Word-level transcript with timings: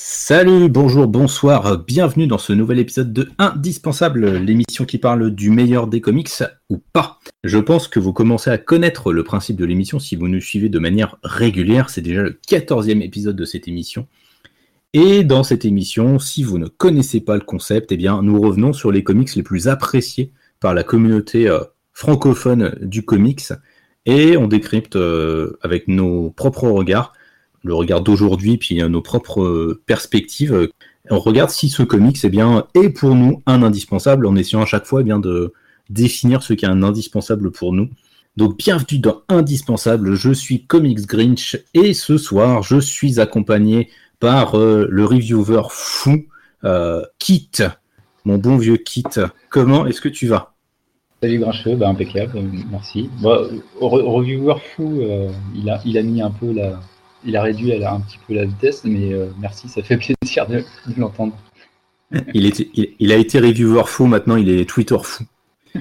Salut, 0.00 0.68
bonjour, 0.68 1.08
bonsoir, 1.08 1.76
bienvenue 1.76 2.28
dans 2.28 2.38
ce 2.38 2.52
nouvel 2.52 2.78
épisode 2.78 3.12
de 3.12 3.30
Indispensable, 3.36 4.36
l'émission 4.36 4.84
qui 4.84 4.96
parle 4.96 5.32
du 5.32 5.50
meilleur 5.50 5.88
des 5.88 6.00
comics 6.00 6.30
ou 6.70 6.78
pas. 6.78 7.18
Je 7.42 7.58
pense 7.58 7.88
que 7.88 7.98
vous 7.98 8.12
commencez 8.12 8.48
à 8.48 8.58
connaître 8.58 9.12
le 9.12 9.24
principe 9.24 9.56
de 9.56 9.64
l'émission 9.64 9.98
si 9.98 10.14
vous 10.14 10.28
nous 10.28 10.40
suivez 10.40 10.68
de 10.68 10.78
manière 10.78 11.16
régulière, 11.24 11.90
c'est 11.90 12.00
déjà 12.00 12.22
le 12.22 12.38
14e 12.48 13.02
épisode 13.02 13.34
de 13.34 13.44
cette 13.44 13.66
émission. 13.66 14.06
Et 14.92 15.24
dans 15.24 15.42
cette 15.42 15.64
émission, 15.64 16.20
si 16.20 16.44
vous 16.44 16.58
ne 16.58 16.68
connaissez 16.68 17.20
pas 17.20 17.34
le 17.34 17.42
concept, 17.42 17.90
eh 17.90 17.96
bien 17.96 18.22
nous 18.22 18.40
revenons 18.40 18.72
sur 18.72 18.92
les 18.92 19.02
comics 19.02 19.34
les 19.34 19.42
plus 19.42 19.66
appréciés 19.66 20.30
par 20.60 20.74
la 20.74 20.84
communauté 20.84 21.48
euh, 21.48 21.64
francophone 21.92 22.78
du 22.82 23.04
comics 23.04 23.52
et 24.06 24.36
on 24.36 24.46
décrypte 24.46 24.94
euh, 24.94 25.58
avec 25.60 25.88
nos 25.88 26.30
propres 26.30 26.68
regards 26.68 27.12
le 27.64 27.74
regard 27.74 28.00
d'aujourd'hui, 28.00 28.56
puis 28.56 28.82
nos 28.82 29.02
propres 29.02 29.42
euh, 29.42 29.82
perspectives. 29.86 30.68
On 31.10 31.18
regarde 31.18 31.50
si 31.50 31.68
ce 31.68 31.82
comics 31.82 32.18
eh 32.22 32.28
bien, 32.28 32.66
est 32.74 32.90
pour 32.90 33.14
nous 33.14 33.42
un 33.46 33.62
indispensable, 33.62 34.26
en 34.26 34.36
essayant 34.36 34.62
à 34.62 34.66
chaque 34.66 34.84
fois 34.84 35.00
eh 35.00 35.04
bien, 35.04 35.18
de 35.18 35.52
définir 35.90 36.42
ce 36.42 36.52
qu'est 36.52 36.66
un 36.66 36.82
indispensable 36.82 37.50
pour 37.50 37.72
nous. 37.72 37.88
Donc 38.36 38.56
bienvenue 38.58 39.00
dans 39.00 39.22
Indispensable, 39.28 40.14
je 40.14 40.32
suis 40.32 40.64
Comics 40.64 41.06
Grinch 41.06 41.58
et 41.74 41.92
ce 41.92 42.18
soir 42.18 42.62
je 42.62 42.78
suis 42.78 43.18
accompagné 43.18 43.88
par 44.20 44.56
euh, 44.56 44.86
le 44.88 45.04
reviewer 45.06 45.62
fou 45.70 46.26
euh, 46.62 47.02
Kit, 47.18 47.50
mon 48.24 48.38
bon 48.38 48.56
vieux 48.56 48.76
Kit. 48.76 49.02
Comment 49.48 49.86
est-ce 49.86 50.00
que 50.00 50.08
tu 50.08 50.28
vas? 50.28 50.54
Salut 51.20 51.40
Grincheux, 51.40 51.74
bah, 51.74 51.88
impeccable, 51.88 52.38
merci. 52.70 53.10
Bah, 53.20 53.40
reviewer 53.80 54.54
fou, 54.76 55.02
il, 55.56 55.68
a, 55.68 55.80
il 55.84 55.98
a 55.98 56.02
mis 56.04 56.22
un 56.22 56.30
peu 56.30 56.52
la, 56.52 56.78
il 57.24 57.36
a 57.36 57.42
réduit 57.42 57.72
un 57.84 58.00
petit 58.00 58.18
peu 58.26 58.34
la 58.34 58.44
vitesse, 58.44 58.84
mais 58.84 59.12
euh, 59.12 59.30
merci, 59.40 59.68
ça 59.68 59.82
fait 59.82 59.96
plaisir 59.96 60.46
de, 60.46 60.64
l'entendre. 60.96 61.36
Il, 62.32 62.50
il, 62.98 63.12
a 63.12 63.16
été 63.16 63.38
reviewer 63.38 63.82
fou, 63.86 64.06
maintenant 64.06 64.36
il 64.36 64.48
est 64.48 64.68
Twitter 64.68 64.96
fou. 65.02 65.24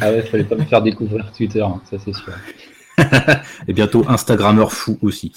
ah 0.00 0.10
ouais, 0.10 0.22
fallait 0.22 0.44
pas 0.44 0.56
me 0.56 0.64
faire 0.64 0.82
découvrir 0.82 1.32
Twitter, 1.32 1.62
hein, 1.62 1.80
ça 1.90 1.96
c'est 1.98 2.14
sûr. 2.14 2.32
Et 3.68 3.72
bientôt 3.72 4.04
Instagrammeur 4.08 4.72
fou 4.72 4.98
aussi. 5.02 5.32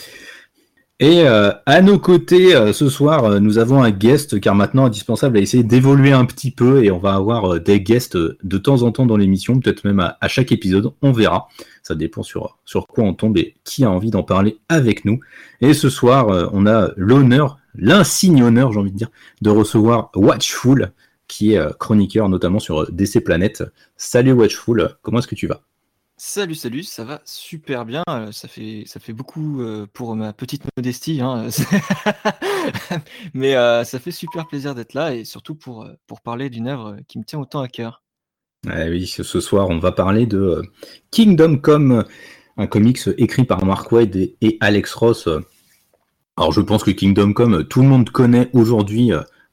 Et 1.00 1.28
euh, 1.28 1.52
à 1.68 1.84
nos 1.84 2.00
côtés, 2.00 2.56
euh, 2.56 2.74
ce 2.74 2.90
soir, 2.90 3.26
euh, 3.26 3.40
nous 3.40 3.60
avons 3.60 3.84
un 3.84 3.92
guest, 3.92 4.40
car 4.40 4.56
maintenant, 4.56 4.86
indispensable 4.86 5.38
à 5.38 5.42
essayer 5.42 5.64
d'évoluer 5.64 6.12
un 6.12 6.26
petit 6.26 6.50
peu, 6.50 6.84
et 6.84 6.90
on 6.90 6.98
va 6.98 7.14
avoir 7.14 7.60
des 7.60 7.82
guests 7.82 8.18
de 8.18 8.58
temps 8.58 8.82
en 8.82 8.92
temps 8.92 9.06
dans 9.06 9.16
l'émission, 9.16 9.60
peut-être 9.60 9.86
même 9.86 10.00
à, 10.00 10.28
chaque 10.28 10.52
épisode, 10.52 10.92
on 11.04 11.12
verra. 11.12 11.50
Ça 11.84 11.94
dépend 11.94 12.24
sur, 12.24 12.58
sur 12.66 12.88
quoi 12.88 13.04
on 13.04 13.14
tombe 13.14 13.38
et 13.38 13.54
qui 13.64 13.84
a 13.84 13.92
envie 13.92 14.10
d'en 14.10 14.24
parler 14.24 14.58
avec 14.70 15.06
nous. 15.06 15.20
Et 15.62 15.76
ce 15.76 15.90
soir, 15.90 16.50
on 16.52 16.66
a 16.66 16.90
l'honneur, 16.98 17.60
l'insigne 17.76 18.42
honneur, 18.42 18.74
j'ai 18.74 18.80
envie 18.80 18.92
de 18.92 18.98
dire, 18.98 19.12
de 19.42 19.52
recevoir 19.52 20.10
Watchful, 20.16 20.92
qui 21.28 21.54
est 21.54 21.78
chroniqueur 21.78 22.28
notamment 22.28 22.60
sur 22.60 22.92
DC 22.92 23.24
Planet. 23.24 23.64
Salut 23.98 24.32
Watchful, 24.32 24.98
comment 25.04 25.20
est-ce 25.20 25.28
que 25.28 25.36
tu 25.36 25.48
vas? 25.48 25.62
Salut, 26.20 26.56
salut, 26.56 26.82
ça 26.82 27.04
va 27.04 27.22
super 27.26 27.86
bien. 27.86 28.02
Euh, 28.10 28.32
ça 28.32 28.48
fait, 28.48 29.14
beaucoup 29.14 29.62
euh, 29.62 29.86
pour 29.94 30.16
ma 30.16 30.34
petite 30.34 30.64
modestie, 30.76 31.22
hein, 31.22 31.50
mais 33.36 33.56
euh, 33.56 33.84
ça 33.84 34.00
fait 34.00 34.10
super 34.10 34.48
plaisir 34.48 34.74
d'être 34.74 34.96
là 34.96 35.14
et 35.14 35.26
surtout 35.26 35.54
pour, 35.54 35.88
parler 36.24 36.50
d'une 36.50 36.68
œuvre 36.68 36.98
qui 37.08 37.20
me 37.20 37.24
tient 37.24 37.38
autant 37.38 37.62
à 37.62 37.68
cœur. 37.68 38.02
oui, 38.66 39.06
ce 39.06 39.40
soir, 39.40 39.70
on 39.70 39.78
va 39.78 39.92
parler 39.92 40.26
de 40.26 40.64
Kingdom 41.12 41.58
Come, 41.58 42.04
un 42.58 42.66
comics 42.66 43.02
écrit 43.20 43.46
par 43.46 43.64
Mark 43.64 43.92
Wade 43.92 44.16
et, 44.16 44.58
Alex 44.60 44.96
Ross. 44.96 45.30
Alors, 46.36 46.52
je 46.52 46.62
pense 46.62 46.84
que 46.84 46.90
Kingdom 46.90 47.34
Come, 47.34 47.64
tout 47.66 47.84
le 47.84 47.90
monde 47.90 48.10
connaît 48.10 48.50
aujourd'hui, 48.54 49.12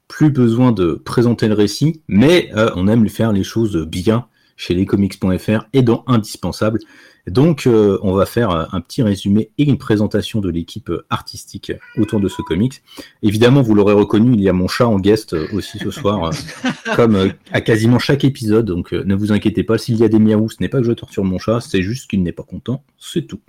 plus 0.09 0.31
besoin 0.31 0.73
de 0.73 0.95
présenter 0.95 1.47
le 1.47 1.55
récit, 1.55 2.03
mais 2.09 2.51
on 2.75 2.89
aime 2.89 3.07
faire 3.11 3.33
les 3.33 3.45
choses 3.45 3.77
bien 3.87 4.29
chez 4.57 4.75
lescomics.fr 4.75 5.67
et 5.73 5.83
dans 5.83 6.05
Indispensable. 6.07 6.79
Donc, 7.27 7.67
euh, 7.67 7.99
on 8.03 8.13
va 8.13 8.27
faire 8.27 8.51
un 8.51 8.81
petit 8.83 9.03
résumé 9.03 9.51
et 9.57 9.65
une 9.65 9.79
présentation 9.79 10.41
de 10.41 10.51
l'équipe 10.51 10.93
artistique 11.09 11.73
autour 11.97 12.21
de 12.21 12.29
ce 12.29 12.43
comics. 12.43 12.83
Évidemment, 13.23 13.63
vous 13.63 13.75
l'aurez 13.75 13.95
reconnu, 13.95 14.35
il 14.35 14.41
y 14.43 14.49
a 14.49 14.53
mon 14.53 14.69
chat 14.69 14.87
en 14.87 14.99
guest 14.99 15.33
aussi 15.55 15.79
ce 15.79 15.91
soir, 15.91 16.31
comme 16.97 17.17
euh, 17.17 17.29
à 17.51 17.63
quasiment 17.63 17.99
chaque 17.99 18.25
épisode. 18.25 18.67
Donc, 18.67 18.93
euh, 18.93 19.03
ne 19.07 19.15
vous 19.15 19.33
inquiétez 19.33 19.65
pas, 19.65 19.79
s'il 19.79 19.97
y 19.97 20.05
a 20.05 20.09
des 20.09 20.19
miaou, 20.19 20.51
ce 20.51 20.57
n'est 20.61 20.69
pas 20.69 20.79
que 20.79 20.87
je 20.87 20.93
torture 20.93 21.25
mon 21.25 21.39
chat, 21.39 21.61
c'est 21.61 21.83
juste 21.83 22.11
qu'il 22.11 22.23
n'est 22.23 22.33
pas 22.33 22.43
content, 22.43 22.85
c'est 22.99 23.27
tout. 23.27 23.41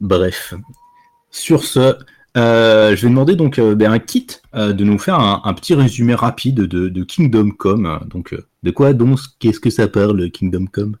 Bref. 0.00 0.54
Sur 1.30 1.62
ce, 1.62 1.96
je 2.38 3.02
vais 3.02 3.08
demander 3.08 3.36
donc 3.36 3.60
ben, 3.60 3.92
un 3.92 3.98
kit 3.98 4.26
de 4.54 4.84
nous 4.84 4.98
faire 4.98 5.20
un, 5.20 5.54
petit 5.54 5.74
résumé 5.74 6.14
rapide 6.14 6.60
de, 6.62 7.04
Kingdom 7.04 7.50
Come. 7.50 8.00
Donc, 8.06 8.34
de 8.62 8.70
quoi 8.70 8.92
donc 8.92 9.18
Qu'est-ce 9.38 9.60
que 9.60 9.70
ça 9.70 9.88
parle, 9.88 10.30
Kingdom 10.30 10.66
Come? 10.66 10.96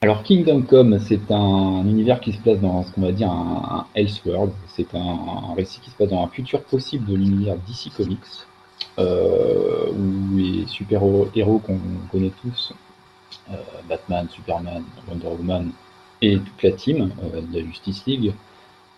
Alors, 0.00 0.22
Kingdom 0.22 0.62
Come, 0.62 1.00
c'est 1.00 1.28
un 1.30 1.82
univers 1.84 2.20
qui 2.20 2.32
se 2.32 2.38
place 2.38 2.60
dans 2.60 2.84
ce 2.84 2.92
qu'on 2.92 3.00
va 3.00 3.10
dire 3.10 3.30
un, 3.32 3.84
Elseworld. 3.96 4.52
C'est 4.68 4.94
un, 4.94 5.54
récit 5.56 5.80
qui 5.80 5.90
se 5.90 5.96
passe 5.96 6.10
dans 6.10 6.22
un 6.22 6.28
futur 6.28 6.62
possible 6.62 7.04
de 7.06 7.16
l'univers 7.16 7.56
DC 7.66 7.92
Comics, 7.96 8.18
euh, 9.00 9.90
où 9.90 10.36
les 10.36 10.66
super-héros 10.68 11.58
qu'on 11.58 11.80
connaît 12.12 12.30
tous, 12.42 12.72
euh, 13.50 13.56
Batman, 13.88 14.28
Superman, 14.30 14.84
Wonder 15.08 15.26
Woman 15.26 15.72
et 16.22 16.38
toute 16.38 16.62
la 16.62 16.72
team 16.72 17.10
euh, 17.24 17.40
de 17.40 17.58
la 17.58 17.64
Justice 17.64 18.04
League, 18.06 18.32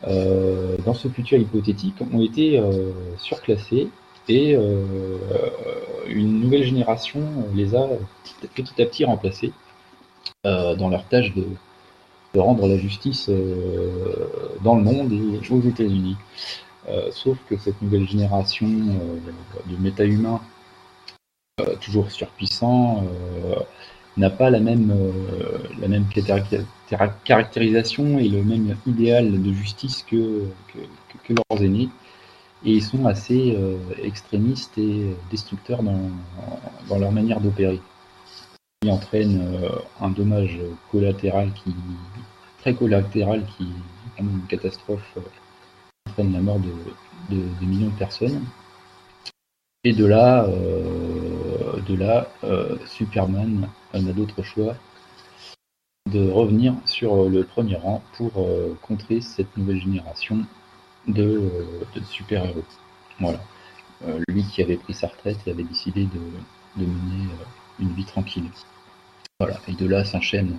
dans 0.06 0.94
ce 0.94 1.08
futur 1.08 1.38
hypothétique, 1.38 1.96
ont 2.12 2.22
été 2.22 2.62
surclassés 3.18 3.88
et 4.30 4.54
euh, 4.54 5.18
une 6.06 6.40
nouvelle 6.40 6.64
génération 6.64 7.20
les 7.54 7.74
a 7.74 7.88
petit 8.54 8.80
à 8.80 8.86
petit 8.86 9.04
remplacés 9.04 9.52
euh, 10.46 10.74
dans 10.76 10.88
leur 10.88 11.04
tâche 11.06 11.34
de, 11.34 11.44
rendre 12.38 12.68
la 12.68 12.78
justice 12.78 13.28
euh, 13.28 14.28
dans 14.62 14.76
le 14.76 14.82
monde 14.82 15.12
et 15.12 15.52
aux 15.52 15.60
États-Unis. 15.60 16.16
sauf 17.10 17.38
que 17.48 17.56
cette 17.56 17.82
nouvelle 17.82 18.08
génération 18.08 18.68
de 18.68 19.76
méta-humains, 19.78 20.40
toujours 21.80 22.10
surpuissants, 22.10 23.04
n'a 24.16 24.30
pas 24.30 24.50
la 24.50 24.60
même, 24.60 24.92
la 25.80 25.88
même 25.88 26.04
caractérisation 27.24 28.18
et 28.18 28.28
le 28.28 28.42
même 28.42 28.76
idéal 28.86 29.42
de 29.42 29.52
justice 29.52 30.04
que, 30.08 30.44
que 31.24 31.32
leurs 31.32 31.62
aînés 31.62 31.88
et 32.64 32.72
ils 32.72 32.82
sont 32.82 33.06
assez 33.06 33.56
euh, 33.56 33.78
extrémistes 34.02 34.76
et 34.76 35.14
destructeurs 35.30 35.82
dans, 35.82 36.10
dans 36.88 36.98
leur 36.98 37.12
manière 37.12 37.40
d'opérer. 37.40 37.80
Qui 38.82 38.90
entraîne 38.90 39.40
euh, 39.40 39.68
un 40.00 40.10
dommage 40.10 40.58
collatéral 40.90 41.52
qui 41.52 41.74
très 42.60 42.74
collatéral 42.74 43.44
qui 43.56 43.64
est 43.64 44.20
une 44.20 44.42
catastrophe 44.48 45.16
euh, 45.16 45.20
entraîne 46.08 46.32
la 46.32 46.40
mort 46.40 46.58
de, 46.58 47.34
de, 47.34 47.64
millions 47.64 47.88
de 47.88 47.98
personnes. 47.98 48.44
Et 49.84 49.94
de 49.94 50.04
là, 50.04 50.46
de 50.46 51.94
là 51.94 52.28
Superman 52.86 53.66
n'a 53.94 54.12
d'autre 54.12 54.42
choix 54.42 54.76
de 56.10 56.30
revenir 56.30 56.74
sur 56.86 57.28
le 57.28 57.44
premier 57.44 57.76
rang 57.76 58.02
pour 58.16 58.32
contrer 58.82 59.20
cette 59.20 59.56
nouvelle 59.56 59.80
génération 59.80 60.44
de, 61.06 61.50
super-héros. 62.08 62.64
Voilà. 63.20 63.40
Euh, 64.06 64.18
lui 64.28 64.44
qui 64.44 64.62
avait 64.62 64.76
pris 64.76 64.94
sa 64.94 65.08
retraite 65.08 65.38
et 65.46 65.50
avait 65.50 65.64
décidé 65.64 66.04
de, 66.04 66.84
mener 66.84 67.24
euh, 67.24 67.44
une 67.80 67.92
vie 67.92 68.04
tranquille. 68.04 68.48
Voilà. 69.38 69.58
Et 69.68 69.72
de 69.72 69.86
là 69.86 70.04
s'enchaînent 70.04 70.58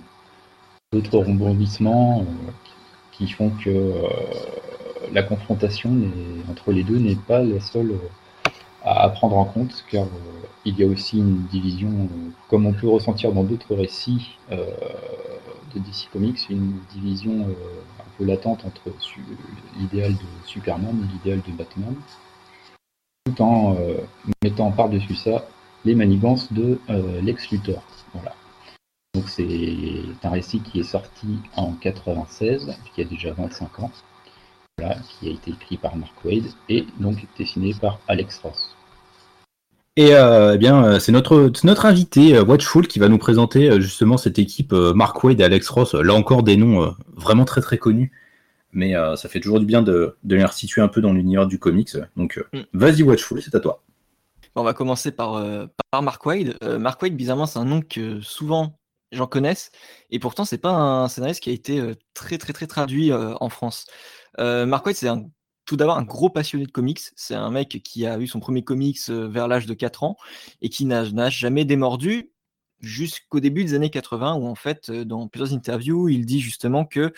d'autres 0.92 1.18
rebondissements 1.18 2.20
euh, 2.20 2.50
qui 3.12 3.28
font 3.28 3.50
que 3.50 3.92
la 5.12 5.22
confrontation 5.22 5.94
entre 6.50 6.72
les 6.72 6.82
deux 6.82 6.98
n'est 6.98 7.16
pas 7.16 7.42
la 7.42 7.60
seule 7.60 7.98
à, 8.84 9.08
prendre 9.10 9.36
en 9.36 9.44
compte, 9.44 9.84
car 9.90 10.06
il 10.64 10.78
y 10.78 10.84
a 10.84 10.86
aussi 10.86 11.18
une 11.18 11.46
division, 11.46 12.08
comme 12.48 12.66
on 12.66 12.72
peut 12.72 12.88
ressentir 12.88 13.32
dans 13.32 13.44
d'autres 13.44 13.74
récits 13.74 14.38
de 14.50 15.78
DC 15.78 16.08
Comics, 16.12 16.48
une 16.50 16.78
division 16.92 17.46
peu 18.18 18.24
latente 18.24 18.64
entre 18.64 18.82
l'idéal 19.78 20.12
de 20.12 20.46
Superman 20.46 20.96
et 21.02 21.12
l'idéal 21.12 21.40
de 21.46 21.52
Batman, 21.52 21.94
tout 23.24 23.42
en 23.42 23.76
euh, 23.76 23.98
mettant 24.42 24.70
par-dessus 24.72 25.14
ça 25.14 25.46
les 25.84 25.94
manigances 25.94 26.52
de 26.52 26.80
euh, 26.90 27.20
Lex 27.20 27.50
Luthor. 27.50 27.82
Voilà. 28.12 28.34
Donc 29.14 29.28
c'est 29.28 30.04
un 30.22 30.30
récit 30.30 30.60
qui 30.60 30.80
est 30.80 30.84
sorti 30.84 31.38
en 31.56 31.72
96, 31.72 32.74
qui 32.94 33.02
a 33.02 33.04
déjà 33.04 33.32
25 33.32 33.80
ans, 33.80 33.90
voilà, 34.78 34.96
qui 34.96 35.28
a 35.28 35.32
été 35.32 35.50
écrit 35.50 35.76
par 35.76 35.96
Mark 35.96 36.24
Wade 36.24 36.44
et 36.68 36.86
donc 36.98 37.26
dessiné 37.38 37.74
par 37.80 38.00
Alex 38.08 38.38
Ross. 38.38 38.76
Et 39.96 40.14
euh, 40.14 40.54
eh 40.54 40.58
bien, 40.58 40.98
c'est 40.98 41.12
notre, 41.12 41.52
notre 41.64 41.84
invité 41.84 42.40
Watchful 42.40 42.86
qui 42.86 42.98
va 42.98 43.08
nous 43.08 43.18
présenter 43.18 43.78
justement 43.80 44.16
cette 44.16 44.38
équipe 44.38 44.72
Mark 44.72 45.22
Wade 45.22 45.40
et 45.40 45.44
Alex 45.44 45.68
Ross. 45.68 45.94
Là 45.94 46.14
encore 46.14 46.42
des 46.42 46.56
noms 46.56 46.94
vraiment 47.14 47.44
très 47.44 47.60
très 47.60 47.78
connus 47.78 48.10
mais 48.74 48.94
ça 49.16 49.28
fait 49.28 49.40
toujours 49.40 49.60
du 49.60 49.66
bien 49.66 49.82
de, 49.82 50.16
les 50.24 50.44
resituer 50.44 50.80
un 50.80 50.88
peu 50.88 51.02
dans 51.02 51.12
l'univers 51.12 51.46
du 51.46 51.58
comics. 51.58 51.94
Donc, 52.16 52.42
mm. 52.54 52.60
vas-y, 52.72 53.02
Watchful, 53.02 53.42
c'est 53.42 53.54
à 53.54 53.60
toi. 53.60 53.82
On 54.54 54.62
va 54.62 54.72
commencer 54.72 55.12
par, 55.12 55.44
par 55.90 56.02
Mark 56.02 56.24
Wade. 56.24 56.56
Mark 56.78 57.00
Wade, 57.02 57.14
bizarrement, 57.14 57.44
c'est 57.44 57.58
un 57.58 57.66
nom 57.66 57.82
que 57.82 58.22
souvent 58.22 58.78
j'en 59.12 59.26
connaissent, 59.26 59.72
et 60.10 60.18
pourtant, 60.18 60.46
c'est 60.46 60.56
pas 60.56 60.72
un 60.72 61.08
scénariste 61.08 61.42
qui 61.42 61.50
a 61.50 61.52
été 61.52 61.82
très, 62.14 62.38
très, 62.38 62.54
très 62.54 62.66
traduit 62.66 63.12
en 63.12 63.48
France. 63.50 63.86
Mark 64.38 64.86
Wade, 64.86 64.96
c'est 64.96 65.08
tout 65.64 65.76
d'abord 65.76 65.96
un 65.96 66.02
gros 66.02 66.28
passionné 66.28 66.66
de 66.66 66.70
comics. 66.70 67.00
C'est 67.16 67.34
un 67.34 67.50
mec 67.50 67.80
qui 67.84 68.06
a 68.06 68.18
eu 68.18 68.26
son 68.26 68.40
premier 68.40 68.62
comics 68.62 69.08
vers 69.08 69.48
l'âge 69.48 69.66
de 69.66 69.74
4 69.74 70.02
ans 70.02 70.16
et 70.60 70.68
qui 70.68 70.84
n'a 70.84 71.30
jamais 71.30 71.64
démordu 71.64 72.32
jusqu'au 72.80 73.40
début 73.40 73.64
des 73.64 73.74
années 73.74 73.90
80, 73.90 74.34
où 74.34 74.46
en 74.46 74.56
fait, 74.56 74.90
dans 74.90 75.28
plusieurs 75.28 75.52
interviews, 75.52 76.08
il 76.08 76.26
dit 76.26 76.40
justement 76.40 76.84
que 76.84 77.12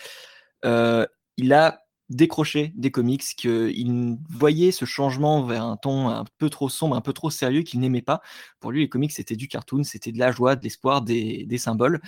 il 1.37 1.53
a 1.53 1.81
décroché 2.09 2.71
des 2.75 2.91
comics, 2.91 3.23
qu'il 3.35 4.17
voyait 4.29 4.71
ce 4.71 4.85
changement 4.85 5.43
vers 5.43 5.63
un 5.63 5.77
ton 5.77 6.07
un 6.09 6.23
peu 6.37 6.49
trop 6.49 6.69
sombre, 6.69 6.95
un 6.95 7.01
peu 7.01 7.13
trop 7.13 7.31
sérieux 7.31 7.63
qu'il 7.63 7.79
n'aimait 7.79 8.03
pas. 8.03 8.21
Pour 8.59 8.71
lui, 8.71 8.81
les 8.81 8.89
comics, 8.89 9.11
c'était 9.11 9.35
du 9.35 9.47
cartoon, 9.47 9.83
c'était 9.83 10.11
de 10.11 10.19
la 10.19 10.31
joie, 10.31 10.55
de 10.55 10.63
l'espoir, 10.63 11.01
des, 11.01 11.57
symboles. 11.57 11.99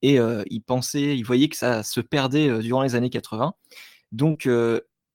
Et 0.00 0.18
il 0.50 0.60
pensait, 0.62 1.16
il 1.16 1.22
voyait 1.22 1.48
que 1.48 1.56
ça 1.56 1.82
se 1.82 2.00
perdait 2.00 2.60
durant 2.60 2.82
les 2.82 2.94
années 2.94 3.10
80. 3.10 3.54
Donc, 4.12 4.48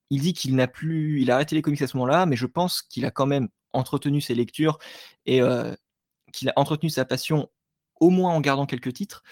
il 0.10 0.22
dit 0.22 0.34
qu'il 0.34 0.56
n'a 0.56 0.68
plus, 0.68 1.22
il 1.22 1.32
a 1.32 1.36
arrêté 1.36 1.56
les 1.56 1.62
comics 1.62 1.82
à 1.82 1.88
ce 1.88 1.98
moment-là, 1.98 2.26
mais 2.26 2.36
je 2.36 2.46
pense 2.46 2.82
qu'il 2.82 3.06
a 3.06 3.12
quand 3.12 3.26
même 3.26 3.48
entretenu 3.74 4.22
ses 4.22 4.36
lectures 4.36 4.80
et 5.26 5.42
qu'il 6.34 6.50
a 6.50 6.54
entretenu 6.56 6.90
sa 6.90 7.06
passion 7.06 7.50
au 8.00 8.10
moins 8.10 8.34
en 8.34 8.42
gardant 8.42 8.66
quelques 8.66 8.94
titres. 8.94 9.24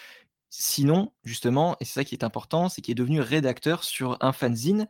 Sinon, 0.50 1.12
justement, 1.24 1.76
et 1.80 1.86
c'est 1.86 1.94
ça 1.94 2.04
qui 2.06 2.16
est 2.16 2.24
important, 2.24 2.70
c'est 2.70 2.82
qu'il 2.82 2.94
est 2.94 2.96
devenu 2.96 3.20
rédacteur 3.20 3.84
sur 3.84 4.18
un 4.22 4.32
fanzine 4.32 4.88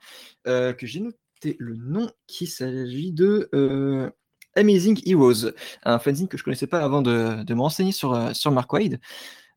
euh, 0.48 0.74
que 0.74 0.86
j'ai 0.86 1.00
noté 1.00 1.56
le 1.58 1.76
nom, 1.76 2.10
qui 2.28 2.46
s'agit 2.46 3.12
de 3.12 3.50
euh, 3.56 4.12
Amazing 4.56 5.02
Heroes, 5.08 5.52
un 5.84 5.98
fanzine 5.98 6.28
que 6.28 6.38
je 6.38 6.44
ne 6.44 6.46
connaissais 6.46 6.68
pas 6.68 6.84
avant 6.84 7.02
de, 7.02 7.44
de 7.44 7.54
me 7.56 7.62
renseigner 7.62 7.94
sur, 7.94 8.14
euh, 8.14 8.34
sur 8.34 8.52
Mark 8.52 8.72
Wade. 8.72 9.00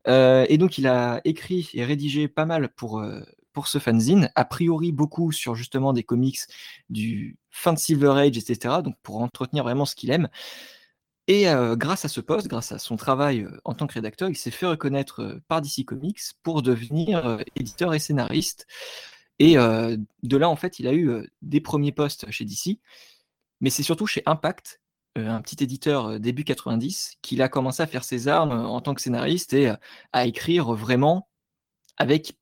et 0.07 0.57
donc, 0.57 0.79
il 0.79 0.87
a 0.87 1.21
écrit 1.25 1.69
et 1.73 1.85
rédigé 1.85 2.27
pas 2.27 2.45
mal 2.45 2.69
pour, 2.69 3.03
pour 3.59 3.67
ce 3.67 3.77
fanzine, 3.77 4.31
a 4.35 4.45
priori 4.45 4.93
beaucoup 4.93 5.33
sur 5.33 5.53
justement 5.53 5.91
des 5.91 6.03
comics 6.03 6.39
du 6.87 7.35
fin 7.51 7.73
de 7.73 7.77
Silver 7.77 8.11
Age, 8.11 8.37
etc., 8.37 8.75
donc 8.81 8.95
pour 9.03 9.19
entretenir 9.19 9.65
vraiment 9.65 9.83
ce 9.83 9.95
qu'il 9.95 10.11
aime. 10.11 10.29
Et 11.27 11.43
grâce 11.73 12.05
à 12.05 12.07
ce 12.07 12.21
poste, 12.21 12.47
grâce 12.47 12.71
à 12.71 12.79
son 12.79 12.95
travail 12.95 13.45
en 13.65 13.73
tant 13.73 13.85
que 13.85 13.95
rédacteur, 13.95 14.29
il 14.29 14.37
s'est 14.37 14.49
fait 14.49 14.65
reconnaître 14.65 15.41
par 15.49 15.61
DC 15.61 15.83
Comics 15.85 16.21
pour 16.41 16.61
devenir 16.61 17.39
éditeur 17.57 17.93
et 17.93 17.99
scénariste. 17.99 18.65
Et 19.39 19.55
de 19.55 20.37
là, 20.37 20.49
en 20.49 20.55
fait, 20.55 20.79
il 20.79 20.87
a 20.87 20.93
eu 20.93 21.29
des 21.41 21.59
premiers 21.59 21.91
postes 21.91 22.31
chez 22.31 22.45
DC, 22.45 22.79
mais 23.59 23.69
c'est 23.69 23.83
surtout 23.83 24.07
chez 24.07 24.23
Impact, 24.25 24.79
un 25.17 25.41
petit 25.41 25.61
éditeur 25.61 26.17
début 26.17 26.45
90, 26.45 27.17
qu'il 27.21 27.41
a 27.41 27.49
commencé 27.49 27.83
à 27.83 27.87
faire 27.87 28.05
ses 28.05 28.29
armes 28.29 28.53
en 28.53 28.79
tant 28.79 28.93
que 28.93 29.01
scénariste 29.01 29.51
et 29.51 29.73
à 30.13 30.25
écrire 30.25 30.71
vraiment 30.71 31.27
avec 31.97 32.38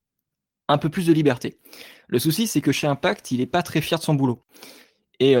un 0.68 0.78
peu 0.78 0.88
plus 0.88 1.06
de 1.06 1.12
liberté. 1.12 1.58
Le 2.06 2.18
souci, 2.18 2.46
c'est 2.46 2.60
que 2.60 2.72
chez 2.72 2.86
Impact, 2.86 3.30
il 3.30 3.38
n'est 3.38 3.46
pas 3.46 3.62
très 3.62 3.80
fier 3.80 3.98
de 3.98 4.04
son 4.04 4.14
boulot. 4.14 4.44
Et 5.20 5.36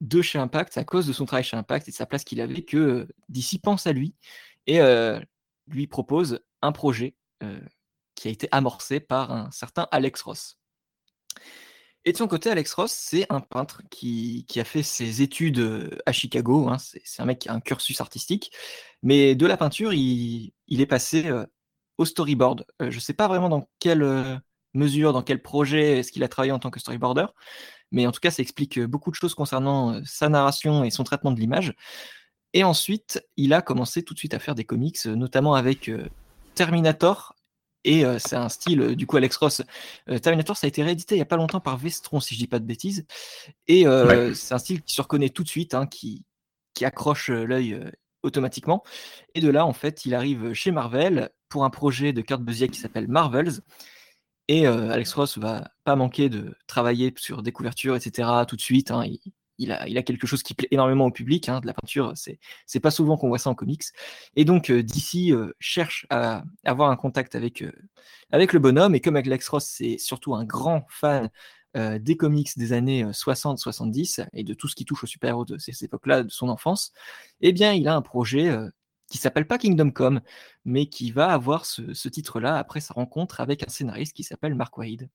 de 0.00 0.22
chez 0.22 0.38
Impact, 0.38 0.78
à 0.78 0.84
cause 0.84 1.06
de 1.06 1.12
son 1.12 1.24
travail 1.24 1.44
chez 1.44 1.56
Impact 1.56 1.88
et 1.88 1.90
de 1.90 1.96
sa 1.96 2.06
place 2.06 2.24
qu'il 2.24 2.40
avait, 2.40 2.62
que 2.62 2.76
euh, 2.76 3.58
pense 3.62 3.86
à 3.86 3.92
lui 3.92 4.14
et 4.66 4.80
euh, 4.80 5.20
lui 5.66 5.86
propose 5.86 6.40
un 6.62 6.72
projet 6.72 7.14
euh, 7.42 7.60
qui 8.14 8.28
a 8.28 8.30
été 8.30 8.48
amorcé 8.52 9.00
par 9.00 9.32
un 9.32 9.50
certain 9.50 9.88
Alex 9.90 10.22
Ross. 10.22 10.58
Et 12.04 12.12
de 12.12 12.16
son 12.16 12.28
côté, 12.28 12.50
Alex 12.50 12.72
Ross, 12.74 12.92
c'est 12.92 13.26
un 13.28 13.40
peintre 13.40 13.82
qui, 13.90 14.46
a 14.56 14.64
fait 14.64 14.82
ses 14.82 15.20
études 15.20 15.98
à 16.06 16.12
Chicago. 16.12 16.68
Hein. 16.68 16.78
c'est 16.78 17.20
un 17.20 17.26
mec 17.26 17.40
qui 17.40 17.48
a 17.48 17.52
un 17.52 17.60
cursus 17.60 18.00
artistique. 18.00 18.52
Mais 19.02 19.34
de 19.34 19.46
la 19.46 19.56
peinture, 19.56 19.92
il, 19.92 20.52
est 20.70 20.86
passé 20.86 21.30
au 21.98 22.04
storyboard. 22.04 22.64
je 22.80 22.86
ne 22.86 23.00
sais 23.00 23.12
pas 23.12 23.28
vraiment 23.28 23.50
dans 23.50 23.68
quelle 23.78 24.40
mesure, 24.74 25.12
dans 25.12 25.22
quel 25.22 25.42
projet 25.42 25.98
est-ce 25.98 26.12
qu'il 26.12 26.24
a 26.24 26.28
travaillé 26.28 26.52
en 26.52 26.58
tant 26.58 26.70
que 26.70 26.80
storyboarder. 26.80 27.26
Mais 27.90 28.06
en 28.06 28.12
tout 28.12 28.20
cas, 28.20 28.30
ça 28.30 28.42
explique 28.42 28.80
beaucoup 28.80 29.10
de 29.10 29.16
choses 29.16 29.34
concernant 29.34 30.00
sa 30.04 30.28
narration 30.28 30.84
et 30.84 30.90
son 30.90 31.04
traitement 31.04 31.32
de 31.32 31.40
l'image. 31.40 31.74
Et 32.52 32.64
ensuite, 32.64 33.24
il 33.36 33.52
a 33.52 33.62
commencé 33.62 34.02
tout 34.02 34.14
de 34.14 34.18
suite 34.18 34.34
à 34.34 34.38
faire 34.38 34.54
des 34.54 34.64
comics, 34.64 35.04
notamment 35.06 35.54
avec 35.54 35.90
Terminator. 36.54 37.34
Et 37.84 38.04
c'est 38.18 38.36
un 38.36 38.48
style, 38.48 38.96
du 38.96 39.06
coup, 39.06 39.16
Alex 39.16 39.36
Ross. 39.36 39.62
Terminator, 40.22 40.56
ça 40.56 40.66
a 40.66 40.68
été 40.68 40.82
réédité 40.82 41.14
il 41.14 41.18
n'y 41.18 41.22
a 41.22 41.26
pas 41.26 41.36
longtemps 41.36 41.60
par 41.60 41.76
Vestron, 41.78 42.20
si 42.20 42.34
je 42.34 42.40
dis 42.40 42.46
pas 42.46 42.58
de 42.58 42.64
bêtises. 42.64 43.06
Et 43.66 43.84
c'est 44.34 44.54
un 44.54 44.58
style 44.58 44.82
qui 44.82 44.94
se 44.94 45.00
reconnaît 45.00 45.30
tout 45.30 45.44
de 45.44 45.48
suite, 45.48 45.74
hein, 45.74 45.86
qui, 45.86 46.24
qui 46.74 46.84
accroche 46.84 47.30
l'œil 47.30 47.80
automatiquement. 48.22 48.82
Et 49.34 49.40
de 49.40 49.48
là, 49.48 49.64
en 49.64 49.72
fait, 49.72 50.04
il 50.04 50.14
arrive 50.14 50.52
chez 50.52 50.70
Marvel 50.70 51.30
pour 51.48 51.64
un 51.64 51.70
projet 51.70 52.12
de 52.12 52.20
Kurt 52.20 52.42
Busiek 52.42 52.70
qui 52.70 52.80
s'appelle 52.80 53.08
Marvels. 53.08 53.60
Et 54.48 54.66
Alex 54.66 55.12
Ross 55.12 55.36
va 55.38 55.70
pas 55.84 55.94
manquer 55.94 56.30
de 56.30 56.54
travailler 56.66 57.12
sur 57.18 57.42
des 57.42 57.52
couvertures, 57.52 57.96
etc. 57.96 58.28
tout 58.48 58.56
de 58.56 58.62
suite. 58.62 58.90
Hein. 58.90 59.04
Il, 59.58 59.72
a, 59.72 60.02
quelque 60.02 60.26
chose 60.26 60.42
qui 60.42 60.54
plaît 60.54 60.68
énormément 60.70 61.04
au 61.06 61.10
public. 61.10 61.50
Hein, 61.50 61.60
de 61.60 61.66
la 61.66 61.74
peinture, 61.74 62.12
c'est, 62.14 62.38
c'est 62.64 62.80
pas 62.80 62.90
souvent 62.90 63.18
qu'on 63.18 63.28
voit 63.28 63.38
ça 63.38 63.50
en 63.50 63.54
comics. 63.54 63.84
Et 64.36 64.46
donc, 64.46 64.72
DC 64.72 65.34
cherche 65.60 66.06
à 66.08 66.44
avoir 66.64 66.90
un 66.90 66.96
contact 66.96 67.34
avec, 67.34 67.62
avec 68.30 68.54
le 68.54 68.58
bonhomme. 68.58 68.94
Et 68.94 69.00
comme 69.00 69.16
Alex 69.16 69.48
Ross, 69.48 69.66
c'est 69.66 69.98
surtout 69.98 70.34
un 70.34 70.44
grand 70.44 70.86
fan 70.88 71.30
des 71.74 72.16
comics 72.16 72.56
des 72.56 72.72
années 72.72 73.04
60-70 73.04 74.28
et 74.32 74.44
de 74.44 74.54
tout 74.54 74.66
ce 74.66 74.74
qui 74.74 74.86
touche 74.86 75.04
aux 75.04 75.06
super-héros 75.06 75.44
de 75.44 75.58
ces, 75.58 75.84
époques-là, 75.84 76.22
de 76.22 76.30
son 76.30 76.48
enfance, 76.48 76.92
eh 77.42 77.52
bien, 77.52 77.74
il 77.74 77.86
a 77.86 77.94
un 77.94 78.02
projet 78.02 78.50
qui 79.08 79.18
s'appelle 79.18 79.46
pas 79.46 79.58
Kingdom 79.58 79.90
Come, 79.90 80.20
mais 80.64 80.86
qui 80.86 81.10
va 81.10 81.28
avoir 81.28 81.64
ce, 81.64 82.08
titre-là 82.08 82.56
après 82.56 82.80
sa 82.80 82.94
rencontre 82.94 83.40
avec 83.40 83.62
un 83.62 83.70
scénariste 83.70 84.14
qui 84.14 84.22
s'appelle 84.22 84.54
Mark 84.54 84.76
Wade. 84.78 85.08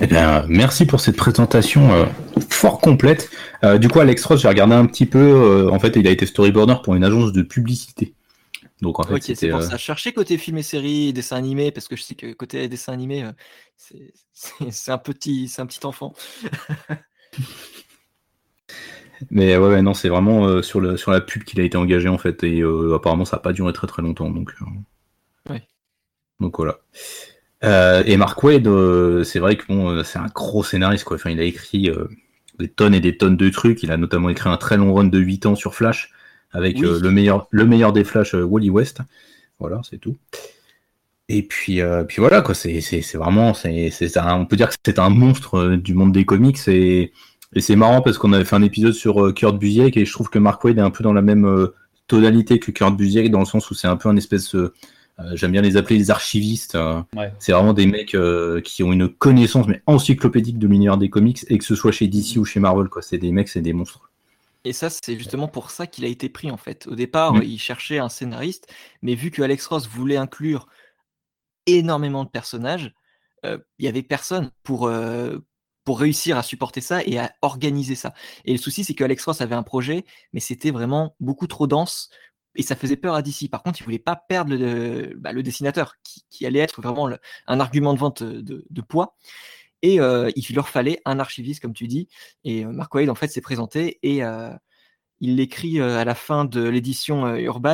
Eh 0.00 0.06
bien, 0.06 0.44
merci 0.48 0.86
pour 0.86 1.00
cette 1.00 1.16
présentation 1.16 1.92
euh, 1.92 2.06
fort 2.50 2.80
complète. 2.80 3.30
Euh, 3.62 3.78
du 3.78 3.88
coup, 3.88 4.00
Alex 4.00 4.24
Ross, 4.24 4.40
j'ai 4.40 4.48
regardé 4.48 4.74
un 4.74 4.86
petit 4.86 5.06
peu. 5.06 5.18
Euh, 5.18 5.70
en 5.70 5.78
fait, 5.78 5.94
il 5.94 6.06
a 6.08 6.10
été 6.10 6.26
storyboarder 6.26 6.76
pour 6.82 6.96
une 6.96 7.04
agence 7.04 7.32
de 7.32 7.42
publicité. 7.42 8.14
Donc, 8.80 8.98
en 8.98 9.04
fait, 9.04 9.34
c'est 9.34 9.50
pour 9.50 9.62
ça. 9.62 9.76
Chercher 9.76 10.12
côté 10.12 10.36
film 10.36 10.58
et 10.58 10.62
série, 10.62 11.12
dessin 11.12 11.36
animé, 11.36 11.70
parce 11.70 11.86
que 11.86 11.96
je 11.96 12.02
sais 12.02 12.14
que 12.14 12.32
côté 12.32 12.66
dessin 12.68 12.92
animé, 12.92 13.28
c'est 14.70 14.90
un 14.90 14.98
petit, 14.98 15.48
c'est 15.48 15.62
un 15.62 15.66
petit 15.66 15.84
enfant. 15.84 16.12
Mais 19.30 19.56
ouais, 19.56 19.82
non, 19.82 19.94
c'est 19.94 20.08
vraiment 20.08 20.46
euh, 20.46 20.62
sur, 20.62 20.80
le, 20.80 20.96
sur 20.96 21.10
la 21.10 21.20
pub 21.20 21.44
qu'il 21.44 21.60
a 21.60 21.64
été 21.64 21.76
engagé 21.76 22.08
en 22.08 22.18
fait, 22.18 22.42
et 22.44 22.60
euh, 22.60 22.94
apparemment 22.94 23.24
ça 23.24 23.36
n'a 23.36 23.42
pas 23.42 23.52
duré 23.52 23.72
très 23.72 23.86
très 23.86 24.02
longtemps. 24.02 24.30
Donc, 24.30 24.52
euh. 24.60 25.52
ouais. 25.52 25.62
donc 26.40 26.56
voilà. 26.56 26.78
et 28.06 28.16
Mark 28.16 28.42
Wade, 28.42 28.68
c'est 29.24 29.38
vrai 29.38 29.56
que 29.56 29.66
bon, 29.66 30.02
c'est 30.04 30.18
un 30.18 30.28
gros 30.34 30.62
scénariste 30.62 31.04
quoi. 31.04 31.16
Enfin, 31.16 31.30
il 31.30 31.40
a 31.40 31.44
écrit 31.44 31.90
des 32.58 32.68
tonnes 32.68 32.94
et 32.94 33.00
des 33.00 33.16
tonnes 33.16 33.36
de 33.36 33.48
trucs. 33.50 33.82
Il 33.82 33.92
a 33.92 33.96
notamment 33.96 34.28
écrit 34.28 34.48
un 34.48 34.56
très 34.56 34.76
long 34.76 34.94
run 34.94 35.04
de 35.04 35.18
8 35.18 35.46
ans 35.46 35.54
sur 35.54 35.74
Flash 35.74 36.12
avec 36.52 36.78
le, 36.78 36.98
meilleur, 37.10 37.46
le 37.50 37.66
meilleur 37.66 37.92
des 37.92 38.04
Flash, 38.04 38.34
Wally 38.34 38.70
West. 38.70 39.00
Voilà, 39.58 39.80
c'est 39.88 39.98
tout. 39.98 40.16
Et 41.28 41.42
puis, 41.42 41.80
puis 42.06 42.20
voilà 42.20 42.40
quoi. 42.40 42.54
C'est 42.54 42.80
vraiment, 43.14 43.52
c'est 43.52 43.90
on 44.16 44.46
peut 44.46 44.56
dire 44.56 44.68
que 44.68 44.76
c'est 44.84 44.98
un 44.98 45.10
monstre 45.10 45.76
du 45.76 45.94
monde 45.94 46.12
des 46.12 46.24
comics 46.24 46.58
et 46.68 47.12
et 47.54 47.60
c'est 47.60 47.76
marrant 47.76 48.02
parce 48.02 48.18
qu'on 48.18 48.32
avait 48.32 48.44
fait 48.44 48.56
un 48.56 48.62
épisode 48.62 48.92
sur 48.92 49.24
euh, 49.24 49.32
Kurt 49.32 49.58
Busiek 49.58 49.96
et 49.96 50.04
je 50.04 50.12
trouve 50.12 50.28
que 50.28 50.38
Mark 50.38 50.62
Wade 50.64 50.78
est 50.78 50.82
un 50.82 50.90
peu 50.90 51.02
dans 51.02 51.14
la 51.14 51.22
même 51.22 51.46
euh, 51.46 51.74
tonalité 52.06 52.58
que 52.58 52.70
Kurt 52.70 52.96
Busiek 52.96 53.30
dans 53.30 53.40
le 53.40 53.46
sens 53.46 53.70
où 53.70 53.74
c'est 53.74 53.88
un 53.88 53.96
peu 53.96 54.08
un 54.08 54.16
espèce 54.16 54.54
euh, 54.54 54.72
j'aime 55.32 55.52
bien 55.52 55.62
les 55.62 55.76
appeler 55.76 55.98
les 55.98 56.10
archivistes. 56.10 56.78
C'est 57.40 57.52
vraiment 57.52 57.72
des 57.72 57.86
mecs 57.86 58.16
qui 58.64 58.82
ont 58.84 58.92
une 58.92 59.08
connaissance 59.08 59.66
mais 59.66 59.82
encyclopédique 59.86 60.58
de 60.58 60.68
l'univers 60.68 60.96
des 60.96 61.10
comics 61.10 61.44
et 61.48 61.58
que 61.58 61.64
ce 61.64 61.74
soit 61.74 61.90
chez 61.90 62.06
DC 62.06 62.36
ou 62.36 62.44
chez 62.44 62.60
Marvel 62.60 62.88
quoi. 62.88 63.02
C'est 63.02 63.18
des 63.18 63.32
mecs, 63.32 63.48
c'est 63.48 63.60
des 63.60 63.72
monstres. 63.72 64.12
Et 64.64 64.72
ça, 64.72 64.90
c'est 64.90 65.16
justement 65.16 65.48
pour 65.48 65.70
ça 65.70 65.88
qu'il 65.88 66.04
a 66.04 66.08
été 66.08 66.28
pris 66.28 66.52
en 66.52 66.56
fait. 66.56 66.86
Au 66.86 66.94
départ, 66.94 67.34
mm. 67.34 67.42
il 67.42 67.58
cherchait 67.58 67.98
un 67.98 68.08
scénariste, 68.08 68.72
mais 69.02 69.16
vu 69.16 69.32
que 69.32 69.42
Alex 69.42 69.66
Ross 69.66 69.88
voulait 69.88 70.16
inclure 70.16 70.68
énormément 71.66 72.22
de 72.22 72.30
personnages, 72.30 72.92
il 73.44 73.60
y 73.80 73.88
avait 73.88 74.02
personne 74.02 74.50
pour 74.62 74.88
pour 75.88 76.00
réussir 76.00 76.36
à 76.36 76.42
supporter 76.42 76.82
ça 76.82 77.02
et 77.02 77.18
à 77.18 77.32
organiser 77.40 77.94
ça. 77.94 78.12
Et 78.44 78.52
le 78.52 78.58
souci, 78.58 78.84
c'est 78.84 78.92
que 78.92 79.04
Alex 79.04 79.24
Ross 79.24 79.40
avait 79.40 79.54
un 79.54 79.62
projet, 79.62 80.04
mais 80.34 80.40
c'était 80.40 80.70
vraiment 80.70 81.16
beaucoup 81.18 81.46
trop 81.46 81.66
dense 81.66 82.10
et 82.56 82.62
ça 82.62 82.76
faisait 82.76 82.98
peur 82.98 83.14
à 83.14 83.22
DC. 83.22 83.48
Par 83.50 83.62
contre, 83.62 83.80
il 83.80 83.84
voulait 83.84 83.98
pas 83.98 84.14
perdre 84.14 84.54
le, 84.54 85.14
bah, 85.16 85.32
dessinateur, 85.32 85.94
qui, 86.02 86.44
allait 86.44 86.58
être 86.58 86.82
vraiment 86.82 87.08
un 87.46 87.58
argument 87.58 87.94
de 87.94 87.98
vente 87.98 88.22
de, 88.22 88.82
poids. 88.82 89.16
Et 89.80 89.98
euh, 89.98 90.30
il 90.36 90.54
leur 90.54 90.68
fallait 90.68 91.00
un 91.06 91.20
archiviste, 91.20 91.62
comme 91.62 91.72
tu 91.72 91.88
dis. 91.88 92.06
Et 92.44 92.66
euh, 92.66 92.70
Mark 92.70 92.94
Wade, 92.94 93.08
en 93.08 93.14
fait, 93.14 93.28
s'est 93.28 93.40
présenté 93.40 93.98
et 94.02 94.22
euh, 94.22 94.52
il 95.20 95.36
l'écrit 95.36 95.80
à 95.80 96.04
la 96.04 96.14
fin 96.14 96.44
de 96.44 96.68
l'édition 96.68 97.34
Urban, 97.34 97.72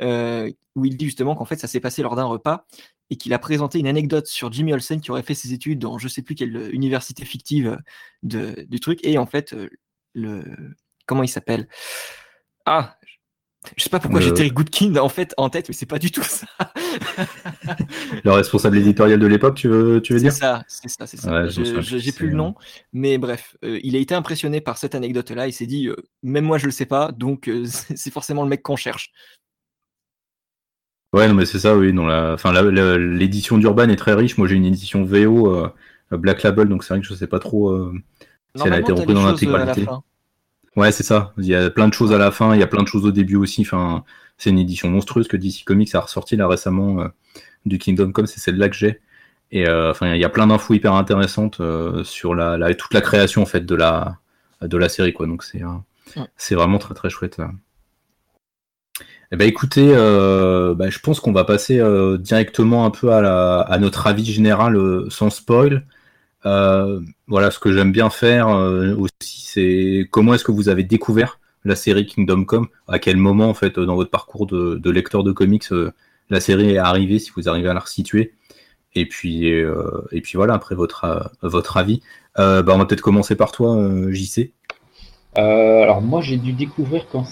où 0.00 0.84
il 0.86 0.96
dit 0.96 1.04
justement 1.04 1.34
qu'en 1.34 1.44
fait, 1.44 1.56
ça 1.56 1.68
s'est 1.68 1.80
passé 1.80 2.00
lors 2.00 2.16
d'un 2.16 2.24
repas 2.24 2.64
et 3.10 3.16
qu'il 3.16 3.32
a 3.32 3.38
présenté 3.38 3.78
une 3.78 3.86
anecdote 3.86 4.26
sur 4.26 4.52
Jimmy 4.52 4.72
Olsen 4.72 5.00
qui 5.00 5.10
aurait 5.10 5.22
fait 5.22 5.34
ses 5.34 5.52
études 5.52 5.78
dans 5.78 5.98
je 5.98 6.08
sais 6.08 6.22
plus 6.22 6.34
quelle 6.34 6.74
université 6.74 7.24
fictive 7.24 7.78
de, 8.22 8.66
du 8.68 8.80
truc. 8.80 9.00
Et 9.04 9.18
en 9.18 9.26
fait, 9.26 9.54
le 10.14 10.42
comment 11.06 11.22
il 11.22 11.28
s'appelle? 11.28 11.68
Ah, 12.64 12.96
je 13.76 13.82
sais 13.82 13.90
pas 13.90 13.98
pourquoi 13.98 14.20
j'ai 14.20 14.32
Terry 14.32 14.50
Goodkind 14.50 14.98
en 14.98 15.08
fait 15.08 15.34
en 15.36 15.50
tête, 15.50 15.68
mais 15.68 15.74
c'est 15.74 15.86
pas 15.86 15.98
du 15.98 16.10
tout 16.10 16.22
ça. 16.22 16.46
le 18.24 18.30
responsable 18.30 18.78
éditorial 18.78 19.18
de 19.18 19.26
l'époque, 19.26 19.56
tu 19.56 19.68
veux, 19.68 20.00
tu 20.00 20.12
veux 20.12 20.20
dire? 20.20 20.32
C'est 20.32 20.40
ça, 20.40 20.64
c'est 20.68 20.88
ça, 20.88 21.06
c'est 21.06 21.16
ça. 21.16 21.48
j'ai 21.48 22.12
plus 22.12 22.28
le 22.28 22.36
nom, 22.36 22.54
mais 22.92 23.18
bref, 23.18 23.56
euh, 23.64 23.80
il 23.82 23.96
a 23.96 23.98
été 23.98 24.14
impressionné 24.14 24.60
par 24.60 24.78
cette 24.78 24.94
anecdote-là. 24.94 25.48
Il 25.48 25.52
s'est 25.52 25.66
dit, 25.66 25.88
euh, 25.88 25.96
même 26.22 26.44
moi 26.44 26.58
je 26.58 26.66
le 26.66 26.72
sais 26.72 26.86
pas, 26.86 27.12
donc 27.12 27.48
euh, 27.48 27.64
c'est 27.96 28.12
forcément 28.12 28.42
le 28.42 28.48
mec 28.48 28.62
qu'on 28.62 28.76
cherche. 28.76 29.10
Ouais, 31.16 31.28
non, 31.28 31.34
mais 31.34 31.46
c'est 31.46 31.58
ça, 31.58 31.76
oui. 31.76 31.92
Non, 31.92 32.06
la... 32.06 32.34
Enfin, 32.34 32.52
l'édition 32.62 33.58
d'Urban 33.58 33.88
est 33.88 33.96
très 33.96 34.14
riche. 34.14 34.38
Moi, 34.38 34.46
j'ai 34.48 34.54
une 34.54 34.66
édition 34.66 35.04
VO 35.04 35.66
Black 36.10 36.42
Label, 36.42 36.68
donc 36.68 36.84
c'est 36.84 36.94
vrai 36.94 37.00
que 37.00 37.06
je 37.06 37.14
sais 37.14 37.26
pas 37.26 37.38
trop 37.38 37.90
si 38.54 38.62
elle 38.66 38.72
a 38.72 38.80
été 38.80 38.92
reprise 38.92 39.14
dans 39.14 39.26
l'intégralité. 39.26 39.86
Ouais, 40.76 40.92
c'est 40.92 41.02
ça. 41.02 41.32
Il 41.38 41.46
y 41.46 41.54
a 41.54 41.70
plein 41.70 41.88
de 41.88 41.94
choses 41.94 42.12
à 42.12 42.18
la 42.18 42.30
fin, 42.30 42.54
il 42.54 42.60
y 42.60 42.62
a 42.62 42.66
plein 42.66 42.82
de 42.82 42.88
choses 42.88 43.06
au 43.06 43.10
début 43.10 43.36
aussi. 43.36 43.62
Enfin, 43.62 44.04
c'est 44.36 44.50
une 44.50 44.58
édition 44.58 44.90
monstrueuse 44.90 45.26
que 45.26 45.36
DC 45.36 45.64
Comics 45.64 45.94
a 45.94 46.00
ressorti 46.00 46.36
là 46.36 46.46
récemment 46.46 47.00
euh, 47.00 47.08
du 47.64 47.78
Kingdom 47.78 48.12
Come, 48.12 48.26
c'est 48.26 48.40
celle-là 48.40 48.68
que 48.68 48.76
j'ai. 48.76 49.00
Et 49.52 49.66
euh, 49.66 49.90
enfin, 49.90 50.14
il 50.14 50.20
y 50.20 50.24
a 50.24 50.28
plein 50.28 50.46
d'infos 50.46 50.74
hyper 50.74 50.92
intéressantes 50.94 51.60
euh, 51.60 52.04
sur 52.04 52.34
la, 52.34 52.74
toute 52.74 52.92
la 52.92 53.00
création 53.00 53.42
en 53.42 53.46
fait 53.46 53.64
de 53.64 53.74
la 53.74 54.18
de 54.62 54.76
la 54.78 54.88
série 54.88 55.12
quoi. 55.12 55.26
Donc 55.26 55.44
c'est 55.44 55.62
c'est 56.36 56.54
vraiment 56.54 56.78
très 56.78 56.94
très 56.94 57.10
chouette. 57.10 57.40
Eh 59.32 59.36
ben 59.36 59.48
écoutez, 59.48 59.92
bah, 59.92 60.88
je 60.88 60.98
pense 61.00 61.20
qu'on 61.20 61.32
va 61.32 61.44
passer 61.44 61.80
directement 62.18 62.84
un 62.84 62.90
peu 62.90 63.12
à, 63.12 63.78
notre 63.80 64.06
avis 64.06 64.24
général 64.24 64.78
sans 65.10 65.30
spoil. 65.30 65.84
Euh, 66.46 67.00
voilà, 67.26 67.50
ce 67.50 67.58
que 67.58 67.72
j'aime 67.72 67.92
bien 67.92 68.08
faire 68.08 68.48
euh, 68.48 68.94
aussi, 68.94 69.10
c'est 69.20 70.08
comment 70.10 70.34
est-ce 70.34 70.44
que 70.44 70.52
vous 70.52 70.68
avez 70.68 70.84
découvert 70.84 71.40
la 71.64 71.74
série 71.74 72.06
Kingdom 72.06 72.44
Come? 72.44 72.68
À 72.86 72.98
quel 73.00 73.16
moment, 73.16 73.48
en 73.48 73.54
fait, 73.54 73.80
dans 73.80 73.96
votre 73.96 74.10
parcours 74.10 74.46
de, 74.46 74.90
lecteur 74.90 75.24
de 75.24 75.32
comics, 75.32 75.72
euh, 75.72 75.92
la 76.30 76.40
série 76.40 76.72
est 76.72 76.78
arrivée, 76.78 77.18
si 77.18 77.32
vous 77.36 77.48
arrivez 77.48 77.68
à 77.68 77.74
la 77.74 77.80
resituer? 77.80 78.34
Et 78.94 79.06
puis, 79.06 79.48
et 79.48 80.20
puis 80.22 80.32
voilà, 80.36 80.54
après 80.54 80.74
votre, 80.74 81.30
votre 81.42 81.76
avis. 81.76 82.00
Bah, 82.36 82.64
on 82.66 82.78
va 82.78 82.86
peut-être 82.86 83.02
commencer 83.02 83.36
par 83.36 83.52
toi, 83.52 83.76
JC. 84.10 84.54
Alors 85.36 86.00
moi 86.02 86.20
j'ai 86.22 86.36
dû 86.36 86.52
découvrir 86.52 87.06
quand 87.10 87.24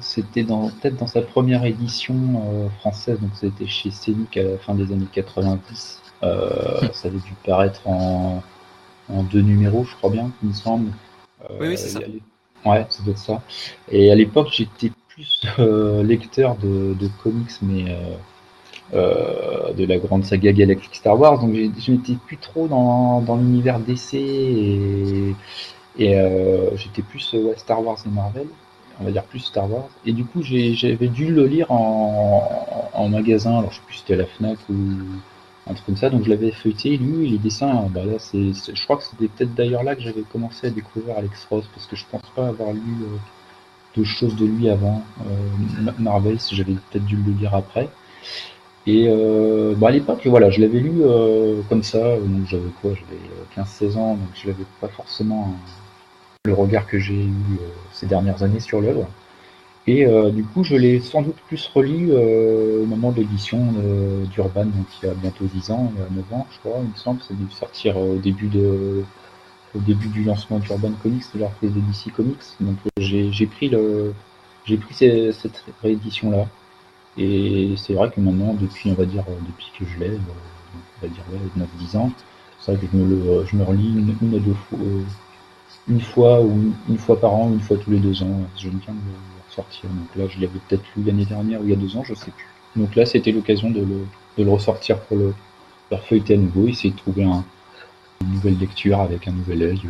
c'était 0.00 0.44
dans 0.44 0.70
peut-être 0.70 0.96
dans 0.96 1.06
sa 1.06 1.22
première 1.22 1.64
édition 1.64 2.14
française, 2.78 3.18
donc 3.20 3.30
c'était 3.34 3.66
chez 3.66 3.90
Célic 3.90 4.36
à 4.36 4.42
la 4.42 4.58
fin 4.58 4.74
des 4.74 4.92
années 4.92 5.08
90. 5.12 6.02
Euh, 6.24 6.80
ça 6.92 7.08
avait 7.08 7.18
dû 7.18 7.34
paraître 7.44 7.86
en, 7.86 8.42
deux 9.30 9.42
numéros, 9.42 9.84
je 9.84 9.94
crois 9.96 10.10
bien, 10.10 10.30
il 10.42 10.48
me 10.48 10.54
semble. 10.54 10.90
oui, 11.60 11.68
oui, 11.68 11.78
c'est 11.78 11.88
ça. 11.88 12.00
Ouais, 12.64 12.86
ça 12.88 13.02
doit 13.02 13.12
être 13.12 13.18
ça. 13.18 13.42
Et 13.90 14.10
à 14.10 14.14
l'époque, 14.14 14.48
j'étais 14.50 14.90
plus 15.08 15.42
euh, 15.58 16.02
lecteur 16.02 16.56
de, 16.56 17.08
comics, 17.22 17.50
mais 17.60 17.94
euh, 18.94 19.72
de 19.74 19.84
la 19.84 19.98
grande 19.98 20.24
saga 20.24 20.52
Galactic 20.52 20.94
Star 20.94 21.20
Wars. 21.20 21.38
Donc, 21.38 21.54
je 21.54 21.92
n'étais 21.92 22.14
plus 22.14 22.38
trop 22.38 22.66
dans, 22.66 23.36
l'univers 23.36 23.78
DC 23.78 24.14
et, 24.14 25.34
j'étais 25.96 27.02
plus 27.02 27.34
Star 27.56 27.84
Wars 27.84 27.98
et 28.04 28.10
Marvel. 28.10 28.46
On 29.00 29.04
va 29.04 29.10
dire 29.10 29.24
plus 29.24 29.40
Star 29.40 29.70
Wars. 29.70 29.88
Et 30.06 30.12
du 30.12 30.24
coup, 30.24 30.42
j'avais 30.42 31.08
dû 31.08 31.32
le 31.32 31.46
lire 31.46 31.70
en, 31.72 32.90
en 32.92 33.08
magasin. 33.08 33.58
Alors, 33.58 33.70
je 33.72 33.76
sais 33.76 33.82
plus 33.86 33.94
si 33.94 34.00
c'était 34.00 34.14
à 34.14 34.18
la 34.18 34.26
Fnac 34.26 34.58
ou 34.70 34.74
un 35.66 35.74
truc 35.74 35.86
comme 35.86 35.96
ça. 35.96 36.10
Donc 36.10 36.24
je 36.24 36.30
l'avais 36.30 36.52
feuilleté, 36.52 36.96
lu, 36.96 37.24
et 37.26 37.28
les 37.28 37.38
dessins, 37.38 37.88
bah 37.90 38.04
là, 38.04 38.18
c'est, 38.18 38.52
je 38.52 38.84
crois 38.84 38.96
que 38.96 39.04
c'était 39.04 39.28
peut-être 39.28 39.54
d'ailleurs 39.54 39.82
là 39.82 39.94
que 39.94 40.02
j'avais 40.02 40.22
commencé 40.22 40.66
à 40.66 40.70
découvrir 40.70 41.16
Alex 41.16 41.46
Ross, 41.50 41.64
parce 41.74 41.86
que 41.86 41.96
je 41.96 42.04
pense 42.10 42.22
pas 42.34 42.48
avoir 42.48 42.72
lu 42.72 42.80
euh, 43.02 43.16
de 43.96 44.04
choses 44.04 44.36
de 44.36 44.46
lui 44.46 44.68
avant 44.68 45.02
euh, 45.26 45.92
Marvel, 45.98 46.40
si 46.40 46.54
j'avais 46.54 46.74
peut-être 46.74 47.04
dû 47.04 47.16
le 47.16 47.32
lire 47.32 47.54
après. 47.54 47.88
Et 48.86 49.06
euh, 49.08 49.74
bah 49.76 49.88
à 49.88 49.90
l'époque, 49.90 50.26
voilà, 50.26 50.50
je 50.50 50.60
l'avais 50.60 50.80
lu 50.80 51.02
comme 51.70 51.82
ça, 51.82 52.18
donc 52.18 52.46
j'avais 52.46 52.68
quoi, 52.82 52.90
j'avais 52.94 53.66
15-16 53.66 53.96
ans, 53.96 54.14
donc 54.16 54.28
je 54.34 54.48
n'avais 54.48 54.64
pas 54.80 54.88
forcément 54.88 55.54
le 56.44 56.52
regard 56.52 56.86
que 56.86 56.98
j'ai 56.98 57.24
eu 57.24 57.58
ces 57.92 58.06
dernières 58.06 58.42
années 58.42 58.60
sur 58.60 58.82
l'œuvre. 58.82 59.08
Et 59.86 60.06
euh, 60.06 60.30
du 60.30 60.44
coup, 60.44 60.64
je 60.64 60.76
l'ai 60.76 61.00
sans 61.00 61.22
doute 61.22 61.36
plus 61.46 61.66
relu 61.74 62.08
euh, 62.10 62.82
au 62.82 62.86
moment 62.86 63.12
de 63.12 63.20
l'édition 63.20 63.74
euh, 63.78 64.24
d'Urban, 64.26 64.66
donc 64.66 64.86
il 65.02 65.06
y 65.06 65.10
a 65.10 65.14
bientôt 65.14 65.44
10 65.44 65.70
ans, 65.70 65.92
il 65.94 66.00
y 66.00 66.02
a 66.02 66.08
9 66.10 66.32
ans, 66.32 66.46
je 66.50 66.58
crois, 66.58 66.80
il 66.82 66.90
me 66.90 66.96
semble, 66.96 67.20
ça 67.22 67.34
dû 67.34 67.50
sortir 67.50 67.98
au 67.98 68.16
début 68.16 68.48
du 68.48 70.24
lancement 70.24 70.58
d'Urban 70.58 70.92
Comics, 71.02 71.24
de 71.34 71.40
la 71.40 71.50
de 71.62 71.68
DC 71.68 72.12
Comics. 72.14 72.38
Donc 72.60 72.76
j'ai 72.98 73.46
pris 73.46 73.72
cette 74.94 75.64
réédition 75.82 76.30
là. 76.30 76.46
Et 77.16 77.74
c'est 77.76 77.94
vrai 77.94 78.10
que 78.10 78.20
maintenant, 78.20 78.54
depuis 78.54 78.90
on 78.90 78.94
va 78.94 79.04
dire 79.04 79.24
depuis 79.46 79.70
que 79.78 79.84
je 79.86 79.98
l'ai, 79.98 80.18
on 81.02 81.06
va 81.06 81.08
dire 81.08 81.24
9-10 81.58 81.96
ans, 81.96 82.12
c'est 82.60 82.72
vrai 82.74 82.86
que 82.86 82.90
je 82.90 83.56
me 83.56 83.62
relis 83.62 83.88
une, 83.88 84.16
ou 84.34 84.38
deux 84.38 84.54
fois 84.54 84.78
une 85.88 86.00
fois 86.00 86.40
ou 86.40 86.72
une 86.88 86.98
fois 86.98 87.20
par 87.20 87.34
an, 87.34 87.50
une 87.50 87.60
fois 87.60 87.76
tous 87.76 87.90
les 87.90 87.98
deux 87.98 88.22
ans. 88.22 88.40
J'aime 88.56 88.78
bien 88.78 88.94
le 88.94 89.52
sortir. 89.54 89.90
Donc 89.90 90.08
là, 90.16 90.26
je 90.28 90.40
l'avais 90.40 90.58
peut-être 90.68 90.84
lu 90.96 91.04
l'année 91.04 91.26
dernière 91.26 91.60
ou 91.60 91.64
il 91.64 91.70
y 91.70 91.72
a 91.72 91.76
deux 91.76 91.96
ans, 91.96 92.04
je 92.04 92.14
sais 92.14 92.30
plus. 92.30 92.46
Donc 92.76 92.94
là, 92.96 93.06
c'était 93.06 93.32
l'occasion 93.32 93.70
de 93.70 93.86
le, 94.38 94.50
ressortir 94.50 94.98
pour 95.00 95.16
le, 95.16 95.34
faire 95.88 96.02
feuilleter 96.04 96.34
à 96.34 96.38
nouveau, 96.38 96.66
essayer 96.66 96.90
de 96.90 96.96
trouver 96.96 97.24
un, 97.24 97.44
une 98.22 98.32
nouvelle 98.32 98.58
lecture 98.58 99.00
avec 99.00 99.28
un 99.28 99.32
nouvel 99.32 99.62
œil. 99.62 99.80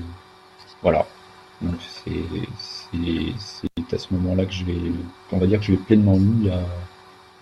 Voilà. 0.82 1.06
Donc 1.62 1.76
c'est 1.80 2.12
à 3.92 3.98
ce 3.98 4.12
moment-là 4.14 4.44
que 4.44 4.52
je 4.52 4.64
vais, 4.64 4.80
on 5.32 5.38
va 5.38 5.46
dire 5.46 5.60
que 5.60 5.66
je 5.66 5.72
vais 5.72 5.78
pleinement 5.78 6.16
lu 6.16 6.50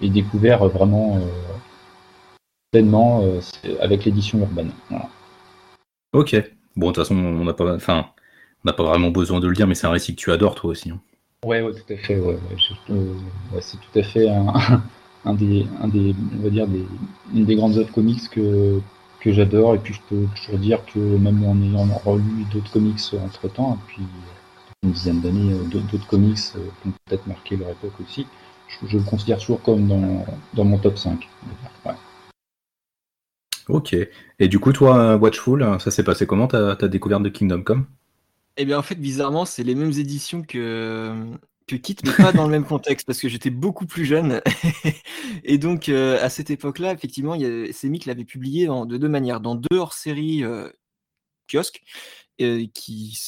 et 0.00 0.10
découvert 0.10 0.66
vraiment 0.68 1.16
euh, 1.16 1.26
pleinement 2.72 3.22
euh, 3.22 3.40
avec 3.80 4.04
l'édition 4.04 4.38
urbaine. 4.40 4.72
Ok. 6.12 6.36
Bon, 6.76 6.88
de 6.88 6.92
toute 6.92 7.04
façon, 7.04 7.16
on 7.16 7.44
n'a 7.44 7.52
pas, 7.52 7.74
enfin, 7.74 8.06
on 8.64 8.68
n'a 8.68 8.72
pas 8.72 8.84
vraiment 8.84 9.10
besoin 9.10 9.40
de 9.40 9.48
le 9.48 9.54
dire, 9.54 9.66
mais 9.66 9.74
c'est 9.74 9.86
un 9.86 9.90
récit 9.90 10.14
que 10.14 10.20
tu 10.20 10.30
adores 10.30 10.54
toi 10.54 10.70
aussi. 10.70 10.90
Hein. 10.90 11.00
Ouais, 11.44 11.60
ouais, 11.62 11.72
tout 11.72 11.92
à 11.92 11.96
fait. 11.96 12.18
Ouais, 12.20 12.38
c'est 13.60 13.76
tout 13.76 13.98
à 13.98 14.02
fait 14.02 14.28
un, 14.28 14.52
un, 15.24 15.34
des, 15.34 15.66
un 15.80 15.88
des, 15.88 16.14
on 16.38 16.42
va 16.42 16.50
dire 16.50 16.68
des, 16.68 16.84
une 17.34 17.44
des 17.44 17.56
grandes 17.56 17.76
œuvres 17.76 17.92
comics 17.92 18.28
que, 18.30 18.80
que 19.20 19.32
j'adore. 19.32 19.74
Et 19.74 19.78
puis 19.78 19.94
je 19.94 20.00
peux 20.08 20.26
toujours 20.36 20.58
dire 20.58 20.84
que 20.86 20.98
même 20.98 21.44
en 21.44 21.60
ayant 21.60 21.86
relu 22.04 22.44
d'autres 22.52 22.70
comics 22.72 23.00
entre 23.24 23.48
temps, 23.48 23.74
et 23.74 23.86
puis 23.88 24.02
une 24.84 24.92
dizaine 24.92 25.20
d'années, 25.20 25.52
euh, 25.52 25.64
d'autres 25.64 26.06
comics 26.06 26.38
euh, 26.56 26.60
qui 26.82 26.88
ont 26.88 26.92
peut-être 27.06 27.26
marqué 27.26 27.56
leur 27.56 27.70
époque 27.70 28.00
aussi, 28.00 28.26
je, 28.86 28.96
le 28.96 29.02
considère 29.02 29.38
toujours 29.38 29.62
comme 29.62 29.88
dans, 29.88 30.24
dans 30.54 30.64
mon 30.64 30.78
top 30.78 30.96
5. 30.98 31.28
Ouais. 31.84 31.92
Ok. 33.68 33.96
Et 34.38 34.48
du 34.48 34.58
coup, 34.58 34.72
toi, 34.72 35.16
Watchful, 35.16 35.76
ça 35.80 35.90
s'est 35.90 36.04
passé 36.04 36.26
comment? 36.26 36.46
Ta, 36.46 36.76
ta 36.76 36.88
découverte 36.88 37.22
de 37.22 37.28
Kingdom 37.28 37.62
Come? 37.62 37.86
Eh 38.56 38.64
bien, 38.64 38.78
en 38.78 38.82
fait, 38.82 38.96
bizarrement, 38.96 39.44
c'est 39.44 39.62
les 39.62 39.74
mêmes 39.74 39.92
éditions 39.92 40.42
que, 40.42 41.36
que 41.66 41.76
Kit, 41.76 41.96
mais 42.04 42.12
pas 42.12 42.32
dans 42.32 42.44
le 42.44 42.50
même 42.50 42.64
contexte, 42.64 43.06
parce 43.06 43.20
que 43.20 43.28
j'étais 43.28 43.50
beaucoup 43.50 43.86
plus 43.86 44.04
jeune. 44.04 44.40
et 45.44 45.58
donc, 45.58 45.88
euh, 45.88 46.22
à 46.22 46.28
cette 46.28 46.50
époque-là, 46.50 46.92
effectivement, 46.92 47.36
Semic 47.72 48.06
l'avait 48.06 48.24
publié 48.24 48.66
de 48.66 48.96
deux 48.96 49.08
manières. 49.08 49.40
Dans 49.40 49.54
deux 49.54 49.78
hors-série 49.78 50.44
euh, 50.44 50.68
kiosques, 51.50 51.82
euh, 52.40 52.66
qui, 52.74 53.18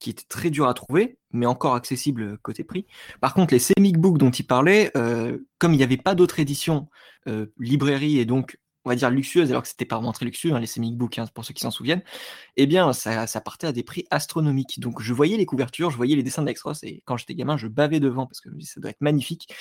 qui 0.00 0.10
étaient 0.10 0.26
très 0.28 0.50
durs 0.50 0.68
à 0.68 0.74
trouver, 0.74 1.18
mais 1.32 1.46
encore 1.46 1.74
accessibles 1.74 2.38
côté 2.38 2.64
prix. 2.64 2.86
Par 3.20 3.34
contre, 3.34 3.54
les 3.54 3.60
Semic 3.60 3.98
Books 3.98 4.18
dont 4.18 4.30
il 4.30 4.46
parlait, 4.46 4.92
comme 5.58 5.74
il 5.74 5.76
n'y 5.76 5.82
avait 5.82 5.96
pas 5.96 6.14
d'autres 6.14 6.40
éditions 6.40 6.88
librairie 7.58 8.18
et 8.18 8.24
donc 8.24 8.58
on 8.88 8.90
va 8.90 8.96
dire 8.96 9.10
luxueuse, 9.10 9.50
alors 9.50 9.62
que 9.62 9.68
c'était 9.68 9.84
pas 9.84 9.96
vraiment 9.96 10.12
très 10.12 10.24
luxueux, 10.24 10.54
hein, 10.54 10.60
les 10.60 10.66
semi 10.66 10.94
books, 10.94 11.18
hein, 11.18 11.26
pour 11.34 11.44
ceux 11.44 11.52
qui 11.52 11.60
s'en 11.60 11.70
souviennent, 11.70 12.02
eh 12.56 12.66
bien, 12.66 12.94
ça, 12.94 13.26
partait 13.42 13.66
à 13.66 13.72
des 13.72 13.82
prix 13.82 14.06
astronomiques. 14.10 14.80
Donc, 14.80 15.02
je 15.02 15.12
voyais 15.12 15.36
les 15.36 15.44
couvertures, 15.44 15.90
je 15.90 15.96
voyais 15.98 16.16
les 16.16 16.22
dessins 16.22 16.40
d'Alex 16.40 16.62
Ross, 16.62 16.82
et 16.84 17.02
quand 17.04 17.18
j'étais 17.18 17.34
gamin, 17.34 17.58
je 17.58 17.68
bavais 17.68 18.00
devant 18.00 18.26
parce 18.26 18.40
que 18.40 18.48
ça 18.62 18.80
doit 18.80 18.88
être 18.88 19.02
magnifique. 19.02 19.54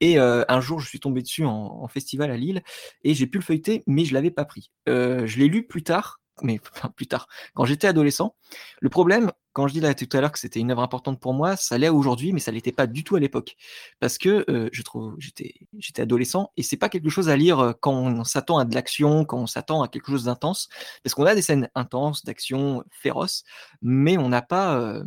Et 0.00 0.18
euh, 0.18 0.44
un 0.48 0.60
jour, 0.60 0.80
je 0.80 0.88
suis 0.88 0.98
tombé 0.98 1.22
dessus 1.22 1.44
en, 1.44 1.86
festival 1.86 2.32
à 2.32 2.36
Lille, 2.36 2.62
et 3.04 3.14
j'ai 3.14 3.28
pu 3.28 3.38
le 3.38 3.44
feuilleter, 3.44 3.84
mais 3.86 4.04
je 4.04 4.14
l'avais 4.14 4.32
pas 4.32 4.44
pris. 4.44 4.72
Euh, 4.88 5.28
je 5.28 5.38
l'ai 5.38 5.46
lu 5.46 5.64
plus 5.64 5.84
tard, 5.84 6.20
mais 6.42 6.58
plus 6.96 7.06
tard, 7.06 7.28
quand 7.54 7.64
j'étais 7.64 7.86
adolescent. 7.86 8.34
Le 8.80 8.88
problème, 8.88 9.30
quand 9.52 9.68
je 9.68 9.74
dis 9.74 9.80
là 9.80 9.94
tout 9.94 10.08
à 10.16 10.20
l'heure 10.20 10.32
que 10.32 10.38
c'était 10.38 10.60
une 10.60 10.70
œuvre 10.70 10.82
importante 10.82 11.20
pour 11.20 11.34
moi, 11.34 11.56
ça 11.56 11.78
l'est 11.78 11.88
aujourd'hui, 11.88 12.32
mais 12.32 12.40
ça 12.40 12.50
l'était 12.52 12.72
pas 12.72 12.86
du 12.86 13.04
tout 13.04 13.16
à 13.16 13.20
l'époque. 13.20 13.56
Parce 14.00 14.18
que 14.18 14.44
euh, 14.50 14.68
je 14.72 14.82
trouve, 14.82 15.14
j'étais, 15.18 15.54
j'étais 15.78 16.02
adolescent 16.02 16.52
et 16.56 16.62
c'est 16.62 16.76
pas 16.76 16.88
quelque 16.88 17.10
chose 17.10 17.28
à 17.28 17.36
lire 17.36 17.58
euh, 17.60 17.72
quand 17.80 17.94
on 17.94 18.24
s'attend 18.24 18.58
à 18.58 18.64
de 18.64 18.74
l'action, 18.74 19.24
quand 19.24 19.38
on 19.38 19.46
s'attend 19.46 19.82
à 19.82 19.88
quelque 19.88 20.10
chose 20.10 20.24
d'intense. 20.24 20.68
Parce 21.02 21.14
qu'on 21.14 21.26
a 21.26 21.34
des 21.34 21.42
scènes 21.42 21.68
intenses, 21.74 22.24
d'action 22.24 22.84
féroce, 22.90 23.44
mais 23.82 24.18
on 24.18 24.28
n'a 24.28 24.42
pas. 24.42 24.78
Euh, 24.78 25.04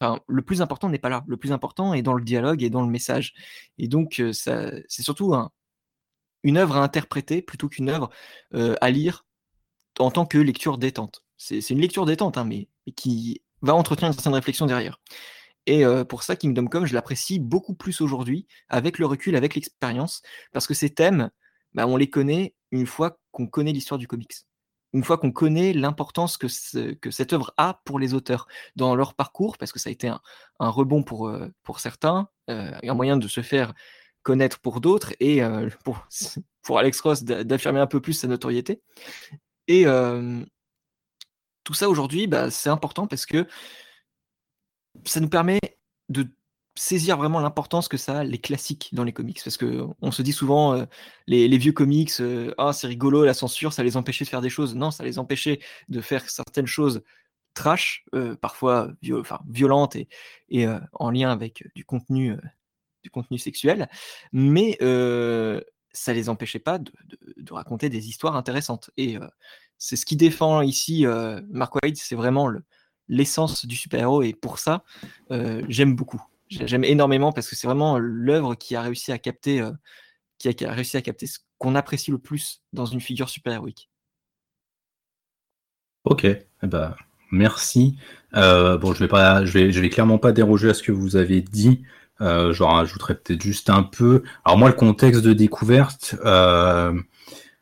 enfin, 0.00 0.20
le 0.26 0.42
plus 0.42 0.62
important 0.62 0.88
n'est 0.88 0.98
pas 0.98 1.10
là. 1.10 1.24
Le 1.26 1.36
plus 1.36 1.52
important 1.52 1.94
est 1.94 2.02
dans 2.02 2.14
le 2.14 2.24
dialogue 2.24 2.62
et 2.62 2.70
dans 2.70 2.82
le 2.82 2.90
message. 2.90 3.34
Et 3.78 3.88
donc, 3.88 4.22
ça, 4.32 4.70
c'est 4.88 5.02
surtout 5.02 5.34
un, 5.34 5.50
une 6.42 6.56
œuvre 6.58 6.76
à 6.76 6.82
interpréter 6.82 7.42
plutôt 7.42 7.68
qu'une 7.68 7.90
œuvre 7.90 8.10
à 8.52 8.90
lire 8.90 9.26
en 9.98 10.10
tant 10.10 10.26
que 10.26 10.38
lecture 10.38 10.78
détente. 10.78 11.24
C'est 11.36 11.70
une 11.70 11.80
lecture 11.80 12.06
détente, 12.06 12.38
hein, 12.38 12.44
mais, 12.44 12.68
qui 12.96 13.42
va 13.62 13.74
entretenir 13.74 14.08
une 14.08 14.14
certaine 14.14 14.34
réflexion 14.34 14.66
derrière. 14.66 14.98
Et 15.66 15.84
pour 16.08 16.22
ça, 16.22 16.36
Kingdom 16.36 16.66
Come, 16.66 16.86
je 16.86 16.94
l'apprécie 16.94 17.38
beaucoup 17.38 17.74
plus 17.74 18.00
aujourd'hui, 18.00 18.46
avec 18.68 18.98
le 18.98 19.06
recul, 19.06 19.36
avec 19.36 19.54
l'expérience, 19.54 20.22
parce 20.52 20.66
que 20.66 20.74
ces 20.74 20.90
thèmes, 20.90 21.30
bah, 21.74 21.86
on 21.86 21.96
les 21.96 22.10
connaît 22.10 22.54
une 22.72 22.86
fois 22.86 23.18
qu'on 23.30 23.46
connaît 23.46 23.72
l'histoire 23.72 23.98
du 23.98 24.08
comics. 24.08 24.32
Une 24.92 25.04
fois 25.04 25.18
qu'on 25.18 25.30
connaît 25.30 25.72
l'importance 25.72 26.36
que, 26.36 26.48
que 26.94 27.10
cette 27.12 27.32
œuvre 27.32 27.52
a 27.56 27.80
pour 27.84 28.00
les 28.00 28.14
auteurs 28.14 28.48
dans 28.74 28.96
leur 28.96 29.14
parcours, 29.14 29.58
parce 29.58 29.70
que 29.70 29.78
ça 29.78 29.90
a 29.90 29.92
été 29.92 30.08
un, 30.08 30.20
rebond 30.58 31.02
pour, 31.02 31.32
pour 31.62 31.78
certains, 31.78 32.28
un 32.48 32.94
moyen 32.94 33.16
de 33.16 33.28
se 33.28 33.42
faire 33.42 33.72
connaître 34.22 34.58
pour 34.58 34.80
d'autres, 34.80 35.12
et 35.20 35.40
pour, 35.84 36.08
pour 36.62 36.78
Alex 36.78 37.00
Ross 37.02 37.22
d'affirmer 37.22 37.80
un 37.80 37.86
peu 37.86 38.00
plus 38.00 38.14
sa 38.14 38.26
notoriété. 38.26 38.82
Et 39.68 39.84
tout 41.70 41.74
ça 41.74 41.88
aujourd'hui, 41.88 42.26
bah, 42.26 42.50
c'est 42.50 42.68
important 42.68 43.06
parce 43.06 43.26
que 43.26 43.46
ça 45.04 45.20
nous 45.20 45.28
permet 45.28 45.60
de 46.08 46.26
saisir 46.74 47.16
vraiment 47.16 47.38
l'importance 47.38 47.86
que 47.86 47.96
ça 47.96 48.18
a 48.18 48.24
les 48.24 48.38
classiques 48.38 48.88
dans 48.92 49.04
les 49.04 49.12
comics. 49.12 49.40
Parce 49.44 49.56
que 49.56 49.86
on 50.02 50.10
se 50.10 50.22
dit 50.22 50.32
souvent 50.32 50.74
euh, 50.74 50.84
les, 51.28 51.46
vieux 51.58 51.70
comics 51.70 52.10
euh, 52.18 52.52
ah 52.58 52.72
c'est 52.72 52.88
rigolo 52.88 53.24
la 53.24 53.34
censure 53.34 53.72
ça 53.72 53.84
les 53.84 53.96
empêchait 53.96 54.24
de 54.24 54.30
faire 54.30 54.40
des 54.40 54.50
choses 54.50 54.74
non 54.74 54.90
ça 54.90 55.04
les 55.04 55.20
empêchait 55.20 55.60
de 55.88 56.00
faire 56.00 56.28
certaines 56.28 56.66
choses 56.66 57.02
trash 57.54 58.04
euh, 58.16 58.34
parfois 58.34 58.90
violentes 59.48 59.96
et, 60.48 60.66
en 60.94 61.10
lien 61.10 61.30
avec 61.30 61.68
du 61.76 61.84
contenu 61.84 62.36
du 63.04 63.10
contenu 63.10 63.38
sexuel. 63.38 63.88
Mais 64.32 64.76
ça 65.92 66.12
les 66.12 66.28
empêchait 66.28 66.58
pas 66.58 66.78
de, 66.78 66.92
de, 67.36 67.52
raconter 67.52 67.88
des 67.90 68.08
histoires 68.08 68.34
intéressantes. 68.36 68.90
Et 68.96 69.18
c'est 69.80 69.96
ce 69.96 70.06
qui 70.06 70.14
défend 70.14 70.60
ici 70.62 71.04
Mark 71.50 71.74
Waid 71.82 71.96
c'est 71.96 72.14
vraiment 72.14 72.46
le 72.46 72.62
l'essence 73.10 73.66
du 73.66 73.76
super-héros 73.76 74.22
et 74.22 74.32
pour 74.32 74.58
ça, 74.58 74.84
euh, 75.30 75.62
j'aime 75.68 75.94
beaucoup. 75.94 76.22
J'aime 76.48 76.84
énormément 76.84 77.32
parce 77.32 77.48
que 77.48 77.54
c'est 77.54 77.66
vraiment 77.66 77.98
l'œuvre 77.98 78.54
qui 78.54 78.74
a 78.74 78.82
réussi 78.82 79.12
à 79.12 79.18
capter, 79.18 79.60
euh, 79.60 79.72
qui, 80.38 80.48
a, 80.48 80.72
réussi 80.72 80.96
à 80.96 81.02
capter 81.02 81.26
ce 81.26 81.38
qu'on 81.58 81.74
apprécie 81.74 82.10
le 82.10 82.18
plus 82.18 82.62
dans 82.72 82.86
une 82.86 83.00
figure 83.00 83.28
super-héroïque. 83.28 83.90
Ok, 86.04 86.24
eh 86.24 86.46
ben, 86.62 86.96
merci. 87.30 87.98
Euh, 88.34 88.78
bon, 88.78 88.94
je 88.94 89.04
vais 89.04 89.70
vais 89.70 89.90
clairement 89.90 90.18
pas 90.18 90.32
déroger 90.32 90.70
à 90.70 90.74
ce 90.74 90.82
que 90.82 90.92
vous 90.92 91.16
avez 91.16 91.40
dit. 91.42 91.82
Euh, 92.20 92.52
J'en 92.52 92.68
rajouterai 92.68 93.16
peut-être 93.16 93.42
juste 93.42 93.70
un 93.70 93.82
peu. 93.82 94.22
Alors 94.44 94.58
moi, 94.58 94.68
le 94.68 94.74
contexte 94.74 95.22
de 95.22 95.32
découverte, 95.32 96.16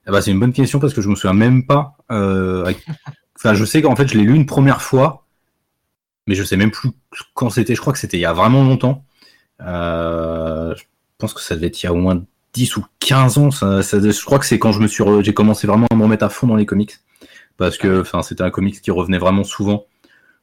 eh 0.09 0.11
ben, 0.11 0.21
c'est 0.21 0.31
une 0.31 0.41
bonne 0.41 0.53
question 0.53 0.81
parce 0.81 0.95
que 0.95 1.01
je 1.01 1.09
me 1.09 1.15
souviens 1.15 1.35
même 1.35 1.67
pas. 1.67 1.97
Enfin, 2.11 3.55
je 3.55 3.65
sais 3.65 3.83
qu'en 3.83 3.95
fait, 3.95 4.09
je 4.09 4.19
l'ai 4.19 4.25
lu 4.25 4.35
une 4.35 4.47
première 4.47 4.83
fois 4.83 5.29
mais 6.29 6.35
je 6.35 6.45
sais 6.45 6.57
même 6.57 6.71
plus 6.71 6.91
quand 7.35 7.51
c'était. 7.51 7.75
Je 7.75 7.81
crois 7.81 7.93
que 7.93 7.99
c'était 7.99 8.19
il 8.19 8.21
y 8.21 8.27
a 8.27 8.35
vraiment 8.35 8.63
longtemps. 8.63 9.05
Euh, 9.63 10.75
je 10.77 10.85
pense 11.17 11.33
que 11.33 11.41
ça 11.41 11.57
devait 11.57 11.69
être 11.69 11.83
il 11.83 11.87
y 11.87 11.89
a 11.89 11.93
au 11.93 11.97
moins 11.97 12.23
10 12.53 12.77
ou 12.77 12.85
15 13.01 13.39
ans. 13.39 13.51
Ça, 13.51 13.81
je 13.81 14.25
crois 14.25 14.39
que 14.39 14.45
c'est 14.45 14.59
quand 14.59 14.71
je 14.71 14.81
me 14.81 14.87
suis, 14.87 15.03
j'ai 15.23 15.35
commencé 15.35 15.67
vraiment 15.67 15.87
à 15.91 15.97
me 15.97 16.03
remettre 16.03 16.25
à 16.25 16.29
fond 16.29 16.47
dans 16.47 16.55
les 16.55 16.67
comics, 16.67 16.93
parce 17.57 17.79
que, 17.79 18.03
enfin, 18.03 18.23
c'était 18.23 18.43
un 18.43 18.51
comics 18.51 18.81
qui 18.81 18.91
revenait 18.91 19.19
vraiment 19.19 19.43
souvent 19.43 19.87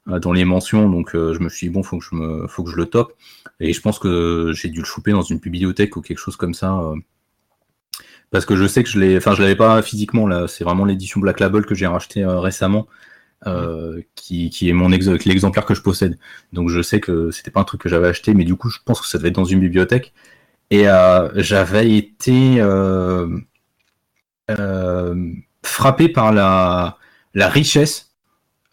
euh, 0.10 0.20
dans 0.20 0.34
les 0.34 0.44
mentions, 0.44 0.90
donc 0.90 1.16
euh, 1.16 1.36
je 1.36 1.40
me 1.40 1.50
suis 1.50 1.68
dit 1.68 1.74
bon, 1.74 1.84
faut 1.84 2.00
que 2.00 2.04
je 2.04 2.16
me, 2.16 2.48
faut 2.48 2.64
que 2.64 2.72
je 2.72 2.78
le 2.78 2.88
top. 2.88 3.14
Et 3.60 3.72
je 3.72 3.80
pense 3.80 4.00
que 4.00 4.54
j'ai 4.56 4.70
dû 4.70 4.80
le 4.80 4.86
choper 4.86 5.12
dans 5.12 5.22
une 5.22 5.38
bibliothèque 5.38 5.96
ou 5.98 6.02
quelque 6.02 6.18
chose 6.18 6.36
comme 6.36 6.56
ça. 6.56 6.82
Parce 8.32 8.46
que 8.46 8.56
je 8.56 8.66
sais 8.68 8.84
que 8.84 8.90
je 8.90 9.00
l'ai, 9.00 9.18
enfin, 9.18 9.34
je 9.36 9.42
l'avais 9.42 9.56
pas 9.56 9.82
physiquement 9.82 10.28
là. 10.28 10.48
C'est 10.48 10.64
vraiment 10.64 10.86
l'édition 10.86 11.20
Black 11.20 11.40
Label 11.40 11.66
que 11.66 11.76
j'ai 11.76 11.88
racheté 11.88 12.26
récemment. 12.26 12.88
Euh, 13.48 14.02
qui, 14.16 14.50
qui, 14.50 14.70
est 14.70 14.74
mon 14.74 14.90
l'exemplaire 14.90 15.66
que 15.66 15.76
je 15.76 15.82
possède. 15.82 16.18
Donc 16.52 16.70
je 16.70 16.82
sais 16.82 17.00
que 17.00 17.30
c'était 17.30 17.52
pas 17.52 17.60
un 17.60 17.64
truc 17.64 17.82
que 17.82 17.90
j'avais 17.90 18.08
acheté, 18.08 18.34
mais 18.34 18.44
du 18.44 18.56
coup 18.56 18.70
je 18.70 18.80
pense 18.84 19.00
que 19.02 19.08
ça 19.08 19.20
devait 19.20 19.30
être 19.30 19.36
dans 19.36 19.46
une 19.46 19.60
bibliothèque. 19.60 20.14
Et 20.72 20.88
euh, 20.90 21.30
j'avais 21.36 21.96
été 21.96 22.60
euh, 22.60 23.28
euh 24.50 25.34
frappé 25.64 26.10
par 26.10 26.32
la, 26.32 26.98
la 27.34 27.50
richesse 27.50 28.16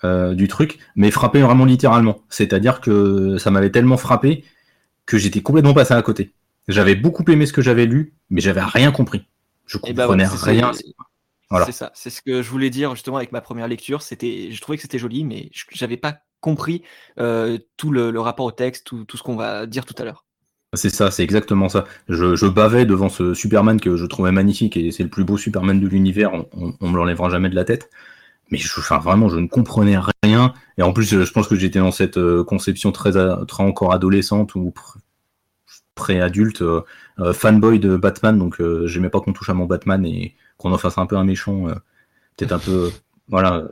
euh, 0.04 0.34
du 0.34 0.48
truc, 0.48 0.78
mais 0.96 1.10
frappé 1.10 1.40
vraiment 1.42 1.64
littéralement. 1.64 2.22
C'est-à-dire 2.28 2.80
que 2.80 3.38
ça 3.38 3.50
m'avait 3.50 3.70
tellement 3.70 3.96
frappé 3.96 4.44
que 5.06 5.18
j'étais 5.18 5.42
complètement 5.42 5.74
passé 5.74 5.94
à 5.94 6.02
côté. 6.02 6.32
J'avais 6.68 6.94
beaucoup 6.94 7.24
aimé 7.30 7.46
ce 7.46 7.52
que 7.52 7.62
j'avais 7.62 7.86
lu, 7.86 8.14
mais 8.30 8.40
j'avais 8.40 8.62
rien 8.62 8.92
compris. 8.92 9.26
Je 9.72 9.78
eh 9.86 9.92
ben 9.92 10.06
comprenais 10.06 10.26
rien. 10.26 10.72
C'est 11.66 11.72
ça, 11.72 11.90
c'est 11.94 12.10
ce 12.10 12.22
que 12.22 12.42
je 12.42 12.50
voulais 12.50 12.70
dire 12.70 12.94
justement 12.94 13.16
avec 13.16 13.32
ma 13.32 13.40
première 13.40 13.68
lecture. 13.68 14.02
C'était, 14.02 14.50
je 14.50 14.60
trouvais 14.60 14.76
que 14.76 14.82
c'était 14.82 14.98
joli, 14.98 15.24
mais 15.24 15.50
je 15.52 15.64
n'avais 15.84 15.96
pas 15.96 16.18
compris 16.40 16.82
euh, 17.18 17.58
tout 17.76 17.90
le, 17.90 18.18
rapport 18.20 18.46
au 18.46 18.52
texte, 18.52 18.84
tout, 18.84 19.06
ce 19.14 19.22
qu'on 19.22 19.36
va 19.36 19.66
dire 19.66 19.84
tout 19.84 19.94
à 19.98 20.04
l'heure. 20.04 20.24
C'est 20.74 20.90
ça, 20.90 21.10
c'est 21.10 21.22
exactement 21.22 21.68
ça. 21.68 21.84
Je, 22.08 22.46
bavais 22.46 22.86
devant 22.86 23.10
ce 23.10 23.34
Superman 23.34 23.80
que 23.80 23.96
je 23.96 24.06
trouvais 24.06 24.32
magnifique 24.32 24.76
et 24.76 24.90
c'est 24.90 25.02
le 25.02 25.10
plus 25.10 25.24
beau 25.24 25.36
Superman 25.36 25.78
de 25.78 25.86
l'univers. 25.86 26.32
On, 26.32 26.74
on, 26.80 26.90
me 26.90 26.96
l'enlèvera 26.96 27.28
jamais 27.28 27.50
de 27.50 27.54
la 27.54 27.64
tête. 27.64 27.90
Mais 28.50 28.58
je, 28.58 28.68
enfin, 28.78 28.98
vraiment, 28.98 29.28
je 29.28 29.38
ne 29.38 29.46
comprenais 29.46 29.98
rien. 30.24 30.54
Et 30.78 30.82
en 30.82 30.92
plus, 30.92 31.22
je 31.22 31.32
pense 31.32 31.46
que 31.46 31.56
j'étais 31.56 31.78
dans 31.78 31.92
cette 31.92 32.16
euh, 32.16 32.42
conception 32.44 32.90
très, 32.92 33.12
très 33.12 33.62
encore 33.62 33.92
adolescente 33.92 34.54
ou 34.54 34.72
pré-adulte, 35.94 36.62
euh, 36.62 36.82
fanboy 37.32 37.78
de 37.78 37.96
Batman. 37.96 38.38
Donc, 38.38 38.60
j'aimais 38.84 39.10
pas 39.10 39.20
qu'on 39.20 39.32
touche 39.32 39.50
à 39.50 39.54
mon 39.54 39.66
Batman 39.66 40.04
et 40.04 40.34
qu'on 40.62 40.72
en 40.72 40.78
fasse 40.78 40.98
un 40.98 41.06
peu 41.06 41.16
un 41.16 41.24
méchant, 41.24 41.68
euh, 41.68 41.74
peut-être 42.36 42.52
un 42.52 42.58
peu, 42.58 42.90
voilà, 43.28 43.64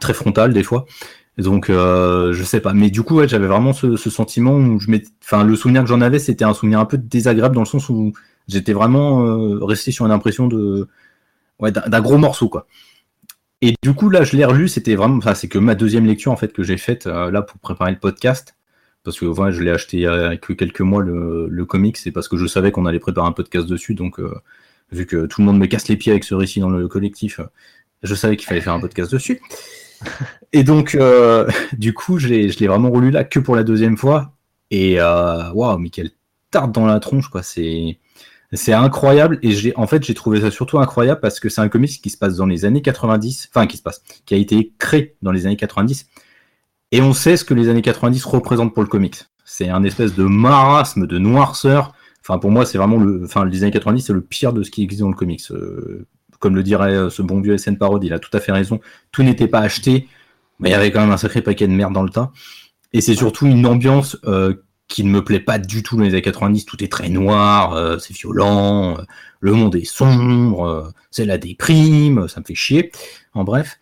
très 0.00 0.14
frontal 0.14 0.52
des 0.52 0.62
fois. 0.62 0.86
donc, 1.38 1.70
euh, 1.70 2.32
je 2.32 2.44
sais 2.44 2.60
pas. 2.60 2.74
Mais 2.74 2.90
du 2.90 3.02
coup, 3.02 3.26
j'avais 3.26 3.46
vraiment 3.46 3.72
ce, 3.72 3.96
sentiment 3.96 4.56
où 4.56 4.78
je 4.78 4.90
enfin, 5.24 5.44
le 5.44 5.56
souvenir 5.56 5.82
que 5.82 5.88
j'en 5.88 6.00
avais, 6.00 6.18
c'était 6.18 6.44
un 6.44 6.54
souvenir 6.54 6.80
un 6.80 6.84
peu 6.84 6.98
désagréable 6.98 7.54
dans 7.54 7.62
le 7.62 7.66
sens 7.66 7.88
où 7.88 8.12
j'étais 8.48 8.72
vraiment 8.72 9.24
euh, 9.24 9.64
resté 9.64 9.90
sur 9.92 10.06
une 10.06 10.12
impression 10.12 10.46
de, 10.48 10.88
ouais, 11.60 11.72
d'un 11.72 12.00
gros 12.00 12.18
morceau, 12.18 12.48
quoi. 12.48 12.66
Et 13.60 13.74
du 13.82 13.92
coup, 13.92 14.08
là, 14.08 14.22
je 14.22 14.36
l'ai 14.36 14.44
relu, 14.44 14.68
c'était 14.68 14.94
vraiment, 14.94 15.16
enfin, 15.16 15.34
c'est 15.34 15.48
que 15.48 15.58
ma 15.58 15.74
deuxième 15.74 16.06
lecture, 16.06 16.30
en 16.30 16.36
fait, 16.36 16.52
que 16.52 16.62
j'ai 16.62 16.76
faite, 16.76 17.06
là, 17.06 17.42
pour 17.42 17.58
préparer 17.58 17.90
le 17.90 17.98
podcast. 17.98 18.54
Parce 19.04 19.18
que, 19.18 19.24
voilà, 19.24 19.52
je 19.52 19.62
l'ai 19.62 19.70
acheté 19.70 19.98
il 19.98 20.00
y 20.00 20.06
a 20.06 20.36
que 20.36 20.52
quelques 20.52 20.80
mois, 20.80 21.02
le, 21.02 21.48
le 21.48 21.64
comic, 21.64 21.96
c'est 21.96 22.10
parce 22.10 22.28
que 22.28 22.36
je 22.36 22.46
savais 22.46 22.72
qu'on 22.72 22.86
allait 22.86 22.98
préparer 22.98 23.26
un 23.26 23.32
podcast 23.32 23.66
dessus, 23.66 23.94
donc, 23.94 24.20
vu 24.92 25.06
que 25.06 25.26
tout 25.26 25.40
le 25.40 25.46
monde 25.46 25.58
me 25.58 25.66
casse 25.66 25.88
les 25.88 25.96
pieds 25.96 26.12
avec 26.12 26.24
ce 26.24 26.34
récit 26.34 26.60
dans 26.60 26.70
le 26.70 26.88
collectif, 26.88 27.40
je 28.02 28.14
savais 28.14 28.36
qu'il 28.36 28.46
fallait 28.46 28.60
faire 28.60 28.74
un 28.74 28.80
podcast 28.80 29.12
dessus. 29.12 29.40
Et 30.52 30.64
donc, 30.64 30.94
euh, 30.94 31.48
du 31.76 31.94
coup, 31.94 32.18
je 32.18 32.28
l'ai 32.28 32.66
vraiment 32.66 32.90
relu 32.90 33.10
là 33.10 33.24
que 33.24 33.38
pour 33.38 33.56
la 33.56 33.64
deuxième 33.64 33.96
fois. 33.96 34.34
Et 34.70 35.00
euh, 35.00 35.50
waouh, 35.52 35.78
mais 35.78 35.90
quelle 35.90 36.10
tarte 36.50 36.72
dans 36.72 36.86
la 36.86 37.00
tronche, 37.00 37.28
quoi. 37.28 37.42
C'est 37.42 37.98
c'est 38.52 38.72
incroyable. 38.72 39.38
Et 39.42 39.52
j'ai 39.52 39.76
en 39.76 39.86
fait, 39.86 40.04
j'ai 40.04 40.14
trouvé 40.14 40.40
ça 40.40 40.50
surtout 40.50 40.78
incroyable 40.78 41.20
parce 41.20 41.40
que 41.40 41.48
c'est 41.48 41.60
un 41.60 41.68
comics 41.68 42.00
qui 42.00 42.10
se 42.10 42.16
passe 42.16 42.36
dans 42.36 42.46
les 42.46 42.64
années 42.64 42.82
90, 42.82 43.50
enfin 43.52 43.66
qui 43.66 43.76
se 43.76 43.82
passe, 43.82 44.02
qui 44.24 44.34
a 44.34 44.38
été 44.38 44.72
créé 44.78 45.16
dans 45.22 45.32
les 45.32 45.46
années 45.46 45.56
90. 45.56 46.06
Et 46.92 47.02
on 47.02 47.12
sait 47.12 47.36
ce 47.36 47.44
que 47.44 47.54
les 47.54 47.68
années 47.68 47.82
90 47.82 48.24
représentent 48.24 48.74
pour 48.74 48.82
le 48.82 48.88
comics. 48.88 49.24
C'est 49.44 49.68
un 49.68 49.84
espèce 49.84 50.14
de 50.14 50.24
marasme, 50.24 51.06
de 51.06 51.18
noirceur, 51.18 51.92
Enfin, 52.28 52.38
pour 52.38 52.50
moi, 52.50 52.66
c'est 52.66 52.76
vraiment 52.76 52.98
le, 52.98 53.22
enfin, 53.24 53.42
le 53.44 53.50
design 53.50 53.70
90, 53.70 54.02
c'est 54.02 54.12
le 54.12 54.20
pire 54.20 54.52
de 54.52 54.62
ce 54.62 54.70
qui 54.70 54.82
existe 54.82 55.00
dans 55.00 55.08
le 55.08 55.14
comics. 55.14 55.42
Euh, 55.50 56.06
comme 56.40 56.54
le 56.54 56.62
dirait 56.62 56.92
euh, 56.92 57.10
ce 57.10 57.22
bon 57.22 57.40
vieux 57.40 57.56
SN 57.56 57.76
Parod, 57.76 58.04
il 58.04 58.12
a 58.12 58.18
tout 58.18 58.34
à 58.36 58.40
fait 58.40 58.52
raison. 58.52 58.80
Tout 59.12 59.22
n'était 59.22 59.48
pas 59.48 59.60
acheté, 59.60 60.08
mais 60.58 60.68
il 60.68 60.72
y 60.72 60.74
avait 60.74 60.90
quand 60.90 61.00
même 61.00 61.10
un 61.10 61.16
sacré 61.16 61.40
paquet 61.40 61.66
de 61.66 61.72
merde 61.72 61.94
dans 61.94 62.02
le 62.02 62.10
tas. 62.10 62.30
Et 62.92 63.00
c'est 63.00 63.14
surtout 63.14 63.46
une 63.46 63.64
ambiance 63.64 64.18
euh, 64.26 64.54
qui 64.88 65.04
ne 65.04 65.10
me 65.10 65.24
plaît 65.24 65.40
pas 65.40 65.58
du 65.58 65.82
tout 65.82 65.96
dans 65.96 66.02
les 66.02 66.10
années 66.10 66.20
90. 66.20 66.66
Tout 66.66 66.84
est 66.84 66.92
très 66.92 67.08
noir, 67.08 67.98
c'est 67.98 68.14
violent, 68.14 68.98
le 69.40 69.52
monde 69.52 69.76
est 69.76 69.84
sombre, 69.84 70.92
c'est 71.10 71.24
la 71.24 71.38
déprime, 71.38 72.28
ça 72.28 72.40
me 72.40 72.44
fait 72.44 72.54
chier. 72.54 72.92
En 73.32 73.44
bref. 73.44 73.78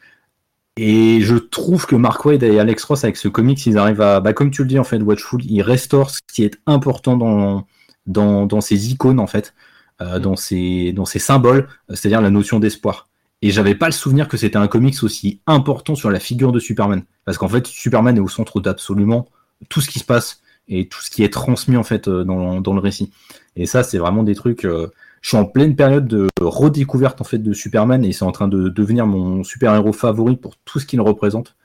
Et 0.78 1.20
je 1.22 1.36
trouve 1.36 1.86
que 1.86 1.96
Mark 1.96 2.22
Wade 2.24 2.42
et 2.42 2.58
Alex 2.58 2.84
Ross, 2.84 3.04
avec 3.04 3.16
ce 3.16 3.28
comics, 3.28 3.64
ils 3.64 3.78
arrivent 3.78 4.02
à, 4.02 4.20
bah, 4.20 4.34
comme 4.34 4.50
tu 4.50 4.62
le 4.62 4.68
dis 4.68 4.78
en 4.78 4.84
fait, 4.84 4.98
Watchful, 4.98 5.42
ils 5.44 5.62
restaurent 5.62 6.10
ce 6.10 6.20
qui 6.30 6.44
est 6.44 6.60
important 6.66 7.16
dans, 7.16 7.66
dans, 8.06 8.44
dans 8.44 8.60
ces 8.60 8.90
icônes 8.90 9.18
en 9.18 9.26
fait, 9.26 9.54
euh, 10.02 10.18
mm. 10.18 10.22
dans 10.22 10.36
ces 10.36 10.92
dans 10.92 11.06
ces 11.06 11.18
symboles, 11.18 11.68
c'est-à-dire 11.88 12.20
la 12.20 12.30
notion 12.30 12.60
d'espoir. 12.60 13.08
Et 13.40 13.50
j'avais 13.50 13.74
pas 13.74 13.86
le 13.86 13.92
souvenir 13.92 14.28
que 14.28 14.36
c'était 14.36 14.56
un 14.56 14.66
comics 14.66 15.02
aussi 15.02 15.40
important 15.46 15.94
sur 15.94 16.10
la 16.10 16.20
figure 16.20 16.52
de 16.52 16.58
Superman, 16.58 17.04
parce 17.24 17.38
qu'en 17.38 17.48
fait 17.48 17.66
Superman 17.66 18.16
est 18.16 18.20
au 18.20 18.28
centre 18.28 18.60
d'absolument 18.60 19.28
tout 19.70 19.80
ce 19.80 19.88
qui 19.88 19.98
se 19.98 20.04
passe 20.04 20.42
et 20.68 20.88
tout 20.88 21.00
ce 21.00 21.10
qui 21.10 21.22
est 21.22 21.32
transmis 21.32 21.76
en 21.78 21.84
fait 21.84 22.08
euh, 22.08 22.24
dans, 22.24 22.60
dans 22.60 22.74
le 22.74 22.80
récit. 22.80 23.12
Et 23.56 23.64
ça 23.64 23.82
c'est 23.82 23.98
vraiment 23.98 24.24
des 24.24 24.34
trucs. 24.34 24.66
Euh, 24.66 24.88
je 25.22 25.28
suis 25.30 25.36
en 25.36 25.44
pleine 25.44 25.74
période 25.74 26.06
de 26.06 26.28
redécouverte 26.40 27.20
en 27.20 27.24
fait 27.24 27.38
de 27.38 27.52
Superman 27.52 28.04
et 28.04 28.12
c'est 28.12 28.24
en 28.24 28.32
train 28.32 28.48
de 28.48 28.68
devenir 28.68 29.06
mon 29.06 29.42
super 29.42 29.74
héros 29.74 29.92
favori 29.92 30.36
pour 30.36 30.56
tout 30.64 30.78
ce 30.78 30.86
qu'il 30.86 31.00
représente. 31.00 31.56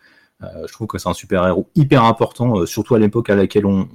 Euh, 0.44 0.68
je 0.68 0.74
trouve 0.74 0.88
que 0.88 0.98
c'est 0.98 1.10
un 1.10 1.14
super 1.14 1.46
héros 1.48 1.70
hyper 1.76 2.04
important, 2.04 2.66
surtout 2.66 2.96
à 2.96 3.00
l'époque 3.00 3.30
à 3.30 3.36
laquelle 3.36 3.66
on, 3.66 3.88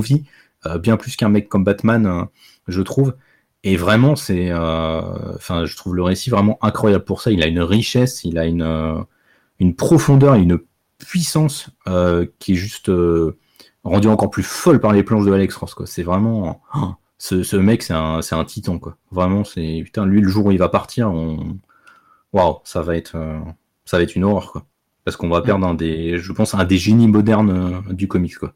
vit. 0.00 0.24
Euh, 0.66 0.78
bien 0.78 0.96
plus 0.96 1.16
qu'un 1.16 1.28
mec 1.28 1.48
comme 1.48 1.64
Batman, 1.64 2.06
euh, 2.06 2.24
je 2.68 2.82
trouve. 2.82 3.14
Et 3.62 3.76
vraiment, 3.76 4.14
c'est, 4.14 4.52
enfin, 4.52 5.64
je 5.64 5.74
trouve 5.74 5.94
le 5.94 6.02
récit 6.02 6.28
vraiment 6.28 6.58
incroyable 6.60 7.04
pour 7.04 7.22
ça. 7.22 7.30
Il 7.30 7.42
a 7.42 7.46
une 7.46 7.60
richesse, 7.60 8.22
il 8.24 8.36
a 8.38 8.44
une, 8.44 9.06
une 9.58 9.74
profondeur, 9.74 10.34
une 10.34 10.58
puissance 10.98 11.70
qui 12.38 12.52
est 12.52 12.56
juste 12.56 12.90
rendue 13.82 14.08
encore 14.08 14.28
plus 14.28 14.42
folle 14.42 14.80
par 14.80 14.92
les 14.92 15.02
planches 15.02 15.24
de 15.24 15.32
Alex 15.32 15.56
Ross. 15.56 15.74
C'est 15.86 16.02
vraiment, 16.02 16.60
oh, 16.74 16.92
ce, 17.42 17.56
mec, 17.56 17.82
c'est 17.82 17.94
un, 17.94 18.22
c'est 18.22 18.34
un 18.34 18.44
titan. 18.44 18.78
Quoi. 18.78 18.96
Vraiment, 19.10 19.44
c'est 19.44 19.82
putain, 19.84 20.06
lui, 20.06 20.20
le 20.20 20.28
jour 20.28 20.46
où 20.46 20.52
il 20.52 20.58
va 20.58 20.68
partir, 20.68 21.10
on, 21.10 21.58
waouh, 22.32 22.58
ça 22.64 22.82
va 22.82 22.96
être, 22.96 23.16
ça 23.84 23.96
va 23.98 24.02
être 24.02 24.16
une 24.16 24.24
horreur. 24.24 24.52
Quoi 24.52 24.66
parce 25.04 25.16
qu'on 25.16 25.28
va 25.28 25.42
perdre 25.42 25.66
un 25.66 25.74
des, 25.74 26.18
je 26.18 26.32
pense, 26.32 26.54
un 26.54 26.64
des 26.64 26.78
génies 26.78 27.08
modernes 27.08 27.82
euh, 27.88 27.92
du 27.92 28.08
comics, 28.08 28.36
quoi. 28.36 28.54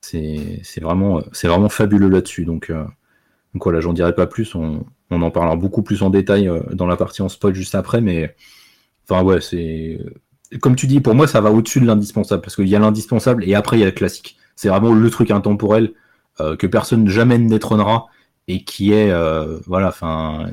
C'est 0.00 0.80
vraiment, 0.80 1.22
c'est 1.32 1.48
vraiment 1.48 1.68
fabuleux 1.68 2.08
là-dessus. 2.08 2.44
Donc, 2.44 2.70
euh, 2.70 2.84
donc 3.54 3.64
voilà, 3.64 3.80
j'en 3.80 3.92
dirai 3.92 4.14
pas 4.14 4.26
plus. 4.26 4.54
On, 4.54 4.84
en 5.10 5.30
parlera 5.30 5.56
beaucoup 5.56 5.82
plus 5.82 6.02
en 6.02 6.10
détail 6.10 6.48
euh, 6.48 6.60
dans 6.72 6.86
la 6.86 6.96
partie 6.96 7.22
en 7.22 7.28
spoil 7.28 7.54
juste 7.54 7.74
après, 7.74 8.00
mais 8.00 8.34
enfin 9.08 9.22
ouais, 9.24 9.40
c'est 9.40 9.98
comme 10.60 10.76
tu 10.76 10.86
dis, 10.86 11.00
pour 11.00 11.14
moi, 11.14 11.26
ça 11.26 11.40
va 11.40 11.50
au-dessus 11.50 11.80
de 11.80 11.86
l'indispensable 11.86 12.42
parce 12.42 12.56
qu'il 12.56 12.68
y 12.68 12.76
a 12.76 12.78
l'indispensable 12.78 13.44
et 13.44 13.54
après 13.54 13.76
il 13.76 13.80
y 13.80 13.82
a 13.82 13.86
le 13.86 13.92
classique. 13.92 14.36
C'est 14.56 14.68
vraiment 14.68 14.92
le 14.94 15.10
truc 15.10 15.30
intemporel 15.30 15.92
que 16.38 16.66
personne 16.66 17.08
jamais 17.08 17.38
ne 17.38 17.48
détrônera 17.48 18.06
et 18.46 18.64
qui 18.64 18.92
est 18.92 19.12
voilà, 19.66 19.88
enfin, 19.88 20.50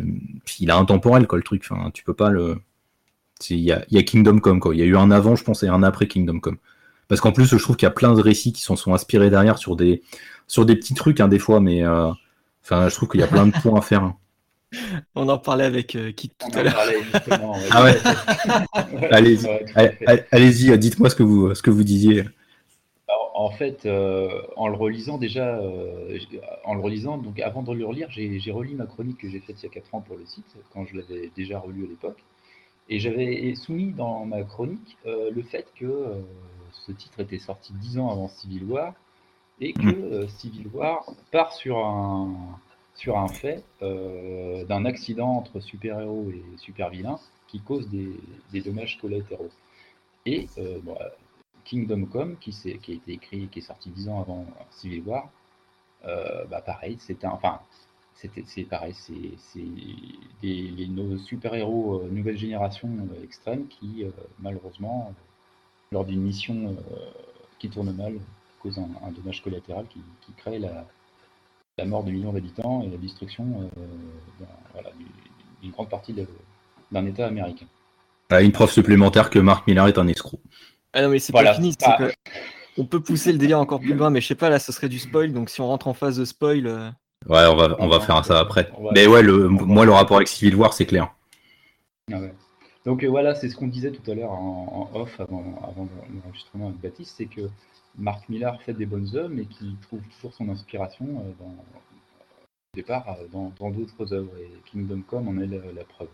il 0.59 0.71
a 0.71 0.77
intemporel 0.77 1.27
quoi 1.27 1.37
le 1.37 1.43
truc. 1.43 1.65
Enfin, 1.69 1.91
tu 1.91 2.03
peux 2.03 2.13
pas 2.13 2.29
le 2.29 2.57
il 3.49 3.59
y 3.59 3.71
a, 3.71 4.03
Kingdom 4.03 4.39
Come, 4.39 4.59
quoi. 4.59 4.75
Il 4.75 4.79
y 4.79 4.81
a 4.81 4.85
eu 4.85 4.95
un 4.95 5.11
avant, 5.11 5.35
je 5.35 5.43
pense, 5.43 5.63
et 5.63 5.67
un 5.67 5.83
après 5.83 6.07
Kingdom 6.07 6.39
Come. 6.39 6.57
Parce 7.07 7.21
qu'en 7.21 7.31
plus, 7.31 7.45
je 7.45 7.57
trouve 7.57 7.75
qu'il 7.75 7.85
y 7.85 7.89
a 7.89 7.93
plein 7.93 8.13
de 8.13 8.21
récits 8.21 8.53
qui 8.53 8.61
s'en 8.61 8.75
sont 8.75 8.93
inspirés 8.93 9.29
derrière 9.29 9.57
sur 9.57 9.75
des, 9.75 10.01
sur 10.47 10.65
des 10.65 10.75
petits 10.75 10.93
trucs, 10.93 11.19
hein, 11.19 11.27
des 11.27 11.39
fois, 11.39 11.59
mais 11.59 11.83
euh, 11.83 12.09
enfin, 12.63 12.89
je 12.89 12.95
trouve 12.95 13.09
qu'il 13.09 13.19
y 13.19 13.23
a 13.23 13.27
plein 13.27 13.45
de 13.45 13.51
points 13.51 13.77
à 13.77 13.81
faire. 13.81 14.03
Hein. 14.03 14.15
On 15.15 15.29
en 15.29 15.37
parlait 15.37 15.65
avec 15.65 15.95
euh, 15.95 16.11
Kit 16.11 16.31
tout 16.37 16.57
à 16.57 16.63
l'heure. 16.63 16.79
ah 17.71 17.83
ouais 17.83 17.97
Allez-y, 19.11 19.47
allez 20.31 20.77
dites-moi 20.77 21.09
ce 21.09 21.15
que 21.15 21.23
vous, 21.23 21.53
ce 21.53 21.61
que 21.61 21.69
vous 21.69 21.83
disiez. 21.83 22.25
En 23.37 23.51
fait, 23.51 23.85
euh, 23.85 24.41
en 24.55 24.67
le 24.67 24.75
relisant 24.75 25.17
déjà, 25.17 25.59
en 26.63 26.73
le 26.73 26.81
relisant, 26.81 27.17
donc 27.17 27.39
avant 27.39 27.63
de 27.63 27.73
le 27.73 27.85
relire, 27.85 28.09
j'ai 28.09 28.51
relu 28.51 28.75
ma 28.75 28.85
chronique 28.85 29.17
que 29.17 29.29
j'ai 29.29 29.39
faite 29.39 29.61
il 29.61 29.65
y 29.65 29.69
a 29.69 29.71
4 29.71 29.95
ans 29.95 30.01
pour 30.01 30.17
le 30.17 30.25
site, 30.25 30.55
quand 30.73 30.85
je 30.85 30.95
l'avais 30.97 31.31
déjà 31.35 31.59
relu 31.59 31.85
à 31.85 31.87
l'époque. 31.87 32.23
Et 32.87 32.99
j'avais 32.99 33.55
soumis 33.55 33.91
dans 33.91 34.25
ma 34.25 34.43
chronique 34.43 34.97
euh, 35.05 35.31
le 35.31 35.41
fait 35.41 35.67
que 35.75 35.85
euh, 35.85 36.21
ce 36.71 36.91
titre 36.91 37.19
était 37.21 37.39
sorti 37.39 37.73
dix 37.73 37.97
ans 37.97 38.11
avant 38.11 38.27
Civil 38.27 38.63
War 38.65 38.93
et 39.59 39.73
que 39.73 39.81
mm. 39.81 40.13
euh, 40.13 40.27
Civil 40.27 40.67
War 40.67 41.03
part 41.31 41.53
sur 41.53 41.79
un, 41.79 42.59
sur 42.93 43.17
un 43.17 43.27
fait 43.27 43.63
d'un 43.81 44.85
accident 44.85 45.29
entre 45.29 45.59
super-héros 45.59 46.29
et 46.29 46.43
super-vilains 46.57 47.19
qui 47.47 47.59
cause 47.59 47.89
des, 47.89 48.11
des, 48.51 48.61
dommages 48.61 48.97
collatéraux. 48.99 49.51
Et 50.25 50.47
Kingdom 51.65 52.05
Come, 52.05 52.37
qui, 52.37 52.55
a 52.65 52.69
été 52.69 53.11
écrit, 53.11 53.47
qui 53.49 53.59
est 53.59 53.63
sorti 53.63 53.89
dix 53.89 54.07
ans 54.07 54.21
avant 54.21 54.45
Civil 54.71 55.03
War, 55.05 55.29
bah 56.03 56.61
pareil, 56.61 56.97
c'était 56.99 57.27
enfin 57.27 57.59
c'est 58.45 58.63
pareil, 58.63 58.93
c'est 58.93 59.61
nos 60.87 61.17
super-héros 61.17 62.01
euh, 62.01 62.09
nouvelle 62.09 62.37
génération 62.37 62.89
euh, 62.89 63.23
extrême 63.23 63.67
qui, 63.67 64.03
euh, 64.03 64.09
malheureusement, 64.39 65.13
lors 65.91 66.05
d'une 66.05 66.21
mission 66.21 66.75
qui 67.59 67.69
tourne 67.69 67.91
mal, 67.93 68.15
cause 68.61 68.79
un, 68.79 69.11
dommage 69.11 69.43
collatéral 69.43 69.85
qui, 69.87 70.01
crée 70.37 70.59
la, 70.59 71.85
mort 71.85 72.03
de 72.03 72.11
millions 72.11 72.33
d'habitants 72.33 72.81
et 72.81 72.89
la 72.89 72.97
destruction 72.97 73.69
d'une 75.61 75.71
grande 75.71 75.89
partie 75.89 76.15
d'un 76.91 77.05
État 77.05 77.27
américain. 77.27 77.67
une 78.31 78.51
preuve 78.51 78.71
supplémentaire 78.71 79.29
que 79.29 79.39
Mark 79.39 79.67
Millar 79.67 79.87
est 79.87 79.97
un 79.97 80.07
escroc. 80.07 80.39
Ah 80.95 81.03
non, 81.03 81.09
mais 81.09 81.19
c'est 81.19 81.33
pas 81.33 81.53
fini. 81.53 81.75
Ah. 81.83 82.07
On 82.77 82.85
peut 82.85 82.99
pousser 82.99 83.31
le 83.31 83.37
délire 83.37 83.59
encore 83.59 83.79
plus 83.79 83.93
loin, 83.93 84.09
mais 84.09 84.19
je 84.19 84.27
sais 84.27 84.35
pas, 84.35 84.49
là, 84.49 84.59
ce 84.59 84.71
serait 84.71 84.89
du 84.89 84.99
spoil. 84.99 85.31
Donc 85.31 85.49
si 85.49 85.61
on 85.61 85.67
rentre 85.67 85.87
en 85.87 85.93
phase 85.93 86.17
de 86.17 86.25
spoil. 86.25 86.65
Ouais, 87.27 87.45
on 87.47 87.55
va, 87.55 87.75
on 87.79 87.87
va 87.87 87.99
faire 87.99 88.23
ça 88.25 88.39
après. 88.39 88.71
Mais 88.93 89.07
ouais, 89.07 89.21
le, 89.21 89.47
moi, 89.47 89.85
le 89.85 89.91
rapport 89.91 90.17
avec 90.17 90.27
Civil 90.27 90.55
War, 90.55 90.73
c'est 90.73 90.85
clair. 90.85 91.15
Ah 92.13 92.19
Donc 92.85 93.03
euh, 93.03 93.07
voilà, 93.07 93.33
c'est 93.33 93.49
ce 93.49 93.55
qu'on 93.55 93.67
disait 93.67 93.91
tout 93.91 94.11
à 94.11 94.13
l'heure 94.13 94.31
en, 94.31 94.91
off 94.93 95.19
avant, 95.19 95.43
avant 95.63 95.87
l'enregistrement 96.23 96.67
avec 96.67 96.79
Baptiste, 96.81 97.15
c'est 97.17 97.25
que 97.25 97.49
Marc 97.97 98.29
Millar 98.29 98.61
fait 98.61 98.73
des 98.73 98.85
bonnes 98.85 99.09
œuvres, 99.15 99.33
mais 99.33 99.45
qu'il 99.45 99.75
trouve 99.77 100.01
toujours 100.15 100.33
son 100.33 100.49
inspiration 100.49 101.05
euh, 101.05 101.31
dans, 101.39 101.49
au 101.49 102.75
départ 102.75 103.17
euh, 103.19 103.27
dans 103.31 103.71
d'autres 103.71 104.13
œuvres. 104.13 104.31
Et 104.39 104.51
Kingdom 104.71 105.01
Come 105.07 105.29
en 105.29 105.41
est 105.41 105.47
la, 105.47 105.83
preuve. 105.83 106.09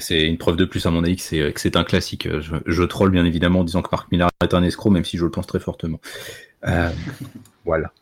C'est 0.00 0.22
une 0.22 0.38
preuve 0.38 0.56
de 0.56 0.64
plus 0.64 0.86
à 0.86 0.90
mon 0.90 1.04
avis 1.04 1.16
que 1.16 1.52
c'est 1.56 1.76
un 1.76 1.84
classique. 1.84 2.28
Je, 2.40 2.56
je, 2.64 2.82
troll 2.84 3.10
bien 3.10 3.24
évidemment 3.24 3.60
en 3.60 3.64
disant 3.64 3.82
que 3.82 3.88
Marc 3.92 4.10
Millar 4.10 4.30
est 4.42 4.54
un 4.54 4.62
escroc, 4.62 4.90
même 4.90 5.04
si 5.04 5.16
je 5.18 5.24
le 5.24 5.30
pense 5.30 5.46
très 5.46 5.60
fortement. 5.60 6.00
voilà. 7.64 7.92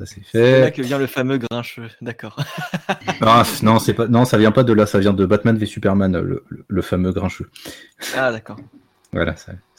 Ça 0.00 0.06
c'est 0.06 0.24
fait. 0.24 0.60
là 0.60 0.70
que 0.70 0.80
vient 0.80 0.98
le 0.98 1.06
fameux 1.06 1.36
grincheux, 1.36 1.90
d'accord. 2.00 2.42
ah, 3.20 3.42
non, 3.62 3.78
c'est 3.78 3.92
pas, 3.92 4.08
non, 4.08 4.24
ça 4.24 4.38
vient 4.38 4.50
pas 4.50 4.64
de 4.64 4.72
là, 4.72 4.86
ça 4.86 4.98
vient 4.98 5.12
de 5.12 5.26
Batman 5.26 5.58
v 5.58 5.66
Superman, 5.66 6.16
le, 6.68 6.82
fameux 6.82 7.12
grincheux. 7.12 7.50
Ah 8.16 8.32
d'accord. 8.32 8.56
Voilà, 9.12 9.34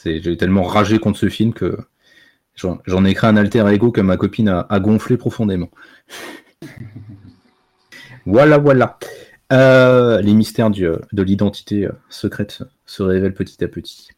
j'ai 0.05 0.37
tellement 0.37 0.61
ragé 0.61 0.99
contre 0.99 1.17
ce 1.17 1.27
film 1.27 1.53
que 1.53 1.75
j'en 2.55 3.05
ai 3.05 3.15
créé 3.15 3.31
un 3.31 3.37
alter 3.37 3.67
ego 3.69 3.91
que 3.91 4.01
ma 4.01 4.15
copine 4.15 4.49
a, 4.49 4.79
gonflé 4.79 5.17
profondément. 5.17 5.71
voilà, 8.27 8.59
voilà. 8.59 8.99
Euh, 9.51 10.21
les 10.21 10.33
mystères 10.33 10.69
de 10.69 11.21
l'identité 11.21 11.85
euh, 11.85 11.91
secrète 12.09 12.63
se 12.85 13.03
révèlent 13.03 13.33
petit 13.33 13.61
à 13.63 13.67
petit. 13.67 14.09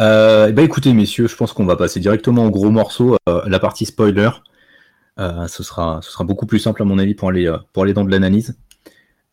Euh, 0.00 0.52
bah 0.52 0.62
écoutez 0.62 0.92
messieurs, 0.92 1.26
je 1.26 1.34
pense 1.34 1.52
qu'on 1.52 1.64
va 1.64 1.74
passer 1.74 1.98
directement 1.98 2.44
au 2.46 2.50
gros 2.50 2.70
morceau, 2.70 3.16
la 3.26 3.58
partie 3.58 3.84
spoiler. 3.86 4.30
Ce, 5.18 5.64
sera, 5.64 6.00
beaucoup 6.20 6.46
plus 6.46 6.60
simple 6.60 6.82
à 6.82 6.84
mon 6.84 6.98
avis 6.98 7.14
pour 7.14 7.30
aller, 7.30 7.48
dans 7.92 8.04
de 8.04 8.10
l'analyse. 8.10 8.56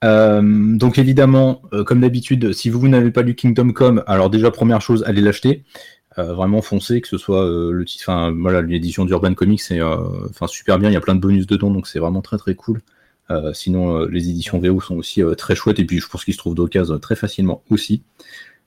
Donc 0.02 0.98
évidemment, 0.98 1.62
comme 1.86 2.02
d'habitude, 2.02 2.54
si 2.54 2.72
vous, 2.72 2.88
n'avez 2.88 3.12
pas 3.12 3.22
lu 3.22 3.36
Kingdom 3.36 3.74
Come, 3.74 4.04
alors 4.08 4.32
déjà 4.32 4.50
première 4.50 4.82
chose, 4.82 5.04
allez 5.06 5.22
l'acheter. 5.22 5.64
vraiment 6.18 6.64
foncez, 6.64 7.00
que 7.00 7.08
ce 7.08 7.20
soit 7.20 7.48
le 7.48 7.86
titre, 7.86 8.32
l'édition 8.62 9.06
d'Urban 9.06 9.36
Comics, 9.36 9.62
c'est 9.62 9.80
super 10.48 10.80
bien, 10.80 10.90
il 10.90 10.94
y 10.94 10.98
a 10.98 11.02
plein 11.02 11.14
de 11.14 11.22
bonus 11.22 11.46
dedans, 11.46 11.70
donc 11.70 11.86
c'est 11.86 12.00
vraiment 12.00 12.24
très 12.24 12.40
très 12.40 12.56
cool. 12.56 12.82
Sinon, 13.54 14.06
les 14.06 14.30
éditions 14.30 14.60
VO 14.60 14.80
sont 14.82 14.96
aussi 14.96 15.22
très 15.38 15.56
chouettes, 15.56 15.80
et 15.80 15.86
puis 15.86 16.00
je 16.00 16.08
pense 16.08 16.24
qu'ils 16.26 16.34
se 16.34 16.40
trouvent 16.40 16.56
d'occasion 16.56 17.00
très 17.00 17.16
facilement 17.16 17.64
aussi. 17.70 18.04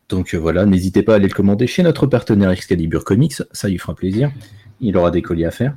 Donc 0.08 0.34
voilà, 0.34 0.66
n'hésitez 0.66 1.02
pas 1.02 1.12
à 1.12 1.16
aller 1.16 1.28
le 1.28 1.34
commander 1.34 1.66
chez 1.66 1.82
notre 1.82 2.06
partenaire 2.06 2.50
Excalibur 2.50 3.04
Comics, 3.04 3.42
ça 3.52 3.68
lui 3.68 3.78
fera 3.78 3.94
plaisir. 3.94 4.30
Il 4.80 4.96
aura 4.96 5.10
des 5.10 5.22
colis 5.22 5.44
à 5.44 5.50
faire. 5.50 5.76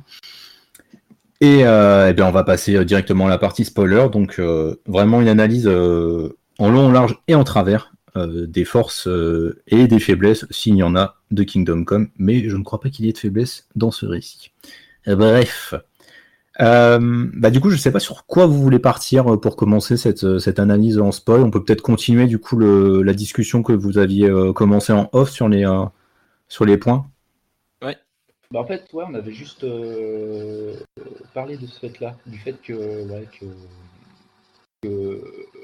Et, 1.42 1.66
euh, 1.66 2.12
eh 2.16 2.22
on 2.22 2.30
va 2.30 2.44
passer 2.44 2.76
euh, 2.76 2.84
directement 2.84 3.26
à 3.26 3.28
la 3.28 3.36
partie 3.36 3.64
spoiler. 3.64 4.06
Donc, 4.12 4.38
euh, 4.38 4.76
vraiment 4.86 5.20
une 5.20 5.26
analyse 5.26 5.66
en 5.66 6.70
long, 6.70 6.86
en 6.86 6.92
large 6.92 7.18
et 7.26 7.34
en 7.34 7.44
travers 7.44 7.92
des 8.14 8.66
forces 8.66 9.08
et 9.68 9.88
des 9.88 9.98
faiblesses, 9.98 10.44
s'il 10.50 10.76
y 10.76 10.82
en 10.82 10.94
a, 10.94 11.16
de 11.30 11.42
Kingdom 11.44 11.84
Come. 11.84 12.10
Mais 12.18 12.48
je 12.48 12.56
ne 12.56 12.62
crois 12.62 12.78
pas 12.78 12.90
qu'il 12.90 13.06
y 13.06 13.08
ait 13.08 13.12
de 13.12 13.18
faiblesse 13.18 13.66
dans 13.74 13.90
ce 13.90 14.04
récit. 14.04 14.52
Bref. 15.06 15.74
Bah, 16.58 17.50
du 17.50 17.60
coup, 17.60 17.70
je 17.70 17.76
ne 17.76 17.80
sais 17.80 17.92
pas 17.92 18.00
sur 18.00 18.26
quoi 18.26 18.46
vous 18.46 18.60
voulez 18.60 18.78
partir 18.78 19.40
pour 19.40 19.56
commencer 19.56 19.96
cette, 19.96 20.38
cette 20.38 20.58
analyse 20.58 20.98
en 20.98 21.12
spoil. 21.12 21.42
On 21.42 21.50
peut 21.50 21.64
peut-être 21.64 21.82
continuer 21.82 22.26
du 22.26 22.38
coup 22.38 22.56
le, 22.56 23.02
la 23.02 23.14
discussion 23.14 23.62
que 23.62 23.72
vous 23.72 23.98
aviez 23.98 24.30
commencé 24.54 24.92
en 24.92 25.08
off 25.12 25.30
sur 25.30 25.48
les, 25.48 25.64
sur 26.48 26.64
les 26.64 26.76
points. 26.76 27.06
Bah, 28.52 28.60
en 28.60 28.66
fait, 28.66 28.86
ouais, 28.92 29.04
on 29.08 29.14
avait 29.14 29.32
juste 29.32 29.64
euh, 29.64 30.76
parlé 31.32 31.56
de 31.56 31.66
ce 31.66 31.80
fait-là, 31.80 32.18
du 32.26 32.38
fait 32.38 32.60
que, 32.60 33.06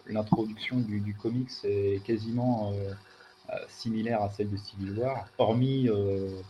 l'introduction 0.06 0.78
du, 0.78 1.14
comics 1.20 1.50
est 1.64 2.02
quasiment 2.02 2.72
euh, 2.72 3.56
similaire 3.68 4.22
à 4.22 4.30
celle 4.30 4.50
de 4.50 4.56
Civil 4.56 4.98
War, 4.98 5.28
hormis 5.36 5.90
euh, 5.90 6.40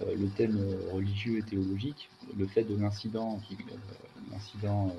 le 0.00 0.28
thème 0.28 0.58
religieux 0.92 1.38
et 1.38 1.42
théologique, 1.42 2.08
le 2.36 2.46
fait 2.46 2.64
de 2.64 2.76
l'incident, 2.76 3.40
l'incident 4.30 4.94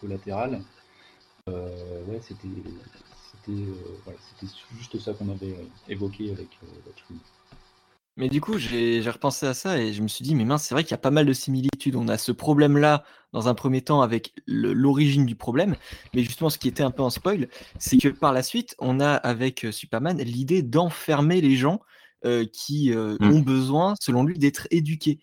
collatéral. 0.00 0.62
ouais, 1.46 2.20
c'était 2.22 2.48
c'était 3.46 3.62
juste 4.76 4.98
ça 4.98 5.14
qu'on 5.14 5.30
avait 5.30 5.56
évoqué 5.88 6.30
avec 6.30 6.48
la 6.86 6.92
mais 8.18 8.28
du 8.28 8.40
coup, 8.40 8.58
j'ai 8.58 9.00
repensé 9.08 9.46
à 9.46 9.54
ça 9.54 9.78
et 9.78 9.92
je 9.92 10.02
me 10.02 10.08
suis 10.08 10.24
dit, 10.24 10.34
mais 10.34 10.44
mince, 10.44 10.64
c'est 10.64 10.74
vrai 10.74 10.82
qu'il 10.82 10.90
y 10.90 10.94
a 10.94 10.98
pas 10.98 11.12
mal 11.12 11.24
de 11.24 11.32
similitudes. 11.32 11.94
On 11.94 12.08
a 12.08 12.18
ce 12.18 12.32
problème-là, 12.32 13.04
dans 13.32 13.46
un 13.46 13.54
premier 13.54 13.80
temps, 13.80 14.02
avec 14.02 14.34
l'origine 14.48 15.24
du 15.24 15.36
problème. 15.36 15.76
Mais 16.14 16.24
justement, 16.24 16.50
ce 16.50 16.58
qui 16.58 16.66
était 16.66 16.82
un 16.82 16.90
peu 16.90 17.04
en 17.04 17.10
spoil, 17.10 17.48
c'est 17.78 17.96
que 17.96 18.08
par 18.08 18.32
la 18.32 18.42
suite, 18.42 18.74
on 18.80 18.98
a 18.98 19.12
avec 19.12 19.64
euh, 19.64 19.70
Superman 19.70 20.18
l'idée 20.18 20.62
d'enfermer 20.62 21.40
les 21.40 21.54
gens 21.54 21.80
euh, 22.24 22.44
qui 22.52 22.92
euh, 22.92 23.16
mmh. 23.20 23.30
ont 23.30 23.38
besoin, 23.38 23.94
selon 24.00 24.24
lui, 24.24 24.38
d'être 24.38 24.66
éduqués. 24.72 25.20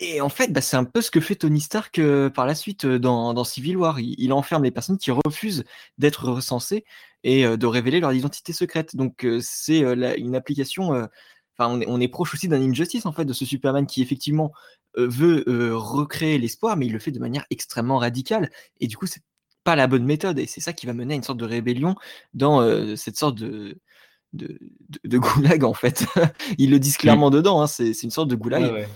et 0.00 0.20
en 0.20 0.28
fait, 0.28 0.52
bah, 0.52 0.60
c'est 0.60 0.76
un 0.76 0.84
peu 0.84 1.02
ce 1.02 1.10
que 1.12 1.20
fait 1.20 1.36
Tony 1.36 1.60
Stark 1.60 2.00
euh, 2.00 2.30
par 2.30 2.46
la 2.46 2.56
suite 2.56 2.84
dans, 2.84 3.44
Civil 3.44 3.76
War. 3.76 4.00
Il, 4.00 4.32
enferme 4.32 4.64
les 4.64 4.72
personnes 4.72 4.98
qui 4.98 5.12
refusent 5.12 5.64
d'être 5.98 6.24
recensées 6.28 6.84
et 7.22 7.44
de 7.44 7.66
révéler 7.66 8.00
leur 8.00 8.12
identité 8.12 8.52
secrète. 8.52 8.96
Donc 8.96 9.26
c'est 9.40 9.80
une 10.18 10.34
application. 10.34 11.08
Enfin, 11.56 11.80
on 11.86 12.00
est, 12.00 12.08
proche 12.08 12.34
aussi 12.34 12.48
d'un 12.48 12.60
injustice 12.60 13.06
en 13.06 13.12
fait 13.12 13.24
de 13.24 13.32
ce 13.32 13.44
Superman 13.44 13.86
qui 13.86 14.02
effectivement 14.02 14.52
veut 14.96 15.44
recréer 15.76 16.38
l'espoir, 16.38 16.76
mais 16.76 16.86
il 16.86 16.92
le 16.92 16.98
fait 16.98 17.12
de 17.12 17.20
manière 17.20 17.44
extrêmement 17.50 17.98
radicale. 17.98 18.50
Et 18.80 18.86
du 18.88 18.96
coup, 18.96 19.06
c'est 19.06 19.22
pas 19.64 19.76
la 19.76 19.86
bonne 19.86 20.04
méthode. 20.04 20.38
Et 20.38 20.46
c'est 20.46 20.60
ça 20.60 20.72
qui 20.72 20.86
va 20.86 20.94
mener 20.94 21.14
à 21.14 21.16
une 21.16 21.22
sorte 21.22 21.38
de 21.38 21.44
rébellion 21.44 21.94
dans 22.34 22.96
cette 22.96 23.16
sorte 23.18 23.36
de 23.38 23.78
de, 24.32 25.18
goulag 25.18 25.64
en 25.64 25.74
fait. 25.74 26.06
Ils 26.58 26.70
le 26.70 26.78
disent 26.78 26.96
clairement 26.96 27.30
dedans, 27.30 27.62
hein, 27.62 27.66
c'est 27.66 28.02
une 28.02 28.10
sorte 28.10 28.28
de 28.28 28.36
goulag. 28.36 28.88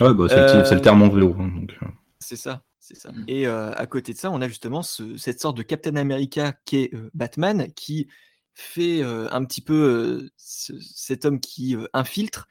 Ouais, 0.00 0.14
bah, 0.14 0.26
c'est 0.28 0.74
le 0.74 0.80
terme 0.80 1.02
anglais. 1.02 1.26
Hein, 1.38 1.66
euh. 1.82 1.86
C'est 2.18 2.36
ça, 2.36 2.62
c'est 2.80 2.96
ça. 2.96 3.12
Mm. 3.12 3.24
Et 3.28 3.46
euh, 3.46 3.72
à 3.74 3.86
côté 3.86 4.12
de 4.12 4.18
ça, 4.18 4.30
on 4.30 4.40
a 4.40 4.48
justement 4.48 4.82
cette 4.82 5.40
sorte 5.40 5.56
de 5.56 5.62
Captain 5.62 5.96
America 5.96 6.54
qui 6.64 6.78
est 6.78 6.94
euh, 6.94 7.10
Batman, 7.14 7.72
qui 7.74 8.08
fait 8.56 9.02
un 9.02 9.44
petit 9.44 9.60
peu 9.60 10.30
cet 10.36 11.24
homme 11.24 11.40
qui 11.40 11.76
infiltre 11.92 12.46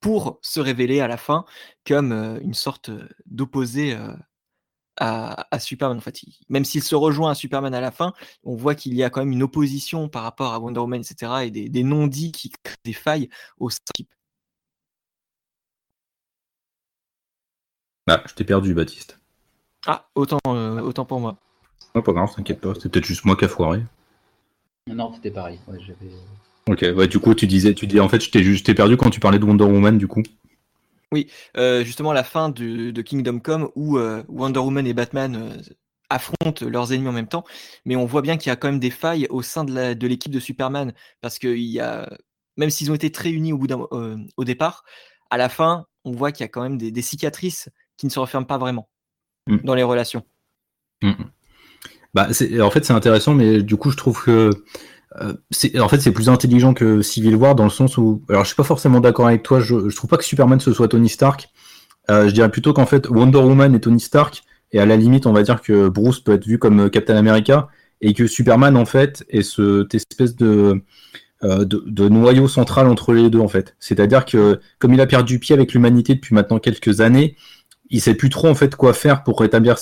pour 0.00 0.38
se 0.40 0.58
révéler 0.58 1.00
à 1.00 1.06
la 1.06 1.18
fin 1.18 1.44
comme 1.86 2.12
une 2.40 2.54
sorte 2.54 2.90
d'opposé 3.26 3.94
à, 4.98 5.58
Superman. 5.58 5.98
En 5.98 6.00
fait, 6.00 6.20
même 6.48 6.64
s'il 6.64 6.82
se 6.82 6.94
rejoint 6.94 7.30
à 7.30 7.34
Superman 7.34 7.74
à 7.74 7.80
la 7.80 7.90
fin, 7.90 8.12
on 8.44 8.56
voit 8.56 8.74
qu'il 8.74 8.94
y 8.94 9.02
a 9.02 9.10
quand 9.10 9.20
même 9.20 9.32
une 9.32 9.42
opposition 9.42 10.08
par 10.08 10.22
rapport 10.22 10.52
à 10.52 10.58
Wonder 10.58 10.80
Woman, 10.80 11.00
etc. 11.00 11.32
et 11.44 11.50
des, 11.50 11.82
non-dits 11.82 12.32
qui 12.32 12.50
créent 12.50 12.76
des 12.84 12.92
failles 12.92 13.28
au 13.58 13.70
sein 13.70 13.78
Ah, 18.06 18.22
je 18.26 18.34
t'ai 18.34 18.44
perdu, 18.44 18.72
Baptiste. 18.72 19.20
Ah, 19.86 20.08
autant, 20.14 20.38
euh, 20.46 20.80
autant 20.80 21.04
pour 21.04 21.20
moi. 21.20 21.36
Non, 21.94 22.02
pas 22.02 22.12
grave, 22.12 22.34
t'inquiète 22.34 22.60
pas. 22.60 22.74
C'était 22.74 22.88
peut-être 22.88 23.04
juste 23.04 23.24
moi 23.24 23.36
qui 23.36 23.44
a 23.44 23.48
foiré. 23.48 23.82
Non, 24.86 25.12
c'était 25.14 25.30
pareil. 25.30 25.60
ok, 26.66 26.86
ouais, 26.96 27.06
du 27.06 27.18
coup, 27.18 27.34
tu 27.34 27.46
disais, 27.46 27.74
tu 27.74 27.86
dis, 27.86 28.00
en 28.00 28.08
fait, 28.08 28.20
je 28.20 28.62
t'ai 28.62 28.74
perdu 28.74 28.96
quand 28.96 29.10
tu 29.10 29.20
parlais 29.20 29.38
de 29.38 29.44
Wonder 29.44 29.64
Woman, 29.64 29.98
du 29.98 30.08
coup. 30.08 30.22
Oui, 31.12 31.30
euh, 31.56 31.84
justement 31.84 32.12
la 32.12 32.24
fin 32.24 32.50
de, 32.50 33.02
Kingdom 33.02 33.38
Come 33.38 33.70
où 33.74 33.98
euh, 33.98 34.22
Wonder 34.28 34.60
Woman 34.60 34.86
et 34.86 34.92
Batman 34.92 35.36
euh, 35.36 35.62
affrontent 36.10 36.66
leurs 36.66 36.92
ennemis 36.92 37.08
en 37.08 37.12
même 37.12 37.28
temps, 37.28 37.44
mais 37.84 37.96
on 37.96 38.04
voit 38.04 38.22
bien 38.22 38.36
qu'il 38.36 38.50
y 38.50 38.52
a 38.52 38.56
quand 38.56 38.68
même 38.68 38.80
des 38.80 38.90
failles 38.90 39.26
au 39.30 39.42
sein 39.42 39.64
de 39.64 40.06
l'équipe 40.06 40.32
de, 40.32 40.40
Superman 40.40 40.92
parce 41.20 41.38
que 41.38 41.48
y 41.48 41.80
a, 41.80 42.10
même 42.56 42.70
s'ils 42.70 42.90
ont 42.90 42.94
été 42.94 43.10
très 43.10 43.30
unis 43.30 43.52
au, 43.52 43.58
bout 43.58 43.72
au 44.36 44.44
départ, 44.44 44.84
à 45.30 45.36
la 45.38 45.48
fin, 45.48 45.86
on 46.04 46.12
voit 46.12 46.32
qu'il 46.32 46.44
y 46.44 46.46
a 46.46 46.48
quand 46.48 46.62
même 46.62 46.78
des, 46.78 47.02
cicatrices 47.02 47.68
qui 47.96 48.06
ne 48.06 48.10
se 48.10 48.18
referment 48.18 48.46
pas 48.46 48.58
vraiment 48.58 48.88
mm. 49.46 49.58
dans 49.64 49.74
les 49.74 49.82
relations. 49.82 50.24
Mm. 51.02 51.12
Bah, 52.14 52.28
en 52.28 52.70
fait, 52.70 52.84
c'est 52.84 52.92
intéressant, 52.92 53.34
mais 53.34 53.62
du 53.62 53.76
coup, 53.76 53.90
je 53.90 53.96
trouve 53.96 54.22
que 54.22 54.50
euh, 55.20 55.80
en 55.80 55.88
fait, 55.88 56.00
c'est 56.00 56.12
plus 56.12 56.28
intelligent 56.28 56.74
que 56.74 57.02
Civil 57.02 57.34
War 57.34 57.54
dans 57.54 57.64
le 57.64 57.70
sens 57.70 57.98
où, 57.98 58.22
alors 58.28 58.44
je 58.44 58.48
suis 58.48 58.56
pas 58.56 58.64
forcément 58.64 59.00
d'accord 59.00 59.26
avec 59.26 59.42
toi. 59.42 59.60
Je, 59.60 59.88
je 59.88 59.96
trouve 59.96 60.08
pas 60.08 60.16
que 60.16 60.24
Superman 60.24 60.60
ce 60.60 60.72
soit 60.72 60.88
Tony 60.88 61.08
Stark. 61.08 61.48
Euh, 62.10 62.28
je 62.28 62.34
dirais 62.34 62.50
plutôt 62.50 62.72
qu'en 62.72 62.86
fait 62.86 63.08
Wonder 63.08 63.38
Woman 63.38 63.74
est 63.74 63.80
Tony 63.80 64.00
Stark 64.00 64.42
et 64.72 64.80
à 64.80 64.86
la 64.86 64.96
limite, 64.96 65.26
on 65.26 65.32
va 65.32 65.42
dire 65.42 65.60
que 65.60 65.88
Bruce 65.88 66.20
peut 66.20 66.32
être 66.32 66.46
vu 66.46 66.58
comme 66.58 66.80
euh, 66.80 66.88
Captain 66.88 67.16
America 67.16 67.68
et 68.00 68.14
que 68.14 68.26
Superman 68.26 68.76
en 68.76 68.84
fait 68.84 69.24
est 69.28 69.42
cette 69.42 69.94
espèce 69.94 70.36
de, 70.36 70.82
de, 71.42 72.08
noyau 72.08 72.46
central 72.46 72.86
entre 72.86 73.12
les 73.12 73.28
deux 73.28 73.40
en 73.40 73.48
fait. 73.48 73.76
C'est-à-dire 73.80 74.24
que 74.24 74.60
comme 74.78 74.94
il 74.94 75.00
a 75.00 75.06
perdu 75.06 75.40
pied 75.40 75.52
avec 75.54 75.72
l'humanité 75.72 76.14
depuis 76.14 76.34
maintenant 76.34 76.60
quelques 76.60 77.00
années, 77.00 77.36
il 77.90 78.00
sait 78.00 78.14
plus 78.14 78.28
trop 78.28 78.48
en 78.48 78.54
fait 78.54 78.76
quoi 78.76 78.92
faire 78.92 79.24
pour 79.24 79.40
rétablir 79.40 79.76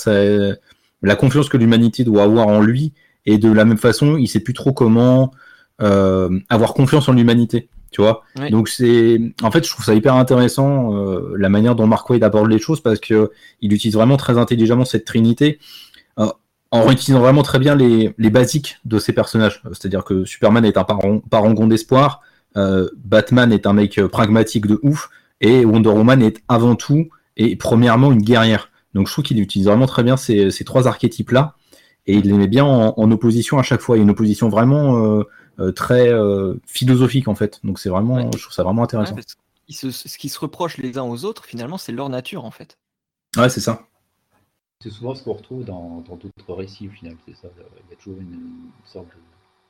la 1.02 1.16
confiance 1.16 1.50
que 1.50 1.58
l'humanité 1.58 2.04
doit 2.04 2.22
avoir 2.22 2.46
en 2.46 2.62
lui 2.62 2.94
et 3.26 3.38
de 3.38 3.52
la 3.52 3.64
même 3.64 3.76
façon, 3.76 4.16
il 4.16 4.28
sait 4.28 4.40
plus 4.40 4.54
trop 4.54 4.72
comment 4.72 5.32
euh, 5.82 6.40
avoir 6.48 6.72
confiance 6.72 7.08
en 7.08 7.12
l'humanité. 7.12 7.68
Tu 7.90 8.00
vois 8.00 8.22
Donc 8.50 8.68
c'est, 8.68 9.20
en 9.42 9.50
fait, 9.50 9.64
je 9.64 9.70
trouve 9.70 9.84
ça 9.84 9.94
hyper 9.94 10.14
intéressant 10.14 10.94
euh, 10.94 11.34
la 11.36 11.48
manière 11.48 11.74
dont 11.74 11.86
Mark 11.86 12.08
Wade 12.08 12.24
aborde 12.24 12.50
les 12.50 12.58
choses 12.58 12.80
parce 12.80 13.00
que 13.00 13.30
il 13.60 13.72
utilise 13.72 13.94
vraiment 13.94 14.16
très 14.16 14.38
intelligemment 14.38 14.84
cette 14.84 15.04
trinité 15.04 15.58
euh, 16.18 16.26
en 16.70 16.90
utilisant 16.90 17.20
vraiment 17.20 17.42
très 17.42 17.58
bien 17.58 17.74
les, 17.74 18.14
les 18.18 18.30
basiques 18.30 18.78
de 18.84 18.98
ces 18.98 19.12
personnages. 19.12 19.62
C'est-à-dire 19.72 20.04
que 20.04 20.24
Superman 20.24 20.64
est 20.64 20.76
un 20.76 20.84
parangon 20.84 21.66
d'espoir, 21.66 22.20
Batman 22.54 23.52
est 23.52 23.66
un 23.66 23.72
mec 23.72 24.00
pragmatique 24.06 24.66
de 24.66 24.78
ouf 24.82 25.10
et 25.40 25.64
Wonder 25.64 25.90
Woman 25.90 26.22
est 26.22 26.42
avant 26.48 26.74
tout 26.74 27.08
et 27.36 27.56
premièrement 27.56 28.12
une 28.12 28.22
guerrière. 28.22 28.70
Donc 28.94 29.08
je 29.08 29.12
trouve 29.12 29.24
qu'il 29.24 29.40
utilise 29.40 29.68
vraiment 29.68 29.86
très 29.86 30.02
bien 30.02 30.16
ces, 30.16 30.50
ces 30.50 30.64
trois 30.64 30.88
archétypes 30.88 31.30
là 31.30 31.54
et 32.06 32.14
il 32.14 32.28
les 32.28 32.32
met 32.32 32.46
bien 32.46 32.64
en, 32.64 33.10
opposition 33.10 33.58
à 33.58 33.62
chaque 33.62 33.80
fois. 33.80 33.96
une 33.96 34.10
opposition 34.10 34.48
vraiment 34.48 34.96
euh, 34.98 35.24
euh, 35.58 35.72
très 35.72 36.08
euh, 36.08 36.54
philosophique 36.66 37.28
en 37.28 37.34
fait. 37.34 37.60
Donc 37.64 37.78
c'est 37.78 37.88
vraiment, 37.88 38.30
je 38.32 38.42
trouve 38.42 38.52
ça 38.52 38.62
vraiment 38.62 38.84
intéressant. 38.84 39.16
ce 39.68 40.18
qu'ils 40.18 40.30
se 40.30 40.38
reprochent 40.38 40.78
les 40.78 40.98
uns 40.98 41.02
aux 41.02 41.24
autres, 41.24 41.44
finalement, 41.44 41.78
c'est 41.78 41.92
leur 41.92 42.08
nature 42.08 42.44
en 42.44 42.50
fait. 42.50 42.78
Ouais, 43.36 43.48
c'est 43.48 43.60
ça. 43.60 43.86
C'est 44.82 44.90
souvent 44.90 45.14
ce 45.14 45.24
qu'on 45.24 45.32
retrouve 45.32 45.64
dans 45.64 46.04
d'autres 46.08 46.54
récits 46.54 46.88
au 46.88 46.90
final. 46.90 47.16
C'est 47.26 47.36
ça. 47.36 47.48
Il 47.58 47.90
y 47.90 47.94
a 47.94 47.96
toujours 47.96 48.20
une, 48.20 48.70
sorte 48.84 49.08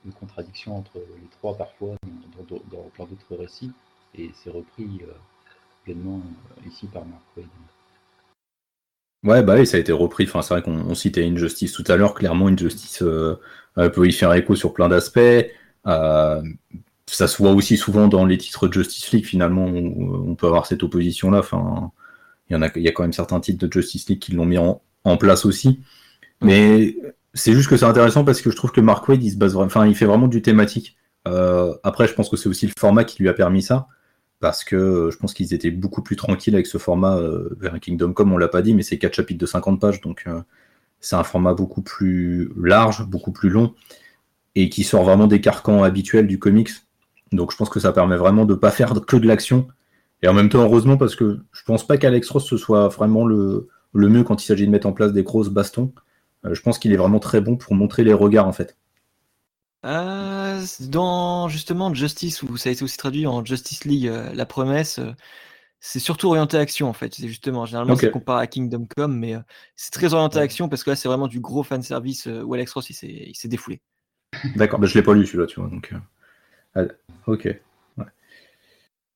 de, 0.04 0.10
contradiction 0.12 0.76
entre 0.76 0.98
les 0.98 1.28
trois 1.38 1.56
parfois 1.56 1.94
dans, 2.48 2.82
plein 2.94 3.06
d'autres 3.06 3.36
récits, 3.36 3.72
et 4.14 4.30
c'est 4.34 4.50
repris 4.50 5.00
pleinement 5.84 6.20
ici 6.66 6.86
par 6.86 7.04
Mark 7.06 7.22
Wade. 7.36 7.46
Ouais, 9.26 9.42
bah 9.42 9.56
oui, 9.58 9.66
ça 9.66 9.76
a 9.76 9.80
été 9.80 9.90
repris. 9.92 10.24
Enfin, 10.24 10.40
c'est 10.40 10.54
vrai 10.54 10.62
qu'on 10.62 10.94
citait 10.94 11.24
Injustice 11.26 11.72
tout 11.72 11.84
à 11.88 11.96
l'heure. 11.96 12.14
Clairement, 12.14 12.46
Injustice 12.46 13.02
euh, 13.02 13.40
euh, 13.76 13.88
peut 13.88 14.06
y 14.06 14.12
faire 14.12 14.32
écho 14.34 14.54
sur 14.54 14.72
plein 14.72 14.88
d'aspects. 14.88 15.18
Euh, 15.86 16.42
ça 17.06 17.26
se 17.26 17.38
voit 17.38 17.50
aussi 17.50 17.76
souvent 17.76 18.06
dans 18.06 18.24
les 18.24 18.38
titres 18.38 18.68
de 18.68 18.72
Justice 18.72 19.10
League, 19.10 19.26
finalement, 19.26 19.66
où 19.66 20.30
on 20.30 20.36
peut 20.36 20.46
avoir 20.46 20.66
cette 20.66 20.84
opposition-là. 20.84 21.40
Enfin, 21.40 21.90
il 22.50 22.56
y 22.56 22.88
a, 22.88 22.92
quand 22.92 23.02
même 23.02 23.12
certains 23.12 23.40
titres 23.40 23.66
de 23.66 23.72
Justice 23.72 24.08
League 24.08 24.20
qui 24.20 24.32
l'ont 24.32 24.46
mis 24.46 24.58
en, 24.58 24.80
place 25.18 25.44
aussi. 25.44 25.80
Mais 26.42 26.96
c'est 27.34 27.52
juste 27.52 27.68
que 27.68 27.76
c'est 27.76 27.84
intéressant 27.84 28.24
parce 28.24 28.40
que 28.40 28.50
je 28.50 28.56
trouve 28.56 28.72
que 28.72 28.80
Mark 28.80 29.08
Wade, 29.08 29.22
il 29.24 29.30
se 29.30 29.36
base, 29.36 29.56
enfin, 29.56 29.86
il 29.86 29.96
fait 29.96 30.06
vraiment 30.06 30.28
du 30.28 30.42
thématique. 30.42 30.96
après, 31.24 32.06
je 32.06 32.14
pense 32.14 32.28
que 32.28 32.36
c'est 32.36 32.48
aussi 32.48 32.66
le 32.66 32.72
format 32.78 33.04
qui 33.04 33.22
lui 33.22 33.28
a 33.28 33.34
permis 33.34 33.62
ça 33.62 33.88
parce 34.40 34.64
que 34.64 34.76
euh, 34.76 35.10
je 35.10 35.16
pense 35.18 35.34
qu'ils 35.34 35.54
étaient 35.54 35.70
beaucoup 35.70 36.02
plus 36.02 36.16
tranquilles 36.16 36.54
avec 36.54 36.66
ce 36.66 36.78
format 36.78 37.16
euh, 37.16 37.56
vers 37.58 37.78
Kingdom 37.80 38.12
Come, 38.12 38.32
on 38.32 38.38
l'a 38.38 38.48
pas 38.48 38.62
dit, 38.62 38.74
mais 38.74 38.82
c'est 38.82 38.98
4 38.98 39.14
chapitres 39.14 39.40
de 39.40 39.46
50 39.46 39.80
pages, 39.80 40.00
donc 40.00 40.24
euh, 40.26 40.40
c'est 41.00 41.16
un 41.16 41.24
format 41.24 41.54
beaucoup 41.54 41.82
plus 41.82 42.52
large, 42.56 43.06
beaucoup 43.06 43.32
plus 43.32 43.48
long, 43.48 43.74
et 44.54 44.68
qui 44.68 44.84
sort 44.84 45.04
vraiment 45.04 45.26
des 45.26 45.40
carcans 45.40 45.82
habituels 45.82 46.26
du 46.26 46.38
comics. 46.38 46.70
Donc 47.32 47.52
je 47.52 47.56
pense 47.56 47.70
que 47.70 47.80
ça 47.80 47.92
permet 47.92 48.16
vraiment 48.16 48.44
de 48.44 48.54
ne 48.54 48.58
pas 48.58 48.70
faire 48.70 48.94
que 49.06 49.16
de 49.16 49.26
l'action. 49.26 49.68
Et 50.22 50.28
en 50.28 50.34
même 50.34 50.48
temps, 50.48 50.62
heureusement, 50.62 50.96
parce 50.96 51.16
que 51.16 51.40
je 51.52 51.62
pense 51.64 51.86
pas 51.86 51.98
qu'Alex 51.98 52.28
Ross 52.30 52.46
ce 52.48 52.56
soit 52.56 52.88
vraiment 52.88 53.26
le, 53.26 53.68
le 53.92 54.08
mieux 54.08 54.24
quand 54.24 54.42
il 54.42 54.46
s'agit 54.46 54.66
de 54.66 54.70
mettre 54.70 54.86
en 54.86 54.92
place 54.92 55.12
des 55.12 55.22
grosses 55.22 55.50
bastons. 55.50 55.92
je 56.44 56.60
pense 56.62 56.78
qu'il 56.78 56.92
est 56.92 56.96
vraiment 56.96 57.20
très 57.20 57.40
bon 57.40 57.56
pour 57.56 57.74
montrer 57.74 58.04
les 58.04 58.14
regards, 58.14 58.46
en 58.46 58.52
fait. 58.52 58.76
Euh, 59.86 60.60
dans 60.80 61.48
justement 61.48 61.94
Justice, 61.94 62.42
où 62.42 62.56
ça 62.56 62.70
a 62.70 62.72
été 62.72 62.82
aussi 62.82 62.96
traduit 62.96 63.26
en 63.26 63.44
Justice 63.44 63.84
League, 63.84 64.08
euh, 64.08 64.32
la 64.34 64.44
promesse, 64.44 64.98
euh, 64.98 65.12
c'est 65.78 66.00
surtout 66.00 66.26
orienté 66.26 66.58
action 66.58 66.88
en 66.88 66.92
fait. 66.92 67.14
C'est 67.14 67.28
justement, 67.28 67.66
généralement, 67.66 67.94
c'est 67.94 68.10
comparé 68.10 68.42
à 68.42 68.46
Kingdom 68.48 68.86
Come, 68.96 69.16
mais 69.16 69.36
c'est 69.76 69.92
très 69.92 70.12
orienté 70.12 70.38
action 70.40 70.68
parce 70.68 70.82
que 70.82 70.90
là, 70.90 70.96
c'est 70.96 71.08
vraiment 71.08 71.28
du 71.28 71.38
gros 71.38 71.62
fan 71.62 71.82
service 71.82 72.26
où 72.26 72.52
Alex 72.54 72.72
Ross 72.72 72.90
il 72.90 73.34
s'est 73.34 73.48
défoulé. 73.48 73.80
D'accord, 74.56 74.80
bah, 74.80 74.88
je 74.88 74.94
l'ai 74.94 75.02
pas 75.02 75.14
lu 75.14 75.24
celui-là, 75.24 75.46
tu 75.46 75.60
vois. 75.60 75.70
Donc, 75.70 75.92
ok. 77.26 77.60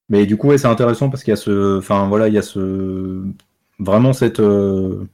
Mais 0.08 0.26
du 0.26 0.36
coup, 0.36 0.48
ouais, 0.48 0.58
c'est 0.58 0.66
intéressant 0.66 1.08
parce 1.08 1.22
qu'il 1.24 1.30
y 1.30 1.34
a 1.34 1.36
ce, 1.36 1.78
enfin 1.78 2.08
voilà, 2.08 2.28
il 2.28 2.34
y 2.34 2.38
a 2.38 2.42
ce, 2.42 3.24
vraiment 3.78 4.12
cette, 4.12 4.38
ce, 4.38 5.04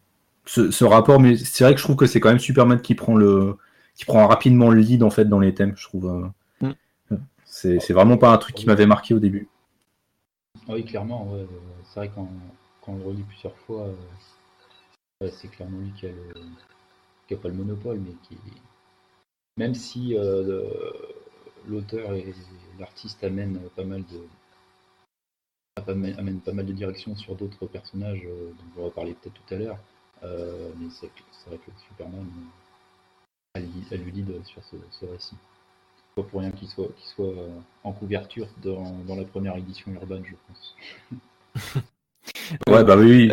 ce, 0.46 0.84
rapport. 0.84 1.20
Mais 1.20 1.36
c'est 1.36 1.64
vrai 1.64 1.74
que 1.74 1.78
je 1.80 1.84
trouve 1.84 1.96
que 1.96 2.06
c'est 2.06 2.20
quand 2.20 2.30
même 2.30 2.38
Superman 2.38 2.80
qui 2.80 2.94
prend 2.94 3.14
le 3.14 3.56
qui 3.96 4.04
prend 4.04 4.26
rapidement 4.26 4.70
le 4.70 4.80
lead 4.80 5.02
en 5.02 5.10
fait 5.10 5.24
dans 5.24 5.40
les 5.40 5.54
thèmes, 5.54 5.74
je 5.76 5.84
trouve. 5.84 6.32
Euh. 6.62 6.68
Mm. 7.10 7.16
C'est 7.44 7.92
vraiment 7.92 8.18
pas 8.18 8.30
un 8.30 8.38
truc 8.38 8.54
qui 8.54 8.66
m'avait 8.66 8.86
marqué 8.86 9.14
au 9.14 9.18
début. 9.18 9.48
Oui, 10.68 10.84
clairement. 10.84 11.32
C'est 11.84 12.00
vrai 12.00 12.10
quand, 12.14 12.28
quand 12.82 12.92
on 12.92 12.98
le 12.98 13.04
relit 13.04 13.22
plusieurs 13.22 13.56
fois, 13.56 13.88
euh, 15.22 15.30
c'est 15.30 15.48
clairement 15.48 15.78
lui 15.78 15.92
qui 15.92 16.06
a, 16.06 16.10
le, 16.10 17.36
pas 17.36 17.48
le 17.48 17.54
monopole, 17.54 17.98
mais 18.00 18.12
qui, 18.22 18.36
même 19.56 19.74
si 19.74 20.14
euh, 20.16 20.68
l'auteur 21.66 22.12
et 22.12 22.34
l'artiste 22.78 23.24
amènent 23.24 23.60
pas 23.74 23.84
mal 23.84 24.04
de 24.04 24.20
amène 25.88 26.40
pas 26.40 26.52
mal 26.52 26.64
de 26.64 26.72
directions 26.72 27.14
sur 27.16 27.34
d'autres 27.36 27.66
personnages 27.66 28.22
dont 28.22 28.82
on 28.82 28.84
va 28.84 28.90
parler 28.90 29.14
peut-être 29.14 29.34
tout 29.34 29.54
à 29.54 29.58
l'heure. 29.58 29.78
mais 30.22 30.88
c'est 30.90 31.10
vrai 31.46 31.58
que 31.58 31.70
Superman, 31.88 32.26
elle, 33.56 34.00
lui 34.00 34.12
lead 34.12 34.32
sur 34.44 34.62
ce, 34.64 35.06
récit. 35.06 35.36
Pas 36.14 36.22
pour 36.22 36.40
rien 36.40 36.50
qu'il 36.50 36.68
soit, 36.68 36.88
soit 37.14 37.26
euh, 37.26 37.48
en 37.84 37.92
couverture 37.92 38.48
dans, 38.62 39.16
la 39.16 39.24
première 39.24 39.56
édition 39.56 39.92
urbaine, 39.92 40.22
je 40.24 40.34
pense. 40.48 40.76
Ouais, 42.68 42.84
bah 42.84 42.96
oui. 42.96 43.30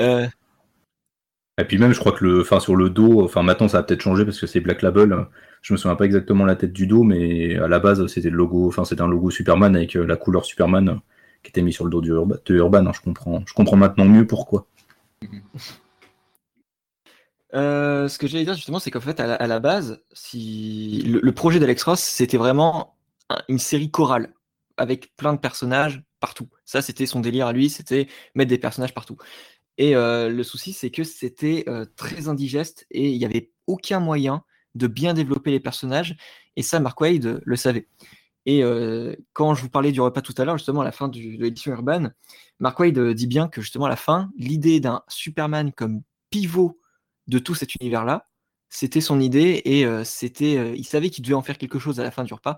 Et 1.59 1.65
puis 1.65 1.77
même, 1.77 1.93
je 1.93 1.99
crois 1.99 2.13
que 2.13 2.25
le, 2.25 2.41
enfin 2.41 2.59
sur 2.59 2.75
le 2.75 2.89
dos, 2.89 3.23
enfin 3.23 3.43
maintenant 3.43 3.67
ça 3.67 3.79
a 3.79 3.83
peut-être 3.83 4.01
changé 4.01 4.25
parce 4.25 4.39
que 4.39 4.47
c'est 4.47 4.59
Black 4.59 4.81
Label. 4.81 5.27
Je 5.61 5.73
me 5.73 5.77
souviens 5.77 5.95
pas 5.95 6.05
exactement 6.05 6.45
la 6.45 6.55
tête 6.55 6.73
du 6.73 6.87
dos, 6.87 7.03
mais 7.03 7.57
à 7.57 7.67
la 7.67 7.79
base 7.79 8.05
c'était 8.07 8.31
le 8.31 8.37
logo, 8.37 8.67
enfin 8.67 8.85
c'était 8.85 9.01
un 9.01 9.07
logo 9.07 9.29
Superman 9.29 9.75
avec 9.75 9.93
la 9.93 10.15
couleur 10.15 10.45
Superman 10.45 10.99
qui 11.43 11.49
était 11.49 11.61
mis 11.61 11.73
sur 11.73 11.85
le 11.85 11.91
dos 11.91 12.01
du 12.01 12.09
de 12.09 12.55
Urban. 12.55 12.87
Hein, 12.87 12.91
je 12.93 13.01
comprends, 13.01 13.43
je 13.45 13.53
comprends 13.53 13.77
maintenant 13.77 14.05
mieux 14.05 14.25
pourquoi. 14.25 14.65
Euh, 17.55 18.07
ce 18.07 18.17
que 18.17 18.27
j'allais 18.27 18.45
dire 18.45 18.55
justement, 18.55 18.79
c'est 18.79 18.91
qu'en 18.91 19.01
fait, 19.01 19.19
à 19.19 19.47
la, 19.47 19.59
base, 19.59 20.01
si 20.13 21.03
le, 21.03 21.31
projet 21.31 21.59
d'Alex 21.59 21.83
Ross, 21.83 21.99
c'était 21.99 22.37
vraiment 22.37 22.97
une 23.47 23.59
série 23.59 23.91
chorale 23.91 24.33
avec 24.77 25.15
plein 25.15 25.33
de 25.33 25.39
personnages 25.39 26.01
partout. 26.19 26.49
Ça, 26.65 26.81
c'était 26.81 27.05
son 27.05 27.19
délire 27.19 27.47
à 27.47 27.53
lui, 27.53 27.69
c'était 27.69 28.07
mettre 28.33 28.49
des 28.49 28.57
personnages 28.57 28.93
partout. 28.93 29.17
Et 29.77 29.95
euh, 29.95 30.29
le 30.29 30.43
souci, 30.43 30.73
c'est 30.73 30.89
que 30.89 31.03
c'était 31.03 31.63
euh, 31.67 31.85
très 31.95 32.27
indigeste 32.27 32.85
et 32.91 33.11
il 33.11 33.17
n'y 33.17 33.25
avait 33.25 33.51
aucun 33.67 33.99
moyen 33.99 34.43
de 34.75 34.87
bien 34.87 35.13
développer 35.13 35.51
les 35.51 35.59
personnages. 35.59 36.15
Et 36.55 36.63
ça, 36.63 36.79
Mark 36.79 36.99
Wade 36.99 37.41
le 37.43 37.55
savait. 37.55 37.87
Et 38.45 38.61
quand 39.31 39.55
je 39.55 39.61
vous 39.61 39.69
parlais 39.69 39.93
du 39.93 40.01
repas 40.01 40.19
tout 40.19 40.33
à 40.37 40.43
l'heure, 40.43 40.57
justement 40.57 40.81
à 40.81 40.83
la 40.83 40.91
fin 40.91 41.07
de 41.07 41.17
l'édition 41.17 41.71
Urban, 41.71 42.09
Mark 42.59 42.77
Wade 42.77 42.99
dit 43.13 43.27
bien 43.27 43.47
que 43.47 43.61
justement 43.61 43.85
à 43.85 43.89
la 43.89 43.95
fin, 43.95 44.31
l'idée 44.37 44.81
d'un 44.81 45.01
Superman 45.07 45.71
comme 45.71 46.01
pivot 46.29 46.77
de 47.27 47.39
tout 47.39 47.55
cet 47.55 47.75
univers-là. 47.75 48.27
C'était 48.69 49.01
son 49.01 49.19
idée 49.19 49.61
et 49.65 49.85
euh, 49.85 50.03
c'était, 50.03 50.57
euh, 50.57 50.75
il 50.75 50.85
savait 50.85 51.09
qu'il 51.09 51.23
devait 51.23 51.35
en 51.35 51.43
faire 51.43 51.57
quelque 51.57 51.79
chose 51.79 51.99
à 51.99 52.03
la 52.03 52.11
fin 52.11 52.23
du 52.23 52.33
repas, 52.33 52.57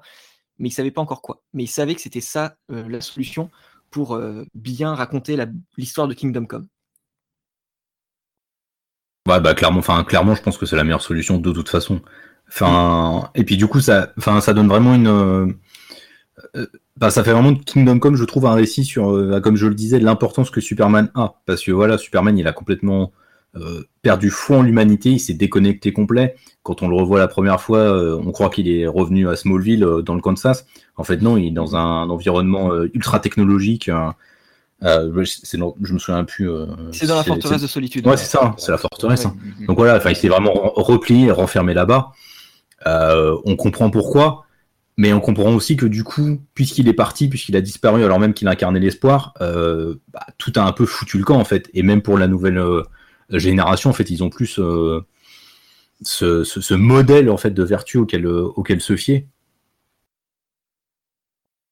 mais 0.60 0.70
il 0.70 0.72
savait 0.72 0.92
pas 0.92 1.02
encore 1.02 1.22
quoi. 1.22 1.44
Mais 1.54 1.64
il 1.64 1.68
savait 1.68 1.94
que 1.94 2.02
c'était 2.02 2.22
ça 2.22 2.56
euh, 2.72 2.88
la 2.88 3.02
solution 3.02 3.50
pour 3.92 4.20
bien 4.54 4.94
raconter 4.94 5.38
l'histoire 5.78 6.10
de 6.10 6.14
Kingdom 6.14 6.46
Come. 6.48 6.68
Ouais, 9.26 9.40
bah 9.40 9.54
clairement, 9.54 9.80
enfin 9.80 10.04
clairement, 10.04 10.36
je 10.36 10.42
pense 10.42 10.58
que 10.58 10.66
c'est 10.66 10.76
la 10.76 10.84
meilleure 10.84 11.02
solution 11.02 11.38
de 11.38 11.52
toute 11.54 11.70
façon. 11.70 12.02
Enfin, 12.50 13.32
et 13.36 13.46
puis 13.46 13.56
du 13.56 13.68
coup, 13.68 13.80
ça, 13.80 14.12
enfin, 14.18 14.42
ça 14.42 14.54
donne 14.54 14.68
vraiment 14.68 14.96
une, 14.96 15.56
bah, 16.98 17.10
ça 17.10 17.24
fait 17.24 17.32
vraiment 17.32 17.54
de 17.54 17.64
Kingdom 17.64 18.00
Come, 18.00 18.18
je 18.18 18.26
trouve, 18.26 18.48
un 18.48 18.54
récit 18.54 18.84
sur, 18.84 19.06
comme 19.42 19.56
je 19.56 19.68
le 19.68 19.76
disais, 19.76 19.98
l'importance 20.00 20.50
que 20.50 20.60
Superman 20.60 21.10
a, 21.16 21.36
parce 21.46 21.64
que 21.64 21.72
voilà, 21.72 21.98
Superman, 21.98 22.38
il 22.38 22.48
a 22.48 22.52
complètement 22.52 23.14
perdu 24.02 24.30
foi 24.30 24.58
en 24.58 24.62
l'humanité, 24.64 25.12
il 25.12 25.20
s'est 25.20 25.34
déconnecté 25.34 25.94
complet. 25.94 26.36
Quand 26.64 26.82
on 26.82 26.88
le 26.88 26.96
revoit 26.96 27.20
la 27.20 27.28
première 27.28 27.62
fois, 27.62 27.80
euh, 27.80 28.20
on 28.26 28.32
croit 28.32 28.50
qu'il 28.50 28.68
est 28.68 28.88
revenu 28.88 29.30
à 29.30 29.36
Smallville 29.36 29.84
euh, 29.84 30.02
dans 30.02 30.16
le 30.16 30.22
Kansas. 30.22 30.66
En 30.98 31.04
fait, 31.04 31.22
non, 31.22 31.38
il 31.38 31.48
est 31.48 31.52
dans 31.52 31.76
un 31.76 32.10
environnement 32.10 32.74
ultra 32.94 33.20
technologique. 33.20 33.90
je 34.82 35.94
me 35.94 36.00
souviens 36.00 36.24
plus. 36.24 36.50
c'est 36.92 37.08
dans 37.08 37.16
la 37.16 37.24
forteresse 37.24 37.62
de 37.62 37.68
solitude. 37.68 38.08
Ouais, 38.08 38.18
c'est 38.18 38.26
ça, 38.26 38.56
c'est 38.58 38.72
la 38.72 38.78
forteresse. 38.78 39.26
Hein. 39.26 39.36
Donc 39.68 39.78
voilà, 39.78 40.02
il 40.10 40.16
s'est 40.16 40.30
vraiment 40.30 40.54
replié, 40.76 41.32
renfermé 41.32 41.74
là-bas. 41.74 42.12
on 42.86 43.56
comprend 43.56 43.90
pourquoi, 43.90 44.46
mais 44.98 45.14
on 45.14 45.20
comprend 45.20 45.54
aussi 45.54 45.76
que 45.76 45.86
du 45.86 46.04
coup, 46.04 46.40
puisqu'il 46.54 46.88
est 46.88 46.94
parti, 46.94 47.28
puisqu'il 47.28 47.56
a 47.58 47.62
disparu 47.62 48.04
alors 48.04 48.20
même 48.20 48.34
qu'il 48.34 48.48
incarnait 48.48 48.80
l'espoir, 48.80 49.34
bah, 49.40 50.26
tout 50.38 50.54
a 50.56 50.62
un 50.62 50.72
peu 50.72 50.86
foutu 50.86 51.18
le 51.18 51.26
camp 51.26 51.40
en 51.40 51.46
fait. 51.46 51.70
Et 51.74 51.84
même 51.84 52.02
pour 52.02 52.18
la 52.18 52.28
nouvelle 52.28 52.60
génération, 53.30 53.90
en 53.90 53.94
fait, 53.94 54.10
ils 54.10 54.24
ont 54.24 54.30
plus 54.30 54.60
euh, 56.22 56.44
ce, 56.44 56.74
modèle 56.74 57.30
en 57.30 57.38
fait 57.38 57.52
de 57.52 57.64
vertu 57.64 57.98
auquel, 57.98 58.26
euh, 58.26 58.44
auquel 58.56 58.82
se 58.82 58.96
fier. 58.96 59.28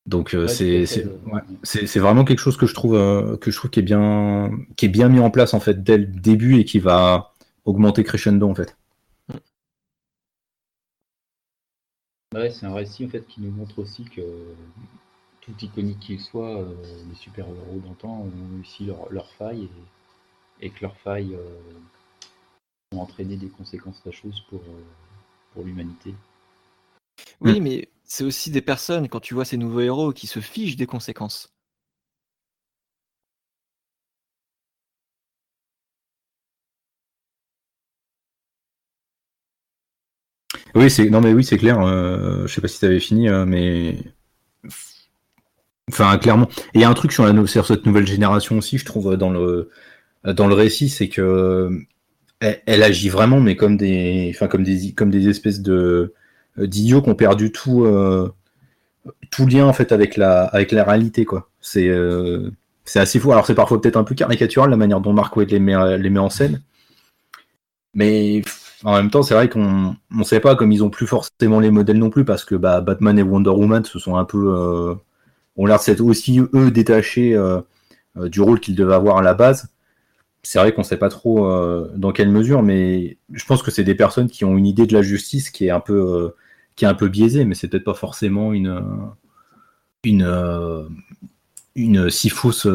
Donc 0.05 0.33
euh, 0.33 0.47
c'est 0.47 0.85
c'est 0.85 1.99
vraiment 1.99 2.25
quelque 2.25 2.39
chose 2.39 2.57
que 2.57 2.65
je 2.65 2.73
trouve 2.73 3.37
que 3.39 3.51
je 3.51 3.55
trouve 3.55 3.71
qui 3.71 3.79
est 3.79 3.83
bien 3.83 4.51
qui 4.75 4.85
est 4.87 4.89
bien 4.89 5.07
mis 5.07 5.21
en 5.21 5.31
place 5.31 5.53
en 5.53 5.61
fait 5.61 5.81
dès 5.81 5.97
le 5.97 6.05
début 6.05 6.59
et 6.59 6.65
qui 6.65 6.79
va 6.79 7.33
augmenter 7.63 8.03
crescendo 8.03 8.49
en 8.49 8.55
fait. 8.55 8.75
c'est 12.33 12.65
un 12.65 12.73
récit 12.73 13.05
en 13.05 13.09
fait 13.09 13.25
qui 13.27 13.39
nous 13.39 13.51
montre 13.51 13.79
aussi 13.79 14.03
que 14.03 14.21
tout 15.39 15.53
iconique 15.61 15.99
qu'il 15.99 16.19
soit, 16.19 16.67
les 17.09 17.15
super-héros 17.15 17.79
d'antan 17.85 18.23
ont 18.23 18.55
réussi 18.55 18.85
leur, 18.85 19.09
leur 19.09 19.31
faille 19.33 19.63
et 19.63 19.92
et 20.63 20.69
que 20.69 20.81
leurs 20.81 20.97
failles 20.97 21.35
euh, 21.35 22.95
ont 22.95 23.01
entraîné 23.01 23.35
des 23.35 23.49
conséquences 23.49 24.01
fâcheuses 24.01 24.39
pour, 24.49 24.61
euh, 24.61 24.83
pour 25.53 25.63
l'humanité. 25.63 26.15
Oui, 27.41 27.59
mm. 27.59 27.63
mais 27.63 27.89
c'est 28.05 28.23
aussi 28.23 28.49
des 28.49 28.61
personnes, 28.61 29.09
quand 29.09 29.19
tu 29.19 29.33
vois 29.33 29.45
ces 29.45 29.57
nouveaux 29.57 29.81
héros, 29.81 30.13
qui 30.13 30.25
se 30.25 30.39
fichent 30.39 30.77
des 30.77 30.85
conséquences. 30.85 31.49
Oui, 40.75 40.89
c'est 40.89 41.09
non 41.09 41.21
mais 41.21 41.33
oui, 41.33 41.43
c'est 41.43 41.57
clair. 41.57 41.79
Euh, 41.81 42.47
je 42.47 42.53
sais 42.53 42.61
pas 42.61 42.67
si 42.67 42.79
tu 42.79 42.85
avais 42.85 42.99
fini, 42.99 43.29
mais 43.45 43.97
enfin 45.91 46.17
clairement. 46.17 46.47
Et 46.73 46.79
il 46.79 46.81
y 46.81 46.83
a 46.83 46.89
un 46.89 46.93
truc 46.95 47.11
sur, 47.11 47.25
la, 47.25 47.47
sur 47.47 47.67
cette 47.67 47.85
nouvelle 47.85 48.07
génération 48.07 48.57
aussi, 48.57 48.79
je 48.79 48.85
trouve 48.85 49.15
dans 49.15 49.29
le 49.29 49.69
dans 50.25 50.47
le 50.47 50.53
récit, 50.53 50.89
c'est 50.89 51.09
que 51.09 51.85
elle, 52.65 52.83
agit 52.83 53.09
vraiment, 53.09 53.39
mais 53.39 53.55
comme 53.55 53.77
des, 53.77 54.31
enfin 54.33 54.47
comme 54.47 54.63
des, 54.63 54.93
comme 54.93 55.09
des 55.09 55.29
espèces 55.29 55.61
de 55.61 56.13
d'idiots 56.57 57.01
qui 57.01 57.09
ont 57.09 57.15
perdu 57.15 57.51
tout, 57.51 57.83
euh, 57.85 58.31
tout 59.31 59.47
lien 59.47 59.65
en 59.65 59.73
fait 59.73 59.91
avec 59.91 60.17
la, 60.17 60.43
avec 60.45 60.71
la 60.71 60.83
réalité 60.83 61.25
quoi. 61.25 61.49
C'est, 61.61 61.87
euh, 61.87 62.51
c'est 62.85 62.99
assez 62.99 63.19
fou. 63.19 63.31
Alors 63.31 63.45
c'est 63.45 63.55
parfois 63.55 63.81
peut-être 63.81 63.97
un 63.97 64.03
peu 64.03 64.15
caricatural 64.15 64.69
la 64.69 64.77
manière 64.77 65.01
dont 65.01 65.13
Mark 65.13 65.35
Waid 65.35 65.51
les 65.51 65.59
met, 65.59 65.97
les 65.97 66.09
met 66.09 66.19
en 66.19 66.29
scène, 66.29 66.61
mais 67.93 68.41
en 68.83 68.95
même 68.95 69.09
temps 69.09 69.23
c'est 69.23 69.33
vrai 69.33 69.49
qu'on 69.49 69.95
ne 70.11 70.23
sait 70.23 70.39
pas 70.39 70.55
comme 70.55 70.71
ils 70.71 70.83
ont 70.83 70.89
plus 70.89 71.07
forcément 71.07 71.59
les 71.59 71.71
modèles 71.71 71.97
non 71.97 72.09
plus 72.09 72.25
parce 72.25 72.45
que 72.45 72.55
bah, 72.55 72.81
Batman 72.81 73.17
et 73.17 73.23
Wonder 73.23 73.51
Woman 73.51 73.85
se 73.85 73.99
sont 73.99 74.17
un 74.17 74.25
peu, 74.25 74.53
euh, 74.53 74.95
ont 75.57 75.65
l'air 75.65 75.79
d'être 75.85 76.01
aussi 76.01 76.39
eux 76.53 76.71
détachés 76.71 77.37
du 78.15 78.41
rôle 78.41 78.59
qu'ils 78.59 78.75
devaient 78.75 78.93
avoir 78.93 79.17
à 79.17 79.21
la 79.23 79.33
base 79.33 79.72
c'est 80.43 80.59
vrai 80.59 80.73
qu'on 80.73 80.81
ne 80.81 80.85
sait 80.85 80.97
pas 80.97 81.09
trop 81.09 81.47
euh, 81.47 81.89
dans 81.95 82.11
quelle 82.11 82.29
mesure, 82.29 82.63
mais 82.63 83.17
je 83.31 83.45
pense 83.45 83.63
que 83.63 83.71
c'est 83.71 83.85
des 83.85 83.95
personnes 83.95 84.29
qui 84.29 84.43
ont 84.43 84.57
une 84.57 84.67
idée 84.67 84.85
de 84.85 84.93
la 84.93 85.01
justice 85.01 85.49
qui 85.49 85.67
est 85.67 85.69
un 85.71 85.79
peu, 85.79 85.93
euh, 85.93 86.35
qui 86.75 86.85
est 86.85 86.87
un 86.87 86.93
peu 86.93 87.07
biaisée, 87.07 87.45
mais 87.45 87.55
c'est 87.55 87.69
peut-être 87.69 87.85
pas 87.85 87.93
forcément 87.93 88.51
une, 88.51 88.83
une, 90.03 90.23
euh, 90.23 90.83
une 91.75 92.09
si 92.09 92.29
fausse 92.29 92.67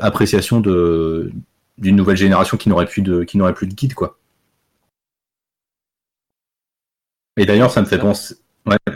appréciation 0.00 0.60
d'une 0.60 1.96
nouvelle 1.96 2.16
génération 2.16 2.56
qui 2.56 2.68
n'aurait 2.68 2.86
plus 2.86 3.02
de, 3.02 3.24
plus 3.52 3.66
de 3.66 3.74
guide, 3.74 3.94
quoi. 3.94 4.18
Et 7.36 7.46
d'ailleurs, 7.46 7.70
ça 7.70 7.80
me 7.80 7.86
fait 7.86 7.98
penser. 7.98 8.36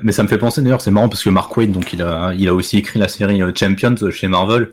mais 0.02 0.12
ça 0.12 0.22
me 0.22 0.28
fait 0.28 0.38
penser 0.38 0.62
d'ailleurs, 0.62 0.80
c'est 0.80 0.90
marrant 0.90 1.08
parce 1.08 1.22
que 1.22 1.30
Mark 1.30 1.56
Waid, 1.56 1.72
donc 1.72 1.92
il 1.92 2.02
a, 2.02 2.34
il 2.34 2.48
a 2.48 2.54
aussi 2.54 2.78
écrit 2.78 2.98
la 2.98 3.08
série 3.08 3.40
Champions 3.56 4.10
chez 4.10 4.28
Marvel, 4.28 4.72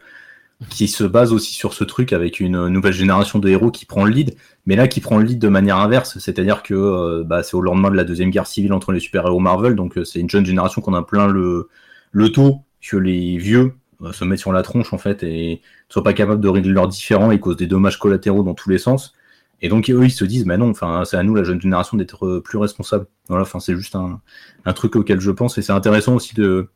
qui 0.67 0.89
se 0.89 1.06
base 1.06 1.32
aussi 1.32 1.54
sur 1.54 1.74
ce 1.74 1.86
truc 1.86 2.12
avec 2.12 2.41
une 2.41 2.67
nouvelle 2.67 2.93
génération 2.93 3.39
de 3.39 3.48
héros 3.48 3.72
qui 3.72 3.86
prend 3.86 4.04
le 4.04 4.12
lead, 4.12 4.36
mais 4.65 4.76
là 4.76 4.89
qui 4.89 5.00
prend 5.00 5.17
le 5.17 5.24
lead 5.24 5.39
de 5.39 5.48
manière 5.48 5.78
inverse, 5.78 6.19
c'est-à-dire 6.19 6.63
que 6.63 6.74
euh, 6.74 7.24
bah, 7.26 7.43
c'est 7.43 7.56
au 7.56 7.62
lendemain 7.62 7.89
de 7.89 7.95
la 7.95 8.04
deuxième 8.04 8.30
guerre 8.30 8.48
civile 8.48 8.74
entre 8.74 8.91
les 8.91 9.00
super-héros 9.00 9.39
Marvel, 9.39 9.76
donc 9.76 9.98
euh, 9.98 10.04
c'est 10.04 10.19
une 10.19 10.30
jeune 10.30 10.45
génération 10.45 10.82
qu'on 10.82 10.93
a 10.93 11.02
plein 11.02 11.28
le, 11.28 11.69
le 12.12 12.30
taux 12.30 12.65
que 12.82 12.98
les 12.98 13.38
vieux 13.38 13.74
euh, 14.02 14.12
se 14.12 14.26
mettent 14.26 14.39
sur 14.39 14.52
la 14.52 14.62
tronche 14.62 14.91
en 14.91 14.98
fait 14.98 15.24
et 15.24 15.62
ne 15.62 15.93
soient 15.93 16.04
pas 16.04 16.13
capables 16.13 16.41
de 16.41 16.50
régler 16.50 16.74
leurs 16.74 16.89
différends 16.89 17.32
et 17.32 17.39
causent 17.39 17.58
des 17.58 17.67
dommages 17.67 17.98
collatéraux 17.98 18.43
dans 18.43 18.54
tous 18.54 18.69
les 18.69 18.80
sens. 18.80 19.13
Et 19.62 19.69
donc 19.69 19.89
eux 19.89 20.06
ils 20.06 20.12
se 20.12 20.26
disent, 20.26 20.45
mais 20.45 20.58
non, 20.58 20.69
enfin 20.72 21.04
c'est 21.06 21.17
à 21.17 21.24
nous 21.24 21.36
la 21.36 21.45
jeune 21.45 21.62
génération 21.62 21.95
d'être 21.98 22.39
plus 22.39 22.58
responsable. 22.58 23.08
Voilà, 23.30 23.43
enfin 23.43 23.60
c'est 23.62 23.76
juste 23.76 23.95
un, 23.95 24.22
un, 24.65 24.74
truc 24.74 24.95
auquel 24.98 25.22
je 25.22 25.32
pense 25.32 25.58
et 25.58 25.62
c'est 25.62 25.74
intéressant 25.74 26.15
aussi 26.15 26.36
de 26.36 26.67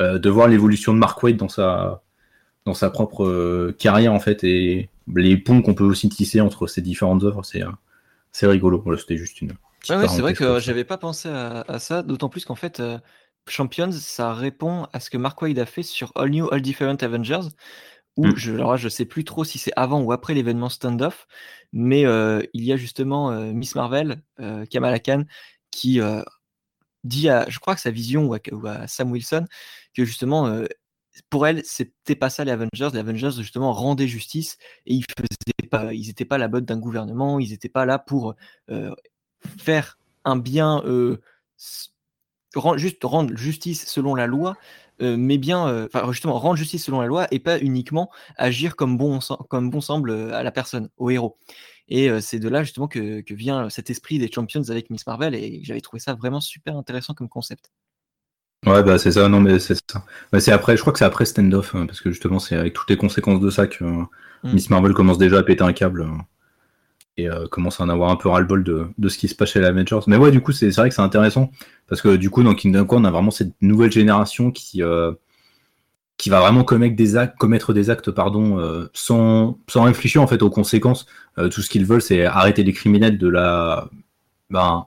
de 0.00 0.28
voir 0.28 0.48
l'évolution 0.48 0.92
de 0.92 0.98
Mark 0.98 1.22
Waid 1.22 1.36
dans 1.36 1.48
sa 1.48 2.03
dans 2.64 2.74
sa 2.74 2.90
propre 2.90 3.24
euh, 3.24 3.76
carrière 3.78 4.12
en 4.12 4.20
fait 4.20 4.42
et 4.44 4.88
les 5.14 5.36
ponts 5.36 5.62
qu'on 5.62 5.74
peut 5.74 5.84
aussi 5.84 6.08
tisser 6.08 6.40
entre 6.40 6.66
ces 6.66 6.80
différentes 6.80 7.22
œuvres, 7.24 7.44
c'est 7.44 7.62
euh, 7.62 7.70
c'est 8.32 8.46
rigolo. 8.46 8.80
Voilà, 8.84 8.98
c'était 8.98 9.16
juste 9.16 9.40
une. 9.42 9.52
Ouais, 9.90 10.08
c'est 10.08 10.22
vrai 10.22 10.32
que 10.32 10.58
j'avais 10.60 10.84
pas 10.84 10.96
pensé 10.96 11.28
à, 11.28 11.78
ça, 11.78 12.02
d'autant 12.02 12.30
plus 12.30 12.46
qu'en 12.46 12.54
fait, 12.54 12.80
euh, 12.80 12.98
Champions, 13.46 13.92
ça 13.92 14.32
répond 14.32 14.86
à 14.94 14.98
ce 14.98 15.10
que 15.10 15.18
Mark 15.18 15.40
Waid 15.42 15.58
a 15.58 15.66
fait 15.66 15.82
sur 15.82 16.10
All 16.14 16.30
New, 16.30 16.48
All 16.50 16.62
Different 16.62 16.96
Avengers, 17.02 17.48
où 18.16 18.28
mm. 18.28 18.36
je, 18.36 18.54
alors 18.54 18.78
je 18.78 18.88
sais 18.88 19.04
plus 19.04 19.24
trop 19.24 19.44
si 19.44 19.58
c'est 19.58 19.72
avant 19.76 20.00
ou 20.00 20.10
après 20.10 20.32
l'événement 20.32 20.70
standoff, 20.70 21.26
mais 21.74 22.04
il 22.54 22.64
y 22.64 22.72
a 22.72 22.76
justement 22.76 23.30
Miss 23.52 23.74
Marvel, 23.74 24.22
Kamala 24.70 24.98
Khan, 25.00 25.24
qui 25.70 26.00
dit 27.04 27.28
à, 27.28 27.44
je 27.50 27.58
crois 27.58 27.74
que 27.74 27.82
sa 27.82 27.90
vision 27.90 28.24
ou 28.24 28.36
ou 28.52 28.66
à 28.66 28.88
Sam 28.88 29.12
Wilson, 29.12 29.44
que 29.94 30.06
justement 30.06 30.64
pour 31.30 31.46
elle, 31.46 31.62
c'était 31.64 32.16
pas 32.16 32.30
ça 32.30 32.44
les 32.44 32.50
Avengers. 32.50 32.90
Les 32.92 32.98
Avengers, 32.98 33.30
justement, 33.36 33.72
rendaient 33.72 34.08
justice 34.08 34.58
et 34.86 34.94
ils 34.94 35.04
faisaient 35.04 35.68
pas, 35.68 35.92
ils 35.94 36.06
n'étaient 36.08 36.24
pas 36.24 36.38
la 36.38 36.48
botte 36.48 36.64
d'un 36.64 36.78
gouvernement, 36.78 37.38
ils 37.38 37.50
n'étaient 37.50 37.68
pas 37.68 37.86
là 37.86 37.98
pour 37.98 38.34
euh, 38.70 38.94
faire 39.58 39.98
un 40.24 40.36
bien, 40.36 40.82
euh, 40.86 41.20
juste 42.76 43.04
rendre 43.04 43.36
justice 43.36 43.86
selon 43.86 44.14
la 44.14 44.26
loi, 44.26 44.56
mais 45.00 45.38
bien, 45.38 45.86
enfin 45.86 46.10
justement, 46.12 46.38
rendre 46.38 46.56
justice 46.56 46.84
selon 46.84 47.00
la 47.00 47.06
loi 47.06 47.26
et 47.32 47.40
pas 47.40 47.58
uniquement 47.58 48.10
agir 48.36 48.76
comme 48.76 48.96
bon, 48.96 49.18
comme 49.48 49.70
bon 49.70 49.80
semble 49.80 50.12
à 50.32 50.42
la 50.42 50.52
personne, 50.52 50.88
au 50.96 51.10
héros. 51.10 51.36
Et 51.88 52.08
c'est 52.20 52.38
de 52.38 52.48
là 52.48 52.62
justement 52.62 52.88
que, 52.88 53.20
que, 53.20 53.34
vient 53.34 53.68
cet 53.70 53.90
esprit 53.90 54.18
des 54.18 54.30
Champions 54.32 54.62
avec 54.70 54.90
Miss 54.90 55.06
Marvel 55.06 55.34
et 55.34 55.60
j'avais 55.64 55.80
trouvé 55.80 56.00
ça 56.00 56.14
vraiment 56.14 56.40
super 56.40 56.76
intéressant 56.76 57.14
comme 57.14 57.28
concept. 57.28 57.70
Ouais, 58.66 58.82
bah 58.82 58.98
c'est 58.98 59.12
ça, 59.12 59.28
non 59.28 59.40
mais 59.40 59.58
c'est 59.58 59.74
ça. 59.74 60.04
Bah, 60.32 60.40
c'est 60.40 60.52
après, 60.52 60.76
je 60.76 60.80
crois 60.80 60.92
que 60.92 60.98
c'est 60.98 61.04
après 61.04 61.24
Standoff, 61.24 61.74
hein, 61.74 61.86
parce 61.86 62.00
que 62.00 62.10
justement 62.10 62.38
c'est 62.38 62.56
avec 62.56 62.72
toutes 62.72 62.88
les 62.88 62.96
conséquences 62.96 63.40
de 63.40 63.50
ça 63.50 63.66
que 63.66 63.84
mm. 63.84 64.06
Miss 64.44 64.70
Marvel 64.70 64.94
commence 64.94 65.18
déjà 65.18 65.38
à 65.38 65.42
péter 65.42 65.64
un 65.64 65.72
câble 65.72 66.02
euh, 66.02 66.06
et 67.16 67.28
euh, 67.28 67.46
commence 67.46 67.80
à 67.80 67.84
en 67.84 67.88
avoir 67.88 68.10
un 68.10 68.16
peu 68.16 68.28
ras-le-bol 68.28 68.64
de, 68.64 68.86
de, 68.96 69.08
ce 69.08 69.18
qui 69.18 69.28
se 69.28 69.34
passe 69.34 69.50
chez 69.50 69.60
la 69.60 69.68
Avengers. 69.68 70.00
Mais 70.06 70.16
ouais, 70.16 70.30
du 70.30 70.40
coup, 70.40 70.52
c'est 70.52 70.70
vrai 70.70 70.88
que 70.88 70.94
c'est 70.94 71.02
intéressant, 71.02 71.50
parce 71.88 72.00
que 72.00 72.16
du 72.16 72.30
coup, 72.30 72.42
dans 72.42 72.54
Kingdom 72.54 72.86
Come, 72.86 73.02
on 73.02 73.04
a 73.04 73.10
vraiment 73.10 73.30
cette 73.30 73.52
nouvelle 73.60 73.92
génération 73.92 74.50
qui, 74.50 74.82
euh, 74.82 75.12
qui 76.16 76.30
va 76.30 76.40
vraiment 76.40 76.64
commettre 76.64 76.96
des 76.96 77.16
actes, 77.16 77.36
commettre 77.36 77.74
des 77.74 77.90
actes 77.90 78.10
pardon, 78.10 78.88
sans, 78.94 79.58
sans 79.68 79.82
réfléchir 79.82 80.22
en 80.22 80.26
fait 80.26 80.42
aux 80.42 80.50
conséquences. 80.50 81.06
tout 81.36 81.60
ce 81.60 81.68
qu'ils 81.68 81.84
veulent, 81.84 82.02
c'est 82.02 82.24
arrêter 82.24 82.62
les 82.62 82.72
criminels 82.72 83.18
de 83.18 83.28
la. 83.28 83.88
Ben, 84.50 84.86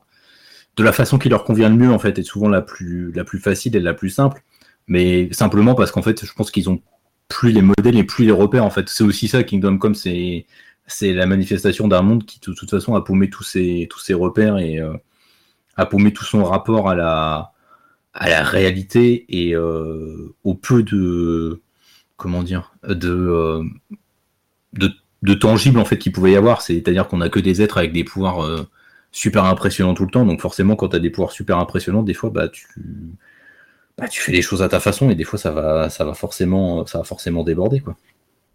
de 0.77 0.83
la 0.83 0.93
façon 0.93 1.17
qui 1.17 1.27
leur 1.27 1.43
convient 1.43 1.69
le 1.69 1.75
mieux 1.75 1.91
en 1.91 1.99
fait 1.99 2.17
est 2.19 2.23
souvent 2.23 2.47
la 2.49 2.61
plus 2.61 3.11
la 3.11 3.23
plus 3.23 3.39
facile 3.39 3.75
et 3.75 3.79
la 3.79 3.93
plus 3.93 4.09
simple. 4.09 4.43
Mais 4.87 5.29
simplement 5.33 5.75
parce 5.75 5.91
qu'en 5.91 6.03
fait 6.03 6.25
je 6.25 6.33
pense 6.33 6.51
qu'ils 6.51 6.69
ont 6.69 6.81
plus 7.27 7.51
les 7.51 7.61
modèles 7.61 7.97
et 7.97 8.03
plus 8.03 8.25
les 8.25 8.31
repères 8.31 8.63
en 8.63 8.69
fait. 8.69 8.87
C'est 8.89 9.03
aussi 9.03 9.27
ça 9.27 9.43
Kingdom 9.43 9.77
Come 9.79 9.95
c'est 9.95 10.45
c'est 10.85 11.13
la 11.13 11.25
manifestation 11.25 11.87
d'un 11.87 12.01
monde 12.03 12.25
qui 12.25 12.39
de 12.39 12.53
toute 12.53 12.69
façon 12.69 12.95
a 12.95 13.03
paumé 13.03 13.29
tous 13.29 13.43
ses 13.43 13.87
tous 13.89 14.11
repères 14.13 14.57
et 14.59 14.79
euh, 14.79 14.93
a 15.77 15.85
paumé 15.85 16.13
tout 16.13 16.25
son 16.25 16.43
rapport 16.43 16.89
à 16.89 16.95
la 16.95 17.53
à 18.13 18.29
la 18.29 18.43
réalité 18.43 19.25
et 19.29 19.55
euh, 19.55 20.35
au 20.43 20.53
peu 20.55 20.83
de 20.83 21.61
comment 22.17 22.43
dire 22.43 22.73
de 22.87 23.09
euh, 23.09 23.63
de, 24.73 24.91
de 25.23 25.33
tangible 25.33 25.79
en 25.79 25.85
fait 25.85 25.97
qu'il 25.97 26.11
pouvait 26.11 26.33
y 26.33 26.35
avoir. 26.35 26.61
C'est-à-dire 26.61 27.07
qu'on 27.07 27.21
a 27.21 27.29
que 27.29 27.39
des 27.39 27.61
êtres 27.61 27.77
avec 27.79 27.93
des 27.93 28.03
pouvoirs 28.03 28.67
super 29.17 29.45
impressionnant 29.45 29.95
tout 29.95 30.05
le 30.05 30.11
temps. 30.11 30.25
Donc 30.25 30.41
forcément, 30.41 30.75
quand 30.75 30.89
tu 30.89 30.95
as 30.95 30.99
des 30.99 31.09
pouvoirs 31.09 31.31
super 31.31 31.57
impressionnants, 31.57 32.03
des 32.03 32.13
fois, 32.13 32.29
bah, 32.29 32.49
tu, 32.49 32.67
bah, 33.97 34.07
tu 34.07 34.21
fais 34.21 34.31
les 34.31 34.43
choses 34.43 34.61
à 34.61 34.69
ta 34.69 34.79
façon 34.79 35.09
et 35.09 35.15
des 35.15 35.23
fois, 35.23 35.39
ça 35.39 35.49
va, 35.51 35.89
ça 35.89 36.05
va, 36.05 36.13
forcément, 36.13 36.85
ça 36.85 36.99
va 36.99 37.03
forcément 37.03 37.43
déborder. 37.43 37.79
Quoi. 37.79 37.95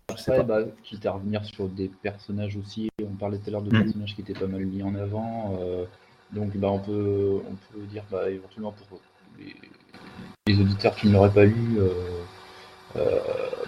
Après, 0.08 0.44
bah, 0.44 0.60
quitte 0.84 1.04
à 1.04 1.12
revenir 1.12 1.44
sur 1.44 1.68
des 1.68 1.90
personnages 2.02 2.56
aussi, 2.56 2.88
on 3.02 3.16
parlait 3.16 3.38
tout 3.38 3.48
à 3.48 3.50
l'heure 3.50 3.62
de 3.62 3.74
mm. 3.74 3.82
personnages 3.82 4.14
qui 4.14 4.20
étaient 4.20 4.38
pas 4.38 4.46
mal 4.46 4.64
mis 4.64 4.84
en 4.84 4.94
avant. 4.94 5.58
Euh, 5.60 5.84
donc 6.32 6.56
bah, 6.56 6.68
on, 6.70 6.78
peut, 6.78 7.40
on 7.50 7.56
peut 7.72 7.84
dire 7.90 8.04
bah, 8.10 8.30
éventuellement 8.30 8.72
pour 8.88 9.00
les, 10.46 10.60
auditeurs 10.60 10.94
qui 10.94 11.08
ne 11.08 11.14
l'auraient 11.14 11.30
pas 11.30 11.44
lu, 11.44 11.78
euh, 11.78 11.88
euh, 12.96 13.18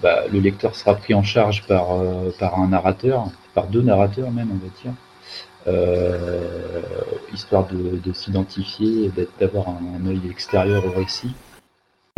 bah, 0.01 0.29
le 0.33 0.39
lecteur 0.39 0.77
sera 0.77 0.95
pris 0.95 1.13
en 1.13 1.25
charge 1.25 1.67
par, 1.67 1.89
par 2.39 2.61
un 2.61 2.69
narrateur, 2.69 3.27
par 3.53 3.67
deux 3.67 3.83
narrateurs 3.83 4.31
même, 4.31 4.51
on 4.53 4.65
va 4.65 4.73
dire. 4.81 4.93
Euh, 5.67 6.91
histoire 7.33 7.67
de, 7.69 8.13
s'identifier 8.13 9.07
et 9.07 9.29
d'avoir 9.41 9.69
un, 9.69 10.07
œil 10.07 10.21
extérieur 10.31 10.85
au 10.87 10.91
récit. 10.91 11.35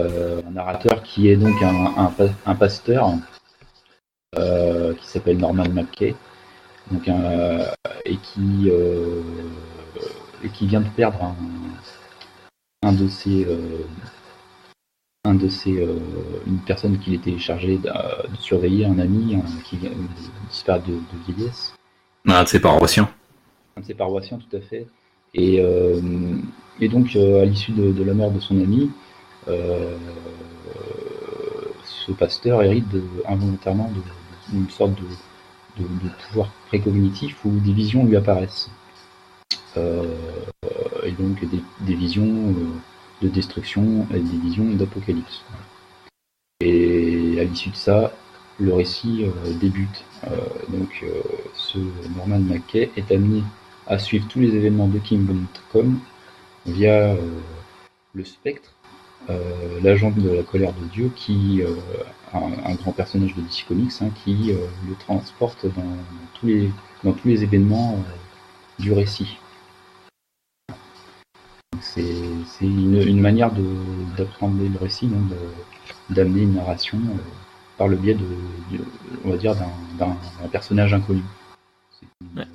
Euh, 0.01 0.43
un 0.47 0.51
narrateur 0.51 1.03
qui 1.03 1.29
est 1.31 1.37
donc 1.37 1.63
un, 1.63 2.13
un, 2.45 2.55
pasteur 2.55 3.15
euh, 4.37 4.95
qui 4.95 5.07
s'appelle 5.07 5.39
Norman 5.39 5.69
McKay 5.71 6.15
donc 6.91 7.09
et 8.05 8.17
qui 8.19 8.71
et 10.45 10.49
qui 10.51 10.67
vient 10.67 10.83
de 10.83 10.89
perdre 10.89 11.35
un, 12.83 12.93
de 12.93 13.09
ses 13.09 13.47
un 15.25 15.35
de 15.35 15.49
ses 15.49 15.89
une 16.47 16.59
personne 16.67 16.99
qu'il 16.99 17.15
était 17.15 17.39
chargé 17.39 17.79
de, 17.79 17.91
surveiller 18.39 18.85
un 18.85 18.99
ami 18.99 19.39
qui 19.65 19.79
disparaît 20.51 20.81
de, 20.81 20.93
de 20.93 21.33
vieillesse 21.33 21.75
un 22.27 22.43
de 22.43 22.49
ses 22.49 22.61
paroissiens 22.61 23.09
un 23.77 23.81
de 23.81 23.87
ses 23.87 23.95
paroissiens 23.95 24.39
tout 24.39 24.57
à 24.57 24.61
fait. 24.61 24.87
Et, 25.35 25.61
euh, 25.61 26.01
donc, 26.81 27.14
euh, 27.16 27.43
à 27.43 27.45
l'issue 27.45 27.72
de, 27.72 28.03
la 28.03 28.14
mort 28.14 28.31
de 28.31 28.41
son 28.41 28.59
ami, 28.61 28.91
euh, 29.49 29.97
ce 31.85 32.12
pasteur 32.12 32.62
hérite 32.62 32.87
involontairement 33.27 33.91
d'une 34.51 34.70
sorte 34.70 34.93
de, 35.79 35.85
pouvoir 36.29 36.51
précognitif 36.68 37.37
où 37.45 37.51
des 37.51 37.72
visions 37.72 38.05
lui 38.05 38.16
apparaissent. 38.16 38.70
et 39.77 41.12
donc 41.12 41.45
des, 41.85 41.95
visions 41.95 42.55
de 43.20 43.29
destruction 43.29 44.07
et 44.11 44.20
des 44.20 44.39
visions 44.39 44.70
d'apocalypse. 44.72 45.45
Et 46.61 47.39
à 47.39 47.45
l'issue 47.45 47.70
de 47.70 47.77
ça, 47.77 48.12
le 48.59 48.72
récit 48.72 49.27
débute. 49.61 50.05
donc 50.70 51.05
ce 51.55 51.79
Norman 52.16 52.41
McKay 52.41 52.91
est 52.97 53.11
amené 53.12 53.43
à 53.87 53.99
suivre 53.99 54.26
tous 54.28 54.41
les 54.41 54.55
événements 54.55 54.89
de 54.89 54.99
Kingdom 54.99 55.45
Come 55.72 56.01
via 56.66 57.12
euh, 57.12 57.16
le 58.14 58.24
spectre, 58.24 58.72
euh, 59.30 59.80
l'agent 59.82 60.11
de 60.11 60.30
la 60.30 60.43
colère 60.43 60.72
de 60.72 60.84
Dieu, 60.87 61.11
qui 61.14 61.62
euh, 61.62 61.74
un, 62.32 62.74
grand 62.74 62.93
personnage 62.93 63.34
de 63.34 63.41
DC 63.41 63.66
Comics, 63.68 63.93
hein, 64.01 64.11
qui 64.24 64.53
le 64.53 64.95
transporte 64.99 65.66
dans, 65.66 65.97
tous 66.34 66.47
les, 66.47 66.70
dans 67.05 67.12
tous 67.12 67.28
les 67.28 67.43
événements 67.43 68.03
du 68.78 68.93
récit. 68.93 69.39
C'est 71.80 72.11
une, 72.61 73.20
manière 73.20 73.51
d'apprendre 74.18 74.57
le 74.61 74.78
récit, 74.78 75.09
d'amener 76.11 76.43
une 76.43 76.55
narration 76.55 76.99
par 77.78 77.89
le 77.89 77.97
biais 77.97 78.14
de, 78.14 78.26
on 79.24 79.30
va 79.30 79.37
dire, 79.39 79.55
d'un 79.99 80.16
personnage 80.53 80.93
inconnu. 80.93 81.22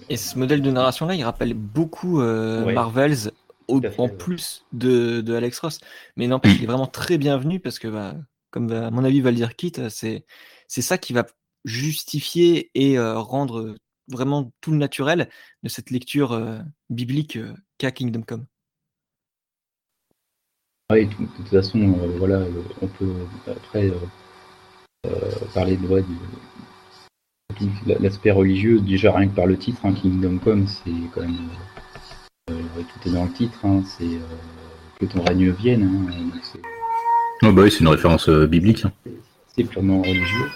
Et 0.10 0.18
ce 0.18 0.38
modèle 0.38 0.62
de 0.62 0.72
narration-là, 0.72 1.16
il 1.16 1.24
rappelle 1.24 1.54
beaucoup 1.54 2.22
euh, 2.22 2.72
Marvels, 2.74 3.32
en 3.68 4.10
plus 4.10 4.66
de, 4.74 5.34
Alex 5.34 5.60
Ross. 5.60 5.80
Mais 6.18 6.28
n'empêche, 6.28 6.58
il 6.58 6.64
est 6.64 6.68
vraiment 6.68 6.88
très 6.88 7.18
bienvenu 7.18 7.60
parce 7.60 7.80
que, 7.80 7.88
bah, 7.88 8.16
comme 8.52 8.72
à 8.72 8.92
mon 8.92 9.04
avis 9.04 9.22
va 9.22 9.32
le 9.32 9.38
dire 9.38 9.56
Kit, 9.56 9.74
c'est 9.90 10.26
ça 10.68 10.98
qui 10.98 11.14
va 11.14 11.26
justifier 11.64 12.72
et 12.74 12.98
euh, 12.98 13.20
rendre 13.20 13.76
vraiment 14.10 14.52
tout 14.62 14.72
le 14.72 14.78
naturel 14.78 15.30
de 15.64 15.70
cette 15.70 15.92
lecture 15.92 16.34
euh, 16.34 16.60
biblique 16.90 17.38
qu'a 17.78 17.92
Kingdom 17.92 18.24
Come. 18.24 18.46
Oui, 20.92 21.06
de 21.08 21.14
toute 21.38 21.48
façon, 21.48 21.80
voilà, 22.18 22.44
on 22.82 22.88
peut 22.88 23.14
après 23.48 23.90
parler 25.54 25.78
de, 25.78 25.88
ouais, 25.88 26.04
l'aspect 28.00 28.32
religieux, 28.32 28.80
déjà 28.80 29.12
rien 29.12 29.28
que 29.28 29.36
par 29.36 29.46
le 29.46 29.58
titre, 29.58 29.80
hein, 29.84 29.94
Kingdom 29.94 30.38
Come, 30.38 30.68
c'est 30.68 30.92
quand 31.14 31.22
même. 31.22 31.36
Euh, 32.50 32.54
tout 32.76 33.10
est 33.10 33.14
dans 33.14 33.26
le 33.26 33.32
titre, 33.32 33.60
hein, 33.64 33.84
c'est 33.86 34.04
euh, 34.04 34.20
que 35.00 35.06
ton 35.06 35.22
règne 35.24 35.52
vienne. 35.52 35.84
Hein, 35.84 36.30
oh 37.44 37.52
bah 37.52 37.64
oui, 37.64 37.72
c'est 37.72 37.80
une 37.80 37.88
référence 37.88 38.30
euh, 38.30 38.48
biblique. 38.48 38.84
C'est 39.56 39.64
purement 39.64 40.02
religieux. 40.02 40.50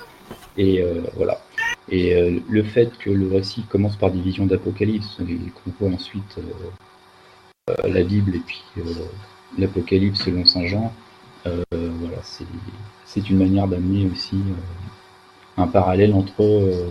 Et 0.58 0.82
voilà. 1.18 1.42
Et 1.90 2.42
le 2.50 2.64
fait 2.64 2.98
que 2.98 3.10
le 3.10 3.28
récit 3.28 3.64
commence 3.64 3.98
par 3.98 4.10
des 4.10 4.22
visions 4.22 4.46
d'Apocalypse 4.46 5.20
et 5.28 5.36
qu'on 5.36 5.72
voit 5.78 5.94
ensuite 5.94 6.40
la 7.84 8.04
Bible 8.04 8.38
et 8.38 8.40
puis 8.40 8.64
l'Apocalypse 9.58 10.24
selon 10.24 10.46
Saint 10.46 10.66
Jean, 10.66 10.94
voilà, 11.44 12.22
c'est 12.24 13.30
une 13.30 13.38
manière 13.38 13.68
d'amener 13.68 14.10
aussi 14.10 14.38
un 15.58 15.68
parallèle 15.68 16.14
entre 16.14 16.42
euh, 16.42 16.88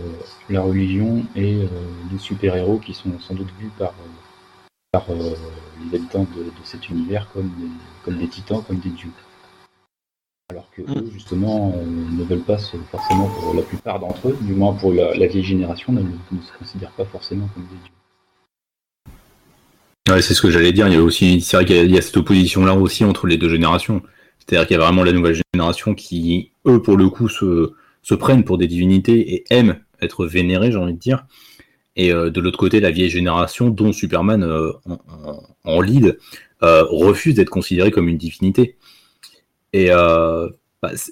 la 0.49 0.61
religion 0.61 1.23
et 1.35 1.55
euh, 1.55 1.67
les 2.11 2.17
super-héros 2.17 2.79
qui 2.79 2.93
sont 2.93 3.19
sans 3.19 3.35
doute 3.35 3.49
vus 3.59 3.69
par, 3.77 3.89
euh, 3.91 4.67
par 4.91 5.05
les 5.09 5.95
habitants 5.97 6.25
de, 6.35 6.45
cet 6.63 6.89
univers 6.89 7.29
comme 7.31 7.49
des, 7.49 7.67
comme 8.03 8.17
des 8.17 8.27
titans, 8.27 8.63
comme 8.65 8.79
des 8.79 8.89
dieux. 8.89 9.11
Alors 10.51 10.69
que 10.71 10.81
eux, 10.83 11.09
justement, 11.11 11.75
ne 11.75 12.23
veulent 12.23 12.39
pas 12.39 12.57
forcément, 12.91 13.27
pour 13.27 13.55
la 13.55 13.63
plupart 13.63 13.99
d'entre 13.99 14.29
eux, 14.29 14.37
du 14.41 14.53
moins 14.53 14.73
pour 14.73 14.93
la, 14.93 15.11
vieille 15.27 15.43
génération, 15.43 15.91
ne, 15.91 16.01
se 16.01 16.57
considèrent 16.57 16.91
pas 16.91 17.05
forcément 17.05 17.49
comme 17.53 17.63
des 17.63 17.69
dieux. 17.83 17.91
Ouais, 20.13 20.21
c'est 20.21 20.35
ce 20.35 20.41
que 20.43 20.51
j'allais 20.51 20.71
dire. 20.71 20.87
Il 20.87 20.93
y 20.93 20.97
a 20.97 21.01
aussi, 21.01 21.41
c'est 21.41 21.57
vrai 21.57 21.65
qu'il 21.65 21.89
y 21.89 21.97
a 21.97 22.01
cette 22.01 22.17
opposition-là 22.17 22.75
aussi 22.75 23.03
entre 23.03 23.25
les 23.25 23.37
deux 23.37 23.49
générations. 23.49 24.03
C'est-à-dire 24.37 24.67
qu'il 24.67 24.77
y 24.77 24.79
a 24.79 24.83
vraiment 24.83 25.03
la 25.03 25.13
nouvelle 25.13 25.41
génération 25.51 25.95
qui, 25.95 26.51
eux, 26.67 26.79
pour 26.79 26.95
le 26.95 27.09
coup, 27.09 27.27
se, 27.27 27.73
se 28.05 28.13
prennent 28.13 28.43
pour 28.43 28.59
des 28.59 28.67
divinités 28.67 29.33
et 29.33 29.45
aiment 29.49 29.79
être 29.99 30.27
vénérés, 30.27 30.71
j'ai 30.71 30.77
envie 30.77 30.93
de 30.93 30.99
dire. 30.99 31.25
Et 31.95 32.13
euh, 32.13 32.29
de 32.29 32.39
l'autre 32.39 32.59
côté, 32.59 32.79
la 32.79 32.91
vieille 32.91 33.09
génération, 33.09 33.69
dont 33.69 33.91
Superman 33.93 34.43
euh, 34.43 34.71
en, 35.63 35.81
lead, 35.81 36.19
euh, 36.61 36.83
refuse 36.83 37.33
d'être 37.33 37.49
considéré 37.49 37.89
comme 37.89 38.07
une 38.07 38.19
divinité. 38.19 38.77
Et 39.73 39.87
bah, 39.87 40.51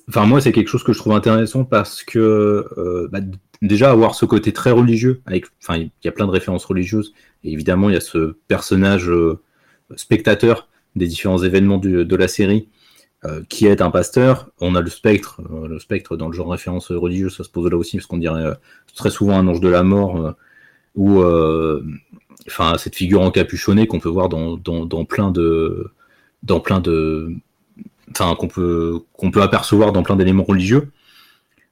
enfin, 0.08 0.26
moi, 0.28 0.40
c'est 0.40 0.52
quelque 0.52 0.68
chose 0.68 0.84
que 0.84 0.94
je 0.94 1.00
trouve 1.00 1.14
intéressant 1.14 1.66
parce 1.66 2.04
que 2.04 3.10
bah, 3.12 3.20
déjà 3.64 3.90
avoir 3.90 4.14
ce 4.14 4.26
côté 4.26 4.54
très 4.54 4.72
religieux, 4.72 5.22
avec, 5.26 5.48
enfin, 5.62 5.78
il 5.78 5.90
y 6.06 6.08
a 6.08 6.12
plein 6.12 6.28
de 6.28 6.32
références 6.32 6.64
religieuses. 6.64 7.14
Et 7.44 7.52
évidemment, 7.52 7.90
il 7.90 7.94
y 7.94 7.98
a 7.98 8.02
ce 8.02 8.38
personnage 8.48 9.12
spectateur 9.96 10.70
des 10.96 11.08
différents 11.08 11.44
événements 11.44 11.80
de 11.80 12.16
la 12.16 12.28
série 12.28 12.70
qui 13.50 13.68
est 13.68 13.82
un 13.82 13.90
pasteur. 13.90 14.50
On 14.60 14.76
a 14.76 14.82
le 14.82 14.90
spectre, 14.90 15.42
le 15.68 15.80
spectre 15.80 16.18
dans 16.18 16.28
le 16.28 16.34
genre 16.34 16.52
référence 16.52 16.92
religieuse, 16.92 17.38
ça 17.38 17.44
se 17.44 17.50
pose 17.50 17.70
là 17.70 17.78
aussi, 17.78 17.98
parce 17.98 18.06
qu'on 18.06 18.18
dirait 18.18 18.54
très 18.96 19.10
souvent 19.10 19.38
un 19.38 19.48
ange 19.48 19.62
de 19.62 19.70
la 19.70 19.84
mort, 19.84 20.36
ou 20.96 21.24
enfin 22.48 22.78
cette 22.78 22.96
figure 22.96 23.22
encapuchonnée 23.22 23.88
qu'on 23.88 24.00
peut 24.00 24.10
voir 24.10 24.30
dans, 24.30 24.58
dans, 24.58 25.06
plein 25.06 25.32
de 25.32 25.92
dans 26.44 26.60
plein 26.60 26.80
de 26.80 27.32
enfin 28.12 28.36
qu'on 28.36 28.48
peut 28.48 29.00
qu'on 29.14 29.32
peut 29.32 29.42
apercevoir 29.42 29.92
dans 29.92 30.04
plein 30.04 30.16
d'éléments 30.16 30.44
religieux. 30.44 30.92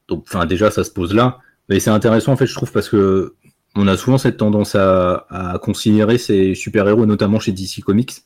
Donc 0.08 0.26
enfin 0.28 0.46
déjà 0.46 0.72
ça 0.72 0.84
se 0.84 0.92
pose 0.92 1.14
là, 1.14 1.40
mais 1.70 1.80
c'est 1.80 1.90
intéressant 1.90 2.34
en 2.34 2.38
fait 2.38 2.48
je 2.48 2.56
trouve 2.56 2.72
parce 2.72 2.90
que 2.90 3.36
on 3.76 3.88
a 3.88 3.96
souvent 3.96 4.18
cette 4.18 4.38
tendance 4.38 4.76
à, 4.76 5.26
à 5.30 5.58
considérer 5.60 6.18
ces 6.18 6.56
super-héros 6.56 7.06
notamment 7.06 7.40
chez 7.40 7.54
DC 7.54 7.82
Comics 7.86 8.24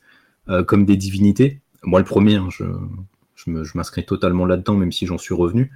euh, 0.48 0.64
comme 0.64 0.84
des 0.84 0.96
divinités. 0.96 1.60
Moi 1.84 2.00
le 2.00 2.04
premier, 2.04 2.36
hein, 2.36 2.48
je, 2.50 2.64
je 3.36 3.50
m'inscris 3.74 4.04
totalement 4.04 4.46
là-dedans 4.46 4.74
même 4.74 4.92
si 4.92 5.06
j'en 5.06 5.18
suis 5.18 5.34
revenu. 5.34 5.72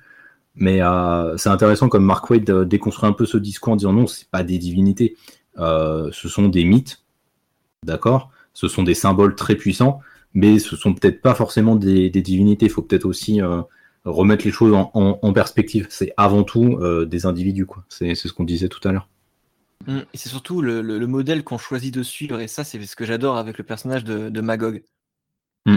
Mais 0.57 0.83
euh, 0.83 1.37
c'est 1.37 1.49
intéressant 1.49 1.89
comme 1.89 2.05
Mark 2.05 2.29
Wade 2.29 2.51
déconstruit 2.69 3.09
un 3.09 3.13
peu 3.13 3.25
ce 3.25 3.37
discours 3.37 3.75
en 3.75 3.77
disant 3.77 3.93
non, 3.93 4.07
c'est 4.07 4.29
pas 4.29 4.43
des 4.43 4.59
divinités, 4.59 5.17
euh, 5.59 6.11
ce 6.13 6.29
sont 6.29 6.49
des 6.49 6.65
mythes, 6.65 7.03
d'accord? 7.85 8.31
Ce 8.53 8.69
sont 8.69 8.83
des 8.83 8.95
symboles 8.95 9.35
très 9.35 9.55
puissants, 9.55 10.01
mais 10.35 10.59
ce 10.59 10.77
sont 10.77 10.95
peut-être 10.95 11.21
pas 11.21 11.35
forcément 11.35 11.77
des, 11.77 12.11
divinités. 12.11 12.67
Il 12.67 12.73
faut 12.73 12.83
peut-être 12.83 13.05
aussi 13.05 13.41
euh, 13.41 13.63
remettre 14.05 14.45
les 14.45 14.53
choses 14.53 14.73
en, 14.75 15.33
perspective. 15.33 15.87
C'est 15.91 16.13
avant 16.17 16.43
tout 16.43 16.79
euh, 16.81 17.05
des 17.07 17.27
individus, 17.27 17.67
quoi. 17.67 17.85
C'est 17.89 18.15
ce 18.15 18.33
qu'on 18.33 18.45
disait 18.45 18.69
tout 18.69 18.87
à 18.89 18.93
l'heure. 18.93 19.09
Mmh, 19.87 19.99
et 20.13 20.17
c'est 20.17 20.29
surtout 20.29 20.61
le, 20.61 21.07
modèle 21.07 21.43
qu'on 21.43 21.59
choisit 21.59 21.95
de 21.95 22.03
suivre, 22.03 22.41
et 22.41 22.49
ça, 22.49 22.65
c'est 22.65 22.83
ce 22.85 22.97
que 22.97 23.05
j'adore 23.05 23.37
avec 23.37 23.59
le 23.59 23.65
personnage 23.65 24.05
de, 24.05 24.41
Magog. 24.41 24.83
Mmh. 25.67 25.77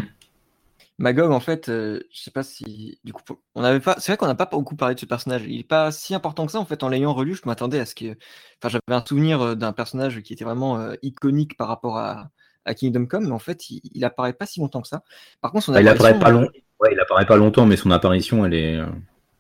Magog, 1.00 1.32
en 1.32 1.40
fait, 1.40 1.66
je 1.68 2.02
sais 2.14 2.32
pas 2.32 2.44
si. 2.44 3.00
Du 3.04 3.14
coup, 3.14 3.24
on 3.56 3.64
avait 3.64 3.80
pas. 3.80 3.96
C'est 4.00 4.12
vrai 4.12 4.18
qu'on 4.18 4.28
n'a 4.28 4.36
pas 4.36 4.46
beaucoup 4.46 4.76
parlé 4.76 4.96
de 4.96 5.00
ce 5.00 5.06
personnage. 5.06 5.42
Il 5.48 5.58
n'est 5.58 5.64
pas 5.64 5.92
si 5.92 6.14
important 6.14 6.46
que 6.46 6.52
ça, 6.52 6.60
en 6.60 6.66
fait. 6.66 6.84
En 6.84 6.90
l'ayant 6.90 7.14
relu, 7.14 7.36
je 7.36 7.42
m'attendais 7.46 7.80
à 7.80 7.86
ce 7.86 7.96
que. 7.96 8.16
Enfin, 8.62 8.70
j'avais 8.70 8.82
un 9.00 9.04
souvenir 9.06 9.56
d'un 9.56 9.74
personnage 9.74 10.22
qui 10.22 10.34
était 10.34 10.46
vraiment 10.46 10.94
iconique 11.02 11.58
par 11.58 11.68
rapport 11.68 11.98
à, 11.98 12.30
à 12.66 12.76
Kingdom 12.76 13.08
Come, 13.08 13.26
mais 13.26 13.32
en 13.32 13.40
fait, 13.40 13.70
il, 13.70 13.82
il, 13.94 14.06
apparaît 14.06 14.34
pas 14.34 14.46
si 14.46 14.60
longtemps 14.60 14.82
que 14.82 14.88
ça. 14.88 15.02
Par 15.42 15.52
contre, 15.52 15.66
son 15.66 15.74
ah, 15.74 15.82
il 15.82 15.88
apparaît 15.88 16.20
pas 16.20 16.30
long... 16.30 16.48
ouais, 16.80 16.90
il 16.92 17.00
apparaît 17.00 17.26
pas 17.26 17.38
longtemps, 17.38 17.66
mais 17.66 17.76
son 17.76 17.90
apparition, 17.90 18.46
elle 18.46 18.54
est 18.54 18.80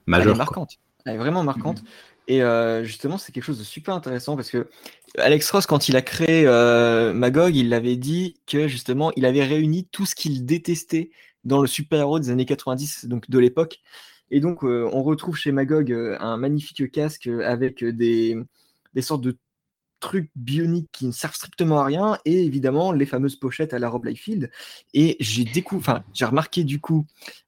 majeure. 0.07 0.29
Elle 0.29 0.35
est 0.35 0.37
marquante. 0.37 0.79
Elle 1.05 1.15
est 1.15 1.17
vraiment 1.17 1.43
marquante. 1.43 1.81
Mm-hmm. 1.81 2.13
Et 2.27 2.41
euh, 2.41 2.83
justement, 2.83 3.17
c'est 3.17 3.31
quelque 3.31 3.43
chose 3.43 3.59
de 3.59 3.63
super 3.63 3.93
intéressant 3.93 4.35
parce 4.35 4.49
que 4.49 4.69
Alex 5.17 5.49
Ross, 5.51 5.65
quand 5.65 5.89
il 5.89 5.95
a 5.95 6.01
créé 6.01 6.45
euh, 6.47 7.13
Magog, 7.13 7.55
il 7.55 7.73
avait 7.73 7.97
dit 7.97 8.35
que 8.47 8.67
justement, 8.67 9.11
il 9.17 9.25
avait 9.25 9.43
réuni 9.43 9.87
tout 9.91 10.05
ce 10.05 10.15
qu'il 10.15 10.45
détestait 10.45 11.11
dans 11.43 11.61
le 11.61 11.67
super-héros 11.67 12.19
des 12.19 12.29
années 12.29 12.45
90, 12.45 13.05
donc 13.05 13.29
de 13.29 13.39
l'époque. 13.39 13.81
Et 14.31 14.39
donc, 14.39 14.63
euh, 14.63 14.89
on 14.93 15.03
retrouve 15.03 15.35
chez 15.35 15.51
Magog 15.51 15.91
un 16.19 16.37
magnifique 16.37 16.91
casque 16.91 17.27
avec 17.27 17.83
des, 17.83 18.37
sortes 19.01 19.21
de 19.21 19.37
trucs 19.99 20.31
bioniques 20.35 20.89
qui 20.91 21.05
ne 21.05 21.11
servent 21.11 21.35
strictement 21.35 21.79
à 21.79 21.85
rien 21.85 22.17
et 22.25 22.43
évidemment 22.43 22.91
les 22.91 23.05
fameuses 23.05 23.37
pochettes 23.37 23.73
à 23.73 23.79
la 23.79 23.89
Rob 23.89 24.05
Liefeld. 24.05 24.51
Et 24.93 25.15
j'ai 25.19 25.45
enfin, 25.71 26.03
j'ai 26.13 26.25
remarqué 26.25 26.63
du 26.63 26.81
coup 26.81 27.05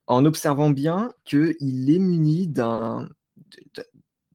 en 0.08 0.24
observant 0.26 0.70
bien 0.70 1.12
qu'il 1.26 1.90
est 1.90 2.00
muni 2.00 2.48
d'un 2.48 3.10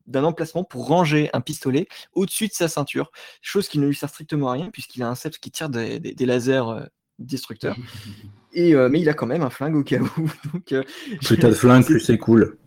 d'un 0.07 0.25
emplacement 0.25 0.65
pour 0.65 0.89
ranger 0.89 1.31
un 1.33 1.41
pistolet 1.41 1.87
au-dessus 2.13 2.49
de 2.49 2.53
sa 2.53 2.69
ceinture, 2.69 3.11
chose 3.43 3.69
qui 3.69 3.79
ne 3.79 3.87
lui 3.87 3.95
sert 3.95 4.09
strictement 4.09 4.49
à 4.49 4.53
rien 4.53 4.71
puisqu'il 4.71 5.03
a 5.03 5.09
un 5.09 5.15
seps 5.15 5.39
qui 5.39 5.51
tire 5.51 5.71
des, 5.71 6.27
lasers 6.27 6.69
euh, 6.69 6.87
destructeurs. 7.19 7.77
Et, 8.53 8.74
euh, 8.74 8.88
mais 8.88 9.01
il 9.01 9.09
a 9.09 9.14
quand 9.14 9.26
même 9.26 9.42
un 9.42 9.51
flingue 9.51 9.76
au 9.76 9.84
cas 9.84 9.98
où. 10.01 10.30
Donc, 10.53 10.72
euh, 10.72 10.82
plus 11.22 11.38
t'as 11.38 11.48
de 11.48 11.55
flingue, 11.55 11.84
plus 11.84 12.01
c'est 12.01 12.18
cool. 12.18 12.59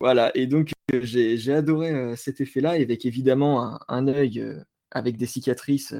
Voilà, 0.00 0.32
et 0.34 0.48
donc 0.48 0.72
j'ai 0.92 1.52
adoré 1.52 2.16
cet 2.16 2.40
effet-là, 2.40 2.70
avec 2.70 3.06
évidemment 3.06 3.64
un, 3.64 3.78
un 3.86 4.08
œil 4.08 4.44
avec 4.90 5.16
des 5.16 5.26
cicatrices 5.26 5.94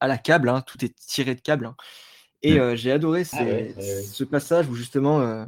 à 0.00 0.08
la 0.08 0.16
câble, 0.16 0.48
hein, 0.48 0.62
tout 0.66 0.82
est 0.82 0.94
tiré 0.96 1.34
de 1.34 1.42
câble. 1.42 1.66
Hein. 1.66 1.76
Et 2.40 2.58
mmh. 2.58 2.76
j'ai 2.76 2.90
adoré 2.90 3.24
ah 3.32 3.44
ce 3.78 4.24
passage 4.24 4.70
où 4.70 4.74
justement 4.74 5.46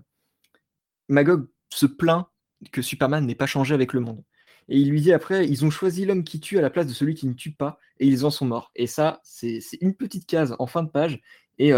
Magog 1.09 1.47
se 1.71 1.87
plaint 1.87 2.27
que 2.73 2.83
Superman 2.83 3.25
n'ait 3.25 3.35
pas 3.35 3.47
changé 3.47 3.73
avec 3.73 3.95
le 3.95 4.01
monde. 4.01 4.23
Et 4.69 4.77
il 4.77 4.91
lui 4.91 5.01
dit 5.01 5.15
après, 5.15 5.49
ils 5.49 5.65
ont 5.65 5.71
choisi 5.71 6.05
l'homme 6.05 6.25
qui 6.25 6.41
tue 6.41 6.59
à 6.59 6.61
la 6.61 6.69
place 6.69 6.87
de 6.87 6.93
celui 6.93 7.15
qui 7.15 7.27
ne 7.27 7.33
tue 7.33 7.53
pas, 7.53 7.79
et 8.01 8.07
ils 8.07 8.27
en 8.27 8.31
sont 8.31 8.45
morts. 8.45 8.71
Et 8.77 8.87
ça, 8.87 9.23
c'est 9.25 9.61
une 9.81 9.95
petite 9.95 10.27
case 10.27 10.55
en 10.59 10.67
fin 10.67 10.83
de 10.83 10.91
page. 10.91 11.23
Et. 11.59 11.73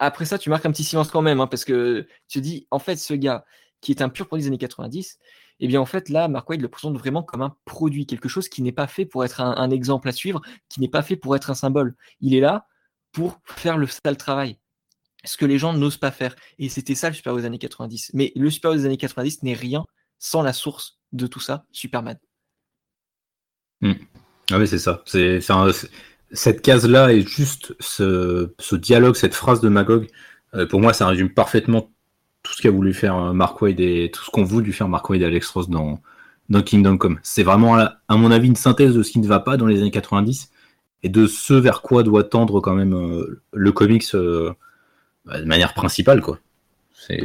Après 0.00 0.24
ça, 0.24 0.38
tu 0.38 0.50
marques 0.50 0.66
un 0.66 0.72
petit 0.72 0.82
silence 0.82 1.10
quand 1.10 1.22
même, 1.22 1.40
hein, 1.40 1.46
parce 1.46 1.64
que 1.64 2.08
tu 2.26 2.40
te 2.40 2.42
dis, 2.42 2.66
en 2.70 2.78
fait, 2.78 2.96
ce 2.96 3.14
gars 3.14 3.44
qui 3.80 3.92
est 3.92 4.02
un 4.02 4.08
pur 4.08 4.26
produit 4.26 4.42
des 4.42 4.48
années 4.48 4.58
90, 4.58 5.18
et 5.60 5.64
eh 5.64 5.68
bien 5.68 5.80
en 5.80 5.86
fait 5.86 6.08
là, 6.08 6.26
Mark 6.26 6.48
Wade 6.48 6.62
le 6.62 6.68
présente 6.68 6.96
vraiment 6.96 7.22
comme 7.22 7.42
un 7.42 7.54
produit, 7.66 8.06
quelque 8.06 8.30
chose 8.30 8.48
qui 8.48 8.62
n'est 8.62 8.72
pas 8.72 8.86
fait 8.86 9.04
pour 9.04 9.26
être 9.26 9.42
un, 9.42 9.70
exemple 9.70 10.08
à 10.08 10.12
suivre, 10.12 10.40
qui 10.70 10.80
n'est 10.80 10.88
pas 10.88 11.02
fait 11.02 11.16
pour 11.16 11.36
être 11.36 11.50
un 11.50 11.54
symbole. 11.54 11.94
Il 12.20 12.34
est 12.34 12.40
là 12.40 12.66
pour 13.12 13.40
faire 13.44 13.76
le 13.76 13.86
sale 13.86 14.16
travail, 14.16 14.58
ce 15.22 15.36
que 15.36 15.44
les 15.44 15.58
gens 15.58 15.74
n'osent 15.74 15.98
pas 15.98 16.10
faire. 16.10 16.34
Et 16.58 16.70
c'était 16.70 16.94
ça 16.94 17.08
le 17.10 17.14
super 17.14 17.36
des 17.36 17.44
années 17.44 17.58
90. 17.58 18.12
Mais 18.14 18.32
le 18.36 18.48
super 18.48 18.72
des 18.72 18.86
années 18.86 18.96
90 18.96 19.42
n'est 19.42 19.52
rien 19.52 19.84
sans 20.18 20.40
la 20.40 20.54
source 20.54 20.98
de 21.12 21.26
tout 21.26 21.40
ça, 21.40 21.66
Superman. 21.72 22.18
Hmm. 23.82 23.92
Ah 24.50 24.58
oui, 24.58 24.66
c'est 24.66 24.78
ça. 24.78 25.02
C'est, 25.04 25.40
cette 26.32 26.62
case-là 26.62 27.12
est 27.12 27.26
juste 27.26 27.74
ce, 27.80 28.74
dialogue, 28.74 29.16
cette 29.16 29.34
phrase 29.34 29.60
de 29.60 29.68
Magog. 29.68 30.06
Euh, 30.54 30.66
pour 30.66 30.80
moi, 30.80 30.92
ça 30.92 31.06
résume 31.06 31.30
parfaitement 31.30 31.90
tout 32.42 32.52
ce 32.54 32.62
qu'a 32.62 32.70
voulu 32.70 32.94
faire 32.94 33.16
euh, 33.16 33.32
Mark 33.32 33.60
Wade 33.60 33.80
et 33.80 34.10
tout 34.12 34.24
ce 34.24 34.30
qu'ont 34.30 34.44
voulu 34.44 34.72
faire 34.72 34.88
Mark 34.88 35.08
Wade 35.10 35.22
et 35.22 35.26
Alex 35.26 35.48
Ross 35.50 35.68
dans, 35.68 36.00
dans 36.48 36.62
Kingdom 36.62 36.98
Come. 36.98 37.18
C'est 37.22 37.42
vraiment, 37.42 37.76
à 37.76 38.16
mon 38.16 38.30
avis, 38.30 38.48
une 38.48 38.56
synthèse 38.56 38.94
de 38.94 39.02
ce 39.02 39.10
qui 39.10 39.18
ne 39.18 39.26
va 39.26 39.40
pas 39.40 39.56
dans 39.56 39.66
les 39.66 39.80
années 39.80 39.90
90 39.90 40.50
et 41.02 41.08
de 41.08 41.26
ce 41.26 41.54
vers 41.54 41.82
quoi 41.82 42.02
doit 42.02 42.24
tendre 42.24 42.60
quand 42.60 42.74
même 42.74 42.94
euh, 42.94 43.42
le 43.52 43.72
comics 43.72 44.06
bah, 45.24 45.40
de 45.40 45.46
manière 45.46 45.74
principale, 45.74 46.20
quoi. 46.20 46.38
C'est 46.92 47.24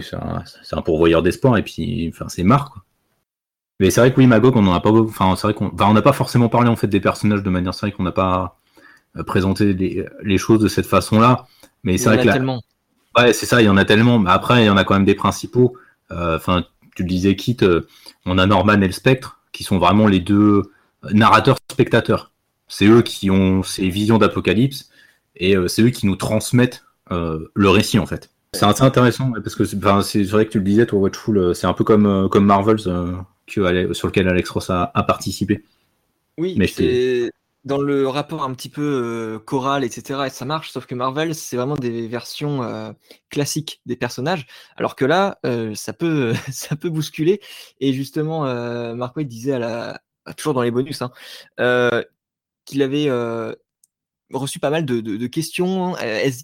un, 0.72 0.82
pourvoyeur 0.82 1.22
d'espoir 1.22 1.58
et 1.58 1.64
puis, 1.64 2.10
enfin, 2.14 2.30
c'est 2.30 2.44
Mark. 2.44 2.74
Mais 3.80 3.92
c'est 3.92 4.00
vrai 4.00 4.14
que 4.14 4.20
oui, 4.20 4.26
Magog, 4.26 4.56
on 4.56 4.66
en 4.68 4.74
a 4.74 4.80
pas, 4.80 4.92
enfin, 4.92 5.36
c'est 5.36 5.48
vrai 5.48 5.54
qu'on, 5.54 5.70
on 5.78 5.94
n'a 5.94 6.02
pas 6.02 6.14
forcément 6.14 6.48
parlé 6.48 6.70
en 6.70 6.78
fait 6.78 6.88
des 6.88 7.02
personnages 7.02 7.44
de 7.44 7.50
manière, 7.50 7.74
c'est 7.74 7.92
qu'on 7.92 8.04
n'a 8.04 8.14
pas 8.14 8.58
présenté 9.24 9.74
les, 9.74 10.06
les, 10.24 10.38
choses 10.38 10.60
de 10.62 10.68
cette 10.68 10.86
façon-là. 10.86 11.48
Mais 11.84 11.98
c'est 11.98 12.10
vrai 12.10 12.22
que 12.22 12.28
la, 12.28 12.60
Ouais, 13.18 13.32
c'est 13.34 13.46
ça, 13.46 13.62
il 13.62 13.66
y 13.66 13.70
en 13.70 13.78
a 13.78 13.86
tellement. 13.86 14.20
Mais 14.20 14.32
après, 14.32 14.64
il 14.64 14.66
y 14.66 14.70
en 14.70 14.78
a 14.78 14.84
quand 14.84 14.96
même 14.96 15.06
des 15.06 15.16
principaux. 15.16 15.78
Euh, 16.12 16.36
enfin, 16.36 16.66
tu 16.96 17.04
le 17.04 17.08
disais, 17.08 17.36
Kit, 17.36 17.58
euh, 17.62 17.82
on 18.26 18.38
a 18.38 18.46
Norman 18.46 18.82
et 18.82 18.88
le 18.88 18.92
Spectre, 18.92 19.40
qui 19.52 19.64
sont 19.64 19.78
vraiment 19.78 20.08
les 20.08 20.20
deux 20.20 20.64
narrateurs-spectateurs. 21.12 22.32
C'est 22.68 22.88
eux 22.88 23.02
qui 23.02 23.30
ont 23.30 23.64
ces 23.64 23.90
visions 23.90 24.18
d'apocalypse, 24.18 24.90
et 25.36 25.56
euh, 25.56 25.68
c'est 25.68 25.84
eux 25.84 25.90
qui 25.90 26.08
nous 26.08 26.16
transmettent 26.16 26.84
le 27.12 27.70
récit, 27.70 28.00
en 28.00 28.08
fait. 28.08 28.32
C'est 28.54 28.66
assez 28.66 28.84
intéressant, 28.84 29.32
parce 29.32 29.56
que 29.56 29.64
c'est 29.64 30.24
vrai 30.24 30.46
que 30.46 30.52
tu 30.52 30.58
le 30.58 30.64
disais, 30.64 30.86
toi, 30.88 31.00
Watchful, 31.00 31.54
c'est 31.54 31.68
un 31.68 31.74
peu 31.74 31.84
comme, 31.84 32.30
comme 32.30 32.46
Marvels, 32.46 32.82
que, 33.46 33.94
sur 33.94 34.08
lequel 34.08 34.28
Alex 34.28 34.50
Ross 34.50 34.72
a, 34.72 34.92
a 34.94 35.04
participé. 35.04 35.64
Oui, 36.38 36.56
mais 36.58 36.66
c'est 36.66 37.32
dans 37.66 37.82
le 37.82 38.08
rapport 38.08 38.44
un 38.44 38.54
petit 38.54 38.70
peu 38.70 38.82
euh, 38.82 39.40
choral, 39.40 39.84
etc., 39.84 40.22
et 40.28 40.30
ça 40.30 40.46
marche, 40.46 40.72
sauf 40.72 40.86
que 40.86 40.94
Marvel, 40.94 41.34
c'est 41.34 41.58
vraiment 41.58 41.76
des 41.76 42.08
versions 42.08 42.64
euh, 42.64 42.94
classiques 43.30 43.82
des 43.88 43.96
personnages, 43.96 44.46
alors 44.78 44.96
que 44.96 45.04
là, 45.04 45.40
euh, 45.46 45.74
ça, 45.74 45.92
peut, 45.92 46.34
ça 46.52 46.76
peut 46.76 46.90
bousculer. 46.90 47.42
Et 47.80 47.92
justement, 47.94 48.44
Mark 48.96 49.16
Waid 49.18 49.28
disait, 49.28 49.60
toujours 50.38 50.54
dans 50.54 50.62
les 50.62 50.72
bonus, 50.72 51.02
hein, 51.02 51.12
qu'il 52.66 52.82
avait 52.84 53.10
reçu 54.32 54.60
pas 54.60 54.70
mal 54.70 54.86
de, 54.86 55.28
questions. 55.28 55.96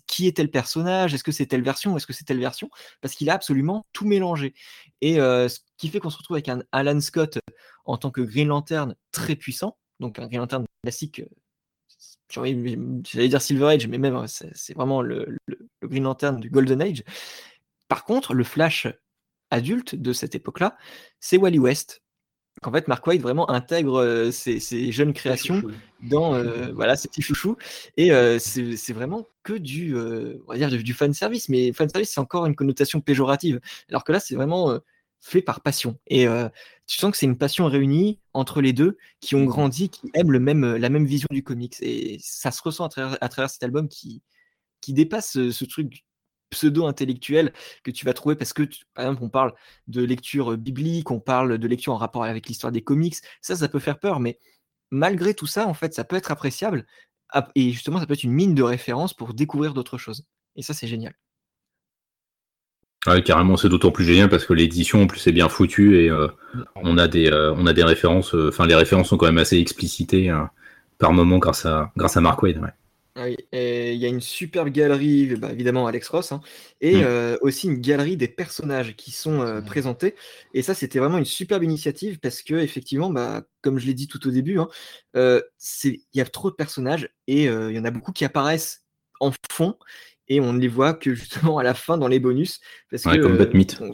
qui 0.08 0.28
est 0.28 0.38
tel 0.38 0.50
personnage 0.50 1.14
Est-ce 1.14 1.24
que 1.24 1.32
c'est 1.32 1.46
telle 1.46 1.64
version 1.64 1.96
Est-ce 1.98 2.08
que 2.08 2.14
c'est 2.14 2.26
telle 2.26 2.40
version 2.40 2.70
Parce 3.02 3.14
qu'il 3.14 3.30
a 3.30 3.34
absolument 3.36 3.86
tout 3.94 4.08
mélangé. 4.08 4.56
Et 5.02 5.16
ce 5.16 5.60
qui 5.78 5.90
fait 5.90 6.00
qu'on 6.00 6.10
se 6.10 6.18
retrouve 6.18 6.36
avec 6.36 6.50
un 6.50 6.64
Alan 6.72 7.00
Scott 7.00 7.38
en 7.86 7.98
tant 7.98 8.12
que 8.12 8.22
Green 8.22 8.48
Lantern 8.48 8.96
très 9.12 9.36
puissant, 9.36 9.78
donc 10.02 10.20
un 10.20 10.28
Green 10.28 10.40
Lantern 10.40 10.66
classique, 10.84 11.22
euh, 11.22 13.04
j'allais 13.04 13.30
dire 13.30 13.42
Silver 13.42 13.68
Age, 13.68 13.88
mais 13.88 13.98
même 13.98 14.26
c'est 14.28 14.74
vraiment 14.74 15.02
le, 15.02 15.38
Green 15.82 16.04
Lantern 16.04 16.40
du 16.40 16.50
Golden 16.50 16.82
Age. 16.82 17.04
Par 17.88 18.04
contre, 18.04 18.34
le 18.34 18.44
Flash 18.44 18.88
adulte 19.52 19.96
de 19.96 20.12
cette 20.12 20.36
époque-là, 20.36 20.78
c'est 21.20 21.38
Wally 21.38 21.60
West. 21.60 22.02
En 22.64 22.72
fait, 22.72 22.88
Mark 22.88 23.06
White 23.08 23.22
vraiment 23.22 23.50
intègre 23.50 24.02
euh, 24.02 24.32
ces, 24.32 24.92
jeunes 24.92 25.14
créations 25.14 25.62
dans 26.02 26.36
euh, 26.36 26.72
voilà 26.74 26.98
ces 26.98 27.08
petits 27.08 27.22
chouchous 27.22 27.56
et 27.96 28.12
c'est 28.40 28.94
vraiment 28.94 29.28
que 29.44 29.54
du 29.54 29.96
on 29.96 30.52
va 30.52 30.58
dire 30.58 30.70
du, 30.70 30.94
fan 30.94 31.14
service 31.14 31.48
mais 31.48 31.72
fan 31.72 31.88
service 31.90 32.12
c'est 32.12 32.20
encore 32.20 32.46
une 32.46 32.56
connotation 32.56 33.00
péjorative 33.00 33.62
alors 33.90 34.04
que 34.04 34.12
là 34.12 34.20
c'est 34.20 34.36
vraiment 34.36 34.80
fait 35.22 35.42
par 35.42 35.62
passion. 35.62 35.98
Et 36.08 36.28
euh, 36.28 36.50
tu 36.88 36.98
sens 36.98 37.12
que 37.12 37.18
c'est 37.18 37.26
une 37.26 37.38
passion 37.38 37.68
réunie 37.68 38.20
entre 38.34 38.62
les 38.62 38.74
deux 38.74 38.98
qui 39.20 39.36
ont 39.36 39.46
mmh 39.46 39.48
grandi, 39.48 39.90
qui 39.90 40.12
aiment 40.14 40.32
le 40.32 40.40
même, 40.40 40.76
la 40.76 40.90
même 40.90 41.06
vision 41.06 41.28
du 41.32 41.44
comics. 41.44 41.76
Et 41.82 42.18
ça 42.22 42.52
se 42.52 42.62
ressent 42.62 42.86
à 42.86 43.30
travers, 43.30 43.50
cet 43.50 43.64
album 43.64 43.88
qui, 43.88 44.22
qui 44.82 44.94
dépasse 44.94 45.32
ce, 45.52 45.66
truc 45.66 46.04
pseudo-intellectuelles 46.50 47.54
que 47.84 47.92
tu 47.92 48.06
vas 48.06 48.14
trouver 48.14 48.36
parce 48.36 48.52
que, 48.54 48.64
par 48.94 49.06
exemple, 49.06 49.24
on 49.24 49.30
parle 49.30 49.54
de 49.88 50.04
lecture 50.04 50.58
biblique, 50.58 51.12
on 51.12 51.20
parle 51.20 51.58
de 51.58 51.68
lecture 51.68 51.94
en 51.94 51.98
rapport 51.98 52.24
avec 52.26 52.48
l'histoire 52.48 52.72
des 52.72 52.82
comics. 52.82 53.16
Ça, 53.42 53.56
ça 53.56 53.70
peut 53.70 53.80
faire 53.80 54.00
peur, 54.00 54.20
mais 54.20 54.40
malgré 54.90 55.34
tout 55.34 55.48
ça, 55.48 55.68
en 55.68 55.74
fait, 55.74 55.94
ça 55.94 56.04
peut 56.04 56.16
être 56.18 56.32
appréciable. 56.32 56.86
Et 57.56 57.72
justement, 57.72 58.00
ça 58.00 58.08
peut 58.08 58.14
être 58.14 58.24
une 58.24 58.34
mine 58.34 58.56
de 58.56 58.64
référence 58.64 59.14
pour 59.14 59.34
découvrir 59.34 59.74
d'autres 59.74 59.98
choses. 59.98 60.26
Et 60.56 60.64
ça, 60.64 60.74
c'est 60.74 60.88
génial. 60.88 61.14
Ouais, 63.08 63.24
carrément, 63.24 63.58
c'est 63.58 63.70
d'autant 63.70 63.92
plus 63.92 64.06
génial 64.06 64.30
parce 64.30 64.46
que 64.46 64.54
l'édition 64.54 65.02
en 65.02 65.08
plus 65.08 65.26
est 65.26 65.32
bien 65.32 65.50
foutue 65.50 65.98
et 65.98 66.10
euh, 66.10 66.28
on 66.76 67.00
a 67.00 67.08
des 67.08 67.32
euh, 67.32 67.52
on 67.56 67.66
a 67.66 67.74
des 67.74 67.84
références. 67.84 68.36
Euh, 68.36 68.50
enfin, 68.50 68.68
les 68.68 68.76
références 68.76 69.10
sont 69.10 69.18
quand 69.18 69.26
même 69.26 69.40
assez 69.40 69.58
explicitées 69.58 70.30
hein, 70.30 70.52
par 71.00 71.12
moment 71.12 71.40
grâce 71.40 71.66
à 71.66 71.92
grâce 71.98 72.16
à 72.16 72.22
Mark 72.22 72.44
Wade. 72.44 72.60
Ouais. 72.60 72.70
Ah 73.16 73.28
il 73.28 73.98
y 73.98 74.06
a 74.06 74.08
une 74.08 74.22
superbe 74.22 74.70
galerie, 74.70 75.36
bah, 75.36 75.52
évidemment 75.52 75.86
Alex 75.86 76.08
Ross, 76.08 76.32
hein, 76.32 76.40
et 76.80 77.02
mm. 77.02 77.40
aussi 77.42 77.68
une 77.68 77.82
galerie 77.82 78.16
des 78.16 78.30
personnages 78.30 78.96
qui 78.96 79.12
sont 79.12 79.62
présentés. 79.66 80.16
Et 80.54 80.62
ça, 80.62 80.74
c'était 80.74 81.00
vraiment 81.00 81.18
une 81.18 81.26
superbe 81.26 81.64
initiative 81.64 82.20
parce 82.20 82.42
que 82.42 82.54
effectivement, 82.54 83.10
bah, 83.10 83.42
comme 83.62 83.80
je 83.80 83.86
l'ai 83.86 83.94
dit 83.94 84.08
tout 84.08 84.26
au 84.26 84.32
début, 84.32 84.60
hein, 84.60 84.70
il 85.14 86.00
y 86.14 86.22
a 86.22 86.26
trop 86.26 86.52
de 86.52 86.56
personnages 86.56 87.10
et 87.28 87.48
il 87.48 87.76
y 87.76 87.80
en 87.80 87.84
a 87.84 87.92
beaucoup 87.92 88.14
qui 88.14 88.24
apparaissent 88.24 88.86
en 89.20 89.32
fond 89.52 89.76
et 90.32 90.40
on 90.40 90.54
ne 90.54 90.60
les 90.60 90.70
voit 90.70 90.94
que 90.94 91.14
justement 91.14 91.58
à 91.58 91.64
la 91.64 91.74
fin 91.74 91.98
dans 91.98 92.08
les 92.08 92.20
bonus. 92.20 92.62
Parce 92.90 93.04
que, 93.04 93.18
comme 93.18 93.34
euh, 93.34 93.92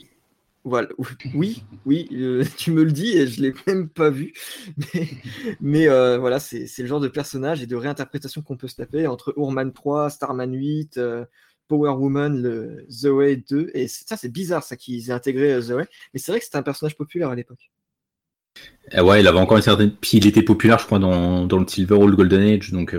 voilà. 0.63 0.87
Oui, 1.33 1.63
oui, 1.85 2.07
euh, 2.11 2.43
tu 2.57 2.71
me 2.71 2.83
le 2.83 2.91
dis 2.91 3.17
et 3.17 3.25
je 3.25 3.41
l'ai 3.41 3.53
même 3.65 3.89
pas 3.89 4.11
vu. 4.11 4.33
Mais, 5.61 5.87
euh, 5.87 6.19
voilà, 6.19 6.39
c'est 6.39 6.77
le 6.77 6.85
genre 6.85 6.99
de 6.99 7.07
personnage 7.07 7.63
et 7.63 7.65
de 7.65 7.75
réinterprétation 7.75 8.43
qu'on 8.43 8.55
peut 8.55 8.67
se 8.67 8.75
taper 8.75 9.07
entre 9.07 9.33
Ourman 9.35 9.73
3, 9.73 10.11
Starman 10.11 10.53
8, 10.53 10.99
Power 11.67 11.93
Woman, 11.97 12.39
le 12.39 12.85
Zoé 12.87 13.37
2. 13.37 13.71
Et 13.73 13.87
ça, 13.87 14.15
c'est 14.15 14.31
bizarre 14.31 14.61
ça 14.61 14.75
qu'ils 14.75 15.09
aient 15.09 15.13
intégré 15.13 15.59
Zoé. 15.59 15.85
Mais 16.13 16.19
c'est 16.19 16.31
vrai 16.31 16.37
que 16.37 16.45
c'était 16.45 16.57
un 16.57 16.63
personnage 16.63 16.95
populaire 16.95 17.29
à 17.29 17.35
l'époque. 17.35 17.71
Eh 18.91 19.01
ouais, 19.01 19.21
il 19.21 19.27
avait 19.27 19.39
encore 19.39 19.57
une 19.57 19.63
certaine. 19.63 19.91
Puis 19.91 20.19
il 20.19 20.27
était 20.27 20.43
populaire, 20.43 20.77
je 20.77 20.85
crois, 20.85 20.99
dans, 20.99 21.47
dans 21.47 21.57
le 21.57 21.67
Silver 21.67 21.95
ou 21.95 22.07
le 22.07 22.15
Golden 22.15 22.41
Age, 22.41 22.71
donc 22.71 22.95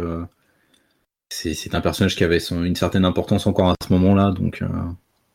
c'est 1.31 1.75
un 1.75 1.81
personnage 1.81 2.17
qui 2.17 2.25
avait 2.25 2.39
une 2.39 2.77
certaine 2.77 3.05
importance 3.05 3.47
encore 3.47 3.71
à 3.71 3.75
ce 3.87 3.93
moment-là. 3.93 4.33
Donc, 4.33 4.63
euh. 4.63 4.69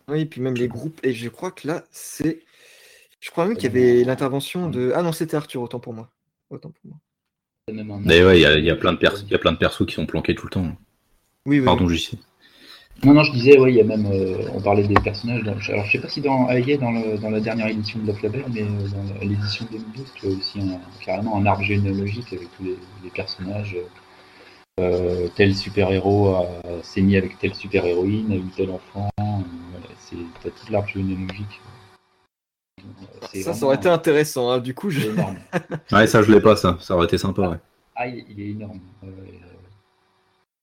Oui, 0.07 0.21
et 0.21 0.25
puis 0.25 0.41
même 0.41 0.55
les 0.55 0.67
groupes. 0.67 0.99
Et 1.03 1.13
je 1.13 1.29
crois 1.29 1.51
que 1.51 1.67
là, 1.67 1.83
c'est. 1.91 2.41
Je 3.19 3.31
crois 3.31 3.45
même 3.45 3.55
qu'il 3.55 3.65
y 3.65 3.67
avait 3.67 4.03
l'intervention 4.03 4.69
de. 4.69 4.91
Ah 4.95 5.01
non, 5.01 5.11
c'était 5.11 5.37
Arthur, 5.37 5.61
autant 5.61 5.79
pour 5.79 5.93
moi. 5.93 6.09
Autant 6.49 6.69
pour 6.69 6.91
moi. 6.91 6.97
Mais 7.69 8.23
ouais, 8.23 8.41
il 8.41 8.65
y, 8.65 8.69
a, 8.69 8.75
plein 8.75 8.91
de 8.91 8.97
persos, 8.97 9.23
y 9.29 9.35
a 9.35 9.37
plein 9.37 9.53
de 9.53 9.57
persos 9.57 9.85
qui 9.85 9.93
sont 9.93 10.05
planqués 10.05 10.35
tout 10.35 10.47
le 10.47 10.49
temps. 10.49 10.75
Oui, 11.45 11.59
oui. 11.59 11.65
Pardon, 11.65 11.87
JC. 11.87 12.17
Non, 13.03 13.13
non, 13.13 13.23
je 13.23 13.31
disais, 13.31 13.57
oui, 13.57 13.71
il 13.71 13.77
y 13.77 13.81
a 13.81 13.85
même. 13.85 14.05
Euh, 14.05 14.49
on 14.53 14.61
parlait 14.61 14.85
des 14.85 14.93
personnages. 14.95 15.41
alors, 15.69 15.85
je 15.85 15.91
sais 15.91 15.99
pas 15.99 16.09
si 16.09 16.19
dans 16.19 16.49
est 16.49 16.77
dans, 16.77 16.91
le, 16.91 17.17
dans 17.17 17.29
la 17.29 17.39
dernière 17.39 17.67
édition 17.67 17.99
de 17.99 18.05
Black 18.05 18.21
Label, 18.21 18.43
mais 18.53 18.63
euh, 18.63 18.65
dans 18.65 19.19
l'édition 19.21 19.65
2012, 19.71 20.11
tu 20.15 20.25
as 20.25 20.29
aussi 20.29 20.59
carrément 21.05 21.37
un 21.37 21.45
arbre 21.45 21.63
généalogique 21.63 22.33
avec 22.33 22.47
tous 22.57 22.63
les, 22.65 23.09
personnages. 23.11 23.77
Euh, 24.79 25.27
tel 25.35 25.55
super-héros 25.55 26.47
s'est 26.81 27.01
mis 27.01 27.15
avec 27.15 27.37
telle 27.37 27.53
super-héroïne, 27.53 28.31
a 28.31 28.35
eu 28.35 28.49
tel 28.55 28.71
enfant. 28.71 29.09
c'est 29.99 30.15
t'as 30.41 30.49
toute 30.49 30.69
l'arbre 30.69 30.87
généalogique. 30.87 31.61
Ça, 33.33 33.53
ça 33.53 33.65
aurait 33.65 33.75
été 33.75 33.89
intéressant. 33.89 34.51
Hein. 34.51 34.59
Du 34.59 34.73
coup, 34.73 34.89
je. 34.89 35.09
ouais, 35.91 36.07
ça, 36.07 36.21
je 36.21 36.31
l'ai 36.31 36.41
pas, 36.41 36.55
ça. 36.55 36.77
Ça 36.81 36.95
aurait 36.95 37.05
été 37.05 37.17
sympa, 37.17 37.49
ouais. 37.49 37.57
Ah, 37.95 38.07
il, 38.07 38.39
est 38.39 38.49
énorme. 38.49 38.79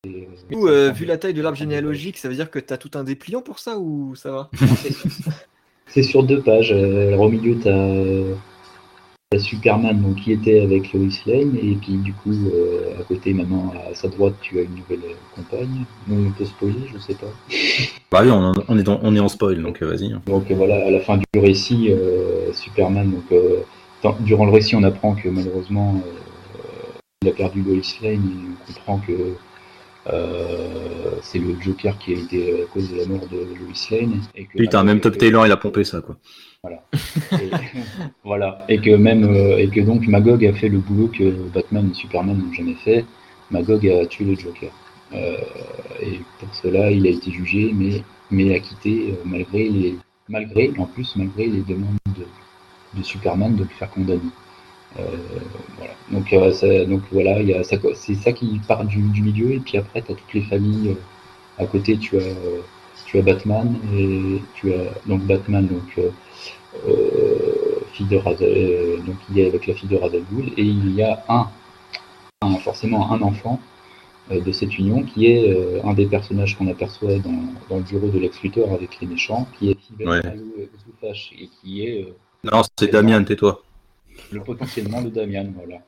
du 0.03 0.27
coup, 0.51 0.67
euh, 0.67 0.91
vu 0.91 1.05
la 1.05 1.17
taille 1.17 1.33
de 1.33 1.41
l'arbre 1.41 1.57
généalogique, 1.57 2.17
ça 2.17 2.27
veut 2.27 2.35
dire 2.35 2.51
que 2.51 2.59
tu 2.59 2.73
as 2.73 2.77
tout 2.77 2.91
un 2.95 3.03
dépliant 3.03 3.41
pour 3.41 3.59
ça 3.59 3.77
ou 3.77 4.15
ça 4.15 4.31
va? 4.31 4.49
C'est 5.87 6.03
sur 6.03 6.23
deux 6.23 6.41
pages. 6.41 6.71
Euh, 6.71 7.15
au 7.17 7.29
milieu, 7.29 7.59
tu 7.59 7.67
as 7.67 8.35
Superman 9.39 10.01
donc, 10.01 10.15
qui 10.17 10.33
était 10.33 10.59
avec 10.59 10.91
Lois 10.91 11.07
Lane 11.25 11.55
et 11.55 11.75
puis 11.75 11.93
du 11.93 12.13
coup 12.13 12.33
euh, 12.33 12.99
à 12.99 13.03
côté 13.03 13.33
maintenant 13.33 13.71
à 13.89 13.95
sa 13.95 14.09
droite 14.09 14.33
tu 14.41 14.59
as 14.59 14.63
une 14.63 14.75
nouvelle 14.75 15.09
euh, 15.09 15.15
compagne. 15.33 15.85
on 16.11 16.31
peut 16.31 16.43
spoiler, 16.43 16.89
je 16.93 16.99
sais 16.99 17.13
pas. 17.13 17.27
Bah 18.11 18.23
oui, 18.23 18.29
on, 18.29 18.77
est, 18.77 18.89
on 18.89 19.15
est 19.15 19.19
en 19.21 19.29
spoil 19.29 19.61
donc 19.61 19.81
euh, 19.81 19.87
vas-y. 19.87 20.13
Donc 20.27 20.51
voilà, 20.51 20.85
à 20.85 20.91
la 20.91 20.99
fin 20.99 21.17
du 21.17 21.39
récit, 21.39 21.91
Superman 22.51 23.09
donc 23.09 24.19
durant 24.19 24.45
le 24.45 24.51
récit 24.51 24.75
on 24.75 24.83
apprend 24.83 25.15
que 25.15 25.29
malheureusement 25.29 26.01
il 27.21 27.29
a 27.29 27.31
perdu 27.31 27.61
Lois 27.61 27.77
Lane 28.01 28.15
et 28.15 28.49
on 28.49 28.65
comprend 28.65 28.99
que 28.99 29.13
c'est 31.21 31.39
le 31.39 31.55
Joker 31.61 31.97
qui 31.99 32.15
a 32.15 32.17
été 32.17 32.63
à 32.63 32.65
cause 32.65 32.91
de 32.91 32.97
la 32.97 33.05
mort 33.05 33.25
de 33.31 33.37
Lois 33.37 33.91
Lane. 33.91 34.19
Et 34.35 34.43
que 34.43 34.57
Putain, 34.57 34.83
même 34.83 34.99
Top 34.99 35.17
Taylor 35.17 35.47
il 35.47 35.53
a 35.53 35.57
pompé 35.57 35.85
ça 35.85 36.01
quoi. 36.01 36.17
Voilà. 36.63 36.83
Et, 37.41 37.49
voilà. 38.23 38.59
Et 38.69 38.79
que 38.79 38.91
même 38.91 39.23
euh, 39.23 39.57
et 39.57 39.67
que 39.67 39.81
donc 39.81 40.07
Magog 40.07 40.45
a 40.45 40.53
fait 40.53 40.69
le 40.69 40.77
boulot 40.77 41.07
que 41.07 41.31
Batman 41.49 41.89
et 41.89 41.95
Superman 41.95 42.37
n'ont 42.37 42.53
jamais 42.53 42.75
fait. 42.75 43.03
Magog 43.49 43.87
a 43.87 44.05
tué 44.05 44.25
le 44.25 44.35
Joker. 44.35 44.69
Euh, 45.13 45.37
et 45.99 46.19
pour 46.37 46.53
cela, 46.53 46.91
il 46.91 47.07
a 47.07 47.09
été 47.09 47.31
jugé, 47.31 47.71
mais 47.73 48.03
mais 48.29 48.53
acquitté 48.53 49.09
euh, 49.09 49.23
malgré 49.25 49.69
les 49.69 49.95
malgré 50.29 50.71
en 50.77 50.85
plus 50.85 51.15
malgré 51.15 51.47
les 51.47 51.61
demandes 51.61 51.97
de, 52.95 53.03
Superman 53.03 53.55
de 53.55 53.63
le 53.63 53.69
faire 53.69 53.89
condamner. 53.89 54.21
voilà. 55.77 55.93
Donc, 56.11 56.87
donc 56.87 57.01
voilà, 57.11 57.63
c'est 57.95 58.15
ça 58.15 58.31
qui 58.33 58.61
part 58.67 58.85
du, 58.85 58.99
milieu, 58.99 59.53
et 59.53 59.59
puis 59.59 59.77
après, 59.79 60.03
tu 60.03 60.11
as 60.11 60.15
toutes 60.15 60.33
les 60.33 60.41
familles. 60.41 60.95
à 61.57 61.65
côté, 61.65 61.97
tu 61.97 62.17
as, 62.17 62.35
tu 63.05 63.17
as 63.17 63.21
Batman, 63.23 63.75
et 63.97 64.41
tu 64.53 64.73
as 64.73 65.07
donc 65.07 65.21
Batman, 65.23 65.65
donc 65.65 65.97
fille 67.93 68.05
de 68.07 68.17
euh, 68.17 68.97
donc 68.97 69.15
il 69.29 69.39
est 69.39 69.47
avec 69.47 69.67
la 69.67 69.73
fille 69.73 69.89
de 69.89 69.97
Razal 69.97 70.23
et 70.57 70.63
il 70.63 70.95
y 70.95 71.03
a 71.03 71.23
un, 71.29 71.47
forcément 72.59 73.11
un 73.11 73.21
enfant 73.21 73.59
euh, 74.31 74.41
de 74.41 74.51
cette 74.51 74.77
union 74.77 75.03
qui 75.03 75.27
est 75.27 75.81
un 75.83 75.93
des 75.93 76.05
personnages 76.05 76.57
qu'on 76.57 76.67
aperçoit 76.67 77.17
dans, 77.19 77.77
le 77.77 77.83
bureau 77.83 78.07
de 78.07 78.19
l'ex 78.19 78.41
Luthor 78.41 78.73
avec 78.73 78.99
les 79.01 79.07
méchants, 79.07 79.47
qui 79.57 79.71
est 79.71 79.77
ouais. 80.05 80.21
et 81.03 81.49
qui 81.61 81.85
est. 81.85 82.13
non, 82.43 82.61
c'est 82.77 82.91
Damien, 82.91 83.23
tais-toi. 83.23 83.61
Le 84.31 84.41
potentiellement 84.41 85.01
de 85.01 85.09
Damien, 85.09 85.45
voilà. 85.55 85.79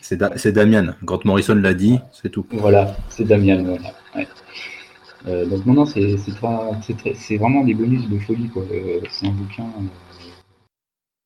c'est 0.00 0.52
Damien. 0.52 0.96
Grant 1.04 1.20
Morrison 1.24 1.54
l'a 1.54 1.74
dit, 1.74 1.98
c'est 2.12 2.30
tout. 2.30 2.46
Voilà, 2.50 2.96
c'est 3.08 3.24
Damien, 3.24 3.62
voilà. 3.62 3.92
Euh, 5.26 5.46
donc 5.46 5.66
non, 5.66 5.74
non, 5.74 5.86
c'est 5.86 7.36
vraiment 7.36 7.64
des 7.64 7.74
bonus 7.74 8.08
de 8.08 8.18
folie 8.18 8.48
quoi. 8.48 8.62
Euh, 8.70 9.00
c'est 9.10 9.26
un 9.26 9.32
bouquin. 9.32 9.64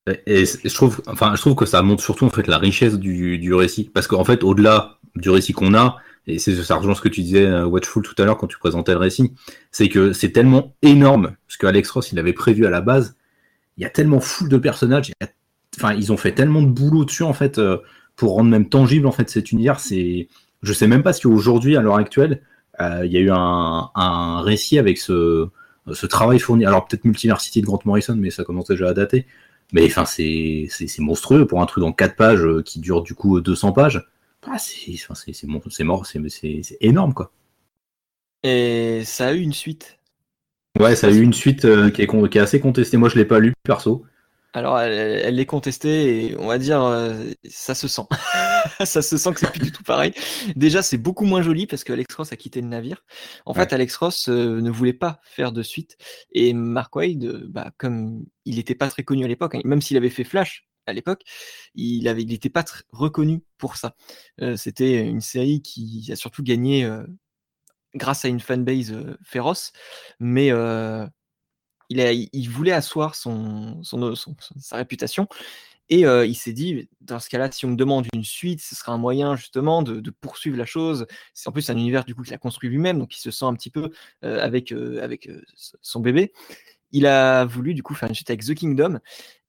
Euh, 0.09 0.15
et, 0.27 0.45
je 0.45 0.75
trouve, 0.75 1.01
enfin, 1.07 1.35
je 1.35 1.41
trouve 1.41 1.55
que 1.55 1.67
ça 1.67 1.83
montre 1.83 2.03
surtout 2.03 2.27
en 2.27 2.31
fait 2.31 2.47
la 2.47 2.59
richesse 2.59 2.95
du, 2.95 3.55
récit, 3.55 3.91
parce 3.93 4.07
qu'en 4.07 4.25
fait, 4.25 4.43
au-delà 4.43 4.99
du 5.17 5.31
récit 5.31 5.53
qu'on 5.53 5.75
a, 5.75 5.97
et 6.27 6.39
c'est 6.39 6.55
ça 6.63 6.77
rejoint 6.77 6.95
ce 6.95 7.01
que 7.01 7.09
tu 7.09 7.23
disais 7.23 7.63
Watchful 7.63 8.03
tout 8.03 8.15
à 8.19 8.25
l'heure 8.25 8.39
quand 8.39 8.47
tu 8.47 8.59
présentais 8.59 8.93
le 8.93 8.99
récit, 8.99 9.33
c'est 9.71 9.89
que 9.89 10.13
c'est 10.13 10.33
tellement 10.33 10.75
énorme, 10.83 11.37
ce 11.49 11.59
que 11.59 11.67
Alex 11.67 11.91
Ross 11.91 12.13
il 12.13 12.19
avait 12.19 12.33
prévu 12.33 12.67
à 12.67 12.71
la 12.71 12.81
base. 12.81 13.17
Il 13.77 13.83
y 13.83 13.87
a 13.87 13.91
tellement 13.91 14.21
fou 14.21 14.49
de 14.49 14.57
personnages, 14.57 15.13
enfin, 15.77 15.95
ils 15.95 16.13
ont 16.13 16.17
fait 16.17 16.33
tellement 16.33 16.63
de 16.63 16.69
boulot 16.69 17.05
dessus 17.05 17.25
en 17.25 17.33
fait 17.33 17.61
pour 18.17 18.35
rendre 18.35 18.51
même 18.51 18.69
tangible 18.69 19.07
en 19.07 19.13
fait 19.13 19.29
cet 19.31 19.53
univers. 19.53 19.81
C'est, 19.81 20.29
je 20.63 20.73
sais 20.73 20.87
même 20.87 21.03
pas 21.03 21.13
si 21.13 21.27
aujourd'hui 21.27 21.77
à 21.77 21.83
l'heure 21.83 21.97
actuelle 21.97 22.43
il 22.81 23.13
y 23.13 23.17
a 23.17 23.21
eu 23.21 23.31
un, 23.31 24.41
récit 24.43 24.79
avec 24.79 24.99
ce, 24.99 25.49
travail 26.09 26.39
fourni. 26.39 26.65
Alors 26.67 26.87
peut-être 26.87 27.05
Multiversity 27.05 27.61
de 27.61 27.67
Grant 27.67 27.81
Morrison, 27.85 28.17
mais 28.17 28.31
ça 28.31 28.45
commence 28.45 28.69
déjà 28.69 28.89
à 28.89 28.95
dater. 28.95 29.27
Mais 29.73 29.87
enfin, 29.87 30.05
c'est 30.05 30.69
monstrueux 30.99 31.47
pour 31.47 31.61
un 31.61 31.67
truc 31.67 31.83
dans 31.83 31.93
4 31.93 32.17
pages 32.17 32.45
euh, 32.45 32.63
qui 32.63 32.81
dure 32.81 33.03
du 33.03 33.15
coup 33.15 33.41
200 33.41 33.73
pages. 33.73 34.07
Ah, 34.47 34.59
c'est 34.59 35.85
mort, 35.85 36.07
c'est 36.07 36.77
énorme 36.81 37.15
quoi. 37.15 37.33
Et 38.43 39.03
ça 39.05 39.29
a 39.29 39.33
eu 39.33 39.41
une 39.41 39.55
suite. 39.55 39.99
Ouais, 40.79 40.97
ça 40.97 41.07
a 41.07 41.11
eu 41.11 41.23
une 41.23 41.33
suite 41.33 41.65
euh, 41.65 41.91
qui, 41.91 42.03
est, 42.03 42.07
qui, 42.07 42.39
est, 42.39 42.41
assez 42.41 42.61
contestée. 42.61 42.97
Moi, 42.99 43.09
je 43.09 43.17
l'ai 43.17 43.25
pas 43.25 43.39
lu 43.39 43.55
perso. 43.63 44.05
Alors, 44.57 44.79
elle, 44.79 45.41
est 45.41 45.47
contestée 45.47 46.27
et 46.27 46.37
on 46.39 46.47
va 46.47 46.59
dire, 46.59 46.81
euh, 46.81 47.25
ça 47.51 47.75
se 47.75 47.89
sent. 47.89 48.05
ça 48.85 49.03
se 49.03 49.17
sent 49.17 49.35
que 49.35 49.41
c'est 49.41 49.51
plus 49.51 49.61
du 49.61 49.73
tout 49.73 49.83
pareil. 49.83 50.15
Déjà, 50.55 50.81
c'est 50.81 50.97
beaucoup 50.97 51.25
moins 51.25 51.43
joli 51.43 51.67
parce 51.67 51.83
qu'Alex 51.83 52.15
Ross 52.15 52.33
a 52.33 52.37
quitté 52.37 52.61
le 52.61 52.69
navire. 52.69 53.05
En 53.47 53.55
fait, 53.55 53.73
Alex 53.73 53.97
Ross 53.97 54.29
euh, 54.29 54.61
ne 54.61 54.71
voulait 54.71 54.93
pas 54.93 55.19
faire 55.25 55.51
de 55.51 55.65
suite. 55.65 55.97
Et 56.31 56.55
Mark 56.55 56.95
Wade, 56.95 57.25
euh, 57.25 57.47
bah, 57.49 57.73
comme 57.79 58.25
il 58.45 58.55
n'était 58.55 58.77
pas 58.77 58.89
très 58.89 59.03
connu 59.03 59.25
à 59.25 59.29
l'époque, 59.29 59.57
hein, 59.57 59.61
même 59.65 59.83
s'il 59.83 59.97
avait 59.97 60.09
fait 60.09 60.23
Flash 60.23 60.69
à 60.87 60.93
l'époque, 60.93 61.23
il 61.75 62.07
avait, 62.07 62.23
il 62.23 62.29
n'était 62.29 62.49
pas 62.49 62.63
très 62.63 62.85
reconnu 62.93 63.43
pour 63.59 63.77
ça. 63.77 63.97
C'était 64.57 65.05
une 65.05 65.23
série 65.23 65.63
qui 65.63 66.11
a 66.13 66.17
surtout 66.17 66.43
gagné 66.43 66.87
grâce 67.95 68.27
à 68.27 68.29
une 68.29 68.39
fanbase 68.39 68.95
féroce, 69.25 69.73
mais 70.21 70.53
il, 71.91 72.49
voulait 72.49 72.73
asseoir 72.73 73.15
son, 73.15 73.83
sa 73.83 74.77
réputation 74.77 75.29
Et 75.89 76.01
il 76.01 76.35
s'est 76.35 76.53
dit, 76.53 76.89
dans 77.01 77.21
ce 77.21 77.29
cas-là, 77.29 77.51
si 77.51 77.65
on 77.67 77.71
me 77.71 77.77
demande 77.77 78.07
une 78.15 78.25
suite, 78.25 78.61
ce 78.61 78.75
sera 78.75 78.93
un 78.93 78.99
moyen 78.99 79.37
justement 79.37 79.83
de, 79.83 80.11
poursuivre 80.11 80.57
la 80.57 80.67
chose. 80.67 81.07
C'est 81.35 81.49
en 81.49 81.53
plus 81.53 81.69
un 81.71 81.77
univers 81.77 82.05
du 82.05 82.15
coup 82.15 82.23
qu'il 82.23 82.35
a 82.35 82.39
construit 82.39 82.69
lui-même, 82.69 82.99
donc 82.99 83.17
il 83.17 83.21
se 83.21 83.31
sent 83.31 83.45
un 83.45 83.55
petit 83.55 83.71
peu 83.71 83.91
avec, 84.23 84.73
avec 84.73 85.31
son 85.83 86.01
bébé. 86.01 86.33
Il 86.93 87.07
a 87.07 87.45
voulu 87.45 87.75
du 87.75 87.83
coup 87.83 87.95
faire 87.95 88.09
une 88.09 88.15
suite 88.15 88.31
avec 88.31 88.45
The 88.45 88.55
Kingdom, 88.55 89.01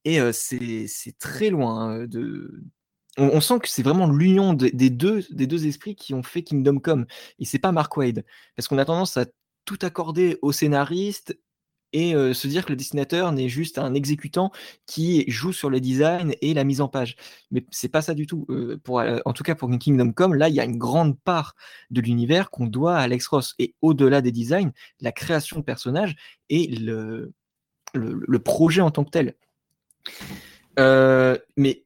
et 0.03 0.19
c'est 0.33 1.17
très 1.19 1.49
loin 1.49 1.89
hein, 1.89 2.05
de, 2.07 2.63
on, 3.17 3.41
sent 3.41 3.59
que 3.59 3.69
c'est 3.69 3.83
vraiment 3.83 4.09
l'union 4.09 4.53
des, 4.53 4.89
deux, 4.89 5.23
des 5.29 5.47
deux 5.47 5.67
esprits 5.67 5.95
qui 5.95 6.13
ont 6.13 6.23
fait 6.23 6.43
Kingdom 6.43 6.79
Come. 6.79 7.05
Et 7.39 7.45
c'est 7.45 7.59
pas 7.59 7.71
Mark 7.71 7.95
Wade. 7.95 8.25
Parce 8.55 8.67
qu'on 8.67 8.77
a 8.77 8.85
tendance 8.85 9.17
à 9.17 9.25
tout 9.63 9.79
accorder 9.81 10.37
au 10.41 10.51
scénariste 10.51 11.37
et 11.93 12.13
se 12.33 12.47
dire 12.47 12.65
que 12.65 12.71
le 12.71 12.75
dessinateur 12.75 13.31
n'est 13.31 13.49
juste 13.49 13.77
un 13.77 13.93
exécutant 13.93 14.51
qui 14.85 15.23
joue 15.29 15.53
sur 15.53 15.69
le 15.69 15.79
design 15.79 16.33
et 16.41 16.53
la 16.53 16.63
mise 16.63 16.81
en 16.81 16.87
page. 16.87 17.15
Mais 17.51 17.65
c'est 17.71 17.89
pas 17.89 18.01
ça 18.01 18.13
du 18.13 18.27
tout. 18.27 18.45
en 19.25 19.33
tout 19.33 19.43
cas 19.43 19.55
pour 19.55 19.69
Kingdom 19.77 20.11
Come, 20.11 20.35
là 20.35 20.49
il 20.49 20.55
y 20.55 20.59
a 20.59 20.65
une 20.65 20.77
grande 20.77 21.17
part 21.19 21.55
de 21.91 22.01
l'univers 22.01 22.49
qu'on 22.49 22.67
doit 22.67 22.97
à 22.97 23.01
Alex 23.01 23.27
Ross. 23.27 23.55
Et 23.59 23.75
au-delà 23.81 24.21
des 24.21 24.31
designs, 24.31 24.71
la 24.99 25.11
création 25.11 25.59
de 25.59 25.63
personnages 25.63 26.15
et 26.49 26.67
le, 26.67 27.31
le, 27.93 28.39
projet 28.39 28.81
en 28.81 28.91
tant 28.91 29.05
que 29.05 29.11
tel. 29.11 29.35
mais 31.55 31.85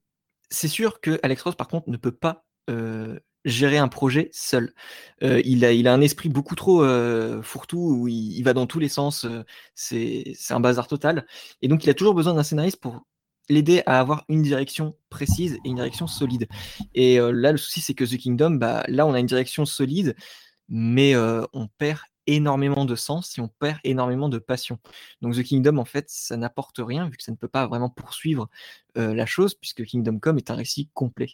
c'est 0.50 0.68
sûr 0.68 1.02
que 1.02 1.20
Alex 1.24 1.42
Ross, 1.44 1.56
par 1.56 1.68
contre, 1.68 1.90
ne 1.90 1.98
peut 1.98 2.12
pas 2.12 2.46
gérer 3.46 3.78
un 3.78 3.88
projet 3.88 4.30
seul. 4.32 4.74
il, 5.22 5.66
a, 5.66 5.72
il 5.72 5.88
a 5.88 5.94
un 5.94 6.02
esprit 6.02 6.30
beaucoup 6.30 6.56
trop 6.56 6.84
fourre-tout, 7.42 7.78
où 7.78 8.08
il, 8.08 8.42
va 8.44 8.54
dans 8.54 8.68
tous 8.68 8.80
les 8.80 8.90
sens, 8.90 9.26
c'est 9.76 10.36
un 10.50 10.60
bazar 10.60 10.88
total. 10.88 11.26
Et 11.62 11.68
donc, 11.68 11.84
il 11.84 11.90
a 11.90 11.94
toujours 11.94 12.14
besoin 12.14 12.34
d'un 12.34 12.44
scénariste 12.44 12.80
pour 12.80 13.06
l'aider 13.50 13.82
à 13.86 14.00
avoir 14.00 14.26
une 14.30 14.42
direction 14.44 14.96
précise 15.10 15.58
et 15.66 15.70
une 15.70 15.76
direction 15.76 16.08
solide. 16.08 16.48
Et 16.94 17.18
là, 17.18 17.52
le 17.52 17.58
souci, 17.58 17.82
c'est 17.82 17.94
que 17.94 18.04
The 18.04 18.18
Kingdom, 18.18 18.52
bah, 18.52 18.84
là, 18.88 19.06
on 19.08 19.14
a 19.14 19.20
une 19.20 19.26
direction 19.26 19.66
solide, 19.66 20.16
mais 20.68 21.16
on 21.18 21.68
perd 21.78 22.00
énormément 22.28 22.86
de 22.86 22.96
sens 22.96 23.30
si 23.30 23.42
on 23.42 23.48
perd 23.48 23.80
énormément 23.84 24.30
de 24.30 24.38
passion. 24.38 24.78
Donc 25.22 25.36
The 25.36 25.44
Kingdom, 25.44 25.78
en 25.78 25.86
fait, 25.86 26.06
ça 26.10 26.38
n'apporte 26.38 26.80
rien 26.80 27.10
vu 27.10 27.18
que 27.18 27.24
ça 27.24 27.32
ne 27.32 27.38
peut 27.38 27.48
pas 27.48 27.68
vraiment 27.68 27.90
poursuivre 27.90 28.50
la 28.96 29.26
chose 29.26 29.56
puisque 29.56 29.84
Kingdom 29.84 30.20
Come 30.20 30.38
est 30.38 30.52
un 30.52 30.56
récit 30.56 30.90
complet. 30.94 31.32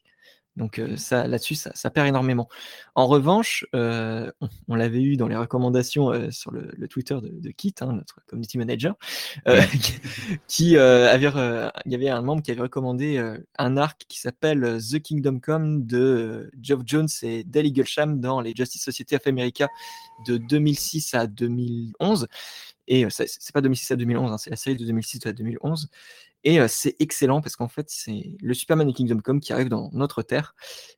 Donc 0.57 0.79
euh, 0.79 0.95
ça, 0.95 1.27
là-dessus, 1.27 1.55
ça, 1.55 1.89
perd 1.89 2.07
énormément. 2.07 2.47
En 2.95 3.07
revanche, 3.07 3.65
euh, 3.75 4.31
on, 4.69 4.75
l'avait 4.75 5.01
eu 5.01 5.17
dans 5.17 5.27
les 5.27 5.35
recommandations 5.35 6.11
euh, 6.11 6.31
sur 6.31 6.51
le, 6.51 6.87
Twitter 6.87 7.17
de, 7.21 7.49
Kit, 7.51 7.75
hein, 7.81 7.93
notre 7.93 8.21
community 8.25 8.57
manager, 8.57 8.95
qui 10.47 10.77
avait, 10.77 11.31
il 11.85 11.91
y 11.91 11.95
avait 11.95 12.09
un 12.09 12.21
membre 12.21 12.41
qui 12.41 12.51
avait 12.51 12.61
recommandé 12.61 13.21
un 13.57 13.77
arc 13.77 14.05
qui 14.07 14.19
s'appelle 14.19 14.79
The 14.79 15.01
Kingdom 15.01 15.39
Come 15.39 15.85
de 15.85 16.49
Geoff 16.61 16.81
Jones 16.85 17.07
et 17.23 17.43
Dale 17.43 17.65
Eaglesham 17.65 18.19
dans 18.21 18.39
les 18.39 18.53
Justice 18.55 18.83
Society 18.83 19.15
of 19.15 19.27
America 19.27 19.67
de 20.25 20.37
2006 20.37 21.13
à 21.15 21.27
2011. 21.27 22.27
Et 22.87 23.05
c'est 23.09 23.51
pas 23.51 23.61
2006 23.61 23.91
à 23.91 23.95
2011, 23.95 24.31
hein, 24.31 24.37
c'est 24.37 24.51
la 24.51 24.55
série 24.55 24.75
de 24.75 24.85
2006 24.85 25.25
à 25.25 25.33
2011. 25.33 25.89
Et 26.47 26.59
c'est 26.67 26.95
excellent 26.99 27.41
parce 27.41 27.55
qu'en 27.55 27.67
fait, 27.67 27.87
c'est 27.89 28.37
le 28.39 28.53
Superman 28.53 28.87
de 28.87 28.93
Kingdom 28.93 29.17
Come 29.17 29.39
qui 29.39 29.51
arrive 29.51 29.67
dans 29.67 29.89
notre 29.93 30.21
Terre. 30.21 30.53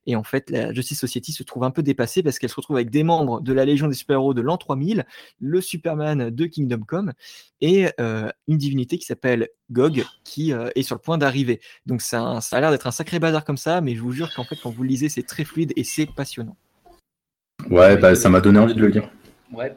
Et 0.06 0.14
en 0.14 0.22
fait, 0.22 0.50
la 0.50 0.74
Justice 0.74 1.00
Society 1.00 1.32
se 1.32 1.42
trouve 1.42 1.64
un 1.64 1.70
peu 1.70 1.82
dépassée 1.82 2.22
parce 2.22 2.38
qu'elle 2.38 2.50
se 2.50 2.54
retrouve 2.54 2.76
avec 2.76 2.90
des 2.90 3.02
membres 3.02 3.40
de 3.40 3.52
la 3.54 3.64
Légion 3.64 3.88
des 3.88 3.94
super-héros 3.94 4.34
de 4.34 4.42
l'an 4.42 4.58
3000, 4.58 5.06
le 5.40 5.60
Superman 5.62 6.28
de 6.28 6.46
Kingdom 6.46 6.80
Come 6.86 7.12
et 7.62 7.86
une 7.98 8.58
divinité 8.58 8.98
qui 8.98 9.06
s'appelle 9.06 9.48
Gog 9.70 10.04
qui 10.22 10.52
est 10.52 10.82
sur 10.82 10.94
le 10.94 11.00
point 11.00 11.16
d'arriver. 11.16 11.60
Donc 11.86 12.02
ça, 12.02 12.42
ça 12.42 12.58
a 12.58 12.60
l'air 12.60 12.70
d'être 12.70 12.86
un 12.86 12.92
sacré 12.92 13.18
bazar 13.18 13.42
comme 13.44 13.56
ça, 13.56 13.80
mais 13.80 13.94
je 13.94 14.02
vous 14.02 14.12
jure 14.12 14.32
qu'en 14.34 14.44
fait, 14.44 14.56
quand 14.62 14.70
vous 14.70 14.82
le 14.82 14.90
lisez, 14.90 15.08
c'est 15.08 15.22
très 15.22 15.44
fluide 15.44 15.72
et 15.76 15.82
c'est 15.84 16.06
passionnant. 16.06 16.56
Ouais, 17.70 17.96
bah, 17.96 18.14
ça 18.14 18.28
m'a 18.28 18.42
donné 18.42 18.58
envie 18.58 18.74
de 18.74 18.80
le 18.80 18.88
lire. 18.88 19.10
Ouais, 19.50 19.72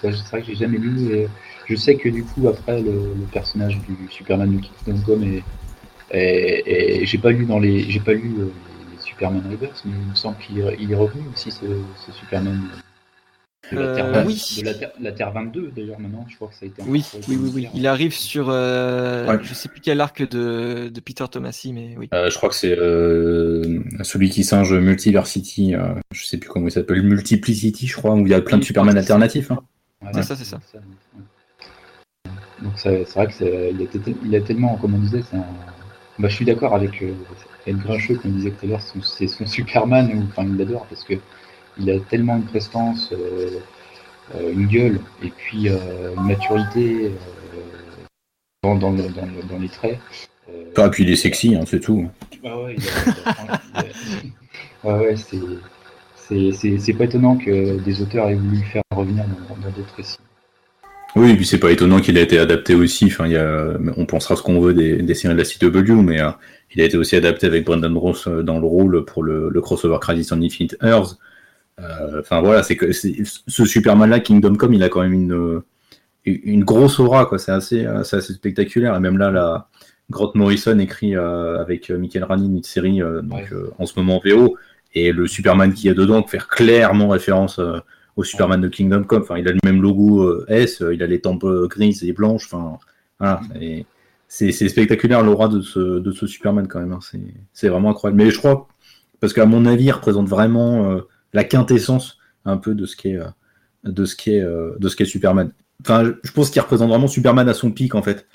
c'est 0.00 0.12
vrai 0.12 0.40
que 0.40 0.46
j'ai 0.46 0.54
jamais 0.54 0.78
lu. 0.78 1.12
Et 1.12 1.28
je 1.68 1.76
sais 1.76 1.96
que 1.96 2.08
du 2.08 2.24
coup, 2.24 2.48
après, 2.48 2.80
le, 2.80 3.14
personnage 3.32 3.78
du 3.80 3.96
Superman 4.10 4.56
de 4.56 4.60
Kingdom 4.60 5.02
Come 5.04 5.24
est, 5.24 5.42
et, 6.12 7.04
j'ai 7.04 7.18
pas 7.18 7.30
lu 7.30 7.44
dans 7.46 7.58
les, 7.58 7.90
j'ai 7.90 8.00
pas 8.00 8.12
lu 8.12 8.34
euh, 8.38 8.44
les 8.92 9.02
Superman 9.02 9.42
Reverse, 9.50 9.82
mais 9.84 9.92
il 10.00 10.10
me 10.10 10.14
semble 10.14 10.36
qu'il 10.38 10.60
est 10.60 10.94
revenu 10.94 11.24
aussi 11.34 11.50
ce, 11.50 11.64
Superman 12.12 12.68
de 13.72 13.80
la, 13.80 13.94
Terre, 13.94 14.24
oui. 14.24 14.62
de 14.62 15.04
la, 15.04 15.12
Terre, 15.12 15.32
22 15.32 15.72
d'ailleurs 15.74 15.98
maintenant, 15.98 16.24
je 16.28 16.36
crois 16.36 16.46
que 16.46 16.54
ça 16.54 16.64
a 16.64 16.68
été. 16.68 16.82
Oui, 16.86 17.04
oui, 17.26 17.36
oui, 17.36 17.50
oui, 17.52 17.68
Il 17.74 17.88
arrive 17.88 18.14
sur, 18.14 18.48
euh, 18.48 19.36
je 19.42 19.54
sais 19.54 19.68
plus 19.68 19.80
quel 19.80 20.00
arc 20.00 20.22
de, 20.22 20.88
de 20.88 21.00
Peter 21.00 21.24
Tomasi, 21.28 21.72
mais 21.72 21.96
oui. 21.98 22.08
Euh, 22.14 22.30
je 22.30 22.36
crois 22.36 22.48
que 22.48 22.54
c'est 22.54 22.78
euh, 22.78 23.80
celui 24.02 24.30
qui 24.30 24.44
singe 24.44 24.72
Multiversity, 24.72 25.74
je 26.12 26.24
sais 26.24 26.36
plus 26.36 26.48
comment 26.48 26.68
il 26.68 26.70
s'appelle, 26.70 27.02
Multiplicity, 27.02 27.88
je 27.88 27.96
crois, 27.96 28.14
où 28.14 28.20
il 28.20 28.28
y 28.28 28.34
a 28.34 28.40
plein 28.40 28.58
de 28.58 28.64
Superman 28.64 28.96
alternatifs. 28.96 29.50
Hein. 29.50 29.58
c'est 30.12 30.22
ça, 30.22 30.36
c'est 30.36 30.44
ça. 30.44 30.60
Donc 32.62 32.72
c'est 32.76 33.04
vrai 33.14 33.26
qu'il 33.28 33.88
il 34.24 34.34
a 34.34 34.40
tellement, 34.40 34.76
comme 34.76 34.94
on 34.94 34.98
disait, 34.98 35.22
un... 35.32 35.44
bah, 36.18 36.28
je 36.28 36.34
suis 36.34 36.44
d'accord 36.44 36.74
avec 36.74 37.02
euh, 37.02 37.12
El 37.66 37.76
Grincheux 37.76 38.18
il 38.24 38.34
disait 38.34 38.50
tout 38.50 38.64
à 38.64 38.68
l'heure, 38.68 38.80
c'est 38.80 39.26
son 39.26 39.46
Superman, 39.46 40.10
ou 40.14 40.22
enfin 40.24 40.44
il 40.48 40.56
l'adore 40.56 40.86
parce 40.86 41.04
que 41.04 41.14
il 41.78 41.90
a 41.90 42.00
tellement 42.00 42.36
une 42.36 42.44
prestance, 42.44 43.12
euh, 43.12 43.60
euh, 44.34 44.52
une 44.52 44.66
gueule, 44.66 45.00
et 45.22 45.28
puis 45.28 45.68
une 45.68 46.22
maturité 46.22 47.12
dans, 48.62 48.76
dans, 48.76 48.92
dans, 48.92 49.58
les 49.60 49.68
traits. 49.68 49.98
Ah, 50.76 50.88
puis 50.88 51.02
il 51.04 51.10
est 51.10 51.16
sexy, 51.16 51.54
hein, 51.54 51.64
c'est 51.66 51.80
tout. 51.80 52.08
Ah 52.42 52.58
ouais, 52.58 52.76
ouais, 54.84 55.16
c'est 56.52 56.92
pas 56.94 57.04
étonnant 57.04 57.36
que 57.36 57.78
des 57.80 58.00
auteurs 58.00 58.30
aient 58.30 58.34
voulu 58.34 58.58
le 58.58 58.64
faire 58.64 58.82
revenir 58.94 59.24
dans 59.62 59.70
d'autres 59.70 59.94
récits. 59.94 60.18
Oui, 61.16 61.30
et 61.30 61.34
puis 61.34 61.46
c'est 61.46 61.58
pas 61.58 61.72
étonnant 61.72 62.00
qu'il 62.00 62.18
ait 62.18 62.22
été 62.22 62.38
adapté 62.38 62.74
aussi. 62.74 63.06
Enfin, 63.06 63.26
il 63.26 63.32
y 63.32 63.36
a, 63.38 63.78
on 63.96 64.04
pensera 64.04 64.36
ce 64.36 64.42
qu'on 64.42 64.60
veut 64.60 64.74
des, 64.74 64.98
des, 64.98 65.14
séries 65.14 65.34
de 65.34 65.38
la 65.38 65.44
CW, 65.46 66.02
mais 66.02 66.20
euh, 66.20 66.28
il 66.74 66.80
a 66.82 66.84
été 66.84 66.98
aussi 66.98 67.16
adapté 67.16 67.46
avec 67.46 67.64
Brendan 67.64 67.96
Ross 67.96 68.28
euh, 68.28 68.42
dans 68.42 68.58
le 68.58 68.66
rôle 68.66 69.02
pour 69.06 69.22
le, 69.22 69.48
le 69.48 69.60
crossover 69.62 69.96
Crisis 69.98 70.30
on 70.32 70.42
Infinite 70.42 70.76
Earth. 70.82 71.16
Euh, 71.80 72.20
enfin 72.20 72.40
voilà, 72.42 72.62
c'est 72.62 72.76
que 72.76 72.92
ce 72.92 73.64
Superman-là, 73.64 74.20
Kingdom 74.20 74.56
Come, 74.56 74.74
il 74.74 74.82
a 74.82 74.90
quand 74.90 75.00
même 75.00 75.14
une, 75.14 75.62
une 76.26 76.64
grosse 76.64 77.00
aura, 77.00 77.24
quoi. 77.24 77.38
C'est 77.38 77.52
assez, 77.52 77.86
assez 77.86 78.20
spectaculaire. 78.20 78.94
Et 78.94 79.00
même 79.00 79.16
là, 79.16 79.30
la 79.30 79.68
Grant 80.10 80.32
Morrison 80.34 80.78
écrit 80.78 81.16
avec 81.16 81.90
Michael 81.90 82.24
Ranin 82.24 82.44
une 82.56 82.62
série 82.62 83.00
donc, 83.22 83.52
en 83.78 83.86
ce 83.86 83.98
moment 83.98 84.20
VO, 84.24 84.56
et 84.94 85.12
le 85.12 85.26
Superman 85.26 85.72
qui 85.72 85.88
est 85.88 85.94
dedans 85.94 86.22
faire 86.22 86.48
clairement 86.48 87.08
référence 87.08 87.60
au 88.16 88.24
Superman 88.24 88.60
de 88.60 88.68
Kingdom 88.68 89.04
Come. 89.04 89.22
Enfin, 89.22 89.38
il 89.38 89.46
a 89.46 89.52
le 89.52 89.58
même 89.64 89.80
logo 89.80 90.22
euh, 90.22 90.44
S, 90.48 90.82
euh, 90.82 90.94
il 90.94 91.02
a 91.02 91.06
les 91.06 91.20
tempes 91.20 91.44
euh, 91.44 91.68
grises 91.68 92.02
et 92.02 92.12
blanches. 92.12 92.46
Enfin, 92.46 92.78
voilà. 93.18 93.40
c'est 94.26 94.52
spectaculaire 94.52 95.22
l'aura 95.22 95.48
de 95.48 95.60
ce, 95.60 95.98
de 95.98 96.10
ce 96.10 96.26
Superman 96.26 96.66
quand 96.66 96.80
même. 96.80 96.92
Hein. 96.92 97.00
C'est 97.52 97.68
vraiment 97.68 97.90
incroyable. 97.90 98.22
Mais 98.22 98.30
je 98.30 98.38
crois, 98.38 98.68
parce 99.20 99.32
qu'à 99.32 99.46
mon 99.46 99.66
avis, 99.66 99.84
il 99.84 99.92
représente 99.92 100.28
vraiment 100.28 101.00
la 101.32 101.44
quintessence 101.44 102.18
un 102.44 102.56
peu 102.56 102.74
de 102.74 102.86
ce 102.86 102.96
qu'est 102.96 103.18
de 103.84 104.04
ce 104.04 104.16
qui 104.16 104.34
est 104.34 104.42
de 104.42 104.88
ce 104.88 104.96
qu'est 104.96 105.04
Superman. 105.04 105.52
Enfin, 105.82 106.12
je 106.22 106.32
pense 106.32 106.50
qu'il 106.50 106.60
représente 106.60 106.88
vraiment 106.88 107.06
Superman 107.06 107.48
à 107.48 107.54
son 107.54 107.70
pic 107.70 107.94
en 107.94 108.02
fait. 108.02 108.26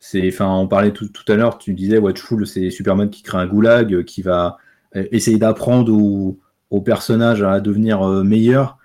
C'est, 0.00 0.26
enfin, 0.28 0.48
on 0.48 0.66
parlait 0.66 0.92
tout, 0.92 1.08
tout 1.08 1.30
à 1.32 1.36
l'heure, 1.36 1.58
tu 1.58 1.72
disais 1.72 1.98
Watchful, 1.98 2.46
c'est 2.46 2.70
Superman 2.70 3.08
qui 3.08 3.22
crée 3.22 3.38
un 3.38 3.46
goulag, 3.46 4.04
qui 4.04 4.22
va 4.22 4.58
essayer 4.94 5.38
d'apprendre 5.38 5.92
aux, 5.92 6.80
personnages 6.80 7.42
à 7.42 7.60
devenir 7.60 8.04
meilleurs. 8.24 8.78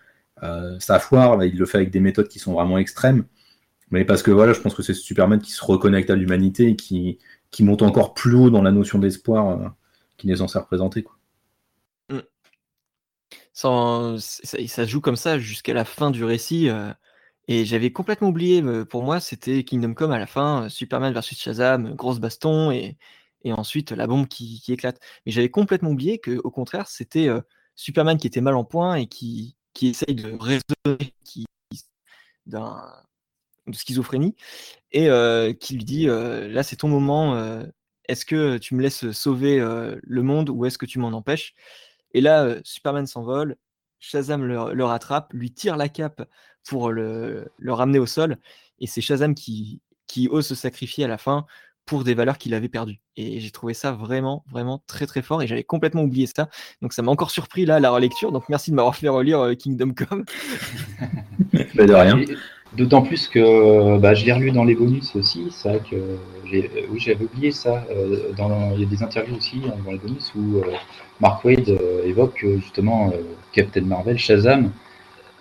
Euh, 0.44 0.80
ça 0.80 1.00
foire, 1.00 1.44
il 1.44 1.58
le 1.58 1.66
fait 1.66 1.78
avec 1.78 1.92
des 1.92 2.00
méthodes 2.00 2.28
qui 2.28 2.40
sont 2.40 2.54
vraiment 2.54 2.78
extrêmes. 2.78 3.26
Mais 3.92 4.06
parce 4.06 4.22
que 4.22 4.32
voilà, 4.32 4.54
je 4.54 4.60
pense 4.62 4.76
que 4.76 4.84
c'est 4.84 4.94
Superman 4.94 5.42
qui 5.42 5.52
se 5.52 5.64
reconnecte 5.64 6.10
à 6.10 6.16
l'humanité 6.16 6.70
et 6.70 6.76
qui, 6.76 7.18
qui 7.52 7.64
monte 7.64 7.82
encore 7.82 8.14
plus 8.14 8.36
haut 8.36 8.50
dans 8.50 8.62
la 8.62 8.72
notion 8.72 9.00
d'espoir 9.00 9.50
euh, 9.50 9.68
qu'il 10.18 10.30
est 10.32 10.38
censé 10.38 10.60
représenter. 10.60 11.06
Mm. 12.10 12.20
ça, 13.54 14.86
joue 14.86 15.02
comme 15.02 15.16
ça 15.16 15.40
jusqu'à 15.40 15.74
la 15.74 15.86
fin 15.86 16.12
du 16.12 16.24
récit. 16.24 16.70
Euh, 16.70 16.92
et 17.48 17.66
j'avais 17.66 17.92
complètement 17.92 18.30
oublié, 18.30 18.64
pour 18.86 19.04
moi, 19.04 19.20
c'était 19.20 19.64
Kingdom 19.64 19.96
Come 19.96 20.12
à 20.12 20.20
la 20.20 20.28
fin, 20.28 20.70
Superman 20.70 21.12
versus 21.12 21.40
Shazam, 21.40 21.96
grosse 21.96 22.20
baston, 22.20 22.70
et, 22.70 22.96
et 23.44 23.52
ensuite 23.54 23.92
la 23.92 24.06
bombe 24.06 24.28
qui, 24.28 24.62
qui 24.62 24.74
éclate. 24.74 25.00
Mais 25.26 25.32
j'avais 25.32 25.50
complètement 25.50 25.90
oublié 25.90 26.20
que, 26.20 26.40
au 26.44 26.52
contraire, 26.52 26.88
c'était 26.88 27.28
Superman 27.74 28.20
qui 28.20 28.28
était 28.28 28.42
mal 28.42 28.54
en 28.54 28.66
point 28.66 28.98
et 28.98 29.08
qui, 29.08 29.56
qui 29.74 29.90
essaye 29.90 30.16
de 30.16 30.36
raisonner 30.40 31.14
qui, 31.24 31.46
de 32.46 32.58
schizophrénie 33.74 34.36
et 34.92 35.10
euh, 35.10 35.54
qui 35.54 35.76
lui 35.76 35.84
dit 35.84 36.10
euh, 36.10 36.48
là 36.48 36.64
c'est 36.64 36.78
ton 36.78 36.88
moment 36.88 37.36
euh, 37.36 37.64
est-ce 38.08 38.26
que 38.26 38.58
tu 38.58 38.76
me 38.76 38.82
laisses 38.82 39.12
sauver 39.12 39.60
le 39.60 40.24
monde 40.24 40.50
ou 40.50 40.66
est-ce 40.66 40.80
que 40.80 40.88
tu 40.88 40.98
m'en 40.98 41.10
empêches? 41.10 41.54
Et 42.14 42.22
là 42.22 42.56
Superman 42.64 43.06
s'envole 43.06 43.56
Shazam 44.00 44.46
le, 44.46 44.84
rattrape 44.84 45.32
lui 45.34 45.52
tire 45.52 45.78
la 45.78 45.90
cape 45.90 46.28
pour 46.68 46.92
le, 46.92 47.52
le, 47.58 47.74
ramener 47.74 48.00
au 48.00 48.08
sol 48.08 48.38
et 48.80 48.88
c'est 48.88 49.02
Shazam 49.02 49.36
qui, 49.36 49.82
qui 50.08 50.28
ose 50.28 50.48
se 50.48 50.56
sacrifier 50.56 51.06
à 51.06 51.08
la 51.08 51.20
fin 51.20 51.46
pour 51.86 52.04
des 52.04 52.14
valeurs 52.14 52.38
qu'il 52.38 52.54
avait 52.54 52.70
perdues. 52.70 53.00
Et 53.18 53.40
j'ai 53.40 53.50
trouvé 53.50 53.74
ça 53.74 53.92
vraiment, 53.92 54.44
vraiment 54.52 54.84
très 54.86 55.08
très 55.08 55.24
fort 55.24 55.42
et 55.42 55.48
j'avais 55.48 55.64
complètement 55.64 56.04
oublié 56.04 56.28
ça. 56.28 56.48
Donc 56.82 56.94
ça 56.94 57.02
m'a 57.02 57.12
encore 57.12 57.32
surpris 57.32 57.66
là, 57.66 57.80
la 57.80 57.90
relecture. 57.90 58.32
Donc 58.32 58.48
merci 58.48 58.70
de 58.70 58.76
m'avoir 58.76 58.96
fait 58.96 59.08
relire 59.10 59.40
euh, 59.40 59.56
Kingdom 59.56 59.94
Come. 59.94 60.26
Bah, 61.76 61.86
de 61.86 61.94
rien. 61.94 62.20
D'autant 62.74 63.02
plus 63.02 63.28
que 63.28 63.98
bah, 63.98 64.14
je 64.14 64.24
l'ai 64.26 64.34
relu 64.34 64.52
dans 64.52 64.64
les 64.64 64.76
bonus 64.76 65.16
aussi. 65.16 65.48
C'est 65.50 65.70
vrai 65.70 65.82
que 65.90 65.96
euh, 65.96 66.86
oui, 66.92 67.00
j'avais 67.00 67.26
oublié 67.26 67.52
ça. 67.52 67.84
Euh, 67.90 68.32
dans, 68.38 68.72
il 68.76 68.82
y 68.82 68.84
a 68.84 68.88
des 68.88 69.02
interviews 69.02 69.38
aussi 69.38 69.62
hein, 69.66 69.74
dans 69.84 69.92
les 69.92 69.98
bonus 69.98 70.32
où 70.36 70.62
Mark 71.20 71.44
Wade 71.44 71.76
évoque 72.06 72.46
justement 72.60 73.12
Captain 73.52 73.82
Marvel, 73.82 74.20
Shazam, 74.20 74.72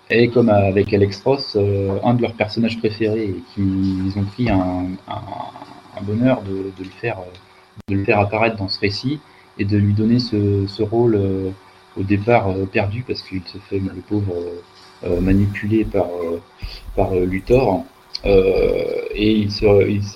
et 0.08 0.28
comme 0.28 0.48
avec 0.48 0.92
Alex 0.94 1.22
Ross, 1.22 1.56
un 1.56 2.14
de 2.14 2.22
leurs 2.22 2.34
personnages 2.34 2.78
préférés 2.78 3.24
et 3.24 3.42
qu'ils 3.54 4.18
ont 4.18 4.24
pris 4.24 4.48
un, 4.48 4.86
bonheur 6.02 6.42
de, 6.42 6.72
le 6.78 6.90
faire, 7.00 7.18
de 7.88 7.94
le 7.94 8.04
faire 8.04 8.18
apparaître 8.20 8.56
dans 8.56 8.68
ce 8.68 8.80
récit 8.80 9.20
et 9.58 9.64
de 9.64 9.76
lui 9.76 9.92
donner 9.92 10.18
ce, 10.18 10.82
rôle 10.82 11.16
euh, 11.16 11.50
au 11.96 12.02
départ 12.02 12.48
euh, 12.50 12.66
perdu 12.66 13.04
parce 13.06 13.22
qu'il 13.22 13.42
se 13.42 13.58
fait, 13.58 13.78
le 13.78 14.00
pauvre, 14.08 14.34
euh, 15.04 15.20
manipulé 15.20 15.84
par, 15.84 16.08
par 16.96 17.14
Luthor. 17.14 17.84
et 18.24 19.32
il, 19.32 19.50
se, 19.50 19.64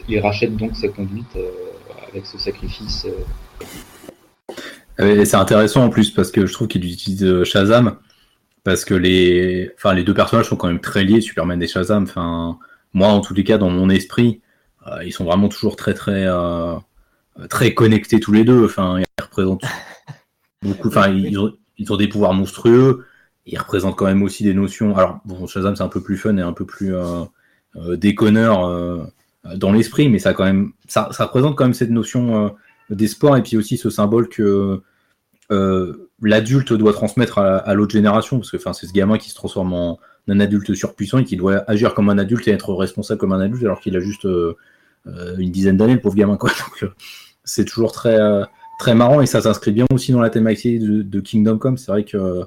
il, 0.08 0.18
rachète 0.20 0.56
donc 0.56 0.76
sa 0.76 0.88
conduite 0.88 1.38
avec 2.10 2.26
ce 2.26 2.38
sacrifice. 2.38 3.06
C'est 4.98 5.34
intéressant 5.34 5.84
en 5.84 5.88
plus 5.88 6.10
parce 6.10 6.30
que 6.30 6.46
je 6.46 6.52
trouve 6.52 6.68
qu'il 6.68 6.84
utilise 6.84 7.44
Shazam 7.44 7.96
parce 8.64 8.84
que 8.84 8.94
les, 8.94 9.70
enfin, 9.76 9.94
les 9.94 10.04
deux 10.04 10.14
personnages 10.14 10.48
sont 10.48 10.56
quand 10.56 10.68
même 10.68 10.80
très 10.80 11.04
liés, 11.04 11.20
Superman 11.20 11.60
et 11.62 11.66
Shazam. 11.66 12.04
Enfin, 12.04 12.58
moi, 12.92 13.08
en 13.08 13.20
tous 13.20 13.34
les 13.34 13.44
cas, 13.44 13.58
dans 13.58 13.70
mon 13.70 13.90
esprit, 13.90 14.40
ils 15.04 15.12
sont 15.12 15.24
vraiment 15.24 15.48
toujours 15.48 15.76
très 15.76 15.94
très 15.94 16.26
euh, 16.26 16.76
très 17.48 17.74
connectés 17.74 18.20
tous 18.20 18.32
les 18.32 18.44
deux. 18.44 18.64
Enfin, 18.64 19.00
ils 19.00 19.22
représentent 19.22 19.64
beaucoup. 20.62 20.88
Enfin, 20.88 21.08
ils 21.08 21.38
ont, 21.38 21.52
ils 21.78 21.92
ont 21.92 21.96
des 21.96 22.08
pouvoirs 22.08 22.34
monstrueux. 22.34 23.04
Ils 23.46 23.58
représentent 23.58 23.96
quand 23.96 24.06
même 24.06 24.22
aussi 24.22 24.44
des 24.44 24.54
notions. 24.54 24.96
Alors, 24.96 25.20
bon, 25.24 25.46
Shazam 25.46 25.76
c'est 25.76 25.82
un 25.82 25.88
peu 25.88 26.02
plus 26.02 26.16
fun 26.16 26.36
et 26.36 26.42
un 26.42 26.52
peu 26.52 26.64
plus 26.64 26.94
euh, 26.94 27.24
déconneur 27.96 29.10
dans 29.56 29.72
l'esprit, 29.72 30.08
mais 30.08 30.20
ça 30.20 30.34
quand 30.34 30.44
même, 30.44 30.72
ça, 30.86 31.08
ça, 31.10 31.24
représente 31.24 31.56
quand 31.56 31.64
même 31.64 31.74
cette 31.74 31.90
notion 31.90 32.54
d'espoir 32.90 33.36
et 33.36 33.42
puis 33.42 33.56
aussi 33.56 33.76
ce 33.76 33.90
symbole 33.90 34.28
que 34.28 34.80
l'adulte 36.20 36.72
doit 36.72 36.92
transmettre 36.92 37.38
à, 37.38 37.74
l'autre 37.74 37.92
génération, 37.92 38.38
parce 38.38 38.50
que 38.50 38.56
enfin, 38.56 38.72
c'est 38.72 38.86
ce 38.86 38.92
gamin 38.92 39.18
qui 39.18 39.30
se 39.30 39.34
transforme 39.34 39.72
en 39.72 39.98
un 40.28 40.40
adulte 40.40 40.74
surpuissant 40.74 41.18
et 41.18 41.24
qui 41.24 41.36
doit 41.36 41.64
agir 41.68 41.94
comme 41.94 42.08
un 42.08 42.18
adulte 42.18 42.46
et 42.48 42.52
être 42.52 42.72
responsable 42.74 43.18
comme 43.18 43.32
un 43.32 43.40
adulte 43.40 43.64
alors 43.64 43.80
qu'il 43.80 43.96
a 43.96 44.00
juste 44.00 44.24
euh, 44.26 44.56
une 45.06 45.50
dizaine 45.50 45.76
d'années, 45.76 45.94
le 45.94 46.00
pauvre 46.00 46.14
gamin. 46.14 46.36
Quoi. 46.36 46.50
Donc, 46.66 46.82
euh, 46.82 46.94
c'est 47.44 47.64
toujours 47.64 47.92
très, 47.92 48.20
euh, 48.20 48.44
très 48.78 48.94
marrant 48.94 49.20
et 49.20 49.26
ça 49.26 49.40
s'inscrit 49.40 49.72
bien 49.72 49.86
aussi 49.92 50.12
dans 50.12 50.20
la 50.20 50.30
thématique 50.30 50.80
de, 50.80 51.20
Kingdom 51.20 51.58
Come. 51.58 51.78
C'est 51.78 51.90
vrai 51.90 52.04
que 52.04 52.42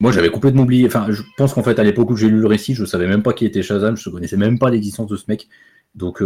moi, 0.00 0.12
j'avais 0.12 0.30
complètement 0.30 0.62
oublié. 0.62 0.86
Enfin, 0.86 1.06
je 1.10 1.22
pense 1.36 1.52
qu'en 1.52 1.62
fait, 1.62 1.78
à 1.78 1.84
l'époque 1.84 2.10
où 2.10 2.16
j'ai 2.16 2.28
lu 2.28 2.40
le 2.40 2.46
récit, 2.46 2.74
je 2.74 2.84
savais 2.84 3.06
même 3.06 3.22
pas 3.22 3.32
qui 3.34 3.44
était 3.44 3.62
Shazam. 3.62 3.96
Je 3.96 4.08
ne 4.08 4.14
connaissais 4.14 4.38
même 4.38 4.58
pas 4.58 4.70
l'existence 4.70 5.08
de 5.08 5.16
ce 5.16 5.24
mec. 5.28 5.48
Donc, 5.94 6.22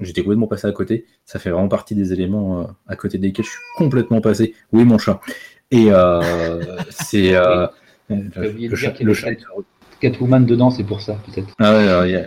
j'étais 0.00 0.22
complètement 0.22 0.46
passé 0.46 0.66
à 0.66 0.72
côté. 0.72 1.04
Ça 1.26 1.38
fait 1.38 1.50
vraiment 1.50 1.68
partie 1.68 1.94
des 1.94 2.14
éléments 2.14 2.70
à 2.86 2.96
côté 2.96 3.18
desquels 3.18 3.44
je 3.44 3.50
suis 3.50 3.60
complètement 3.76 4.22
passé. 4.22 4.54
Oui, 4.72 4.84
mon 4.84 4.96
chat. 4.96 5.20
Et 5.70 5.90
c'est. 6.88 7.34
le, 8.08 8.74
chat, 8.74 8.94
Catwoman 10.00 10.46
dedans, 10.46 10.70
c'est 10.70 10.84
pour 10.84 11.02
ça, 11.02 11.18
peut-être. 11.26 11.54
Ah 11.58 12.02
ouais, 12.02 12.26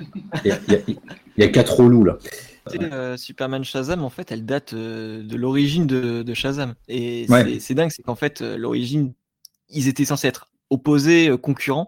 il 1.37 1.43
y, 1.43 1.47
a 1.47 1.49
quatre 1.49 1.79
relous 1.79 2.03
là. 2.03 2.17
Euh, 2.73 3.17
Superman 3.17 3.63
Shazam, 3.63 4.03
en 4.03 4.09
fait, 4.09 4.31
elle 4.31 4.45
date 4.45 4.73
euh, 4.73 5.23
de 5.23 5.35
l'origine 5.35 5.85
de, 5.85 6.33
Shazam. 6.33 6.75
Et 6.87 7.27
c'est 7.59 7.73
dingue, 7.73 7.91
c'est 7.91 8.03
qu'en 8.03 8.15
fait, 8.15 8.41
euh, 8.41 8.57
l'origine, 8.57 9.13
ils 9.69 9.87
étaient 9.87 10.05
censés 10.05 10.27
être 10.27 10.47
opposés, 10.69 11.31
concurrents. 11.41 11.87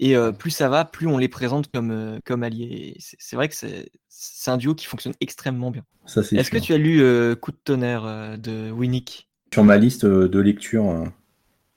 Et 0.00 0.14
plus 0.38 0.50
ça 0.50 0.68
va, 0.68 0.84
plus 0.84 1.06
on 1.06 1.16
les 1.16 1.28
présente 1.28 1.70
comme, 1.70 2.18
comme 2.24 2.42
alliés. 2.42 2.96
C'est 2.98 3.36
vrai 3.36 3.48
que 3.48 3.54
c'est 3.54 4.50
un 4.50 4.56
duo 4.56 4.74
qui 4.74 4.86
fonctionne 4.86 5.14
extrêmement 5.20 5.70
bien. 5.70 5.84
Est-ce 6.06 6.50
que 6.50 6.58
tu 6.58 6.74
as 6.74 6.78
lu 6.78 6.98
Coup 7.36 7.52
de 7.52 7.56
tonnerre 7.62 8.36
de 8.36 8.70
Winnick? 8.72 9.28
Sur 9.52 9.64
ma 9.64 9.76
liste 9.76 10.04
de 10.04 10.38
lecture, 10.40 11.04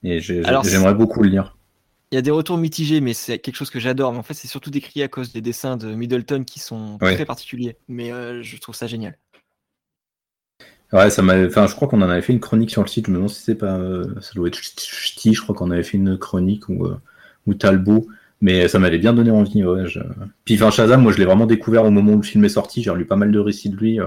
et 0.03 0.19
j'aimerais 0.21 0.95
beaucoup 0.95 1.21
le 1.21 1.29
lire. 1.29 1.55
Il 2.11 2.15
y 2.15 2.17
a 2.17 2.23
des 2.23 2.31
retours 2.31 2.57
mitigés, 2.57 3.01
mais 3.01 3.13
c'est 3.13 3.37
quelque 3.37 3.55
chose 3.55 3.69
que 3.69 3.79
j'adore. 3.79 4.11
Mais 4.13 4.17
en 4.17 4.23
fait, 4.23 4.33
c'est 4.33 4.47
surtout 4.47 4.71
décrit 4.71 5.03
à 5.03 5.07
cause 5.07 5.31
des 5.31 5.41
dessins 5.41 5.77
de 5.77 5.93
Middleton 5.93 6.43
qui 6.43 6.59
sont 6.59 6.97
très 6.97 7.25
particuliers. 7.25 7.77
Mais 7.87 8.11
euh, 8.11 8.41
je 8.41 8.57
trouve 8.57 8.73
ça 8.73 8.87
génial. 8.87 9.17
Ouais, 10.91 11.11
ça 11.11 11.21
m'a. 11.21 11.45
Enfin, 11.45 11.67
je 11.67 11.75
crois 11.75 11.87
qu'on 11.87 12.01
en 12.01 12.09
avait 12.09 12.23
fait 12.23 12.33
une 12.33 12.39
chronique 12.39 12.71
sur 12.71 12.81
le 12.81 12.87
site. 12.87 13.05
Je 13.05 13.11
me 13.11 13.17
demande 13.17 13.29
si 13.29 13.43
c'est 13.43 13.55
pas. 13.55 13.77
Euh, 13.77 14.19
ça 14.21 14.31
doit 14.33 14.47
être 14.47 14.57
Ch'ti. 14.57 15.35
Je 15.35 15.41
crois 15.41 15.53
qu'on 15.53 15.69
avait 15.69 15.83
fait 15.83 15.97
une 15.97 16.17
chronique 16.17 16.67
ou, 16.67 16.87
euh, 16.87 16.99
ou 17.45 17.53
Talbot. 17.53 18.07
Mais 18.41 18.67
ça 18.67 18.79
m'avait 18.79 18.97
bien 18.97 19.13
donné 19.13 19.29
envie. 19.29 19.63
Ouais, 19.63 19.83
Puis, 20.45 20.55
enfin, 20.55 20.71
Shazam, 20.71 21.03
moi, 21.03 21.11
je 21.11 21.17
l'ai 21.17 21.25
vraiment 21.25 21.45
découvert 21.45 21.83
au 21.83 21.91
moment 21.91 22.13
où 22.13 22.17
le 22.17 22.23
film 22.23 22.43
est 22.45 22.49
sorti. 22.49 22.81
J'ai 22.81 22.93
lu 22.95 23.05
pas 23.05 23.17
mal 23.17 23.31
de 23.31 23.39
récits 23.39 23.69
de 23.69 23.75
lui 23.75 23.99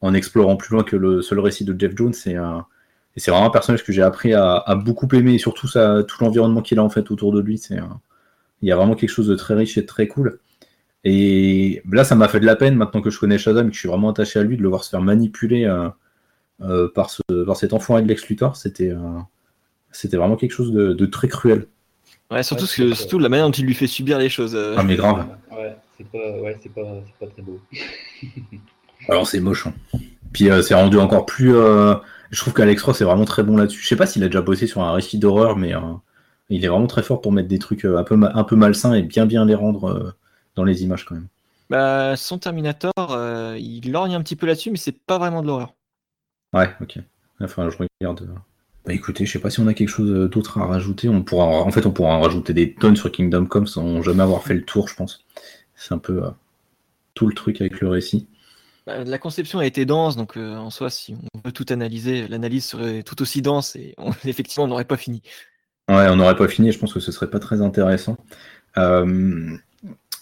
en 0.00 0.14
explorant 0.14 0.56
plus 0.56 0.74
loin 0.74 0.84
que 0.84 0.94
le 0.94 1.22
seul 1.22 1.40
récit 1.40 1.64
de 1.64 1.74
Jeff 1.76 1.96
Jones. 1.96 2.14
Et 2.26 2.36
et 3.16 3.20
c'est 3.20 3.30
vraiment 3.30 3.46
un 3.46 3.50
personnage 3.50 3.84
que 3.84 3.92
j'ai 3.92 4.02
appris 4.02 4.32
à, 4.34 4.74
beaucoup 4.82 5.08
aimer, 5.12 5.34
et 5.34 5.38
surtout 5.38 5.68
ça, 5.68 6.02
tout 6.06 6.22
l'environnement 6.22 6.62
qu'il 6.62 6.78
a 6.78 6.82
en 6.82 6.88
fait 6.88 7.10
autour 7.10 7.32
de 7.32 7.40
lui. 7.40 7.58
C'est 7.58 7.78
il 8.62 8.68
y 8.68 8.72
a 8.72 8.76
vraiment 8.76 8.94
quelque 8.94 9.10
chose 9.10 9.26
de 9.26 9.34
très 9.34 9.54
riche 9.54 9.76
et 9.76 9.82
de 9.82 9.86
très 9.86 10.06
cool. 10.06 10.38
Et 11.04 11.82
là, 11.90 12.04
ça 12.04 12.14
m'a 12.14 12.28
fait 12.28 12.40
de 12.40 12.46
la 12.46 12.56
peine 12.56 12.76
maintenant 12.76 13.02
que 13.02 13.10
je 13.10 13.18
connais 13.18 13.38
Shazam 13.38 13.66
et 13.66 13.70
que 13.70 13.74
je 13.74 13.80
suis 13.80 13.88
vraiment 13.88 14.10
attaché 14.10 14.38
à 14.38 14.44
lui 14.44 14.56
de 14.56 14.62
le 14.62 14.68
voir 14.68 14.84
se 14.84 14.90
faire 14.90 15.02
manipuler 15.02 15.64
euh, 15.64 15.88
euh, 16.60 16.88
par, 16.94 17.10
ce, 17.10 17.22
par 17.44 17.56
cet 17.56 17.72
enfant 17.72 17.98
et 17.98 18.02
de 18.02 18.08
Lex 18.08 18.28
Luthor. 18.28 18.56
C'était 18.56 18.90
euh, 18.90 19.18
c'était 19.90 20.16
vraiment 20.16 20.36
quelque 20.36 20.52
chose 20.52 20.72
de, 20.72 21.06
très 21.06 21.28
cruel. 21.28 21.66
Ouais, 22.30 22.42
surtout, 22.42 22.64
que, 22.64 22.94
surtout 22.94 23.18
la 23.18 23.28
manière 23.28 23.46
dont 23.46 23.52
il 23.52 23.66
lui 23.66 23.74
fait 23.74 23.88
subir 23.88 24.18
les 24.18 24.30
choses. 24.30 24.56
Ah, 24.76 24.82
mais 24.82 24.96
grave. 24.96 25.26
Ouais, 25.50 25.76
c'est 25.98 26.06
pas, 26.06 26.40
ouais, 26.40 26.58
pas, 26.74 27.02
pas, 27.20 27.26
très 27.26 27.42
beau. 27.42 27.60
Alors, 29.08 29.26
c'est 29.26 29.40
moche. 29.40 29.66
Hein. 29.66 29.74
Puis, 30.32 30.48
c'est 30.62 30.72
rendu 30.72 30.96
encore 30.96 31.26
plus 31.26 31.52
je 32.32 32.40
trouve 32.40 32.54
qu'Alex 32.54 32.82
Ross 32.82 33.00
est 33.00 33.04
vraiment 33.04 33.26
très 33.26 33.42
bon 33.42 33.56
là-dessus. 33.56 33.80
Je 33.82 33.86
sais 33.86 33.96
pas 33.96 34.06
s'il 34.06 34.24
a 34.24 34.26
déjà 34.26 34.40
bossé 34.40 34.66
sur 34.66 34.82
un 34.82 34.92
récit 34.92 35.18
d'horreur, 35.18 35.56
mais 35.56 35.74
euh, 35.74 35.80
il 36.48 36.64
est 36.64 36.68
vraiment 36.68 36.86
très 36.86 37.02
fort 37.02 37.20
pour 37.20 37.30
mettre 37.30 37.48
des 37.48 37.58
trucs 37.58 37.84
euh, 37.84 37.98
un 37.98 38.04
peu, 38.04 38.18
un 38.22 38.44
peu 38.44 38.56
malsains 38.56 38.94
et 38.94 39.02
bien 39.02 39.26
bien 39.26 39.44
les 39.44 39.54
rendre 39.54 39.84
euh, 39.84 40.12
dans 40.56 40.64
les 40.64 40.82
images 40.82 41.04
quand 41.04 41.14
même. 41.14 41.28
Bah, 41.68 42.16
son 42.16 42.38
Terminator, 42.38 42.92
il 43.56 43.92
lorgne 43.92 44.14
un 44.14 44.22
petit 44.22 44.36
peu 44.36 44.46
là-dessus, 44.46 44.70
mais 44.70 44.76
c'est 44.76 44.98
pas 44.98 45.18
vraiment 45.18 45.40
de 45.42 45.46
l'horreur. 45.46 45.74
Ouais, 46.52 46.70
ok. 46.82 46.98
Enfin, 47.40 47.70
je 47.70 47.78
regarde. 47.78 48.28
Bah 48.84 48.92
écoutez, 48.92 49.24
je 49.24 49.32
sais 49.32 49.38
pas 49.38 49.48
si 49.48 49.60
on 49.60 49.66
a 49.68 49.74
quelque 49.74 49.88
chose 49.88 50.28
d'autre 50.30 50.58
à 50.58 50.66
rajouter. 50.66 51.08
On 51.08 51.22
pourra, 51.22 51.46
en 51.46 51.70
fait, 51.70 51.86
on 51.86 51.92
pourra 51.92 52.14
en 52.14 52.20
rajouter 52.20 52.52
des 52.52 52.74
tonnes 52.74 52.96
sur 52.96 53.10
Kingdom 53.10 53.46
Come 53.46 53.66
sans 53.66 54.02
jamais 54.02 54.22
avoir 54.22 54.42
fait 54.42 54.54
le 54.54 54.64
tour, 54.64 54.88
je 54.88 54.94
pense. 54.94 55.24
C'est 55.76 55.94
un 55.94 55.98
peu 55.98 56.22
tout 57.14 57.26
le 57.26 57.34
truc 57.34 57.60
avec 57.60 57.80
le 57.80 57.88
récit. 57.88 58.26
Bah, 58.86 59.04
la 59.04 59.18
conception 59.18 59.60
a 59.60 59.66
été 59.66 59.84
dense, 59.84 60.16
donc 60.16 60.36
euh, 60.36 60.56
en 60.56 60.70
soi, 60.70 60.90
si 60.90 61.14
on 61.34 61.40
veut 61.44 61.52
tout 61.52 61.66
analyser, 61.68 62.26
l'analyse 62.26 62.64
serait 62.64 63.02
tout 63.02 63.20
aussi 63.22 63.40
dense 63.40 63.76
et 63.76 63.94
effectivement, 64.24 64.64
on 64.64 64.68
n'aurait 64.68 64.84
pas 64.84 64.96
fini. 64.96 65.22
Ouais, 65.88 66.08
on 66.08 66.16
n'aurait 66.16 66.36
pas 66.36 66.48
fini, 66.48 66.72
je 66.72 66.78
pense 66.78 66.92
que 66.92 67.00
ce 67.00 67.12
serait 67.12 67.30
pas 67.30 67.38
très 67.38 67.60
intéressant. 67.60 68.16
Euh, 68.78 69.56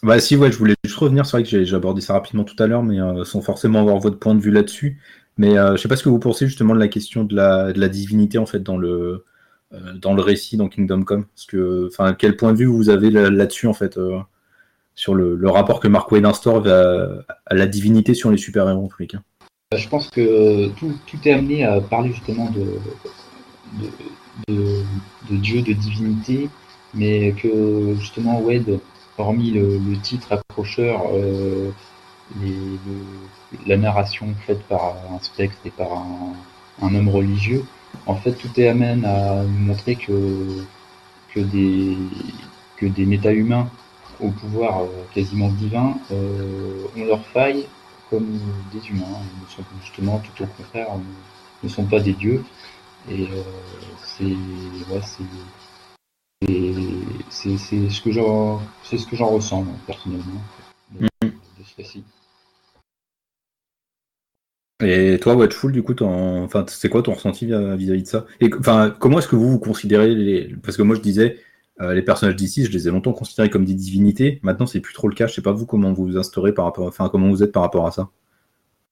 bah 0.02 0.18
si, 0.20 0.36
ouais, 0.36 0.52
je 0.52 0.58
voulais 0.58 0.74
juste 0.84 0.96
revenir, 0.96 1.24
c'est 1.24 1.38
vrai 1.38 1.42
que 1.42 1.64
j'ai 1.64 1.76
abordé 1.76 2.00
ça 2.00 2.14
rapidement 2.14 2.44
tout 2.44 2.60
à 2.62 2.66
l'heure, 2.66 2.82
mais 2.82 3.00
euh, 3.00 3.24
sans 3.24 3.40
forcément 3.40 3.80
avoir 3.80 3.98
votre 3.98 4.18
point 4.18 4.34
de 4.34 4.40
vue 4.40 4.50
là-dessus. 4.50 5.00
Mais 5.38 5.54
je 5.54 5.76
sais 5.78 5.88
pas 5.88 5.96
ce 5.96 6.02
que 6.02 6.10
vous 6.10 6.18
pensez 6.18 6.46
justement 6.46 6.74
de 6.74 6.80
la 6.80 6.88
question 6.88 7.24
de 7.24 7.34
la, 7.34 7.88
divinité 7.88 8.36
en 8.36 8.44
fait 8.44 8.62
dans 8.62 8.76
le, 8.76 9.24
dans 9.94 10.12
le 10.12 10.20
récit, 10.20 10.58
dans 10.58 10.68
Kingdom 10.68 11.02
Come. 11.02 11.24
Quel 12.18 12.36
point 12.36 12.52
de 12.52 12.58
vue 12.58 12.66
vous 12.66 12.90
avez 12.90 13.10
là-dessus 13.10 13.66
en 13.66 13.72
fait 13.72 13.98
sur 15.00 15.14
le, 15.14 15.48
rapport 15.48 15.80
que 15.80 15.88
Mark 15.88 16.12
Wayne 16.12 16.26
instaure 16.26 16.66
à, 16.68 17.54
la 17.54 17.66
divinité 17.66 18.12
sur 18.12 18.30
les 18.30 18.36
super-héros 18.36 18.84
en 18.84 19.06
cas. 19.06 19.18
Je 19.74 19.88
pense 19.88 20.10
que 20.10 20.68
tout, 20.68 20.94
est 21.24 21.32
amené 21.32 21.64
à 21.64 21.80
parler 21.80 22.12
justement 22.12 22.50
de, 22.50 22.66
de, 24.48 25.36
Dieu, 25.36 25.62
de 25.62 25.72
divinité, 25.72 26.50
mais 26.92 27.32
que 27.32 27.94
justement 27.98 28.40
Wade, 28.40 28.78
hormis 29.16 29.52
le, 29.52 29.80
titre 30.02 30.32
accrocheur, 30.32 31.00
euh, 31.14 31.70
la 33.66 33.78
narration 33.78 34.34
faite 34.46 34.62
par 34.64 34.96
un 35.10 35.18
spectre 35.22 35.56
et 35.64 35.70
par 35.70 35.92
un, 36.82 36.94
homme 36.94 37.08
religieux, 37.08 37.64
en 38.04 38.16
fait 38.16 38.32
tout 38.32 38.50
est 38.60 38.68
amené 38.68 39.06
à 39.06 39.44
nous 39.44 39.64
montrer 39.66 39.96
que, 39.96 40.62
que 41.34 41.40
des, 41.40 41.96
que 42.76 42.84
des 42.84 43.06
méta-humains 43.06 43.70
au 44.20 44.30
pouvoir 44.30 44.82
euh, 44.82 44.86
quasiment 45.14 45.48
divin 45.50 45.96
euh, 46.10 46.84
ont 46.96 47.04
leurs 47.04 47.26
failles 47.26 47.66
comme 48.08 48.40
des 48.72 48.88
humains. 48.88 49.06
Ils 49.06 49.42
ne 49.42 49.48
sont 49.48 49.62
justement 49.82 50.18
tout 50.18 50.42
au 50.42 50.46
contraire, 50.46 50.88
ne 51.62 51.68
sont 51.68 51.84
pas 51.84 52.00
des 52.00 52.12
dieux. 52.12 52.42
Et 53.08 53.28
euh, 53.28 53.42
c'est 54.04 54.24
ouais, 54.24 55.00
c'est 57.30 57.58
ce 57.88 58.00
que 58.02 58.12
j'en 58.12 58.60
c'est 58.82 58.98
ce 58.98 59.06
que 59.06 59.16
j'en 59.16 59.28
ressens 59.28 59.64
personnellement 59.86 60.42
de, 60.92 61.06
mm. 61.06 61.28
de 61.28 61.64
ce 61.64 61.76
récit. 61.76 62.04
Et 64.82 65.18
toi, 65.20 65.34
Watchful, 65.34 65.72
du 65.72 65.82
coup, 65.82 65.94
enfin, 66.00 66.64
c'est 66.66 66.88
quoi 66.88 67.02
ton 67.02 67.12
ressenti 67.12 67.44
vis-à-vis 67.44 68.02
de 68.02 68.08
ça? 68.08 68.24
Et 68.40 68.48
enfin, 68.58 68.94
comment 68.98 69.18
est-ce 69.18 69.28
que 69.28 69.36
vous 69.36 69.50
vous 69.50 69.58
considérez 69.58 70.14
les 70.14 70.56
Parce 70.62 70.78
que 70.78 70.82
moi, 70.82 70.96
je 70.96 71.02
disais, 71.02 71.36
euh, 71.80 71.94
les 71.94 72.02
personnages 72.02 72.36
d'ici, 72.36 72.64
je 72.64 72.70
les 72.70 72.88
ai 72.88 72.90
longtemps 72.90 73.12
considérés 73.12 73.50
comme 73.50 73.64
des 73.64 73.74
divinités. 73.74 74.40
Maintenant, 74.42 74.66
c'est 74.66 74.80
plus 74.80 74.94
trop 74.94 75.08
le 75.08 75.14
cas. 75.14 75.26
Je 75.26 75.34
sais 75.34 75.42
pas 75.42 75.52
vous 75.52 75.66
comment 75.66 75.92
vous 75.92 76.06
vous 76.06 76.18
instaurez 76.18 76.52
par 76.52 76.66
rapport, 76.66 76.86
enfin, 76.86 77.08
comment 77.08 77.28
vous 77.28 77.42
êtes 77.42 77.52
par 77.52 77.62
rapport 77.62 77.86
à 77.86 77.90
ça. 77.90 78.10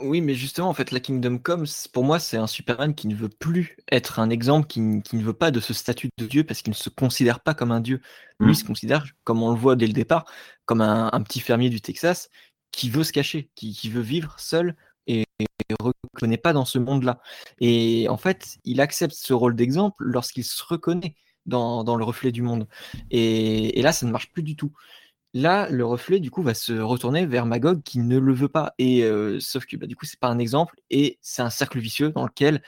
Oui, 0.01 0.20
mais 0.20 0.34
justement, 0.34 0.68
en 0.68 0.74
fait, 0.74 0.93
la 0.93 1.01
Kingdom 1.01 1.39
Come, 1.39 1.64
pour 1.93 2.05
moi, 2.05 2.20
c'est 2.20 2.36
un 2.36 2.47
Superman 2.47 2.95
qui 2.95 3.09
ne 3.09 3.16
veut 3.16 3.28
plus 3.28 3.76
être 3.91 4.20
un 4.20 4.30
exemple, 4.30 4.68
qui, 4.68 4.80
ne 4.80 5.22
veut 5.22 5.32
pas 5.32 5.51
de 5.51 5.59
ce 5.59 5.74
statut 5.74 6.09
de 6.16 6.26
Dieu 6.26 6.45
parce 6.45 6.62
qu'il 6.62 6.70
ne 6.70 6.76
se 6.76 6.89
considère 6.89 7.41
pas 7.41 7.53
comme 7.53 7.72
un 7.72 7.80
Dieu. 7.80 8.01
Lui, 8.39 8.53
il 8.53 8.57
se 8.57 8.64
considère, 8.64 9.05
comme 9.24 9.43
on 9.43 9.51
le 9.51 9.59
voit 9.59 9.74
dès 9.74 9.89
le 9.89 9.93
départ, 9.93 10.24
comme 10.66 10.82
un, 10.82 11.20
petit 11.22 11.41
fermier 11.41 11.68
du 11.68 11.80
Texas 11.80 12.30
qui 12.70 12.91
veut 12.91 13.03
se 13.03 13.12
cacher, 13.12 13.51
qui, 13.57 13.91
veut 13.91 14.01
vivre 14.01 14.36
seul 14.39 14.76
et 15.09 15.24
ne 15.68 15.76
reconnaît 15.80 16.39
pas 16.39 16.53
dans 16.53 16.64
ce 16.64 16.78
monde-là. 16.78 17.20
Et 17.61 18.07
en 18.09 18.16
fait, 18.16 18.59
il 18.64 18.80
accepte 18.80 19.14
ce 19.14 19.32
rôle 19.32 19.57
d'exemple 19.57 20.05
lorsqu'il 20.05 20.45
se 20.45 20.62
reconnaît 20.62 21.16
dans, 21.49 21.96
le 21.96 22.05
reflet 22.05 22.32
du 22.32 22.42
monde. 22.42 22.68
Et, 23.11 23.78
et, 23.78 23.82
là, 23.82 23.92
ça 23.92 24.07
ne 24.07 24.12
marche 24.12 24.30
plus 24.32 24.42
du 24.42 24.57
tout. 24.57 24.72
Là, 25.34 25.68
le 25.70 25.84
reflet, 25.84 26.20
du 26.20 26.30
coup, 26.30 26.42
va 26.42 26.55
se 26.55 26.72
retourner 26.72 27.26
vers 27.26 27.46
Magog 27.46 27.82
qui 27.82 27.99
ne 27.99 28.18
le 28.18 28.32
veut 28.32 28.49
pas. 28.49 28.74
Et 28.78 29.09
sauf 29.40 29.66
que, 29.66 29.76
bah, 29.76 29.86
du 29.86 29.96
coup, 29.96 30.07
c'est 30.07 30.20
pas 30.20 30.28
un 30.28 30.38
exemple 30.38 30.80
et 30.90 31.18
c'est 31.20 31.42
un 31.42 31.51
cercle 31.51 31.78
vicieux 31.78 32.11
dans 32.11 32.24
lequel 32.24 32.62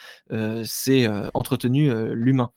c'est 0.64 1.08
entretenu 1.34 1.90
l'humain. 2.14 2.52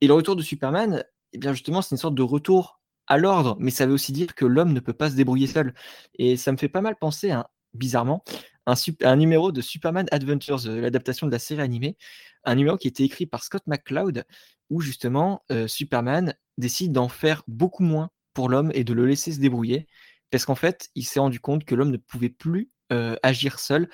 Et 0.00 0.08
le 0.08 0.14
retour 0.14 0.34
de 0.34 0.42
Superman, 0.42 1.04
eh 1.32 1.38
bien 1.38 1.52
justement, 1.52 1.80
c'est 1.80 1.94
une 1.94 1.98
sorte 1.98 2.16
de 2.16 2.22
retour 2.22 2.80
à 3.06 3.18
l'ordre, 3.18 3.56
mais 3.60 3.70
ça 3.70 3.86
veut 3.86 3.92
aussi 3.92 4.12
dire 4.12 4.34
que 4.34 4.44
l'homme 4.44 4.72
ne 4.72 4.80
peut 4.80 4.92
pas 4.92 5.10
se 5.10 5.14
débrouiller 5.14 5.46
seul. 5.46 5.74
Et 6.18 6.36
ça 6.36 6.50
me 6.52 6.56
fait 6.56 6.68
pas 6.68 6.80
mal 6.80 6.96
penser, 6.96 7.30
à, 7.30 7.50
bizarrement, 7.74 8.24
un, 8.66 9.16
numéro 9.16 9.52
de 9.52 9.60
Superman 9.60 10.06
Adventures, 10.10 10.66
l'adaptation 10.66 11.26
de 11.26 11.32
la 11.32 11.38
série 11.38 11.62
animée, 11.62 11.96
un 12.44 12.54
numéro 12.54 12.76
qui 12.76 12.88
été 12.88 13.04
écrit 13.04 13.26
par 13.26 13.42
Scott 13.44 13.62
McCloud, 13.66 14.24
où 14.70 14.80
justement 14.80 15.44
Superman 15.66 16.34
décide 16.58 16.92
d'en 16.92 17.08
faire 17.08 17.42
beaucoup 17.46 17.82
moins 17.82 18.10
pour 18.34 18.48
l'homme 18.48 18.70
et 18.74 18.84
de 18.84 18.92
le 18.92 19.06
laisser 19.06 19.32
se 19.32 19.40
débrouiller. 19.40 19.86
Parce 20.30 20.46
qu'en 20.46 20.54
fait, 20.54 20.88
il 20.94 21.04
s'est 21.04 21.20
rendu 21.20 21.40
compte 21.40 21.64
que 21.64 21.74
l'homme 21.74 21.90
ne 21.90 21.98
pouvait 21.98 22.30
plus 22.30 22.70
euh, 22.92 23.16
agir 23.22 23.58
seul. 23.58 23.88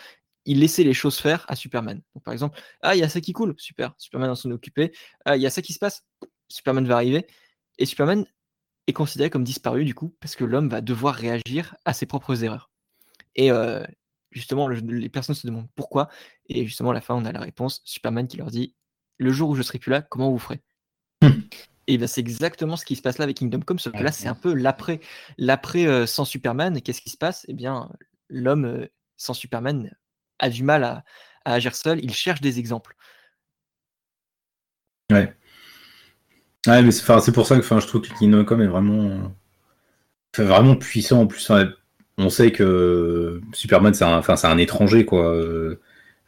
Il 0.45 0.61
laissait 0.61 0.85
les 0.85 0.95
choses 0.95 1.19
faire 1.19 1.45
à 1.49 1.57
Superman. 1.57 2.01
Par 2.25 2.33
exemple, 2.33 2.59
ah, 2.81 2.95
il 2.95 3.01
y 3.01 3.03
a 3.03 3.09
ça 3.09 3.21
qui 3.21 3.33
coule, 3.33 3.55
super, 3.59 3.95
Superman 3.99 4.35
s'en 4.35 4.51
est 4.51 4.55
occupé. 4.55 4.93
Ah, 5.25 5.37
il 5.37 5.43
y 5.43 5.47
a 5.47 5.51
ça 5.51 5.63
qui 5.63 5.73
se 5.73 5.79
passe, 5.79 6.07
Superman 6.49 6.87
va 6.87 6.95
arriver. 6.95 7.27
Et 7.79 7.87
Superman 7.87 8.25
est 8.87 8.93
considéré 8.93 9.31
comme 9.31 9.45
disparu, 9.45 9.85
du 9.85 9.95
coup, 9.95 10.17
parce 10.21 10.37
que 10.37 10.45
l'homme 10.45 10.69
va 10.69 10.81
devoir 10.81 11.15
réagir 11.15 11.77
à 11.85 11.93
ses 11.93 12.07
propres 12.07 12.45
erreurs. 12.45 12.71
Et 13.35 13.51
euh, 13.51 13.85
justement, 14.31 14.69
les 14.69 15.09
personnes 15.09 15.35
se 15.35 15.47
demandent 15.47 15.69
pourquoi. 15.75 16.09
Et 16.49 16.67
justement, 16.67 16.91
à 16.91 16.95
la 16.95 17.01
fin, 17.01 17.15
on 17.15 17.25
a 17.25 17.33
la 17.33 17.41
réponse 17.41 17.83
Superman 17.85 18.27
qui 18.27 18.37
leur 18.37 18.51
dit 18.51 18.75
Le 19.19 19.33
jour 19.33 19.51
où 19.51 19.55
je 19.55 19.63
serai 19.63 19.79
plus 19.79 19.91
là, 19.91 20.03
comment 20.03 20.31
vous 20.31 20.39
ferez? 20.39 20.61
Et 21.91 21.97
ben, 21.97 22.07
c'est 22.07 22.21
exactement 22.21 22.77
ce 22.77 22.85
qui 22.85 22.97
se 22.97 23.03
passe 23.03 23.17
là 23.17 23.25
avec 23.25 23.39
Kingdom 23.39 23.61
Come, 23.61 23.79
sauf 23.79 23.95
que 23.95 24.03
là, 24.03 24.13
c'est 24.13 24.29
un 24.29 24.35
peu 24.35 24.53
l'après. 24.53 25.01
L'après 25.39 25.87
euh, 25.87 26.07
sans 26.07 26.27
Superman, 26.27 26.83
qu'est-ce 26.83 27.01
qui 27.01 27.09
se 27.09 27.17
passe? 27.17 27.47
Eh 27.49 27.55
bien, 27.55 27.91
l'homme 28.29 28.67
euh, 28.67 28.87
sans 29.17 29.33
Superman 29.33 29.91
a 30.39 30.51
du 30.51 30.63
mal 30.63 30.85
à, 30.85 31.05
agir 31.47 31.75
seul, 31.75 31.99
il 32.05 32.13
cherche 32.13 32.43
des 32.43 32.59
exemples. 32.59 32.95
Ouais. 35.11 35.35
Ouais, 36.67 36.83
mais 36.83 36.91
c'est 36.91 37.33
pour 37.33 37.47
ça 37.47 37.57
que 37.57 37.63
je 37.63 37.87
trouve 37.87 38.03
que 38.03 38.19
Kingdom 38.19 38.45
Come 38.45 38.61
est 38.61 38.67
vraiment, 38.67 39.35
vraiment 40.37 40.77
puissant. 40.77 41.23
En 41.23 41.27
plus, 41.27 41.51
on 42.19 42.31
sait 42.31 42.53
que 42.53 43.41
Superman, 43.53 43.95
c'est 43.95 44.05
un, 44.05 44.23
un 44.29 44.59
étranger, 44.59 45.05
quoi. 45.05 45.33
Euh, 45.35 45.81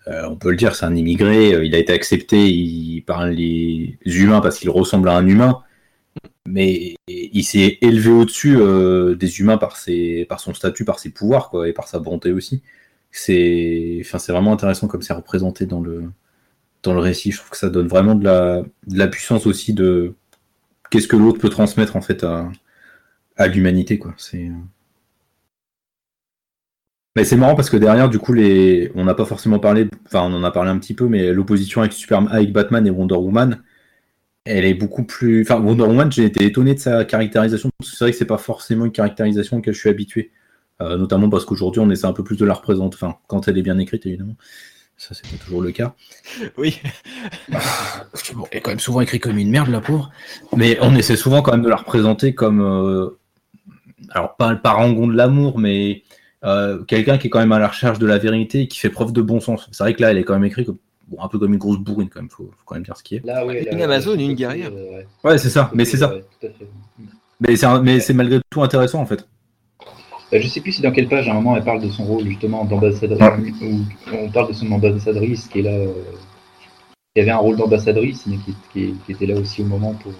on 0.06 0.36
peut 0.36 0.50
le 0.50 0.56
dire, 0.56 0.74
c'est 0.74 0.86
un 0.86 0.96
immigré, 0.96 1.50
il 1.64 1.74
a 1.74 1.78
été 1.78 1.92
accepté 1.92 3.04
par 3.06 3.26
les 3.26 3.98
humains 4.04 4.40
parce 4.40 4.58
qu'il 4.58 4.70
ressemble 4.70 5.08
à 5.08 5.16
un 5.16 5.26
humain, 5.26 5.62
mais 6.46 6.96
il 7.08 7.44
s'est 7.44 7.78
élevé 7.80 8.10
au-dessus 8.10 8.56
euh, 8.58 9.14
des 9.14 9.40
humains 9.40 9.58
par, 9.58 9.76
son 9.76 10.54
statut, 10.54 10.84
par 10.84 10.98
ses 10.98 11.10
pouvoirs, 11.10 11.50
quoi, 11.50 11.68
et 11.68 11.72
par 11.72 11.88
sa 11.88 11.98
bonté 11.98 12.32
aussi. 12.32 12.62
C'est 13.10 13.98
enfin, 14.00 14.18
vraiment 14.32 14.52
intéressant 14.52 14.88
comme 14.88 15.02
c'est 15.02 15.12
représenté 15.12 15.66
dans 15.66 15.80
le, 15.80 16.10
récit. 16.86 17.32
Je 17.32 17.38
trouve 17.38 17.50
que 17.50 17.56
ça 17.56 17.70
donne 17.70 17.88
vraiment 17.88 18.14
de 18.14 18.24
la, 18.24 19.08
puissance 19.08 19.46
aussi 19.46 19.74
de 19.74 20.14
qu'est-ce 20.90 21.08
que 21.08 21.16
l'autre 21.16 21.38
peut 21.38 21.50
transmettre 21.50 21.96
en 21.96 22.00
fait 22.00 22.24
à, 22.24 23.46
l'humanité. 23.48 23.98
quoi. 23.98 24.14
Mais 27.16 27.24
c'est 27.24 27.36
marrant 27.36 27.54
parce 27.54 27.70
que 27.70 27.76
derrière, 27.76 28.08
du 28.08 28.18
coup, 28.18 28.32
les... 28.32 28.92
on 28.94 29.04
n'a 29.04 29.14
pas 29.14 29.24
forcément 29.24 29.58
parlé, 29.58 29.88
enfin, 30.06 30.22
on 30.22 30.34
en 30.34 30.44
a 30.44 30.50
parlé 30.50 30.70
un 30.70 30.78
petit 30.78 30.94
peu, 30.94 31.06
mais 31.08 31.32
l'opposition 31.32 31.80
avec, 31.80 31.92
Superman, 31.92 32.32
avec 32.32 32.52
Batman 32.52 32.86
et 32.86 32.90
Wonder 32.90 33.16
Woman, 33.16 33.62
elle 34.44 34.64
est 34.64 34.74
beaucoup 34.74 35.04
plus. 35.04 35.42
Enfin, 35.42 35.60
Wonder 35.60 35.84
Woman, 35.84 36.10
j'ai 36.12 36.24
été 36.24 36.44
étonné 36.44 36.74
de 36.74 36.80
sa 36.80 37.04
caractérisation, 37.04 37.70
parce 37.78 37.90
que 37.90 37.96
c'est 37.96 38.04
vrai 38.04 38.12
que 38.12 38.18
c'est 38.18 38.24
pas 38.24 38.38
forcément 38.38 38.84
une 38.84 38.92
caractérisation 38.92 39.58
auquel 39.58 39.74
je 39.74 39.80
suis 39.80 39.90
habitué. 39.90 40.32
Euh, 40.80 40.96
notamment 40.96 41.28
parce 41.28 41.44
qu'aujourd'hui, 41.44 41.80
on 41.80 41.90
essaie 41.90 42.06
un 42.06 42.12
peu 42.12 42.24
plus 42.24 42.36
de 42.36 42.44
la 42.46 42.54
représenter, 42.54 42.96
enfin, 42.96 43.16
quand 43.26 43.48
elle 43.48 43.58
est 43.58 43.62
bien 43.62 43.78
écrite, 43.78 44.06
évidemment. 44.06 44.36
Ça, 44.96 45.14
c'est 45.14 45.28
pas 45.30 45.42
toujours 45.42 45.62
le 45.62 45.72
cas. 45.72 45.94
Oui. 46.58 46.80
Elle 47.50 47.58
est 48.52 48.60
quand 48.60 48.70
même 48.70 48.80
souvent 48.80 49.00
écrite 49.00 49.22
comme 49.22 49.38
une 49.38 49.50
merde, 49.50 49.68
la 49.68 49.80
pauvre. 49.80 50.10
Mais 50.56 50.78
on 50.82 50.94
essaie 50.94 51.16
souvent 51.16 51.42
quand 51.42 51.52
même 51.52 51.62
de 51.62 51.68
la 51.68 51.76
représenter 51.76 52.34
comme. 52.34 52.60
Euh, 52.60 53.18
alors, 54.10 54.36
pas 54.36 54.52
le 54.52 54.60
parangon 54.60 55.06
de 55.06 55.16
l'amour, 55.16 55.58
mais 55.58 56.02
euh, 56.44 56.82
quelqu'un 56.84 57.18
qui 57.18 57.26
est 57.26 57.30
quand 57.30 57.40
même 57.40 57.52
à 57.52 57.58
la 57.58 57.68
recherche 57.68 57.98
de 57.98 58.06
la 58.06 58.18
vérité 58.18 58.62
et 58.62 58.68
qui 58.68 58.78
fait 58.78 58.90
preuve 58.90 59.12
de 59.12 59.22
bon 59.22 59.40
sens. 59.40 59.68
C'est 59.72 59.84
vrai 59.84 59.94
que 59.94 60.02
là, 60.02 60.10
elle 60.10 60.18
est 60.18 60.24
quand 60.24 60.34
même 60.34 60.44
écrite 60.44 60.70
un 61.18 61.28
peu 61.28 61.38
comme 61.38 61.52
une 61.52 61.58
grosse 61.58 61.78
bourrine, 61.78 62.08
quand 62.08 62.20
même, 62.20 62.30
faut, 62.30 62.44
faut 62.44 62.64
quand 62.64 62.76
même 62.76 62.84
dire 62.84 62.96
ce 62.96 63.02
qui 63.02 63.16
est. 63.16 63.22
une 63.72 63.82
Amazon, 63.82 64.16
une 64.16 64.34
guerrière. 64.34 64.70
ouais, 65.24 65.38
c'est 65.38 65.50
ça, 65.50 65.70
mais 65.74 65.84
c'est 65.84 65.96
ça. 65.96 66.12
Mais 67.40 68.00
c'est 68.00 68.14
malgré 68.14 68.40
tout 68.50 68.62
intéressant 68.62 69.00
en 69.00 69.06
fait. 69.06 69.26
Bah, 70.30 70.38
je 70.38 70.46
sais 70.46 70.60
plus 70.60 70.72
si 70.72 70.82
dans 70.82 70.92
quelle 70.92 71.08
page 71.08 71.28
à 71.28 71.32
un 71.32 71.34
moment 71.34 71.56
elle 71.56 71.64
parle 71.64 71.82
de 71.82 71.88
son 71.88 72.04
rôle 72.04 72.24
justement 72.24 72.64
d'ambassadrice, 72.64 73.60
ou 73.62 73.80
on 74.12 74.30
parle 74.30 74.48
de 74.48 74.52
son 74.52 74.70
ambassadrice 74.70 75.48
qui 75.48 75.58
est 75.58 75.62
là, 75.62 75.72
euh, 75.72 75.92
qui 77.14 77.22
avait 77.22 77.32
un 77.32 77.38
rôle 77.38 77.56
d'ambassadrice, 77.56 78.26
mais 78.26 78.36
qui, 78.72 78.94
était 79.08 79.26
là 79.26 79.34
aussi 79.34 79.62
au 79.62 79.64
moment 79.64 79.94
pour, 79.94 80.12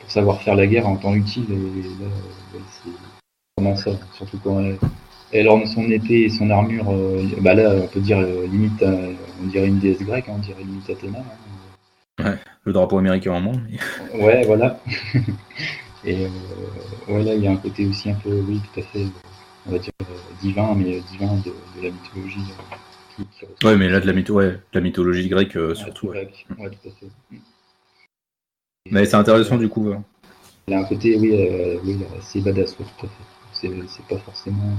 pour 0.00 0.10
savoir 0.10 0.42
faire 0.42 0.54
la 0.54 0.66
guerre 0.66 0.86
en 0.86 0.96
temps 0.96 1.14
utile. 1.14 1.46
Et 1.50 2.04
là, 2.04 2.10
ça, 3.76 3.90
surtout 4.14 4.38
quand 4.42 4.62
elle, 5.32 5.48
orne 5.48 5.66
son 5.66 5.84
épée 5.90 6.22
et 6.22 6.28
son 6.28 6.50
armure, 6.50 6.90
euh, 6.90 7.22
bah 7.40 7.54
là, 7.54 7.74
on 7.74 7.86
peut 7.86 8.00
dire 8.00 8.18
euh, 8.18 8.46
limite, 8.46 8.82
euh, 8.82 9.12
on 9.42 9.46
dirait 9.46 9.68
une 9.68 9.78
déesse 9.78 10.02
grecque, 10.02 10.28
hein, 10.28 10.34
on 10.36 10.38
dirait 10.38 10.62
limite 10.62 10.88
Athéna. 10.90 11.18
Hein. 11.18 12.24
Ouais, 12.24 12.38
le 12.64 12.72
drapeau 12.72 12.98
américain 12.98 13.32
en 13.32 13.40
moins. 13.40 13.60
Ouais, 14.14 14.44
voilà. 14.44 14.80
et 16.04 16.26
ouais, 17.08 17.22
là, 17.22 17.34
il 17.34 17.42
y 17.42 17.46
a 17.46 17.52
un 17.52 17.56
côté 17.56 17.86
aussi 17.86 18.10
un 18.10 18.14
peu, 18.14 18.42
oui, 18.48 18.60
tout 18.72 18.80
à 18.80 18.82
fait, 18.82 19.06
on 19.66 19.72
va 19.72 19.78
dire 19.78 19.92
divin, 20.42 20.74
mais 20.74 21.00
divin 21.12 21.36
de, 21.44 21.52
la 21.82 21.90
mythologie. 21.90 22.52
ouais, 23.64 23.76
mais 23.76 23.88
là, 23.88 24.00
de 24.00 24.06
la, 24.06 24.12
mytho 24.12 24.34
ouais, 24.34 24.58
la 24.72 24.80
mythologie 24.80 25.28
grecque 25.28 25.58
surtout. 25.74 26.08
Ouais. 26.08 26.28
tout 26.48 26.88
à 26.88 26.90
fait. 26.90 27.40
Mais 28.90 29.04
c'est 29.04 29.16
intéressant 29.16 29.58
du 29.58 29.68
coup. 29.68 29.92
Il 30.66 30.74
a 30.74 30.80
un 30.80 30.84
côté, 30.84 31.16
oui, 31.16 31.48
oui 31.84 31.98
c'est 32.20 32.40
badass, 32.40 32.76
tout 32.76 32.82
à 32.82 33.08
fait. 33.08 33.29
C'est 33.60 34.06
pas 34.08 34.18
forcément 34.18 34.76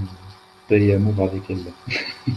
et 0.80 0.94
amour 0.94 1.16
avec 1.22 1.44
elle. 1.50 1.58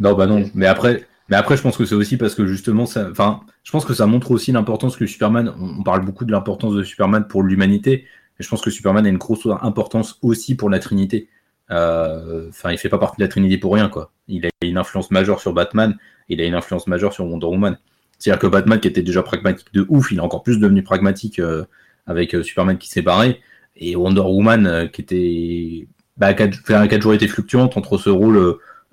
non, 0.00 0.14
bah 0.14 0.26
non. 0.26 0.44
Mais 0.54 0.66
après, 0.66 1.06
mais 1.28 1.36
après, 1.36 1.56
je 1.56 1.62
pense 1.62 1.76
que 1.76 1.84
c'est 1.84 1.94
aussi 1.94 2.16
parce 2.16 2.34
que 2.34 2.46
justement, 2.46 2.86
ça, 2.86 3.08
enfin, 3.10 3.40
je 3.62 3.72
pense 3.72 3.84
que 3.84 3.94
ça 3.94 4.06
montre 4.06 4.30
aussi 4.30 4.52
l'importance 4.52 4.96
que 4.96 5.06
Superman. 5.06 5.52
On, 5.60 5.82
parle 5.82 6.04
beaucoup 6.04 6.24
de 6.24 6.32
l'importance 6.32 6.74
de 6.74 6.82
Superman 6.82 7.26
pour 7.28 7.42
l'humanité, 7.42 8.04
et 8.38 8.42
je 8.42 8.48
pense 8.48 8.62
que 8.62 8.70
Superman 8.70 9.06
a 9.06 9.08
une 9.08 9.18
grosse 9.18 9.46
importance 9.60 10.18
aussi 10.22 10.54
pour 10.54 10.70
la 10.70 10.78
Trinité. 10.78 11.28
Euh, 11.70 12.48
enfin, 12.48 12.70
il 12.70 12.78
fait 12.78 12.88
pas 12.88 12.98
partie 12.98 13.16
de 13.18 13.24
la 13.24 13.28
Trinité 13.28 13.58
pour 13.58 13.74
rien, 13.74 13.88
quoi. 13.88 14.12
Il 14.28 14.46
a 14.46 14.50
une 14.62 14.78
influence 14.78 15.10
majeure 15.10 15.40
sur 15.40 15.52
Batman, 15.52 15.96
il 16.28 16.40
a 16.40 16.44
une 16.44 16.54
influence 16.54 16.86
majeure 16.86 17.12
sur 17.12 17.26
Wonder 17.26 17.46
Woman. 17.46 17.78
C'est-à-dire 18.18 18.40
que 18.40 18.46
Batman, 18.46 18.80
qui 18.80 18.88
était 18.88 19.02
déjà 19.02 19.22
pragmatique 19.22 19.72
de 19.74 19.84
ouf, 19.88 20.10
il 20.10 20.18
est 20.18 20.22
encore 20.22 20.42
plus 20.42 20.58
devenu 20.58 20.82
pragmatique 20.82 21.38
euh, 21.38 21.64
avec 22.06 22.34
euh, 22.34 22.42
Superman 22.42 22.78
qui 22.78 22.88
s'est 22.88 23.02
barré, 23.02 23.40
et 23.76 23.96
Wonder 23.96 24.20
Woman, 24.20 24.88
qui 24.92 25.00
était 25.02 25.88
bah, 26.16 26.32
qui, 26.32 26.42
a, 26.42 26.88
toujours 26.88 27.14
été 27.14 27.28
fluctuante 27.28 27.76
entre 27.76 27.98
ce 27.98 28.08
rôle 28.10 28.36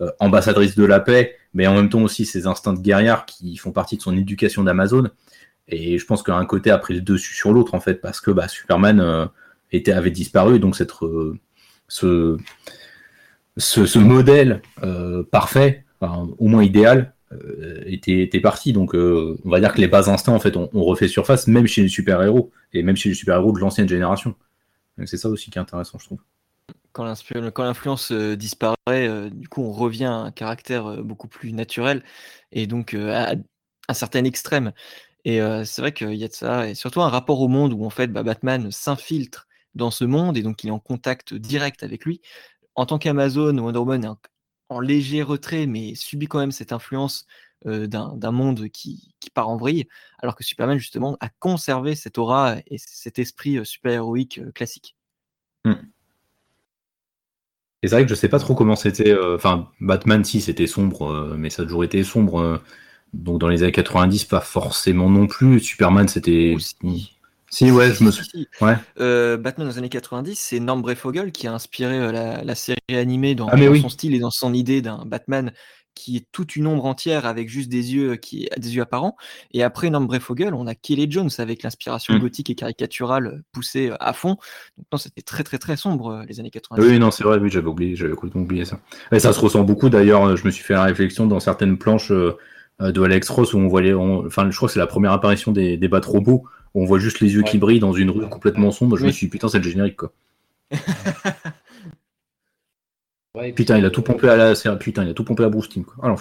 euh, 0.01 0.11
ambassadrice 0.19 0.75
de 0.75 0.83
la 0.83 0.99
paix, 0.99 1.35
mais 1.53 1.67
en 1.67 1.75
même 1.75 1.89
temps 1.89 2.01
aussi 2.01 2.25
ses 2.25 2.47
instincts 2.47 2.73
de 2.73 2.81
guerrière 2.81 3.25
qui 3.25 3.55
font 3.57 3.71
partie 3.71 3.95
de 3.95 4.01
son 4.01 4.17
éducation 4.17 4.63
d'Amazon. 4.63 5.09
Et 5.69 5.97
je 5.97 6.05
pense 6.05 6.23
qu'un 6.23 6.43
côté 6.45 6.71
a 6.71 6.77
pris 6.77 6.95
le 6.95 7.01
dessus 7.01 7.35
sur 7.35 7.53
l'autre, 7.53 7.75
en 7.75 7.79
fait, 7.79 8.01
parce 8.01 8.19
que 8.19 8.31
bah, 8.31 8.47
Superman 8.49 8.99
euh, 8.99 9.25
était, 9.71 9.93
avait 9.93 10.11
disparu, 10.11 10.59
donc 10.59 10.75
cette, 10.75 10.91
euh, 11.03 11.37
ce, 11.87 12.37
ce, 13.55 13.99
modèle 13.99 14.61
parfait, 15.31 15.85
au 16.01 16.47
moins 16.47 16.63
idéal, 16.63 17.13
était, 17.85 18.21
était, 18.23 18.41
parti. 18.41 18.73
Donc 18.73 18.93
on 18.93 19.37
va 19.49 19.59
dire 19.59 19.73
que 19.73 19.79
les 19.79 19.87
bas 19.87 20.09
instincts, 20.09 20.33
en 20.33 20.39
fait, 20.39 20.57
ont, 20.57 20.69
refait 20.73 21.07
surface, 21.07 21.47
même 21.47 21.67
chez 21.67 21.83
les 21.83 21.87
super-héros, 21.87 22.51
et 22.73 22.83
même 22.83 22.97
chez 22.97 23.09
les 23.09 23.15
super-héros 23.15 23.53
de 23.53 23.59
l'ancienne 23.59 23.87
génération. 23.87 24.35
C'est 25.05 25.17
ça 25.17 25.29
aussi 25.29 25.49
qui 25.51 25.57
est 25.57 25.61
intéressant, 25.61 25.97
je 25.97 26.05
trouve. 26.05 26.19
quand 26.93 27.03
l'influence 27.63 28.11
disparaît, 28.11 29.29
du 29.31 29.47
coup, 29.47 29.63
on 29.63 29.71
revient 29.71 30.05
à 30.05 30.13
un 30.13 30.31
caractère 30.31 31.03
beaucoup 31.03 31.27
plus 31.27 31.51
naturel 31.53 32.03
et 32.51 32.67
donc 32.67 32.93
à 32.93 33.35
un 33.89 33.93
certain 33.93 34.23
extrême. 34.23 34.71
Et 35.25 35.39
c'est 35.65 35.81
vrai 35.81 35.93
qu'il 35.93 36.15
y 36.15 36.23
a 36.23 36.27
de 36.27 36.33
ça, 36.33 36.69
et 36.69 36.75
surtout 36.75 37.01
un 37.01 37.09
rapport 37.09 37.41
au 37.41 37.47
monde 37.47 37.73
où 37.73 37.85
en 37.85 37.89
fait 37.89 38.07
bah, 38.07 38.23
Batman 38.23 38.71
s'infiltre 38.71 39.47
dans 39.75 39.91
ce 39.91 40.05
monde 40.05 40.37
et 40.37 40.43
donc 40.43 40.63
il 40.63 40.67
est 40.67 40.71
en 40.71 40.79
contact 40.79 41.33
direct 41.33 41.83
avec 41.83 42.05
lui. 42.05 42.21
En 42.75 42.85
tant 42.85 42.97
qu'Amazon, 42.99 43.57
Wonder 43.57 43.79
Woman 43.79 44.03
est 44.03 44.07
en, 44.69 44.79
léger 44.79 45.21
retrait, 45.21 45.67
mais 45.67 45.93
subit 45.95 46.27
quand 46.27 46.39
même 46.39 46.51
cette 46.51 46.73
influence 46.73 47.27
d'un 47.65 48.31
monde 48.31 48.67
qui, 48.69 49.13
part 49.33 49.49
en 49.49 49.57
vrille, 49.57 49.87
alors 50.19 50.35
que 50.35 50.43
Superman 50.43 50.77
justement 50.77 51.17
a 51.19 51.29
conservé 51.39 51.95
cette 51.95 52.17
aura 52.17 52.57
et 52.67 52.77
cet 52.77 53.19
esprit 53.19 53.65
super-héroïque 53.65 54.41
classique. 54.53 54.95
Mmh. 55.65 55.73
Et 57.81 57.87
c'est 57.87 57.95
vrai 57.95 58.03
que 58.03 58.09
je 58.09 58.15
sais 58.15 58.29
pas 58.29 58.39
trop 58.39 58.55
comment 58.55 58.75
c'était. 58.75 59.15
Enfin, 59.35 59.69
Batman, 59.81 60.23
si 60.23 60.39
c'était 60.39 60.67
sombre, 60.67 61.35
mais 61.37 61.49
ça 61.49 61.63
a 61.63 61.65
toujours 61.65 61.83
été 61.83 62.03
sombre. 62.03 62.61
donc 63.13 63.39
dans 63.39 63.49
les 63.49 63.63
années 63.63 63.71
90, 63.71 64.25
pas 64.25 64.39
forcément 64.39 65.09
non 65.09 65.27
plus. 65.27 65.59
Superman, 65.59 66.07
c'était. 66.07 66.55
Si, 67.49 67.69
ouais, 67.69 67.93
je 67.93 68.03
me 68.03 68.11
souviens. 68.11 68.45
Ouais. 68.61 68.75
Batman 69.37 69.67
dans 69.67 69.73
les 69.73 69.77
années 69.77 69.89
90, 69.89 70.35
c'est 70.39 70.59
Norm 70.59 70.81
Breyfogle 70.81 71.31
qui 71.31 71.45
a 71.47 71.53
inspiré 71.53 72.11
la, 72.11 72.55
série 72.55 72.79
animée 72.89 73.35
dans, 73.35 73.47
ah, 73.47 73.57
son 73.57 73.89
style 73.89 74.15
et 74.15 74.19
dans 74.19 74.31
son 74.31 74.53
idée 74.53 74.81
d'un 74.81 75.05
Batman 75.05 75.51
qui 75.95 76.17
est 76.17 76.25
toute 76.31 76.55
une 76.55 76.67
ombre 76.67 76.85
entière 76.85 77.25
avec 77.25 77.49
juste 77.49 77.69
des 77.69 77.93
yeux 77.93 78.15
qui 78.15 78.49
des 78.57 78.75
yeux 78.75 78.81
apparents. 78.81 79.15
Et 79.51 79.63
après 79.63 79.89
Breyfogle, 79.89 80.53
on 80.53 80.67
a 80.67 80.75
Kelly 80.75 81.09
Jones 81.09 81.29
avec 81.37 81.63
l'inspiration 81.63 82.15
mm. 82.15 82.19
gothique 82.19 82.49
et 82.49 82.55
caricaturale 82.55 83.43
poussée 83.51 83.89
euh, 83.89 83.95
à 83.99 84.13
fond. 84.13 84.37
Donc 84.77 84.87
non, 84.91 84.97
c'était 84.97 85.21
très 85.21 85.43
très 85.43 85.57
très 85.57 85.77
sombre 85.77 86.23
les 86.27 86.39
années 86.39 86.49
90. 86.49 86.85
Oui, 86.85 86.99
non, 86.99 87.11
c'est 87.11 87.23
vrai, 87.23 87.37
oui, 87.37 87.49
j'avais 87.49 87.67
oublié, 87.67 87.95
j'avais 87.95 88.13
complètement 88.13 88.41
oublié 88.41 88.65
ça. 88.65 88.79
Et 89.11 89.19
ça 89.19 89.33
se 89.33 89.39
ressent 89.39 89.63
beaucoup 89.63 89.89
d'ailleurs. 89.89 90.35
Je 90.35 90.45
me 90.45 90.51
suis 90.51 90.63
fait 90.63 90.73
la 90.73 90.83
réflexion 90.83 91.27
dans 91.27 91.39
certaines 91.39 91.77
planches 91.77 92.11
de 92.11 93.01
Alex 93.01 93.29
Ross 93.29 93.53
où 93.53 93.57
on 93.57 93.67
voyait, 93.67 93.93
enfin, 93.93 94.49
je 94.49 94.55
crois 94.55 94.67
que 94.67 94.73
c'est 94.73 94.79
la 94.79 94.87
première 94.87 95.11
apparition 95.11 95.51
des, 95.51 95.77
des 95.77 95.87
robots 95.87 96.45
on 96.75 96.85
voit 96.85 96.99
juste 96.99 97.19
les 97.19 97.33
yeux 97.33 97.43
qui 97.43 97.57
brillent 97.57 97.79
dans 97.79 97.93
une 97.93 98.09
rue 98.09 98.27
complètement 98.27 98.71
sombre. 98.71 98.97
Je 98.97 99.05
me 99.05 99.11
suis 99.11 99.27
dit, 99.27 99.31
putain, 99.31 99.47
c'est 99.47 99.59
le 99.59 99.63
générique, 99.63 99.97
quoi. 99.97 100.11
putain, 103.55 103.77
il 103.77 103.85
a 103.85 103.89
tout 103.89 104.03
pompé 104.03 104.29
à 104.29 104.35
la, 104.35 104.53
putain, 104.75 105.03
il 105.03 105.09
a 105.09 105.13
tout 105.13 105.23
pompé 105.23 105.43
à 105.43 105.49
Bruce 105.49 105.69
Timm, 105.69 105.83
quoi. 105.83 105.95
Ah, 106.03 106.15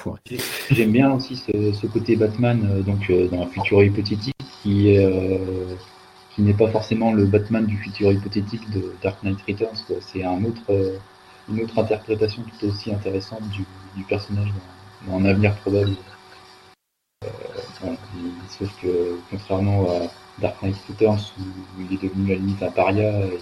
J'aime 0.70 0.92
bien 0.92 1.12
aussi 1.12 1.36
ce, 1.36 1.86
côté 1.86 2.16
Batman, 2.16 2.66
euh, 2.70 2.82
donc 2.82 3.10
euh, 3.10 3.28
dans 3.28 3.42
un 3.42 3.46
futur 3.46 3.82
hypothétique, 3.82 4.34
qui 4.62 4.96
euh, 4.96 5.74
qui 6.34 6.40
n'est 6.42 6.54
pas 6.54 6.68
forcément 6.68 7.12
le 7.12 7.26
Batman 7.26 7.66
du 7.66 7.76
futur 7.76 8.10
hypothétique 8.12 8.68
de 8.70 8.94
Dark 9.02 9.22
Knight 9.22 9.38
Returns. 9.46 9.84
C'est 10.00 10.24
un 10.24 10.42
autre, 10.44 10.98
une 11.50 11.60
autre 11.62 11.78
interprétation 11.78 12.42
tout 12.42 12.66
aussi 12.66 12.90
intéressante 12.90 13.42
du, 13.50 14.04
personnage 14.04 14.48
dans, 15.06 15.18
un 15.18 15.26
avenir 15.26 15.54
probable. 15.56 15.92
sauf 18.48 18.70
que 18.80 19.18
contrairement 19.30 19.90
à 19.90 20.40
Dark 20.40 20.62
Knight 20.62 20.76
Returns 20.88 21.20
où 21.38 21.82
il 21.82 21.98
est 21.98 22.02
devenu 22.02 22.30
la 22.30 22.36
limite 22.36 22.62
un 22.62 22.70
paria 22.70 23.26
et, 23.26 23.38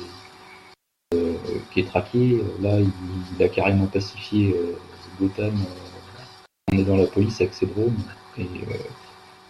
euh, 1.15 1.35
qui 1.73 1.81
est 1.81 1.87
traqué. 1.87 2.43
Là, 2.61 2.79
il, 2.79 3.43
a 3.43 3.49
carrément 3.49 3.87
pacifié 3.87 4.55
euh, 4.55 4.77
Gotham 5.21 5.55
en 6.73 6.77
aidant 6.77 6.97
la 6.97 7.07
police 7.07 7.41
avec 7.41 7.55
ses 7.55 7.67
drones 7.67 7.99
et, 8.39 8.47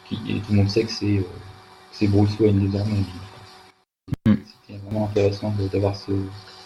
qui, 0.09 0.17
tout 0.17 0.53
le 0.53 0.57
monde 0.57 0.71
sait 0.71 0.85
que 0.85 0.91
c'est 0.93 1.25
c'est 1.93 2.09
Bruce 2.09 2.39
Wayne 2.39 2.61
désormais. 2.61 3.05
Mm. 4.27 4.35
C'était 4.45 4.79
vraiment 4.79 5.07
intéressant 5.07 5.55
d'avoir 5.73 5.97
ce, 5.97 6.13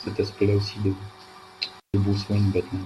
cet 0.05 0.21
aspect-là 0.21 0.55
aussi 0.55 0.79
de, 0.81 0.93
Bruce 1.99 2.29
Wayne 2.29 2.51
Batman. 2.51 2.83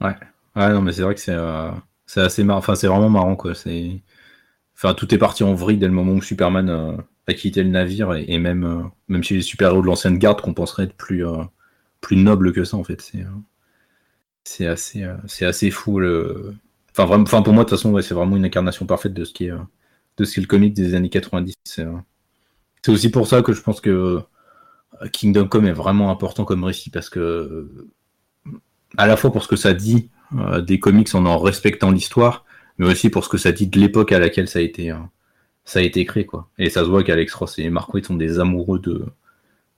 Ouais. 0.00 0.16
Ouais, 0.56 0.72
non, 0.72 0.82
mais 0.82 0.92
c'est 0.92 1.02
vrai 1.02 1.14
que 1.14 1.20
c'est 1.20 1.32
euh, 1.34 1.70
assez 2.16 2.44
marrant. 2.44 2.58
Enfin, 2.58 2.74
c'est 2.74 2.86
vraiment 2.86 3.10
marrant, 3.10 3.36
quoi. 3.36 3.54
C'est, 3.54 4.02
enfin, 4.78 4.94
tout 4.94 5.12
est 5.14 5.18
parti 5.18 5.42
en 5.42 5.54
vrille 5.54 5.78
dès 5.78 5.86
le 5.86 5.92
moment 5.92 6.12
où 6.12 6.22
Superman 6.22 6.70
euh, 6.70 6.96
a 7.26 7.34
quitté 7.34 7.62
le 7.62 7.70
navire 7.70 8.14
et, 8.14 8.38
même, 8.38 8.64
euh, 8.64 8.82
même 9.08 9.22
chez 9.22 9.34
les 9.34 9.42
super-héros 9.42 9.82
de 9.82 9.86
l'ancienne 9.86 10.18
garde, 10.18 10.40
qu'on 10.40 10.54
penserait 10.54 10.84
être 10.84 10.94
plus, 10.94 11.26
euh, 11.26 11.42
plus 12.00 12.16
noble 12.16 12.52
que 12.52 12.64
ça, 12.64 12.76
en 12.76 12.84
fait. 12.84 13.00
C'est, 13.00 13.24
c'est 14.44 14.66
assez, 14.66 15.06
c'est 15.26 15.44
assez 15.44 15.70
fou. 15.70 15.98
Le... 15.98 16.54
Enfin, 16.92 17.06
vraiment, 17.06 17.24
enfin, 17.24 17.42
pour 17.42 17.52
moi, 17.52 17.64
de 17.64 17.68
toute 17.68 17.78
façon, 17.78 18.00
c'est 18.00 18.14
vraiment 18.14 18.36
une 18.36 18.44
incarnation 18.44 18.86
parfaite 18.86 19.14
de 19.14 19.24
ce 19.24 19.32
qui 19.32 19.46
est, 19.46 19.52
de 20.16 20.24
ce 20.24 20.32
qui 20.32 20.40
est 20.40 20.42
le 20.42 20.46
comic 20.48 20.74
des 20.74 20.94
années 20.94 21.10
90. 21.10 21.54
C'est, 21.64 21.86
aussi 22.86 23.10
pour 23.10 23.26
ça 23.26 23.42
que 23.42 23.52
je 23.52 23.60
pense 23.60 23.82
que 23.82 24.20
Kingdom 25.12 25.48
Come 25.48 25.66
est 25.66 25.72
vraiment 25.72 26.10
important 26.10 26.46
comme 26.46 26.64
récit 26.64 26.88
parce 26.88 27.10
que 27.10 27.70
à 28.96 29.06
la 29.06 29.18
fois 29.18 29.30
pour 29.30 29.42
ce 29.42 29.48
que 29.48 29.56
ça 29.56 29.74
dit 29.74 30.10
des 30.62 30.80
comics 30.80 31.14
en 31.14 31.26
en 31.26 31.38
respectant 31.38 31.90
l'histoire, 31.90 32.46
mais 32.78 32.86
aussi 32.86 33.10
pour 33.10 33.24
ce 33.24 33.28
que 33.28 33.38
ça 33.38 33.52
dit 33.52 33.66
de 33.66 33.78
l'époque 33.78 34.12
à 34.12 34.18
laquelle 34.18 34.48
ça 34.48 34.60
a 34.60 34.62
été, 34.62 34.90
euh, 34.90 34.98
ça 35.64 35.80
a 35.80 35.82
été 35.82 36.04
créé. 36.04 36.24
Quoi. 36.24 36.48
Et 36.58 36.70
ça 36.70 36.82
se 36.82 36.88
voit 36.88 37.04
qu'Alex 37.04 37.34
Ross 37.34 37.58
et 37.58 37.68
Mark 37.70 37.92
Waid 37.92 38.06
sont 38.06 38.14
des 38.14 38.38
amoureux 38.38 38.78
de, 38.78 39.06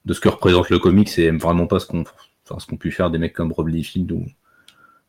de 0.05 0.13
ce 0.13 0.19
que 0.19 0.29
représente 0.29 0.69
le 0.69 0.79
comics 0.79 1.17
et 1.17 1.25
aiment 1.25 1.39
vraiment 1.39 1.67
pas 1.67 1.79
ce 1.79 1.87
qu'ont 1.87 2.03
enfin, 2.49 2.59
ce 2.59 2.75
pu 2.75 2.91
faire 2.91 3.11
des 3.11 3.17
mecs 3.17 3.33
comme 3.33 3.51
Rob 3.51 3.67
Liefeld 3.67 4.11
ou, 4.11 4.25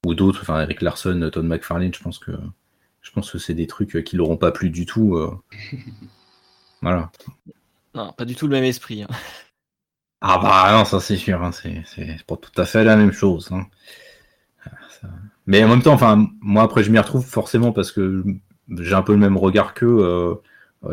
ou 0.06 0.14
d'autres, 0.14 0.40
enfin 0.42 0.62
Eric 0.62 0.82
Larson, 0.82 1.30
Todd 1.32 1.44
McFarlane, 1.44 1.94
je 1.94 2.02
pense 2.02 2.18
que 2.18 2.32
je 3.00 3.10
pense 3.10 3.30
que 3.30 3.38
c'est 3.38 3.54
des 3.54 3.66
trucs 3.66 4.04
qui 4.04 4.16
l'auront 4.16 4.36
pas 4.36 4.52
plu 4.52 4.70
du 4.70 4.86
tout. 4.86 5.16
Euh. 5.16 5.36
voilà. 6.82 7.10
Non, 7.94 8.12
pas 8.12 8.24
du 8.24 8.36
tout 8.36 8.46
le 8.46 8.52
même 8.52 8.64
esprit. 8.64 9.02
Hein. 9.02 9.08
Ah 10.20 10.38
bah 10.38 10.72
non, 10.72 10.84
ça 10.84 11.00
c'est 11.00 11.16
sûr, 11.16 11.42
hein, 11.42 11.50
c'est 11.50 12.24
pas 12.26 12.36
tout 12.36 12.60
à 12.60 12.64
fait 12.64 12.84
la 12.84 12.96
même 12.96 13.10
chose. 13.10 13.48
Hein. 13.50 13.66
Mais 15.46 15.64
en 15.64 15.68
même 15.68 15.82
temps, 15.82 15.94
enfin, 15.94 16.28
moi 16.40 16.62
après 16.62 16.84
je 16.84 16.90
m'y 16.90 16.98
retrouve 16.98 17.24
forcément 17.24 17.72
parce 17.72 17.92
que 17.92 18.24
j'ai 18.78 18.94
un 18.94 19.02
peu 19.02 19.12
le 19.12 19.18
même 19.18 19.36
regard 19.36 19.74
qu'eux 19.74 19.98
euh, 20.00 20.34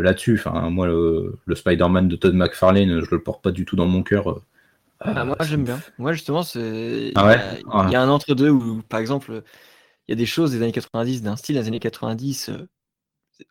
là-dessus. 0.02 0.42
Enfin, 0.44 0.70
moi 0.70 0.88
le, 0.88 1.38
Spider-Man 1.54 2.08
de 2.08 2.16
Todd 2.16 2.34
McFarlane, 2.34 3.02
je 3.02 3.12
le 3.12 3.22
porte 3.22 3.44
pas 3.44 3.52
du 3.52 3.66
tout 3.66 3.76
dans 3.76 3.88
mon 3.88 4.04
cœur. 4.04 4.30
Euh, 4.30 4.42
ah, 5.02 5.24
moi 5.24 5.38
j'aime 5.42 5.64
bien. 5.64 5.80
Moi 5.98 6.14
justement, 6.14 6.44
c'est 6.44 7.12
ah 7.16 7.38
il 7.88 7.92
y, 7.92 7.96
a 7.96 8.02
un 8.02 8.10
entre-deux 8.10 8.50
où, 8.50 8.82
par 8.82 9.00
exemple, 9.00 9.44
il 10.08 10.12
y 10.12 10.14
a 10.14 10.16
des 10.16 10.26
choses 10.26 10.52
des 10.52 10.62
années 10.62 10.72
90, 10.72 11.22
d'un 11.22 11.36
style 11.36 11.56
des 11.56 11.68
années 11.68 11.80
90. 11.80 12.50
Euh, 12.50 12.68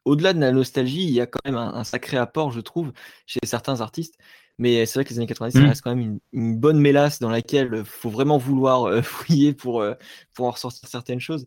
au-delà 0.04 0.34
de 0.34 0.40
la 0.40 0.52
nostalgie, 0.52 1.04
il 1.04 1.12
y 1.12 1.20
a 1.20 1.26
quand 1.26 1.40
même 1.44 1.56
un, 1.56 1.84
sacré 1.84 2.18
apport, 2.18 2.50
je 2.50 2.60
trouve, 2.60 2.92
chez 3.26 3.40
certains 3.44 3.80
artistes. 3.80 4.16
Mais 4.58 4.84
c'est 4.86 4.94
vrai 4.94 5.04
que 5.04 5.10
les 5.10 5.18
années 5.18 5.26
90, 5.26 5.52
ça 5.52 5.60
mmh. 5.60 5.68
reste 5.68 5.82
quand 5.82 5.94
même 5.94 6.18
une, 6.32 6.56
bonne 6.56 6.80
mélasse 6.80 7.20
dans 7.20 7.30
laquelle 7.30 7.70
il 7.78 7.84
faut 7.84 8.10
vraiment 8.10 8.38
vouloir 8.38 8.84
euh, 8.84 9.02
fouiller 9.02 9.54
pour, 9.54 9.80
euh, 9.80 9.94
pour 10.34 10.46
en 10.46 10.50
ressortir 10.50 10.88
certaines 10.88 11.20
choses. 11.20 11.46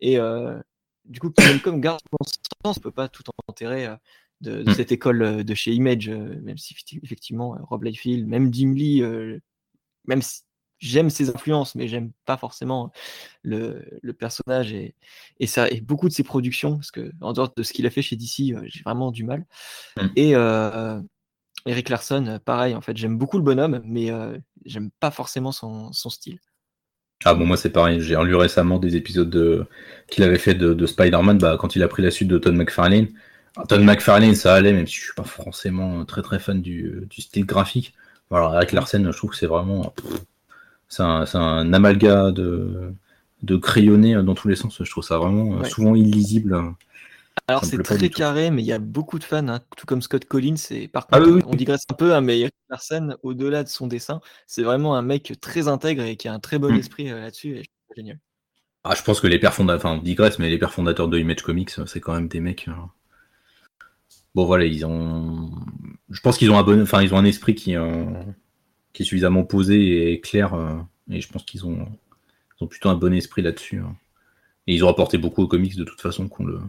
Et 0.00 0.18
euh, 0.18 0.58
du 1.04 1.18
coup, 1.18 1.32
comme 1.64 1.80
garde 1.80 2.00
son 2.10 2.24
sens, 2.24 2.40
on 2.64 2.70
ne 2.70 2.82
peut 2.82 2.92
pas 2.92 3.08
tout 3.08 3.24
enterrer 3.48 3.88
de, 4.40 4.62
mmh. 4.62 4.74
cette 4.74 4.92
école 4.92 5.44
de 5.44 5.54
chez 5.54 5.72
Image, 5.72 6.08
même 6.08 6.56
si 6.56 6.74
effectivement, 7.02 7.56
Rob 7.62 7.82
Liefeld, 7.82 8.26
même 8.26 8.54
Jim 8.54 8.72
Lee, 8.74 9.02
même 10.06 10.22
si 10.22 10.42
j'aime 10.78 11.10
ses 11.10 11.30
influences, 11.30 11.74
mais 11.76 11.86
j'aime 11.86 12.12
pas 12.24 12.36
forcément 12.36 12.92
le, 13.42 13.84
le 14.02 14.12
personnage 14.12 14.72
et, 14.72 14.96
et, 15.38 15.46
ça, 15.46 15.68
et 15.68 15.80
beaucoup 15.80 16.08
de 16.08 16.12
ses 16.12 16.24
productions, 16.24 16.76
parce 16.76 16.90
que 16.90 17.12
en 17.20 17.32
dehors 17.32 17.52
de 17.56 17.62
ce 17.62 17.72
qu'il 17.72 17.86
a 17.86 17.90
fait 17.90 18.02
chez 18.02 18.16
DC, 18.16 18.54
j'ai 18.64 18.82
vraiment 18.84 19.10
du 19.10 19.24
mal. 19.24 19.44
Mmh. 19.96 20.06
Et 20.16 20.34
Eric 21.66 21.88
Larson, 21.88 22.26
euh, 22.26 22.38
pareil, 22.38 22.74
en 22.74 22.80
fait, 22.80 22.96
j'aime 22.96 23.16
beaucoup 23.16 23.36
le 23.36 23.42
bonhomme, 23.42 23.80
mais 23.84 24.10
euh, 24.10 24.36
j'aime 24.64 24.90
pas 25.00 25.10
forcément 25.10 25.52
son, 25.52 25.92
style. 25.92 26.38
Ah 27.24 27.34
bon, 27.34 27.46
moi 27.46 27.56
c'est 27.56 27.70
pareil, 27.70 28.00
j'ai 28.00 28.16
relu 28.16 28.34
récemment 28.34 28.80
des 28.80 28.96
épisodes 28.96 29.30
de... 29.30 29.64
qu'il 30.08 30.24
avait 30.24 30.38
fait 30.38 30.54
de, 30.54 30.86
Spider-Man 30.86 31.38
bah, 31.38 31.56
quand 31.58 31.76
il 31.76 31.82
a 31.84 31.88
pris 31.88 32.02
la 32.02 32.10
suite 32.10 32.28
de 32.28 32.38
Todd 32.38 32.54
McFarlane. 32.54 33.08
Todd 33.68 33.82
McFarlane, 33.82 34.34
ça 34.34 34.54
allait, 34.54 34.72
même 34.72 34.86
si 34.86 34.96
je 34.96 35.02
suis 35.02 35.14
pas 35.14 35.24
forcément 35.24 36.04
très 36.04 36.22
très 36.22 36.40
fan 36.40 36.60
du, 36.60 37.06
style 37.16 37.46
graphique. 37.46 37.94
Voilà, 38.30 38.56
Eric 38.56 38.72
Larson, 38.72 39.04
je 39.12 39.16
trouve 39.16 39.30
que 39.30 39.36
c'est 39.36 39.46
vraiment. 39.46 39.94
C'est 40.88 41.02
un, 41.02 41.24
un, 41.34 41.72
amalgame 41.72 42.32
de, 42.32 42.92
de 43.42 43.56
crayonné 43.56 44.14
dans 44.22 44.34
tous 44.34 44.48
les 44.48 44.56
sens. 44.56 44.78
Je 44.82 44.90
trouve 44.90 45.04
ça 45.04 45.18
vraiment 45.18 45.60
euh, 45.60 45.64
souvent 45.64 45.94
illisible. 45.94 46.58
Alors 47.48 47.64
c'est 47.64 47.82
très 47.82 48.08
carré, 48.08 48.50
mais 48.50 48.62
il 48.62 48.66
y 48.66 48.72
a 48.72 48.78
beaucoup 48.78 49.18
de 49.18 49.24
fans, 49.24 49.46
hein, 49.48 49.60
tout 49.76 49.86
comme 49.86 50.00
Scott 50.00 50.24
Collins. 50.24 50.54
Et 50.70 50.88
par 50.88 51.08
ah 51.10 51.20
contre, 51.20 51.46
on 51.48 51.54
digresse 51.54 51.84
un 51.90 51.94
peu, 51.94 52.14
hein, 52.14 52.20
mais 52.20 52.38
Eric 52.40 52.54
Larsen, 52.70 53.16
au-delà 53.22 53.64
de 53.64 53.68
son 53.68 53.86
dessin, 53.86 54.20
c'est 54.46 54.62
vraiment 54.62 54.94
un 54.96 55.02
mec 55.02 55.32
très 55.40 55.68
intègre 55.68 56.04
et 56.04 56.16
qui 56.16 56.28
a 56.28 56.32
un 56.32 56.40
très 56.40 56.58
bon 56.58 56.72
hmm. 56.72 56.78
esprit 56.78 57.10
euh, 57.10 57.20
là-dessus. 57.20 57.58
Et 57.58 57.62
je 57.64 57.94
génial. 57.96 58.18
Ah, 58.84 58.94
je 58.96 59.02
pense 59.02 59.20
que 59.20 59.26
les 59.26 59.38
pères 59.38 59.54
fondateurs, 59.54 59.92
enfin, 59.92 59.98
on 60.00 60.02
digresse, 60.02 60.38
mais 60.38 60.50
les 60.50 60.58
pères 60.58 60.72
fondateurs 60.72 61.08
de 61.08 61.18
Image 61.18 61.42
Comics, 61.42 61.70
c'est 61.86 62.00
quand 62.00 62.14
même 62.14 62.28
des 62.28 62.40
mecs. 62.40 62.68
Euh, 62.68 62.72
bon, 64.34 64.44
voilà, 64.44 64.64
ils 64.64 64.86
ont. 64.86 65.50
Je 66.10 66.20
pense 66.20 66.38
qu'ils 66.38 66.50
ont 66.50 66.58
un 66.58 66.62
bon, 66.62 66.82
enfin, 66.82 67.02
ils 67.02 67.12
ont 67.12 67.18
un 67.18 67.24
esprit 67.24 67.54
qui, 67.54 67.76
euh, 67.76 68.04
qui 68.92 69.02
est 69.02 69.06
suffisamment 69.06 69.44
posé 69.44 70.12
et 70.12 70.20
clair, 70.20 70.54
et 71.10 71.20
je 71.20 71.28
pense 71.28 71.44
qu'ils 71.44 71.66
ont... 71.66 71.88
ont 72.60 72.66
plutôt 72.66 72.88
un 72.88 72.94
bon 72.94 73.12
esprit 73.12 73.42
là-dessus. 73.42 73.78
Hein. 73.78 73.96
Et 74.66 74.74
ils 74.74 74.84
ont 74.84 74.88
apporté 74.88 75.18
beaucoup 75.18 75.42
aux 75.42 75.48
comics 75.48 75.76
de 75.76 75.84
toute 75.84 76.00
façon 76.00 76.28
qu'on 76.28 76.44
le 76.44 76.60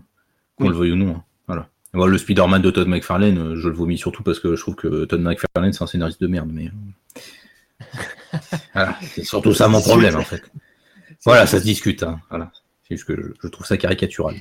qu'on 0.58 0.70
le 0.70 0.76
veuille 0.76 0.92
ou 0.92 0.96
non. 0.96 1.16
Hein. 1.16 1.24
Voilà. 1.48 1.70
Le 1.94 2.18
Spider-Man 2.18 2.62
de 2.62 2.72
Todd 2.72 2.88
McFarlane, 2.88 3.56
je 3.56 3.70
le 3.70 3.76
vomis 3.76 3.98
surtout 3.98 4.24
parce 4.24 4.40
que 4.40 4.56
je 4.56 4.62
trouve 4.62 4.76
que 4.76 5.06
Todd 5.06 5.22
McFarlane, 5.22 5.74
c'est 5.74 5.84
un 5.84 5.88
scénariste 5.88 6.22
de 6.22 6.28
merde. 6.28 6.50
Mais 6.52 6.72
c'est 9.02 9.24
surtout 9.24 9.54
ça 9.54 9.68
mon 9.68 9.82
problème 9.82 10.16
en 10.16 10.24
fait. 10.24 10.42
Voilà, 11.26 11.46
ça 11.46 11.60
se 11.60 11.64
discute. 11.64 12.04
Hein. 12.04 12.20
Voilà. 12.30 12.52
C'est 12.88 12.96
juste 12.96 13.08
que 13.08 13.34
je, 13.42 13.48
trouve 13.48 13.66
ça 13.66 13.78
caricatural. 13.78 14.36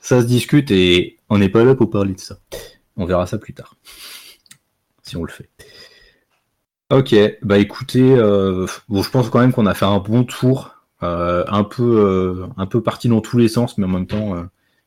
Ça 0.00 0.20
se 0.20 0.26
discute 0.26 0.70
et 0.70 1.18
on 1.28 1.38
n'est 1.38 1.48
pas 1.48 1.64
là 1.64 1.74
pour 1.74 1.90
parler 1.90 2.14
de 2.14 2.20
ça. 2.20 2.38
On 2.96 3.04
verra 3.04 3.26
ça 3.26 3.38
plus 3.38 3.52
tard. 3.52 3.76
Si 5.02 5.16
on 5.16 5.24
le 5.24 5.30
fait. 5.30 5.50
Ok, 6.90 7.14
bah 7.42 7.58
écoutez, 7.58 8.14
euh, 8.16 8.66
bon, 8.88 9.02
je 9.02 9.10
pense 9.10 9.28
quand 9.28 9.40
même 9.40 9.52
qu'on 9.52 9.66
a 9.66 9.74
fait 9.74 9.84
un 9.84 9.98
bon 9.98 10.22
tour, 10.22 10.76
euh, 11.02 11.44
un 11.48 11.64
peu, 11.64 11.82
euh, 11.82 12.46
un 12.56 12.66
peu 12.66 12.80
parti 12.80 13.08
dans 13.08 13.20
tous 13.20 13.38
les 13.38 13.48
sens, 13.48 13.76
mais 13.76 13.86
en 13.86 13.88
même 13.88 14.06
temps, 14.06 14.36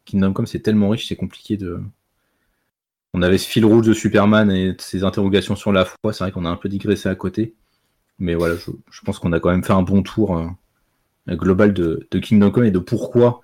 Kingdom 0.09 0.33
Come 0.33 0.47
c'est 0.47 0.59
tellement 0.59 0.89
riche, 0.89 1.07
c'est 1.07 1.15
compliqué 1.15 1.57
de. 1.57 1.81
On 3.13 3.21
avait 3.21 3.37
ce 3.37 3.47
fil 3.47 3.65
rouge 3.65 3.87
de 3.87 3.93
Superman 3.93 4.51
et 4.51 4.75
ses 4.79 5.03
interrogations 5.03 5.55
sur 5.55 5.71
la 5.71 5.85
foi, 5.85 6.13
c'est 6.13 6.23
vrai 6.23 6.31
qu'on 6.31 6.45
a 6.45 6.49
un 6.49 6.55
peu 6.55 6.69
digressé 6.69 7.09
à 7.09 7.15
côté, 7.15 7.55
mais 8.19 8.35
voilà, 8.35 8.55
je, 8.55 9.01
pense 9.03 9.17
qu'on 9.17 9.33
a 9.33 9.39
quand 9.39 9.49
même 9.49 9.63
fait 9.63 9.73
un 9.73 9.81
bon 9.81 10.03
tour 10.03 10.39
global 11.27 11.73
de, 11.73 12.07
Kingdom 12.21 12.51
Come 12.51 12.65
et 12.65 12.71
de 12.71 12.79
pourquoi, 12.79 13.41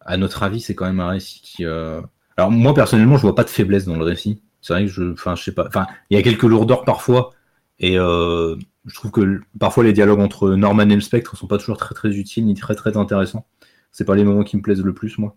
à 0.00 0.16
notre 0.16 0.42
avis, 0.42 0.60
c'est 0.60 0.74
quand 0.74 0.86
même 0.86 1.00
un 1.00 1.10
récit 1.10 1.40
qui. 1.40 1.64
Alors 1.64 2.50
moi 2.50 2.74
personnellement, 2.74 3.16
je 3.16 3.22
vois 3.22 3.34
pas 3.34 3.44
de 3.44 3.50
faiblesse 3.50 3.84
dans 3.84 3.96
le 3.96 4.04
récit. 4.04 4.42
C'est 4.60 4.72
vrai 4.72 4.86
que 4.86 4.90
je, 4.90 5.12
enfin, 5.12 5.36
je 5.36 5.44
sais 5.44 5.52
pas, 5.52 5.66
enfin, 5.68 5.86
il 6.10 6.16
y 6.16 6.20
a 6.20 6.22
quelques 6.22 6.42
lourdeurs 6.42 6.84
parfois 6.84 7.32
et 7.78 7.98
euh, 7.98 8.56
je 8.86 8.94
trouve 8.94 9.10
que 9.10 9.40
parfois 9.58 9.84
les 9.84 9.92
dialogues 9.92 10.20
entre 10.20 10.50
Norman 10.54 10.88
et 10.88 10.94
le 10.94 11.00
Spectre 11.00 11.36
sont 11.36 11.46
pas 11.46 11.58
toujours 11.58 11.76
très 11.76 11.94
très 11.94 12.10
utiles 12.16 12.44
ni 12.46 12.54
très 12.54 12.74
très 12.74 12.96
intéressants. 12.96 13.46
C'est 13.92 14.04
pas 14.04 14.14
les 14.16 14.24
moments 14.24 14.44
qui 14.44 14.56
me 14.56 14.62
plaisent 14.62 14.82
le 14.82 14.94
plus 14.94 15.18
moi. 15.18 15.36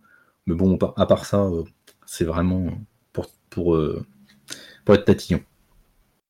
Mais 0.50 0.56
bon, 0.56 0.80
à 0.98 1.06
part 1.06 1.26
ça, 1.26 1.44
euh, 1.44 1.64
c'est 2.08 2.26
vraiment 2.26 2.72
pour, 3.14 3.28
pour, 3.52 3.76
euh, 3.76 4.04
pour 4.84 4.96
être 4.96 5.06
tatillon. 5.06 5.44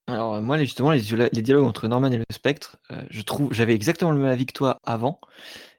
Alors 0.08 0.42
moi 0.42 0.58
justement 0.58 0.92
les, 0.92 1.02
dialogues 1.02 1.66
entre 1.66 1.88
Norman 1.88 2.12
et 2.12 2.18
le 2.18 2.26
Spectre, 2.32 2.78
je 3.12 3.22
trouve 3.22 3.54
j'avais 3.54 3.76
exactement 3.76 4.12
le 4.12 4.18
même 4.18 4.32
avis 4.32 4.48
que 4.48 4.54
toi 4.54 4.80
avant. 4.84 5.22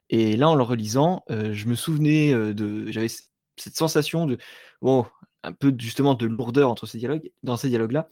Et 0.09 0.37
là 0.37 0.49
en 0.49 0.55
le 0.55 0.63
relisant, 0.63 1.25
je 1.29 1.67
me 1.67 1.75
souvenais 1.75 2.33
de 2.33 2.87
j'avais 2.93 3.09
cette 3.57 3.77
sensation 3.77 4.27
de 4.27 4.39
bon 4.83 5.05
un 5.43 5.53
peu 5.53 5.75
justement 5.77 6.15
de 6.15 6.27
lourdeur 6.27 6.71
entre 6.71 6.87
ces 6.87 6.99
dialogues 6.99 7.33
dans 7.43 7.57
ces 7.57 7.71
dialogues 7.71 7.91
là 7.91 8.09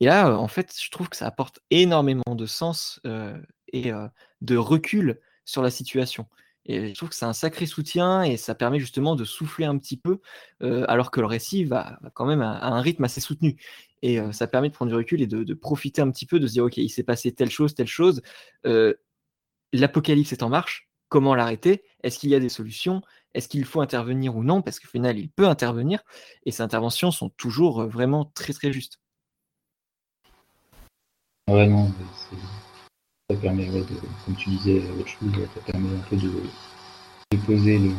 et 0.00 0.06
là, 0.06 0.36
en 0.36 0.48
fait, 0.48 0.74
je 0.78 0.90
trouve 0.90 1.08
que 1.08 1.16
ça 1.16 1.26
apporte 1.26 1.60
énormément 1.70 2.34
de 2.34 2.44
sens 2.44 3.00
et 3.72 3.92
de 4.40 4.56
recul 4.56 5.20
sur 5.44 5.62
la 5.62 5.70
situation. 5.70 6.26
Et 6.66 6.88
je 6.88 6.94
trouve 6.94 7.10
que 7.10 7.14
c'est 7.14 7.24
un 7.24 7.32
sacré 7.32 7.66
soutien 7.66 8.22
et 8.22 8.36
ça 8.36 8.54
permet 8.54 8.80
justement 8.80 9.16
de 9.16 9.24
souffler 9.24 9.66
un 9.66 9.78
petit 9.78 9.96
peu, 9.96 10.20
alors 10.60 11.10
que 11.10 11.20
le 11.20 11.26
récit 11.26 11.64
va, 11.64 11.98
quand 12.14 12.26
même 12.26 12.42
à, 12.42 12.66
un 12.66 12.80
rythme 12.80 13.04
assez 13.04 13.20
soutenu. 13.20 13.56
Et 14.02 14.20
ça 14.32 14.46
permet 14.46 14.68
de 14.68 14.74
prendre 14.74 14.90
du 14.90 14.96
recul 14.96 15.22
et 15.22 15.26
de, 15.26 15.54
profiter 15.54 16.02
un 16.02 16.10
petit 16.10 16.26
peu, 16.26 16.40
de 16.40 16.46
se 16.46 16.54
dire, 16.54 16.64
OK, 16.64 16.76
il 16.76 16.88
s'est 16.88 17.04
passé 17.04 17.32
telle 17.32 17.50
chose, 17.50 17.74
telle 17.74 17.86
chose. 17.86 18.20
L'apocalypse 19.72 20.32
est 20.32 20.42
en 20.42 20.48
marche. 20.48 20.88
Comment 21.08 21.34
l'arrêter? 21.36 21.84
Est-ce 22.02 22.18
qu'il 22.18 22.30
y 22.30 22.34
a 22.34 22.40
des 22.40 22.48
solutions? 22.48 23.00
Est-ce 23.34 23.48
qu'il 23.48 23.64
faut 23.64 23.80
intervenir 23.80 24.34
ou 24.36 24.42
non? 24.42 24.62
Parce 24.62 24.80
qu'au 24.80 24.88
final, 24.88 25.18
il 25.18 25.30
peut 25.30 25.46
intervenir. 25.46 26.02
Et 26.44 26.50
ces 26.50 26.62
interventions 26.62 27.10
sont 27.12 27.28
toujours 27.28 27.86
vraiment 27.86 28.24
très, 28.34 28.52
très 28.52 28.72
justes. 28.72 28.98
Ça 33.28 33.36
permet, 33.36 33.66
de, 33.66 33.84
comme 34.24 34.36
tu 34.36 34.50
disais, 34.50 34.80
ça 34.80 35.72
permet 35.72 35.88
un 35.88 36.08
peu 36.08 36.16
de, 36.16 36.30
poser 37.44 37.78
le, 37.78 37.90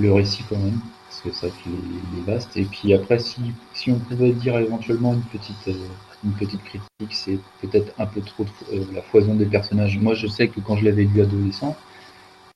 le 0.00 0.12
récit 0.12 0.44
quand 0.48 0.58
même, 0.58 0.78
parce 1.08 1.22
que 1.22 1.32
ça 1.32 1.48
fait 1.48 1.70
est, 1.70 2.20
vaste. 2.26 2.56
Et 2.56 2.64
puis 2.64 2.92
après, 2.92 3.18
si, 3.18 3.40
si 3.72 3.90
on 3.90 3.98
pouvait 3.98 4.32
dire 4.32 4.58
éventuellement 4.58 5.14
une 5.14 5.22
petite, 5.22 5.68
euh, 5.68 5.86
une 6.24 6.32
petite 6.32 6.62
critique, 6.62 7.10
c'est 7.10 7.38
peut-être 7.62 7.92
un 7.98 8.06
peu 8.06 8.20
trop 8.20 8.44
euh, 8.72 8.84
la 8.92 9.00
foison 9.00 9.34
des 9.34 9.46
personnages. 9.46 9.98
Moi, 9.98 10.14
je 10.14 10.26
sais 10.26 10.48
que 10.48 10.60
quand 10.60 10.76
je 10.76 10.84
l'avais 10.84 11.04
lu 11.04 11.22
adolescent, 11.22 11.74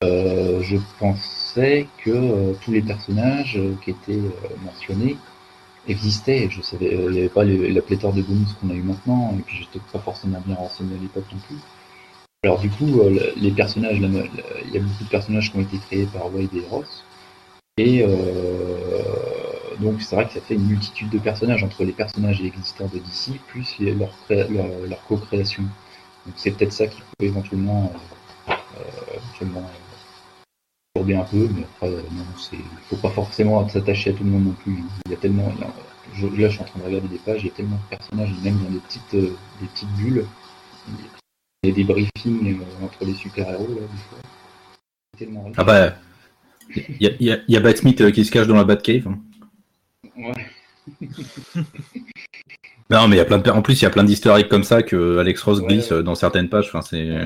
euh, 0.05 0.61
je 0.63 0.77
pensais 0.99 1.87
que 2.05 2.55
tous 2.63 2.73
les 2.73 2.83
personnages 2.83 3.59
qui 3.83 3.91
étaient 3.91 4.21
mentionnés 4.63 5.17
existait. 5.89 6.49
Je 6.51 6.63
savais, 6.63 6.95
euh, 6.95 7.07
il 7.07 7.13
n'y 7.13 7.19
avait 7.19 7.29
pas 7.29 7.45
la 7.45 7.83
pléthore 7.83 8.13
de 8.13 8.23
bonus 8.23 8.53
qu'on 8.55 8.71
a 8.71 8.75
eu 8.75 8.83
maintenant, 8.83 9.35
et 9.39 9.43
puis 9.43 9.57
j'étais 9.59 9.81
pas 9.93 9.99
forcément 9.99 10.41
bien 10.45 10.57
renseigné 10.57 10.97
à 10.97 11.01
l'époque 11.01 11.25
non 11.33 11.39
plus. 11.47 11.57
Alors 12.45 12.59
du 12.59 12.71
coup, 12.71 13.01
euh, 13.01 13.33
les 13.37 13.51
personnages, 13.51 13.99
il 13.99 14.73
y 14.73 14.77
a 14.77 14.81
beaucoup 14.81 15.05
de 15.05 15.09
personnages 15.11 15.51
qui 15.51 15.59
ont 15.59 15.63
été 15.63 15.79
créés 15.79 16.07
par 16.07 16.33
Wade 16.35 16.55
et 16.55 16.67
Ross, 16.71 17.05
et 17.77 18.03
euh, 18.03 19.03
donc 19.79 20.03
c'est 20.03 20.17
vrai 20.17 20.27
que 20.27 20.33
ça 20.35 20.41
fait 20.41 20.55
une 20.55 20.67
multitude 20.67 21.11
de 21.11 21.19
personnages 21.19 21.63
entre 21.63 21.85
les 21.85 21.93
personnages 21.93 22.41
existants 22.43 22.91
de 22.93 22.99
DC 22.99 23.39
plus 23.49 23.77
leur, 23.81 24.15
leur, 24.29 25.03
co-création. 25.07 25.63
Donc 26.27 26.35
c'est 26.37 26.51
peut-être 26.51 26.73
ça 26.73 26.87
qui 26.87 27.01
peut 27.01 27.27
éventuellement, 27.27 27.93
éventuellement 29.15 29.71
un 31.09 31.25
peu, 31.25 31.49
mais 31.55 31.63
après, 31.63 31.91
non, 31.91 32.25
c'est, 32.39 32.57
faut 32.89 32.97
pas 32.97 33.11
forcément 33.11 33.69
s'attacher 33.69 34.11
à 34.11 34.13
tout 34.13 34.25
le 34.25 34.31
monde 34.31 34.45
non 34.45 34.53
plus. 34.53 34.79
Il 35.07 35.13
y 35.13 35.15
a 35.15 35.19
tellement, 35.19 35.53
je, 36.15 36.27
là, 36.27 36.49
je 36.49 36.55
suis 36.55 36.61
en 36.61 36.65
train 36.65 36.81
de 36.81 36.85
regarder 36.85 37.09
des 37.09 37.19
pages, 37.19 37.41
il 37.43 37.47
y 37.47 37.51
a 37.51 37.55
tellement 37.55 37.77
de 37.77 37.97
personnages, 37.97 38.31
même 38.43 38.59
dans 38.59 38.71
des 38.71 38.79
petites, 38.79 39.15
euh, 39.15 39.37
des 39.61 39.67
petites 39.69 39.89
bulles. 39.97 40.25
Il 41.63 41.71
y 41.71 41.73
a 41.73 41.75
des 41.75 41.85
briefings 41.85 42.61
euh, 42.61 42.85
entre 42.85 43.05
les 43.05 43.15
super-héros, 43.15 43.69
là, 43.69 43.81
des 43.81 43.99
fois. 43.99 44.19
Ah 45.57 45.65
bah, 45.65 45.95
il 46.75 46.97
y 47.01 47.07
a, 47.07 47.11
y, 47.21 47.31
a, 47.31 47.39
y 47.47 47.57
a 47.57 47.61
euh, 47.61 48.11
qui 48.11 48.25
se 48.25 48.31
cache 48.31 48.47
dans 48.47 48.57
la 48.57 48.65
Batcave. 48.65 49.09
Hein. 49.09 49.19
Ouais. 50.17 50.33
non, 52.91 53.07
mais 53.07 53.17
il 53.17 53.19
y 53.19 53.21
a 53.21 53.25
plein 53.25 53.39
de, 53.39 53.51
en 53.51 53.61
plus, 53.61 53.81
il 53.81 53.85
y 53.85 53.87
a 53.87 53.91
plein 53.91 54.05
d'historiques 54.05 54.49
comme 54.49 54.65
ça 54.65 54.83
que 54.83 55.19
Alex 55.19 55.43
Ross 55.43 55.61
glisse 55.61 55.93
dans 55.93 56.15
certaines 56.15 56.49
pages. 56.49 56.69
Enfin, 56.69 56.81
c'est. 56.81 57.19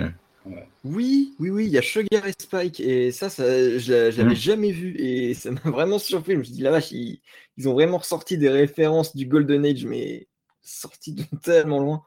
Oui, 0.84 1.34
oui, 1.38 1.48
oui, 1.48 1.64
il 1.64 1.72
y 1.72 1.78
a 1.78 1.82
Sugar 1.82 2.26
et 2.26 2.34
Spike, 2.38 2.78
et 2.78 3.10
ça, 3.10 3.30
ça 3.30 3.44
je 3.44 4.16
l'avais 4.16 4.24
mmh. 4.24 4.36
jamais 4.36 4.70
vu, 4.70 4.94
et 4.98 5.32
ça 5.34 5.50
m'a 5.50 5.70
vraiment 5.70 5.98
surpris. 5.98 6.34
Je 6.34 6.38
me 6.38 6.44
suis 6.44 6.52
dit, 6.52 6.62
la 6.62 6.70
vache, 6.70 6.92
ils, 6.92 7.20
ont 7.66 7.72
vraiment 7.72 7.98
ressorti 7.98 8.36
des 8.36 8.50
références 8.50 9.16
du 9.16 9.24
Golden 9.24 9.64
Age, 9.64 9.86
mais 9.86 10.28
sorti 10.62 11.14
de 11.14 11.24
tellement 11.42 11.80
loin. 11.80 12.02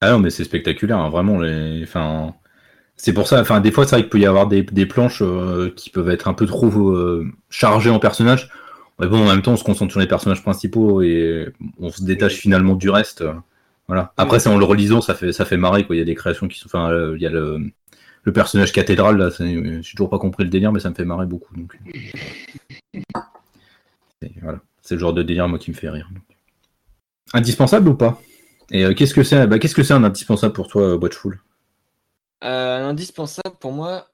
Ah 0.00 0.12
non, 0.12 0.20
mais 0.20 0.30
c'est 0.30 0.44
spectaculaire, 0.44 0.98
hein, 0.98 1.10
vraiment. 1.10 1.40
Les... 1.40 1.82
Enfin, 1.82 2.34
c'est 2.94 3.12
pour 3.12 3.26
ça, 3.26 3.40
enfin, 3.40 3.60
des 3.60 3.72
fois, 3.72 3.84
c'est 3.84 3.96
vrai 3.96 4.02
qu'il 4.02 4.10
peut 4.10 4.20
y 4.20 4.26
avoir 4.26 4.46
des, 4.46 4.62
planches 4.86 5.22
euh, 5.22 5.72
qui 5.74 5.90
peuvent 5.90 6.10
être 6.10 6.28
un 6.28 6.34
peu 6.34 6.46
trop 6.46 6.68
euh, 6.90 7.26
chargées 7.50 7.90
en 7.90 7.98
personnages. 7.98 8.48
Mais 9.00 9.08
bon, 9.08 9.24
en 9.24 9.26
même 9.26 9.42
temps, 9.42 9.54
on 9.54 9.56
se 9.56 9.64
concentre 9.64 9.90
sur 9.90 10.00
les 10.00 10.06
personnages 10.06 10.42
principaux 10.42 11.02
et 11.02 11.48
on 11.80 11.90
se 11.90 12.04
détache 12.04 12.34
finalement 12.34 12.76
du 12.76 12.90
reste. 12.90 13.24
Voilà. 13.86 14.12
Après, 14.16 14.40
c'est 14.40 14.48
en 14.48 14.56
le 14.58 14.64
relisant, 14.64 15.00
ça 15.00 15.14
fait, 15.14 15.32
ça 15.32 15.44
fait 15.44 15.56
marrer, 15.56 15.86
quoi. 15.86 15.94
Il 15.94 15.98
y 15.98 16.02
a 16.02 16.06
des 16.06 16.14
créations 16.14 16.48
qui 16.48 16.58
sont. 16.58 16.66
Enfin, 16.66 16.90
euh, 16.90 17.14
il 17.16 17.22
y 17.22 17.26
a 17.26 17.30
le, 17.30 17.70
le 18.22 18.32
personnage 18.32 18.72
cathédral, 18.72 19.16
là. 19.18 19.30
J'ai 19.38 19.82
toujours 19.94 20.08
pas 20.10 20.18
compris 20.18 20.44
le 20.44 20.50
délire, 20.50 20.72
mais 20.72 20.80
ça 20.80 20.90
me 20.90 20.94
fait 20.94 21.04
marrer 21.04 21.26
beaucoup. 21.26 21.54
Donc. 21.56 21.76
voilà. 24.42 24.60
C'est 24.82 24.94
le 24.94 25.00
genre 25.00 25.14
de 25.14 25.22
délire, 25.22 25.48
moi, 25.48 25.58
qui 25.58 25.70
me 25.70 25.76
fait 25.76 25.90
rire. 25.90 26.08
Indispensable 27.32 27.88
ou 27.88 27.94
pas? 27.94 28.20
Et 28.70 28.84
euh, 28.84 28.94
qu'est-ce 28.94 29.14
que 29.14 29.22
c'est 29.22 29.46
bah, 29.46 29.58
Qu'est-ce 29.58 29.74
que 29.74 29.82
c'est 29.82 29.94
un 29.94 30.04
indispensable 30.04 30.54
pour 30.54 30.68
toi, 30.68 30.96
Watchful? 30.96 31.40
Euh, 32.42 32.78
Un 32.84 32.88
indispensable 32.88 33.56
pour 33.60 33.72
moi, 33.72 34.06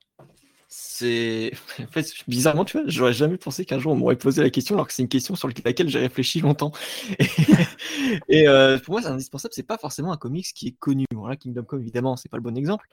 c'est. 0.70 1.52
En 1.80 1.86
fait, 1.92 2.06
bizarrement, 2.28 2.64
tu 2.64 2.78
vois, 2.78 2.88
j'aurais 2.88 3.12
jamais 3.12 3.36
pensé 3.36 3.64
qu'un 3.64 3.78
jour 3.78 3.92
on 3.92 3.96
m'aurait 3.96 4.16
posé 4.16 4.42
la 4.42 4.50
question, 4.50 4.76
alors 4.76 4.86
que 4.86 4.92
c'est 4.92 5.02
une 5.02 5.08
question 5.08 5.34
sur 5.34 5.48
laquelle 5.64 5.88
j'ai 5.88 5.98
réfléchi 5.98 6.40
longtemps. 6.40 6.72
Et, 8.28 8.48
euh, 8.48 8.78
pour 8.78 8.92
moi, 8.92 9.02
c'est 9.02 9.08
indispensable. 9.08 9.52
C'est 9.54 9.64
pas 9.64 9.78
forcément 9.78 10.12
un 10.12 10.16
comics 10.16 10.46
qui 10.54 10.68
est 10.68 10.76
connu. 10.78 11.06
Voilà, 11.12 11.36
Kingdom 11.36 11.64
Come, 11.64 11.80
évidemment, 11.80 12.16
c'est 12.16 12.28
pas 12.28 12.36
le 12.36 12.42
bon 12.42 12.56
exemple, 12.56 12.86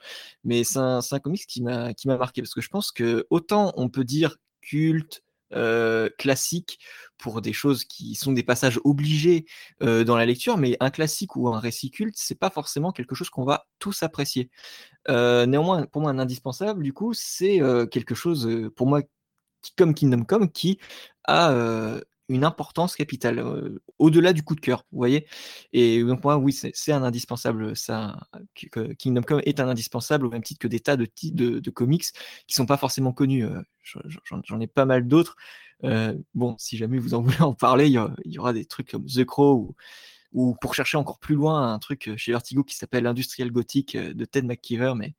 mais 0.44 0.64
c'est 0.64 0.78
un, 0.78 1.00
un, 1.10 1.18
comics 1.20 1.46
qui 1.46 1.62
m'a 1.62 1.94
qui 1.94 2.08
m'a 2.08 2.16
marqué 2.16 2.42
parce 2.42 2.54
que 2.54 2.60
je 2.60 2.68
pense 2.68 2.90
que 2.92 3.26
autant 3.30 3.72
on 3.76 3.88
peut 3.88 4.04
dire 4.04 4.36
culte, 4.60 5.22
euh, 5.54 6.08
classique 6.18 6.78
pour 7.16 7.40
des 7.40 7.52
choses 7.52 7.84
qui 7.84 8.14
sont 8.14 8.32
des 8.32 8.42
passages 8.42 8.78
obligés 8.84 9.46
euh, 9.82 10.04
dans 10.04 10.16
la 10.16 10.26
lecture, 10.26 10.56
mais 10.56 10.76
un 10.80 10.90
classique 10.90 11.36
ou 11.36 11.48
un 11.48 11.58
récit 11.58 11.90
culte, 11.90 12.14
c'est 12.16 12.38
pas 12.38 12.50
forcément 12.50 12.92
quelque 12.92 13.14
chose 13.14 13.30
qu'on 13.30 13.44
va 13.44 13.66
tous 13.78 14.02
apprécier. 14.02 14.50
Euh, 15.08 15.46
néanmoins, 15.46 15.86
pour 15.86 16.02
moi, 16.02 16.10
un 16.10 16.18
indispensable, 16.18 16.82
du 16.82 16.92
coup, 16.92 17.14
c'est 17.14 17.60
quelque 17.90 18.14
chose, 18.14 18.48
pour 18.76 18.86
moi, 18.86 19.02
comme 19.76 19.94
Kingdom 19.94 20.24
Come, 20.24 20.50
qui 20.50 20.78
a 21.24 22.00
une 22.28 22.44
importance 22.44 22.94
capitale, 22.94 23.44
au-delà 23.98 24.32
du 24.32 24.42
coup 24.42 24.54
de 24.54 24.60
cœur, 24.60 24.84
vous 24.92 24.98
voyez? 24.98 25.26
Et 25.72 26.02
donc 26.02 26.22
moi, 26.24 26.36
oui, 26.36 26.52
c'est 26.52 26.92
un 26.92 27.02
indispensable, 27.02 27.76
ça, 27.76 28.18
Kingdom 28.98 29.22
Come 29.22 29.40
est 29.44 29.60
un 29.60 29.68
indispensable, 29.68 30.26
au 30.26 30.30
même 30.30 30.42
titre 30.42 30.60
que 30.60 30.68
des 30.68 30.80
tas 30.80 30.96
de, 30.96 31.08
de, 31.24 31.58
de 31.58 31.70
comics 31.70 32.04
qui 32.46 32.54
sont 32.54 32.66
pas 32.66 32.76
forcément 32.76 33.12
connus. 33.12 33.44
J'en 34.44 34.60
ai 34.60 34.66
pas 34.66 34.84
mal 34.84 35.06
d'autres. 35.08 35.36
bon, 36.34 36.56
si 36.58 36.76
jamais 36.76 36.98
vous 36.98 37.14
en 37.14 37.22
voulez 37.22 37.40
en 37.40 37.54
parler, 37.54 37.86
il 37.88 38.32
y, 38.32 38.38
aura 38.38 38.52
des 38.52 38.64
trucs 38.64 38.90
comme 38.90 39.06
The 39.06 39.24
Crow 39.24 39.54
ou, 39.54 39.76
ou, 40.32 40.54
pour 40.60 40.74
chercher 40.74 40.98
encore 40.98 41.18
plus 41.18 41.34
loin, 41.34 41.72
un 41.72 41.78
truc 41.78 42.10
chez 42.16 42.32
Vertigo 42.32 42.64
qui 42.64 42.76
s'appelle 42.76 43.06
Industrial 43.06 43.50
Gothic 43.50 43.96
de 43.96 44.24
Ted 44.24 44.46
McKeever, 44.46 44.92
mais 44.96 45.14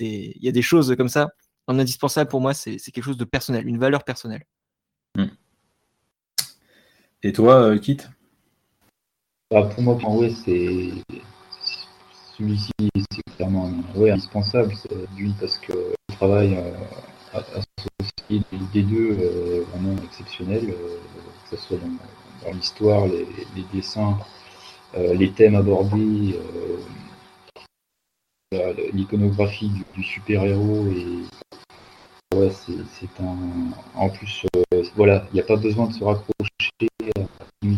il 0.00 0.42
y 0.42 0.48
a 0.48 0.52
des 0.52 0.62
choses 0.62 0.94
comme 0.96 1.08
ça. 1.08 1.28
Un 1.68 1.78
indispensable 1.78 2.30
pour 2.30 2.40
moi, 2.40 2.54
c'est 2.54 2.78
quelque 2.78 3.04
chose 3.04 3.18
de 3.18 3.24
personnel, 3.24 3.66
une 3.68 3.78
valeur 3.78 4.04
personnelle. 4.04 4.44
Et 7.22 7.32
toi, 7.32 7.76
Kit? 7.78 7.98
Bah, 9.50 9.68
Pour 9.74 9.82
moi, 9.82 10.28
c'est 10.44 10.90
celui-ci, 12.36 12.72
c'est 13.10 13.34
clairement 13.36 13.70
indispensable. 13.96 14.74
Parce 15.40 15.58
que 15.58 15.72
le 15.72 16.14
travail 16.14 16.54
euh, 16.54 16.72
associé 17.34 18.42
des 18.72 18.82
deux 18.82 19.16
euh, 19.18 19.64
vraiment 19.70 19.96
exceptionnel, 20.04 20.70
euh, 20.70 20.98
que 21.50 21.56
ce 21.56 21.62
soit 21.62 21.78
dans, 22.44 22.52
l'histoire, 22.52 23.06
les, 23.06 23.26
dessins, 23.72 24.16
euh, 24.96 25.14
les 25.14 25.32
thèmes 25.32 25.56
abordés, 25.56 26.38
l'iconographie 28.92 29.72
du, 29.94 30.02
super-héros 30.02 30.86
et 30.86 32.36
ouais, 32.36 32.50
c'est 32.50 33.20
un. 33.20 33.36
En 33.94 34.08
plus, 34.08 34.46
voilà, 34.94 35.26
il 35.32 35.34
n'y 35.34 35.40
a 35.40 35.44
pas 35.44 35.56
besoin 35.56 35.88
de 35.88 35.92
se 35.94 36.04
rapprocher 36.04 36.32
à 36.42 36.47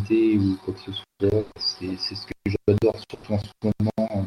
l'intimité 0.00 0.38
ou 0.38 0.56
quoi 0.64 0.74
que 0.74 0.80
ce 0.80 0.92
soit. 0.92 1.44
C'est 1.56 1.96
ce 1.96 2.26
que 2.26 2.32
j'adore, 2.46 2.96
surtout 3.10 3.34
en 3.34 3.38
ce 3.38 3.50
moment. 3.62 4.26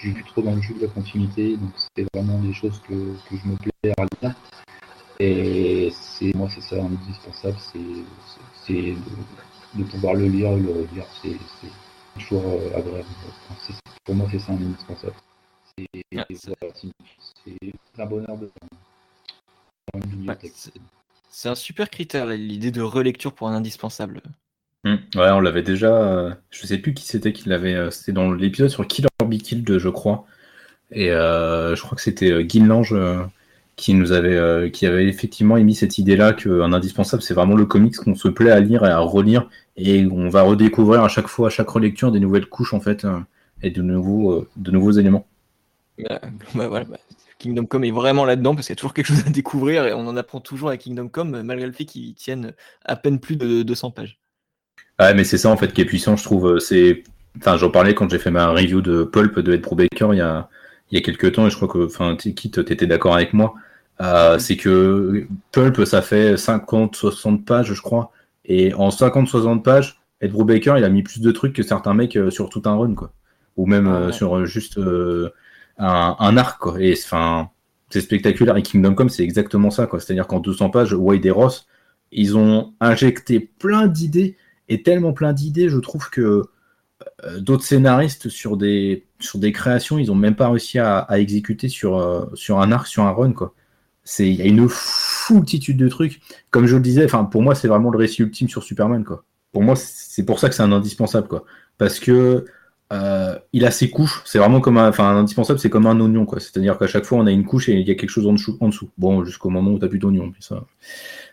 J'ai 0.00 0.10
vu 0.10 0.24
trop 0.24 0.42
dans 0.42 0.54
le 0.54 0.62
jeu 0.62 0.74
de 0.74 0.82
la 0.82 0.88
continuité, 0.88 1.56
donc 1.56 1.70
c'est 1.96 2.06
vraiment 2.14 2.38
des 2.38 2.52
choses 2.52 2.80
que, 2.88 2.94
que, 3.28 3.36
je 3.36 3.48
me 3.48 3.56
plais 3.56 3.92
à 3.96 4.04
lire. 4.22 4.34
Et 5.18 5.90
c'est 5.92 6.32
moi, 6.34 6.48
c'est 6.48 6.60
ça, 6.60 6.76
indispensable, 6.76 7.56
c'est 7.58 8.72
de, 8.72 8.94
de, 9.74 9.84
pouvoir 9.84 10.14
le 10.14 10.26
lire 10.26 10.52
et 10.52 10.60
le 10.60 10.70
relire. 10.70 11.06
C'est 11.22 11.36
toujours 12.14 12.44
euh, 12.46 12.78
agréable. 12.78 13.08
pour 14.04 14.14
moi, 14.14 14.28
c'est 14.30 14.38
ça, 14.38 14.52
indispensable. 14.52 15.14
C'est 15.76 15.88
un 17.98 18.06
bonheur 18.06 18.36
de. 18.38 18.50
C'est 21.30 21.48
un 21.48 21.54
super 21.54 21.90
critère, 21.90 22.26
l'idée 22.26 22.70
de 22.70 22.82
relecture 22.82 23.34
pour 23.34 23.48
un 23.48 23.54
indispensable. 23.54 24.22
Mmh. 24.84 24.94
ouais, 25.16 25.30
on 25.30 25.40
l'avait 25.40 25.62
déjà. 25.62 25.92
Euh, 25.92 26.34
je 26.50 26.66
sais 26.66 26.78
plus 26.78 26.94
qui 26.94 27.04
c'était 27.04 27.32
qui 27.32 27.48
l'avait. 27.48 27.74
Euh, 27.74 27.90
c'était 27.90 28.12
dans 28.12 28.32
l'épisode 28.32 28.68
sur 28.68 28.86
Killer 28.86 29.08
Be 29.24 29.38
Killed, 29.38 29.78
je 29.78 29.88
crois. 29.88 30.26
Et 30.90 31.10
euh, 31.10 31.74
je 31.76 31.82
crois 31.82 31.96
que 31.96 32.02
c'était 32.02 32.44
Guy 32.44 32.60
Lange 32.60 32.94
qui 33.76 33.94
nous 33.94 34.10
avait, 34.10 34.68
effectivement 35.06 35.56
émis 35.56 35.76
cette 35.76 35.98
idée-là 35.98 36.32
qu'un 36.32 36.72
indispensable, 36.72 37.22
c'est 37.22 37.34
vraiment 37.34 37.54
le 37.54 37.64
comics 37.64 37.96
qu'on 37.96 38.16
se 38.16 38.26
plaît 38.28 38.50
à 38.50 38.58
lire 38.58 38.84
et 38.84 38.90
à 38.90 38.98
relire, 38.98 39.48
et 39.76 40.04
on 40.06 40.28
va 40.28 40.42
redécouvrir 40.42 41.04
à 41.04 41.08
chaque 41.08 41.28
fois, 41.28 41.46
à 41.46 41.50
chaque 41.50 41.68
relecture, 41.68 42.10
des 42.10 42.18
nouvelles 42.18 42.46
couches 42.46 42.74
en 42.74 42.80
fait, 42.80 43.06
et 43.62 43.70
de 43.70 43.80
nouveaux, 43.80 44.48
de 44.56 44.70
nouveaux 44.72 44.90
éléments. 44.90 45.28
Bah, 45.98 46.20
bah, 46.56 46.68
bah, 46.68 46.96
Kingdom 47.38 47.66
Come 47.66 47.84
est 47.84 47.92
vraiment 47.92 48.24
là-dedans 48.24 48.54
parce 48.56 48.66
qu'il 48.66 48.72
y 48.72 48.78
a 48.78 48.80
toujours 48.80 48.94
quelque 48.94 49.06
chose 49.06 49.24
à 49.26 49.30
découvrir 49.30 49.86
et 49.86 49.92
on 49.92 50.08
en 50.08 50.16
apprend 50.16 50.40
toujours 50.40 50.70
avec 50.70 50.80
Kingdom 50.80 51.08
Come 51.08 51.42
malgré 51.42 51.66
le 51.66 51.72
fait 51.72 51.84
qu'ils 51.84 52.14
tiennent 52.14 52.54
à 52.84 52.96
peine 52.96 53.20
plus 53.20 53.36
de 53.36 53.62
200 53.62 53.92
pages. 53.92 54.18
Ouais, 55.00 55.14
mais 55.14 55.24
c'est 55.24 55.38
ça 55.38 55.50
en 55.50 55.56
fait 55.56 55.72
qui 55.72 55.80
est 55.80 55.84
puissant, 55.84 56.16
je 56.16 56.24
trouve. 56.24 56.58
C'est, 56.58 57.04
enfin, 57.38 57.56
j'en 57.56 57.70
parlais 57.70 57.94
quand 57.94 58.10
j'ai 58.10 58.18
fait 58.18 58.30
ma 58.30 58.48
review 58.48 58.80
de 58.80 59.04
Pulp 59.04 59.38
de 59.38 59.52
Ed 59.52 59.62
Brubaker 59.62 60.12
il 60.12 60.18
y 60.18 60.20
a 60.20 60.48
il 60.90 60.98
y 60.98 60.98
a 60.98 61.04
quelques 61.04 61.32
temps 61.32 61.46
et 61.46 61.50
je 61.50 61.56
crois 61.56 61.68
que, 61.68 61.86
enfin, 61.86 62.16
Kit, 62.16 62.50
t'étais 62.50 62.86
d'accord 62.86 63.14
avec 63.14 63.32
moi. 63.32 63.54
Euh, 64.00 64.38
c'est 64.38 64.56
que 64.56 65.26
Pulp, 65.52 65.84
ça 65.84 66.02
fait 66.02 66.34
50-60 66.34 67.44
pages, 67.44 67.72
je 67.72 67.82
crois, 67.82 68.12
et 68.44 68.72
en 68.74 68.88
50-60 68.90 69.62
pages, 69.62 70.00
Ed 70.20 70.32
Brubaker, 70.32 70.78
il 70.78 70.84
a 70.84 70.88
mis 70.88 71.02
plus 71.02 71.20
de 71.20 71.30
trucs 71.30 71.52
que 71.52 71.62
certains 71.62 71.94
mecs 71.94 72.16
euh, 72.16 72.30
sur 72.30 72.48
tout 72.48 72.62
un 72.64 72.76
run, 72.76 72.94
quoi, 72.94 73.12
ou 73.56 73.66
même 73.66 73.86
ah 73.86 73.96
euh, 73.96 74.12
sur 74.12 74.46
juste 74.46 74.80
un, 75.78 76.36
arc, 76.36 76.60
quoi. 76.60 76.80
Et 76.80 76.94
enfin, 77.04 77.50
c'est 77.90 78.00
spectaculaire. 78.00 78.56
Et 78.56 78.62
Kingdom 78.62 78.94
Come, 78.94 79.08
c'est 79.08 79.24
exactement 79.24 79.70
ça, 79.70 79.86
quoi. 79.86 80.00
C'est-à-dire 80.00 80.26
qu'en 80.26 80.40
200 80.40 80.70
pages, 80.70 80.92
Wade 80.92 81.26
et 81.26 81.30
Ross, 81.30 81.66
ils 82.12 82.36
ont 82.38 82.72
injecté 82.80 83.40
plein 83.40 83.86
d'idées 83.86 84.36
et 84.68 84.82
tellement 84.82 85.12
plein 85.12 85.32
d'idées, 85.32 85.68
je 85.68 85.78
trouve 85.78 86.10
que 86.10 86.44
euh, 87.24 87.40
d'autres 87.40 87.64
scénaristes 87.64 88.28
sur 88.28 88.56
des, 88.56 89.06
sur 89.20 89.38
des 89.38 89.52
créations, 89.52 89.98
ils 89.98 90.10
ont 90.10 90.16
même 90.16 90.34
pas 90.36 90.48
réussi 90.48 90.78
à, 90.78 91.06
exécuter 91.18 91.68
sur, 91.68 91.98
euh, 91.98 92.26
sur 92.34 92.60
un 92.60 92.72
arc, 92.72 92.86
sur 92.86 93.04
un 93.04 93.12
run, 93.12 93.32
quoi. 93.32 93.54
Il 94.18 94.34
y 94.34 94.42
a 94.42 94.46
une 94.46 94.68
foultitude 94.68 95.76
de 95.76 95.88
trucs. 95.88 96.20
Comme 96.50 96.66
je 96.66 96.76
le 96.76 96.82
disais, 96.82 97.06
pour 97.30 97.42
moi, 97.42 97.54
c'est 97.54 97.68
vraiment 97.68 97.90
le 97.90 97.98
récit 97.98 98.22
ultime 98.22 98.48
sur 98.48 98.62
Superman, 98.62 99.04
quoi. 99.04 99.24
Pour 99.52 99.62
moi, 99.62 99.76
c'est 99.76 100.24
pour 100.24 100.38
ça 100.38 100.48
que 100.48 100.54
c'est 100.54 100.62
un 100.62 100.72
indispensable, 100.72 101.28
quoi. 101.28 101.44
Parce 101.76 102.00
que 102.00 102.46
euh, 102.92 103.38
il 103.52 103.66
a 103.66 103.70
ses 103.70 103.90
couches. 103.90 104.22
C'est 104.24 104.38
vraiment 104.38 104.60
comme 104.60 104.78
un, 104.78 104.90
un 104.96 105.16
indispensable, 105.16 105.58
c'est 105.58 105.70
comme 105.70 105.86
un 105.86 106.00
oignon. 106.00 106.26
C'est-à-dire 106.38 106.78
qu'à 106.78 106.86
chaque 106.86 107.04
fois, 107.04 107.18
on 107.18 107.26
a 107.26 107.30
une 107.30 107.44
couche 107.44 107.68
et 107.68 107.74
il 107.74 107.86
y 107.86 107.90
a 107.90 107.94
quelque 107.94 108.10
chose 108.10 108.26
en 108.26 108.32
dessous. 108.32 108.58
Bon, 108.96 109.24
jusqu'au 109.24 109.50
moment 109.50 109.72
où 109.72 109.78
tu 109.78 109.84
n'as 109.84 109.88
plus 109.88 109.98
d'oignon. 109.98 110.32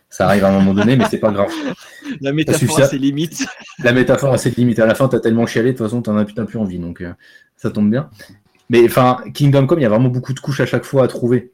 Ça 0.08 0.26
arrive 0.26 0.44
à 0.44 0.48
un 0.48 0.52
moment 0.52 0.74
donné, 0.74 0.96
mais 0.96 1.04
c'est 1.10 1.18
pas 1.18 1.30
grave. 1.30 1.50
La 2.20 2.32
métaphore 2.32 2.80
a 2.80 2.86
ses 2.86 2.98
limites. 2.98 3.46
La 3.82 3.92
métaphore 3.92 4.32
a 4.32 4.38
ses 4.38 4.50
limites. 4.50 4.78
À 4.78 4.86
la 4.86 4.94
fin, 4.94 5.08
tu 5.08 5.16
as 5.16 5.20
tellement 5.20 5.46
chialé, 5.46 5.72
de 5.72 5.76
toute 5.76 5.86
façon, 5.86 6.02
tu 6.02 6.10
n'en 6.10 6.16
as 6.16 6.24
putain 6.24 6.44
plus 6.44 6.58
envie. 6.58 6.78
Donc, 6.78 7.00
euh, 7.00 7.12
ça 7.56 7.70
tombe 7.70 7.90
bien. 7.90 8.08
Mais 8.70 8.84
enfin, 8.84 9.18
Kingdom 9.34 9.66
Come, 9.66 9.80
il 9.80 9.82
y 9.82 9.86
a 9.86 9.88
vraiment 9.88 10.08
beaucoup 10.08 10.32
de 10.32 10.40
couches 10.40 10.60
à 10.60 10.66
chaque 10.66 10.84
fois 10.84 11.04
à 11.04 11.08
trouver. 11.08 11.52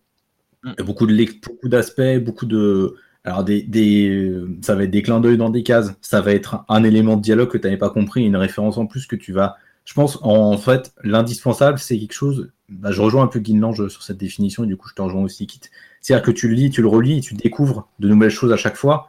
Mm. 0.63 0.83
beaucoup 0.85 1.07
de 1.07 1.25
beaucoup 1.47 1.69
d'aspects, 1.69 2.19
beaucoup 2.23 2.47
de. 2.47 2.97
Alors, 3.25 3.45
des, 3.45 3.63
des, 3.63 4.33
ça 4.63 4.75
va 4.75 4.85
être 4.85 4.91
des 4.91 5.03
clins 5.03 5.21
d'œil 5.21 5.37
dans 5.37 5.51
des 5.51 5.63
cases. 5.63 5.93
Ça 6.01 6.21
va 6.21 6.33
être 6.33 6.65
un 6.69 6.85
élément 6.85 7.17
de 7.17 7.23
dialogue 7.23 7.51
que 7.51 7.59
tu 7.59 7.65
n'avais 7.65 7.77
pas 7.77 7.91
compris, 7.91 8.25
une 8.25 8.37
référence 8.37 8.79
en 8.79 8.87
plus 8.87 9.07
que 9.07 9.17
tu 9.17 9.33
vas 9.33 9.57
je 9.85 9.95
pense, 9.95 10.19
en 10.23 10.57
fait, 10.59 10.93
l'indispensable, 11.03 11.79
c'est 11.79 11.99
quelque 11.99 12.13
chose. 12.13 12.53
Bah, 12.69 12.93
je 12.93 13.01
rejoins 13.01 13.25
un 13.25 13.29
peu 13.29 13.41
Guinlange 13.41 13.89
sur 13.89 14.03
cette 14.03 14.19
définition, 14.19 14.65
et 14.65 14.67
du 14.67 14.77
coup, 14.77 14.89
je 14.89 14.95
te 14.95 15.03
rejoins 15.03 15.23
aussi, 15.23 15.47
Kit. 15.47 15.61
C'est-à-dire 16.03 16.25
que 16.25 16.33
tu 16.33 16.49
le 16.49 16.55
lis, 16.55 16.71
tu 16.71 16.83
le 16.83 16.89
relis, 16.89 17.21
tu 17.21 17.35
découvres 17.35 17.89
de 18.01 18.09
nouvelles 18.09 18.31
choses 18.31 18.53
à 18.53 18.57
chaque 18.57 18.77
fois. 18.77 19.09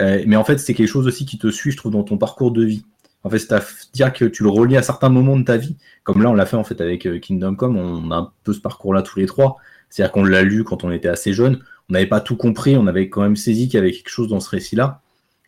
Euh, 0.00 0.22
mais 0.26 0.36
en 0.36 0.44
fait, 0.44 0.58
c'est 0.58 0.72
quelque 0.72 0.88
chose 0.88 1.06
aussi 1.06 1.26
qui 1.26 1.36
te 1.36 1.50
suit, 1.50 1.72
je 1.72 1.76
trouve, 1.76 1.92
dans 1.92 2.04
ton 2.04 2.16
parcours 2.16 2.52
de 2.52 2.64
vie. 2.64 2.84
En 3.24 3.30
fait, 3.30 3.40
c'est-à-dire 3.40 4.12
que 4.12 4.24
tu 4.24 4.44
le 4.44 4.48
relis 4.48 4.76
à 4.76 4.82
certains 4.82 5.08
moments 5.08 5.36
de 5.36 5.44
ta 5.44 5.56
vie. 5.56 5.76
Comme 6.04 6.22
là, 6.22 6.30
on 6.30 6.34
l'a 6.34 6.46
fait 6.46 6.56
en 6.56 6.64
fait 6.64 6.80
avec 6.80 7.06
euh, 7.06 7.18
Kingdom 7.18 7.56
Come, 7.56 7.76
on 7.76 8.10
a 8.12 8.16
un 8.16 8.32
peu 8.44 8.52
ce 8.52 8.60
parcours-là 8.60 9.02
tous 9.02 9.18
les 9.18 9.26
trois. 9.26 9.56
C'est-à-dire 9.90 10.12
qu'on 10.12 10.24
l'a 10.24 10.42
lu 10.42 10.62
quand 10.62 10.84
on 10.84 10.92
était 10.92 11.08
assez 11.08 11.32
jeune. 11.32 11.60
On 11.90 11.94
n'avait 11.94 12.06
pas 12.06 12.20
tout 12.20 12.36
compris, 12.36 12.76
on 12.76 12.86
avait 12.86 13.08
quand 13.08 13.22
même 13.22 13.36
saisi 13.36 13.66
qu'il 13.66 13.74
y 13.74 13.80
avait 13.80 13.92
quelque 13.92 14.10
chose 14.10 14.28
dans 14.28 14.40
ce 14.40 14.50
récit-là. 14.50 15.00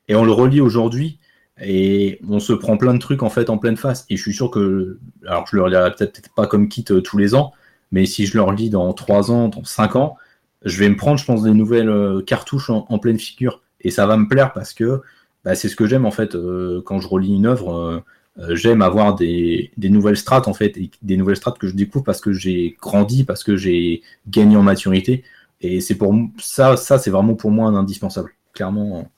Et 0.09 0.17
on 0.17 0.25
le 0.25 0.33
relit 0.33 0.61
aujourd'hui 0.61 1.19
et 1.63 2.19
on 2.29 2.41
se 2.41 2.53
prend 2.53 2.77
plein 2.77 2.95
de 2.95 2.99
trucs 2.99 3.23
en 3.23 3.31
fait 3.31 3.51
en 3.51 3.59
pleine 3.59 3.77
face. 3.77 4.07
Et 4.09 4.17
je 4.17 4.23
suis 4.23 4.33
sûr 4.33 4.51
que, 4.51 4.99
alors 5.27 5.47
je 5.47 5.57
le 5.57 5.63
relirai 5.63 5.93
peut-être 5.93 6.35
pas 6.35 6.47
comme 6.47 6.69
kit 6.69 6.85
euh, 6.91 7.01
tous 7.01 7.19
les 7.19 7.35
ans, 7.35 7.53
mais 7.93 8.07
si 8.07 8.27
je 8.27 8.37
le 8.37 8.43
relis 8.43 8.71
dans 8.71 8.93
3 8.93 9.31
ans, 9.31 9.49
dans 9.49 9.65
5 9.65 9.97
ans, 9.97 10.17
je 10.65 10.79
vais 10.79 10.89
me 10.89 10.97
prendre, 10.97 11.19
je 11.19 11.25
pense, 11.25 11.43
des 11.43 11.53
nouvelles 11.53 11.89
euh, 11.89 12.23
cartouches 12.23 12.71
en, 12.71 12.99
pleine 12.99 13.19
figure. 13.19 13.63
Et 13.81 13.91
ça 13.91 14.07
va 14.07 14.17
me 14.17 14.29
plaire 14.29 14.53
parce 14.53 14.75
que 14.75 15.01
bah, 15.45 15.55
c'est 15.55 15.69
ce 15.69 15.77
que 15.77 15.87
j'aime 15.87 16.05
en 16.05 16.11
fait 16.11 16.35
euh, 16.35 16.83
quand 16.85 17.01
je 17.01 17.09
relis 17.09 17.35
une 17.35 17.47
œuvre. 17.47 18.05
j'aime 18.51 18.83
avoir 18.83 19.15
des, 19.15 19.71
nouvelles 19.79 20.17
strates 20.17 20.49
en 20.49 20.55
fait, 20.55 20.77
et 20.77 20.91
des 21.03 21.17
nouvelles 21.17 21.37
strates 21.37 21.59
que 21.59 21.67
je 21.67 21.75
découvre 21.75 22.05
parce 22.05 22.21
que 22.21 22.33
j'ai 22.33 22.77
grandi, 22.81 23.25
parce 23.25 23.45
que 23.45 23.57
j'ai 23.57 24.03
gagné 24.29 24.57
en 24.57 24.63
maturité. 24.63 25.25
Et 25.63 25.81
c'est 25.81 25.97
pour 25.97 26.15
ça, 26.39 26.77
ça 26.77 26.99
c'est 26.99 27.11
vraiment 27.11 27.35
pour 27.35 27.51
moi 27.51 27.69
un 27.69 27.75
indispensable. 27.75 28.33
Clairement, 28.55 29.11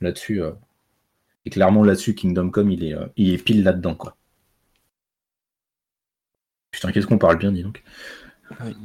là-dessus, 0.00 0.42
et 1.44 1.50
clairement 1.50 1.82
là-dessus, 1.82 2.14
Kingdom 2.14 2.50
Come, 2.50 2.70
il 2.70 2.84
est, 2.84 2.94
euh, 2.94 3.06
il 3.16 3.32
est 3.32 3.38
pile 3.38 3.62
là-dedans, 3.62 3.94
quoi. 3.94 4.16
Putain, 6.70 6.92
qu'est-ce 6.92 7.06
qu'on 7.06 7.18
parle 7.18 7.38
bien, 7.38 7.52
dis 7.52 7.62
donc. 7.62 7.82
Oui. 8.64 8.76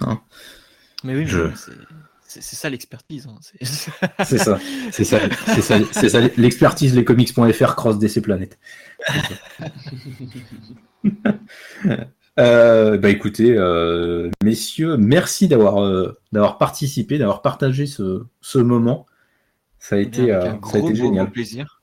Hein 0.00 0.20
mais 1.06 1.16
oui, 1.16 1.26
je... 1.26 1.50
c'est 2.26 2.42
ça 2.42 2.68
l'expertise. 2.68 3.28
Hein. 3.28 3.38
C'est 4.24 4.38
ça, 4.38 4.58
c'est 4.90 5.04
ça, 5.04 5.20
c'est 5.92 6.08
ça, 6.08 6.20
l'expertise, 6.36 6.94
lescomics.fr 6.94 7.74
cross 7.76 7.98
DC 7.98 8.20
Planète. 8.20 8.58
euh, 12.38 12.98
bah 12.98 13.08
écoutez, 13.10 13.54
euh, 13.56 14.30
messieurs, 14.42 14.96
merci 14.96 15.48
d'avoir 15.48 15.82
euh, 15.82 16.18
d'avoir 16.32 16.58
participé, 16.58 17.18
d'avoir 17.18 17.42
partagé 17.42 17.86
ce, 17.86 18.24
ce 18.40 18.58
moment. 18.58 19.06
Ça 19.78 19.96
a 19.96 19.98
été, 19.98 20.32
euh, 20.32 20.52
ça 20.64 20.78
a 20.78 20.80
été 20.80 20.94
génial. 20.94 21.30
plaisir. 21.30 21.82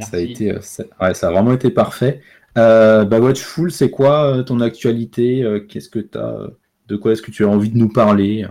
Ça 0.00 0.16
a, 0.16 0.20
été, 0.20 0.56
ça, 0.60 0.84
ouais, 1.00 1.12
ça 1.14 1.28
a 1.28 1.32
vraiment 1.32 1.52
été 1.52 1.70
parfait. 1.70 2.22
Bah, 2.54 3.04
Watchful, 3.04 3.70
c'est 3.70 3.90
quoi 3.90 4.42
ton 4.44 4.60
actualité 4.60 5.44
Qu'est-ce 5.68 5.88
que 5.88 5.98
tu 5.98 6.18
as 6.18 6.48
De 6.88 6.96
quoi 6.96 7.12
est-ce 7.12 7.22
que 7.22 7.30
tu 7.30 7.44
as 7.44 7.48
envie 7.48 7.70
de 7.70 7.76
nous 7.76 7.88
parler? 7.88 8.46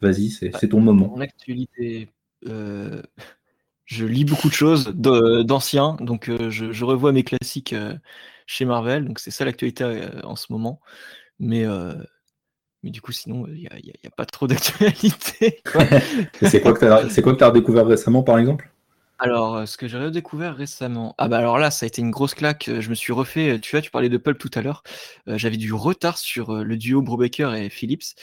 Vas-y, 0.00 0.30
c'est 0.30 0.68
ton 0.68 0.80
moment. 0.80 1.08
Mon 1.08 1.20
actualité, 1.20 2.08
je 2.44 4.06
lis 4.06 4.24
beaucoup 4.24 4.48
de 4.48 4.54
choses 4.54 4.88
d'anciens, 4.88 5.96
donc 6.00 6.30
je, 6.30 6.72
je, 6.72 6.84
revois 6.84 7.12
mes 7.12 7.24
classiques 7.24 7.74
chez 8.46 8.64
Marvel, 8.64 9.06
donc 9.06 9.18
c'est 9.18 9.30
ça 9.30 9.44
l'actualité 9.44 9.84
en 10.22 10.36
ce 10.36 10.52
moment. 10.52 10.80
Mais 11.38 11.66
mais 12.82 12.90
du 12.90 13.00
coup, 13.00 13.12
sinon, 13.12 13.46
il 13.48 13.60
n'y 13.60 13.68
a, 13.68 14.10
pas 14.16 14.26
trop 14.26 14.46
d'actualité. 14.48 15.62
c'est 16.42 16.60
quoi 16.60 16.72
que 16.72 17.36
tu 17.36 17.44
as, 17.44 17.48
redécouvert 17.48 17.86
récemment, 17.86 18.22
par 18.22 18.38
exemple? 18.38 18.71
Alors, 19.22 19.54
euh, 19.54 19.66
ce 19.66 19.76
que 19.76 19.86
j'ai 19.86 19.98
redécouvert 19.98 20.56
récemment, 20.56 21.14
ah 21.16 21.28
bah 21.28 21.38
alors 21.38 21.56
là, 21.56 21.70
ça 21.70 21.84
a 21.84 21.86
été 21.86 22.02
une 22.02 22.10
grosse 22.10 22.34
claque. 22.34 22.68
Je 22.80 22.90
me 22.90 22.94
suis 22.96 23.12
refait, 23.12 23.60
tu 23.60 23.70
vois, 23.70 23.80
tu 23.80 23.92
parlais 23.92 24.08
de 24.08 24.16
Pulp 24.16 24.36
tout 24.36 24.50
à 24.52 24.62
l'heure. 24.62 24.82
J'avais 25.28 25.56
du 25.56 25.72
retard 25.72 26.18
sur 26.18 26.64
le 26.64 26.76
duo 26.76 27.02
Brubaker 27.02 27.54
et 27.54 27.70
Phillips. 27.70 28.16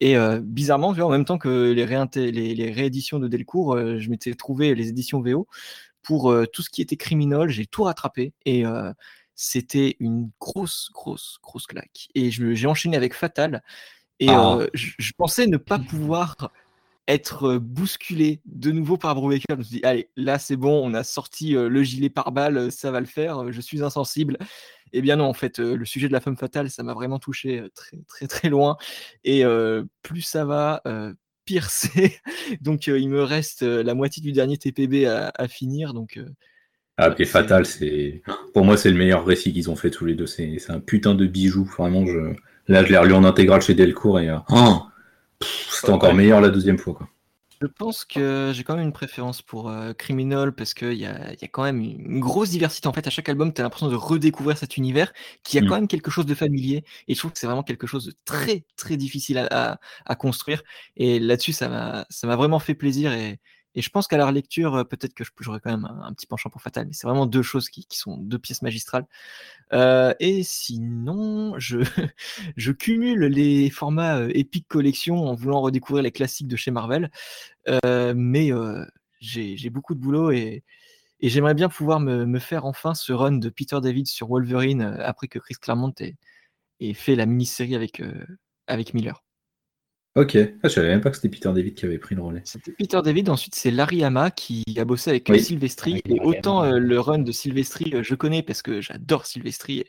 Et 0.00 0.16
bizarrement, 0.40 0.94
tu 0.94 1.00
vois, 1.00 1.08
en 1.08 1.10
même 1.10 1.26
temps 1.26 1.36
que 1.36 1.72
les, 1.72 2.54
les, 2.54 2.70
rééditions 2.70 3.18
de 3.18 3.28
Delcourt, 3.28 3.76
je 3.98 4.08
m'étais 4.08 4.32
trouvé 4.32 4.74
les 4.74 4.88
éditions 4.88 5.20
VO 5.20 5.46
pour 6.02 6.34
tout 6.54 6.62
ce 6.62 6.70
qui 6.70 6.80
était 6.80 6.96
criminel. 6.96 7.50
J'ai 7.50 7.66
tout 7.66 7.82
rattrapé. 7.82 8.32
Et 8.46 8.64
c'était 9.34 9.96
une 10.00 10.30
grosse, 10.40 10.88
grosse, 10.94 11.38
grosse 11.42 11.66
claque. 11.66 12.08
Et 12.14 12.30
j'ai 12.30 12.66
enchaîné 12.66 12.96
avec 12.96 13.12
Fatal. 13.12 13.62
Et 14.20 14.30
ah. 14.30 14.60
je, 14.72 15.12
pensais 15.18 15.46
ne 15.46 15.58
pas 15.58 15.78
pouvoir 15.78 16.50
être 17.08 17.58
bousculé 17.58 18.40
de 18.46 18.70
nouveau 18.70 18.96
par 18.96 19.14
Brubaker. 19.14 19.44
Je 19.50 19.54
me 19.54 19.62
suis 19.62 19.76
dit, 19.76 19.84
allez, 19.84 20.08
là 20.16 20.38
c'est 20.38 20.56
bon, 20.56 20.80
on 20.84 20.94
a 20.94 21.04
sorti 21.04 21.52
le 21.52 21.82
gilet 21.82 22.10
par 22.10 22.32
balle, 22.32 22.72
ça 22.72 22.90
va 22.90 23.00
le 23.00 23.06
faire, 23.06 23.52
je 23.52 23.60
suis 23.60 23.82
insensible. 23.82 24.38
Eh 24.92 25.02
bien 25.02 25.16
non, 25.16 25.26
en 25.26 25.34
fait, 25.34 25.58
le 25.58 25.84
sujet 25.84 26.08
de 26.08 26.12
la 26.12 26.20
femme 26.20 26.36
fatale, 26.36 26.70
ça 26.70 26.82
m'a 26.82 26.94
vraiment 26.94 27.18
touché 27.18 27.64
très 27.74 27.98
très 28.08 28.26
très 28.26 28.48
loin. 28.48 28.76
Et 29.24 29.44
plus 30.02 30.22
ça 30.22 30.44
va, 30.44 30.82
pire 31.44 31.66
c'est. 31.70 32.20
donc 32.60 32.86
il 32.86 33.08
me 33.08 33.22
reste 33.22 33.62
la 33.62 33.94
moitié 33.94 34.22
du 34.22 34.32
dernier 34.32 34.56
TPB 34.56 35.06
à, 35.06 35.48
finir. 35.48 35.94
Donc, 35.94 36.20
ah, 36.96 37.10
puis 37.10 37.26
Fatal, 37.26 37.66
c'est 37.66 38.22
pour 38.54 38.64
moi 38.64 38.76
c'est 38.76 38.90
le 38.90 38.96
meilleur 38.96 39.24
récit 39.24 39.52
qu'ils 39.52 39.70
ont 39.70 39.76
fait 39.76 39.90
tous 39.90 40.06
les 40.06 40.14
deux. 40.14 40.26
C'est 40.26 40.58
un 40.70 40.80
putain 40.80 41.14
de 41.14 41.26
bijou. 41.26 41.64
Vraiment, 41.64 42.06
je... 42.06 42.34
là 42.68 42.84
je 42.84 42.90
l'ai 42.90 42.98
relu 42.98 43.12
en 43.12 43.24
intégrale 43.24 43.62
chez 43.62 43.74
Delcourt 43.74 44.18
et 44.18 44.34
oh 44.50 44.82
c'était 45.76 45.92
encore 45.92 46.14
meilleur 46.14 46.40
la 46.40 46.48
deuxième 46.48 46.78
fois. 46.78 46.94
Quoi. 46.94 47.08
Je 47.62 47.66
pense 47.66 48.04
que 48.04 48.52
j'ai 48.54 48.64
quand 48.64 48.76
même 48.76 48.84
une 48.84 48.92
préférence 48.92 49.40
pour 49.40 49.70
euh, 49.70 49.94
Criminal 49.94 50.54
parce 50.54 50.74
qu'il 50.74 50.92
y 50.92 51.06
a, 51.06 51.32
y 51.32 51.44
a 51.44 51.48
quand 51.48 51.62
même 51.62 51.80
une 51.80 52.20
grosse 52.20 52.50
diversité. 52.50 52.86
En 52.86 52.92
fait, 52.92 53.06
à 53.06 53.10
chaque 53.10 53.28
album, 53.30 53.52
tu 53.52 53.62
as 53.62 53.64
l'impression 53.64 53.88
de 53.88 53.94
redécouvrir 53.94 54.58
cet 54.58 54.76
univers 54.76 55.12
qui 55.42 55.56
a 55.56 55.62
mm. 55.62 55.66
quand 55.66 55.74
même 55.76 55.88
quelque 55.88 56.10
chose 56.10 56.26
de 56.26 56.34
familier. 56.34 56.84
Et 57.08 57.14
je 57.14 57.18
trouve 57.18 57.32
que 57.32 57.38
c'est 57.38 57.46
vraiment 57.46 57.62
quelque 57.62 57.86
chose 57.86 58.04
de 58.04 58.12
très, 58.26 58.64
très 58.76 58.98
difficile 58.98 59.38
à, 59.38 59.80
à 60.04 60.14
construire. 60.16 60.62
Et 60.96 61.18
là-dessus, 61.18 61.52
ça 61.52 61.68
m'a 61.68 62.36
vraiment 62.36 62.58
fait 62.58 62.74
plaisir. 62.74 63.12
Et, 63.12 63.40
et 63.76 63.82
je 63.82 63.90
pense 63.90 64.08
qu'à 64.08 64.16
la 64.16 64.26
relecture, 64.26 64.74
euh, 64.74 64.84
peut-être 64.84 65.12
que 65.14 65.22
j'aurais 65.40 65.60
quand 65.60 65.70
même 65.70 65.84
un, 65.84 66.12
petit 66.14 66.26
penchant 66.26 66.48
pour 66.48 66.62
Fatal, 66.62 66.86
mais 66.86 66.94
c'est 66.94 67.06
vraiment 67.06 67.26
deux 67.26 67.42
choses 67.42 67.68
qui, 67.68 67.86
sont 67.90 68.16
deux 68.16 68.38
pièces 68.38 68.62
magistrales. 68.62 69.06
Euh, 69.74 70.14
et 70.18 70.42
sinon, 70.42 71.58
je, 71.58 71.78
je 72.56 72.72
cumule 72.72 73.26
les 73.26 73.68
formats 73.70 74.18
euh, 74.18 74.30
Epic 74.34 74.66
Collection 74.66 75.26
en 75.26 75.34
voulant 75.34 75.60
redécouvrir 75.60 76.02
les 76.02 76.10
classiques 76.10 76.48
de 76.48 76.56
chez 76.56 76.70
Marvel, 76.70 77.10
mais 78.14 78.50
j'ai 79.20 79.70
beaucoup 79.70 79.94
de 79.94 80.00
boulot 80.00 80.30
et, 80.30 80.64
j'aimerais 81.20 81.54
bien 81.54 81.68
pouvoir 81.68 82.00
me, 82.00 82.38
faire 82.38 82.64
enfin 82.64 82.94
ce 82.94 83.12
run 83.12 83.32
de 83.32 83.48
Peter 83.50 83.78
David 83.82 84.06
sur 84.06 84.28
Wolverine 84.28 84.82
après 85.00 85.28
que 85.28 85.38
Chris 85.38 85.56
Claremont 85.60 85.94
ait, 86.00 86.94
fait 86.94 87.14
la 87.16 87.26
mini-série 87.26 87.74
avec, 87.74 88.02
avec 88.66 88.94
Miller. 88.94 89.25
Ok, 90.16 90.34
ah, 90.34 90.48
je 90.62 90.68
savais 90.70 90.88
même 90.88 91.02
pas 91.02 91.10
que 91.10 91.16
c'était 91.16 91.28
Peter 91.28 91.50
David 91.54 91.74
qui 91.74 91.84
avait 91.84 91.98
pris 91.98 92.14
le 92.14 92.22
relais. 92.22 92.40
C'était 92.44 92.72
Peter 92.72 92.98
David, 93.04 93.28
ensuite 93.28 93.54
c'est 93.54 93.70
Larry 93.70 94.02
Hama 94.02 94.30
qui 94.30 94.64
a 94.78 94.86
bossé 94.86 95.10
avec 95.10 95.28
euh, 95.28 95.38
Sylvestri. 95.38 96.00
et 96.08 96.20
autant 96.20 96.64
euh, 96.64 96.78
le 96.78 96.98
run 96.98 97.18
de 97.18 97.30
Sylvestri, 97.32 97.92
euh, 97.92 98.02
je 98.02 98.14
connais 98.14 98.42
parce 98.42 98.62
que 98.62 98.80
j'adore 98.80 99.26
Sylvestri. 99.26 99.84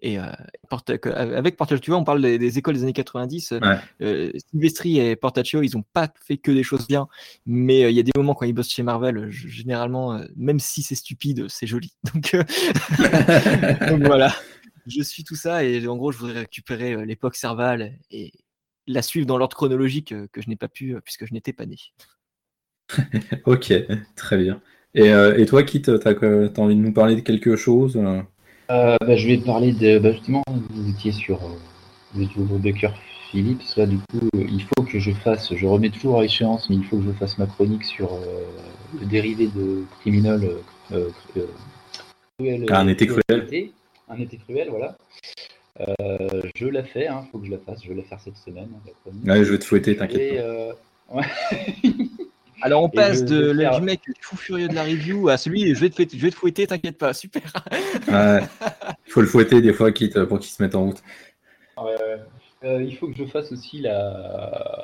Et, 0.00 0.18
avec 0.18 1.56
Portaccio, 1.56 1.78
tu 1.82 1.90
vois, 1.90 2.00
on 2.00 2.04
parle 2.04 2.22
des, 2.22 2.58
écoles 2.58 2.74
des 2.74 2.84
années 2.84 2.94
90. 2.94 3.54
Sylvestri 4.50 4.98
et 4.98 5.14
Portaccio, 5.14 5.62
ils 5.62 5.76
n'ont 5.76 5.84
pas 5.92 6.08
fait 6.24 6.38
que 6.38 6.50
des 6.50 6.62
choses 6.62 6.86
bien, 6.86 7.08
mais 7.44 7.80
il 7.90 7.96
y 7.96 8.00
a 8.00 8.02
des 8.02 8.12
moments 8.16 8.34
quand 8.34 8.46
ils 8.46 8.54
bossent 8.54 8.72
chez 8.72 8.82
Marvel, 8.82 9.30
généralement, 9.30 10.20
même 10.36 10.58
si 10.58 10.82
c'est 10.82 10.94
stupide, 10.94 11.46
c'est 11.48 11.66
joli. 11.66 11.92
Donc, 12.14 12.34
Donc 13.90 14.02
voilà, 14.04 14.34
je 14.86 15.02
suis 15.02 15.24
tout 15.24 15.34
ça 15.34 15.64
et 15.64 15.86
en 15.86 15.96
gros, 15.96 16.12
je 16.12 16.18
voudrais 16.18 16.40
récupérer 16.40 17.04
l'époque 17.04 17.36
Serval 17.36 17.98
et 18.10 18.32
la 18.86 19.02
suivre 19.02 19.26
dans 19.26 19.38
l'ordre 19.38 19.56
chronologique 19.56 20.12
euh, 20.12 20.26
que 20.32 20.40
je 20.40 20.48
n'ai 20.48 20.56
pas 20.56 20.68
pu 20.68 20.94
euh, 20.94 21.00
puisque 21.00 21.26
je 21.26 21.32
n'étais 21.32 21.52
pas 21.52 21.66
né. 21.66 21.76
ok, 23.46 23.72
très 24.14 24.36
bien. 24.36 24.60
Et, 24.94 25.10
euh, 25.10 25.44
toi, 25.44 25.62
Kit, 25.62 25.82
tu 25.82 25.90
as, 25.90 26.60
envie 26.60 26.76
de 26.76 26.80
nous 26.80 26.92
parler 26.92 27.16
de 27.16 27.20
quelque 27.20 27.56
chose 27.56 27.96
bah, 28.68 28.98
Je 29.16 29.26
vais 29.26 29.38
parler 29.38 29.72
de. 29.72 29.98
Bah, 29.98 30.12
justement, 30.12 30.42
vous 30.70 30.90
étiez 30.90 31.12
sur 31.12 31.40
le 32.14 32.58
Baker 32.58 32.92
Philips. 33.30 33.76
Là, 33.76 33.86
du 33.86 33.98
coup, 33.98 34.30
il 34.34 34.62
faut 34.62 34.82
que 34.84 34.98
je 34.98 35.10
fasse. 35.10 35.54
Je 35.54 35.66
remets 35.66 35.90
toujours 35.90 36.20
à 36.20 36.24
échéance, 36.24 36.70
mais 36.70 36.76
il 36.76 36.84
faut 36.84 36.96
que 36.96 37.04
je 37.04 37.12
fasse 37.12 37.36
ma 37.36 37.46
chronique 37.46 37.84
sur 37.84 38.10
le 38.98 39.04
dérivé 39.04 39.48
de 39.48 39.84
Criminal. 40.00 40.48
un 42.70 42.88
été 42.88 43.06
cruel. 43.06 43.70
Un 44.08 44.18
été 44.18 44.38
cruel, 44.38 44.68
voilà. 44.70 44.96
Euh, 45.80 46.42
je 46.54 46.66
la 46.66 46.82
fais, 46.82 47.04
il 47.04 47.08
hein, 47.08 47.26
faut 47.30 47.38
que 47.38 47.46
je 47.46 47.50
la 47.50 47.58
fasse. 47.58 47.82
Je 47.82 47.88
vais 47.88 47.94
la 47.94 48.02
faire 48.02 48.20
cette 48.20 48.36
semaine. 48.36 48.68
je 49.24 49.32
vais 49.32 49.58
te 49.58 49.64
fouetter, 49.64 49.96
t'inquiète. 49.96 50.40
Euh, 50.40 50.72
Alors 52.62 52.82
on 52.82 52.88
passe 52.88 53.24
de 53.24 53.52
du 53.52 53.82
mec 53.82 54.00
fou 54.20 54.36
furieux 54.36 54.68
de 54.68 54.74
la 54.74 54.82
review 54.82 55.28
à 55.28 55.36
celui 55.36 55.74
je 55.74 55.80
vais 55.80 55.90
te 55.90 55.94
fouetter, 55.94 56.16
je 56.16 56.22
vais 56.22 56.30
te 56.30 56.36
fouetter, 56.36 56.66
t'inquiète 56.66 56.96
pas, 56.96 57.12
super. 57.12 57.42
Il 58.08 59.12
faut 59.12 59.20
le 59.20 59.26
fouetter 59.26 59.60
des 59.60 59.74
fois 59.74 59.92
quitte 59.92 60.24
pour 60.24 60.38
qu'il 60.38 60.50
se 60.50 60.62
mette 60.62 60.74
en 60.74 60.86
route. 60.86 61.02
Euh, 62.64 62.82
il 62.82 62.96
faut 62.96 63.06
que 63.08 63.16
je 63.16 63.26
fasse 63.26 63.52
aussi 63.52 63.80
la, 63.80 64.08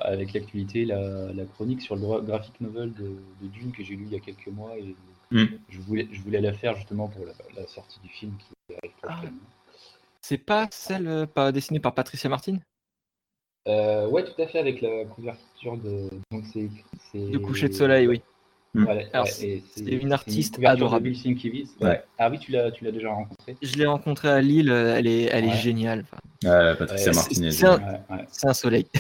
avec 0.02 0.34
l'actualité 0.34 0.84
la, 0.84 1.44
chronique 1.54 1.80
sur 1.80 1.96
le 1.96 2.20
graphic 2.20 2.60
novel 2.60 2.92
de, 2.92 3.16
Dune 3.48 3.72
que 3.72 3.82
j'ai 3.82 3.96
lu 3.96 4.04
il 4.06 4.12
y 4.12 4.16
a 4.16 4.20
quelques 4.20 4.48
mois 4.48 4.76
et 4.76 4.94
hmm. 5.30 5.46
je, 5.70 5.80
voulais, 5.80 6.06
je 6.12 6.20
voulais 6.20 6.42
la 6.42 6.52
faire 6.52 6.76
justement 6.76 7.08
pour 7.08 7.24
la, 7.24 7.66
sortie 7.66 7.98
du 8.00 8.10
film 8.10 8.34
qui 8.38 8.74
arrive 8.74 8.92
ah. 9.08 9.22
C'est 10.22 10.38
pas 10.38 10.68
celle 10.70 11.08
euh, 11.08 11.26
pas 11.26 11.52
dessinée 11.52 11.80
par 11.80 11.94
Patricia 11.94 12.30
Martin? 12.30 12.58
Euh, 13.68 14.08
Ouais, 14.08 14.24
tout 14.24 14.40
à 14.40 14.46
fait, 14.46 14.58
avec 14.58 14.80
la 14.80 15.04
couverture 15.04 15.76
de. 15.76 16.08
Donc 16.30 16.44
c'est, 16.52 16.68
Le 17.14 17.38
coucher 17.38 17.68
de 17.68 17.74
soleil, 17.74 18.06
oui. 18.06 18.22
Hmm. 18.74 18.86
c'est, 19.26 19.62
une 19.76 20.14
artiste 20.14 20.58
adorable. 20.64 21.12
Ouais. 21.82 22.02
Ah 22.16 22.30
oui, 22.30 22.38
tu 22.38 22.52
l'as, 22.52 22.70
tu 22.70 22.84
l'as 22.84 22.90
déjà 22.90 23.10
rencontrée 23.10 23.54
Je 23.60 23.76
l'ai 23.76 23.84
rencontrée 23.84 24.30
à 24.30 24.40
Lille, 24.40 24.70
elle 24.70 25.06
est, 25.06 25.24
elle 25.24 25.44
est 25.44 25.56
géniale. 25.56 26.06
Patricia 26.40 27.12
Martin. 27.12 27.34
C'est, 27.34 27.50
c'est, 28.30 28.46
un, 28.46 28.54
soleil. 28.54 28.86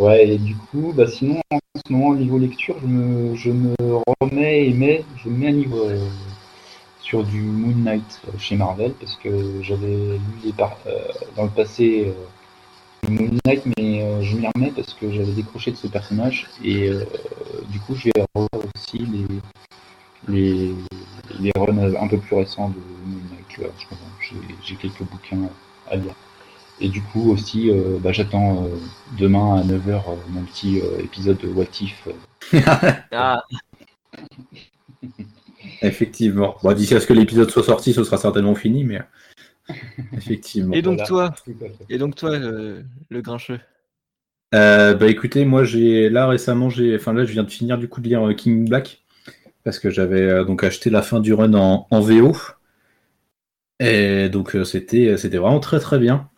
Ouais, 0.00 0.28
et 0.28 0.38
du 0.38 0.54
coup, 0.54 0.92
bah, 0.96 1.08
sinon, 1.08 1.40
en 1.50 1.58
ce 1.84 1.92
moment, 1.92 2.14
niveau 2.14 2.38
lecture, 2.38 2.76
je 2.80 2.86
me, 2.86 3.34
je 3.34 3.50
me 3.50 3.74
remets 4.20 4.68
et 4.68 4.72
mets, 4.72 5.04
je 5.16 5.28
mets 5.28 5.48
à 5.48 5.52
niveau. 5.52 5.88
Euh, 5.88 6.08
sur 7.08 7.24
du 7.24 7.40
Moon 7.40 7.74
Knight 7.74 8.20
euh, 8.28 8.38
chez 8.38 8.54
Marvel 8.56 8.92
parce 9.00 9.16
que 9.16 9.62
j'avais 9.62 10.18
lu 10.18 10.20
les 10.44 10.52
euh, 10.60 10.98
dans 11.36 11.44
le 11.44 11.48
passé 11.48 12.12
euh, 12.14 13.08
Moon 13.08 13.30
Knight 13.46 13.62
mais 13.78 14.22
je 14.22 14.36
m'y 14.36 14.46
remets 14.54 14.72
parce 14.72 14.92
que 14.92 15.10
j'avais 15.10 15.32
décroché 15.32 15.70
de 15.70 15.76
ce 15.76 15.86
personnage 15.86 16.46
et 16.62 16.90
du 17.70 17.80
coup 17.80 17.94
je 17.94 18.10
vais 18.10 18.26
revoir 18.34 18.62
aussi 18.74 18.98
les, 18.98 19.26
les, 20.28 20.74
les 21.40 21.52
runs 21.56 21.94
un 21.98 22.08
peu 22.08 22.18
plus 22.18 22.36
récents 22.36 22.68
de 22.68 22.80
Moon 23.06 23.20
Knight 23.30 23.72
j'ai 24.62 24.74
quelques 24.74 25.02
bouquins 25.04 25.48
à 25.90 25.96
lire 25.96 26.14
et 26.80 26.88
du 26.88 27.00
coup 27.00 27.30
aussi 27.30 27.70
bah, 28.00 28.12
j'attends 28.12 28.68
demain 29.16 29.60
à 29.60 29.64
9h 29.64 30.02
mon 30.28 30.42
petit 30.42 30.82
épisode 30.98 31.38
de 31.38 31.48
What 31.48 31.80
If 31.80 32.08
ah. 33.12 33.42
Effectivement. 35.82 36.56
Bon, 36.62 36.72
D'ici 36.72 36.94
à 36.94 37.00
ce 37.00 37.06
que 37.06 37.12
l'épisode 37.12 37.50
soit 37.50 37.62
sorti, 37.62 37.92
ce 37.92 38.04
sera 38.04 38.16
certainement 38.16 38.54
fini, 38.54 38.84
mais 38.84 39.00
effectivement. 40.16 40.74
Et 40.74 40.82
donc 40.82 41.04
toi, 41.04 41.34
et 41.88 41.98
donc 41.98 42.14
toi, 42.14 42.38
le, 42.38 42.84
grincheux? 43.22 43.60
Euh, 44.54 44.94
bah 44.94 45.08
écoutez, 45.08 45.44
moi 45.44 45.64
j'ai 45.64 46.08
là 46.08 46.26
récemment, 46.26 46.70
j'ai, 46.70 46.96
enfin 46.96 47.12
là 47.12 47.24
je 47.24 47.32
viens 47.32 47.44
de 47.44 47.50
finir 47.50 47.76
du 47.76 47.86
coup 47.86 48.00
de 48.00 48.08
lire 48.08 48.26
euh, 48.26 48.32
King 48.32 48.66
Black 48.66 49.02
parce 49.62 49.78
que 49.78 49.90
j'avais 49.90 50.22
euh, 50.22 50.44
donc 50.44 50.64
acheté 50.64 50.88
la 50.88 51.02
fin 51.02 51.20
du 51.20 51.34
run 51.34 51.52
en, 51.52 52.00
VO 52.00 52.34
et 53.78 54.30
donc 54.30 54.56
c'était 54.64 55.18
c'était 55.18 55.36
vraiment 55.36 55.60
très 55.60 55.80
très 55.80 55.98
bien. 55.98 56.30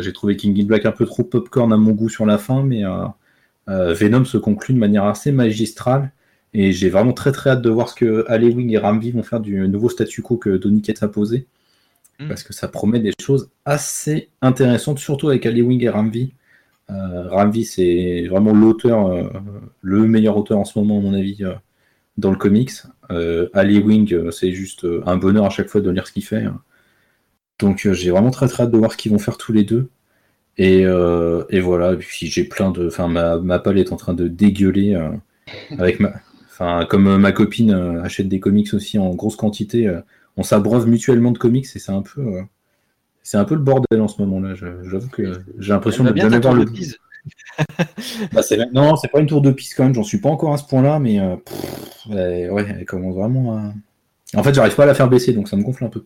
j'ai 0.00 0.12
trouvé 0.14 0.36
King 0.36 0.66
Black 0.66 0.86
un 0.86 0.92
peu 0.92 1.04
trop 1.04 1.22
popcorn 1.22 1.70
à 1.72 1.76
mon 1.76 1.92
goût 1.92 2.08
sur 2.08 2.24
la 2.24 2.38
fin, 2.38 2.62
mais 2.62 2.82
Venom 3.66 4.24
se 4.24 4.38
conclut 4.38 4.74
de 4.74 4.78
manière 4.78 5.04
assez 5.04 5.30
magistrale. 5.30 6.12
Et 6.52 6.72
j'ai 6.72 6.90
vraiment 6.90 7.12
très 7.12 7.32
très 7.32 7.50
hâte 7.50 7.62
de 7.62 7.70
voir 7.70 7.88
ce 7.88 7.94
que 7.94 8.24
Alewing 8.28 8.70
et 8.70 8.78
Ramvi 8.78 9.12
vont 9.12 9.22
faire 9.22 9.40
du 9.40 9.68
nouveau 9.68 9.88
statu 9.88 10.22
quo 10.22 10.36
que 10.36 10.50
Doniket 10.50 11.02
a 11.02 11.08
posé. 11.08 11.46
Hmm. 12.18 12.28
Parce 12.28 12.42
que 12.42 12.52
ça 12.52 12.68
promet 12.68 13.00
des 13.00 13.12
choses 13.20 13.50
assez 13.64 14.30
intéressantes, 14.42 14.98
surtout 14.98 15.28
avec 15.28 15.46
Alewing 15.46 15.82
et 15.84 15.88
Ramvi. 15.88 16.34
Euh, 16.90 17.28
Ramvi, 17.28 17.64
c'est 17.64 18.26
vraiment 18.28 18.52
l'auteur, 18.52 19.06
euh, 19.06 19.28
le 19.80 20.06
meilleur 20.06 20.36
auteur 20.36 20.58
en 20.58 20.64
ce 20.64 20.78
moment, 20.78 20.98
à 20.98 21.02
mon 21.02 21.14
avis, 21.14 21.44
euh, 21.44 21.54
dans 22.16 22.30
le 22.30 22.36
comics. 22.36 22.72
Euh, 23.10 23.48
Wing, 23.54 24.30
c'est 24.30 24.52
juste 24.52 24.86
un 25.06 25.16
bonheur 25.16 25.44
à 25.44 25.50
chaque 25.50 25.68
fois 25.68 25.80
de 25.80 25.90
lire 25.90 26.06
ce 26.06 26.12
qu'il 26.12 26.24
fait. 26.24 26.44
Donc 27.58 27.88
j'ai 27.92 28.10
vraiment 28.10 28.30
très 28.30 28.48
très 28.48 28.64
hâte 28.64 28.70
de 28.70 28.78
voir 28.78 28.92
ce 28.92 28.96
qu'ils 28.96 29.12
vont 29.12 29.18
faire 29.18 29.36
tous 29.36 29.52
les 29.52 29.64
deux. 29.64 29.88
Et, 30.58 30.80
et 30.82 31.60
voilà, 31.60 31.96
puis 31.96 32.26
j'ai 32.26 32.44
plein 32.44 32.70
de. 32.70 32.86
Enfin, 32.86 33.08
ma, 33.08 33.38
ma 33.38 33.58
palle 33.58 33.78
est 33.78 33.92
en 33.92 33.96
train 33.96 34.14
de 34.14 34.28
dégueuler 34.28 35.00
avec 35.78 36.00
ma, 36.00 36.12
Enfin, 36.60 36.84
comme 36.84 37.16
ma 37.16 37.32
copine 37.32 37.72
achète 38.04 38.28
des 38.28 38.38
comics 38.38 38.74
aussi 38.74 38.98
en 38.98 39.14
grosse 39.14 39.36
quantité, 39.36 39.90
on 40.36 40.42
s'abreuve 40.42 40.86
mutuellement 40.86 41.32
de 41.32 41.38
comics 41.38 41.64
et 41.74 41.78
c'est 41.78 41.90
un 41.90 42.02
peu, 42.02 42.42
c'est 43.22 43.38
un 43.38 43.46
peu 43.46 43.54
le 43.54 43.62
bordel 43.62 44.00
en 44.00 44.08
ce 44.08 44.20
moment-là. 44.22 44.54
J'avoue 44.54 45.08
que 45.08 45.32
j'ai 45.58 45.72
l'impression 45.72 46.04
de 46.04 46.14
jamais 46.14 46.38
voir 46.38 46.52
le. 46.52 46.66
bah, 48.32 48.42
non, 48.72 48.96
c'est 48.96 49.08
pas 49.08 49.20
une 49.20 49.26
tour 49.26 49.40
de 49.40 49.50
piste 49.50 49.74
quand 49.74 49.84
même. 49.84 49.94
J'en 49.94 50.02
suis 50.02 50.18
pas 50.18 50.28
encore 50.28 50.52
à 50.52 50.58
ce 50.58 50.66
point-là, 50.66 50.98
mais 50.98 51.18
ouais, 52.08 52.66
elle 52.68 52.84
commence 52.84 53.14
vraiment 53.14 53.56
à. 53.56 53.72
En 54.36 54.42
fait, 54.42 54.54
j'arrive 54.54 54.74
pas 54.74 54.82
à 54.82 54.86
la 54.86 54.94
faire 54.94 55.08
baisser, 55.08 55.32
donc 55.32 55.48
ça 55.48 55.56
me 55.56 55.62
gonfle 55.62 55.84
un 55.84 55.88
peu. 55.88 56.04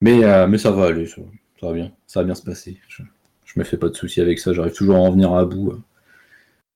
mais, 0.00 0.48
mais 0.48 0.58
ça 0.58 0.72
va 0.72 0.86
aller, 0.86 1.06
ça, 1.06 1.22
va 1.62 1.72
bien, 1.72 1.92
ça 2.08 2.20
va 2.20 2.24
bien 2.24 2.34
se 2.34 2.42
passer. 2.42 2.80
Je, 2.88 3.04
je 3.44 3.58
me 3.60 3.64
fais 3.64 3.76
pas 3.76 3.88
de 3.88 3.94
soucis 3.94 4.20
avec 4.20 4.40
ça. 4.40 4.52
J'arrive 4.52 4.74
toujours 4.74 4.96
à 4.96 4.98
en 4.98 5.12
venir 5.12 5.32
à 5.32 5.44
bout. 5.44 5.80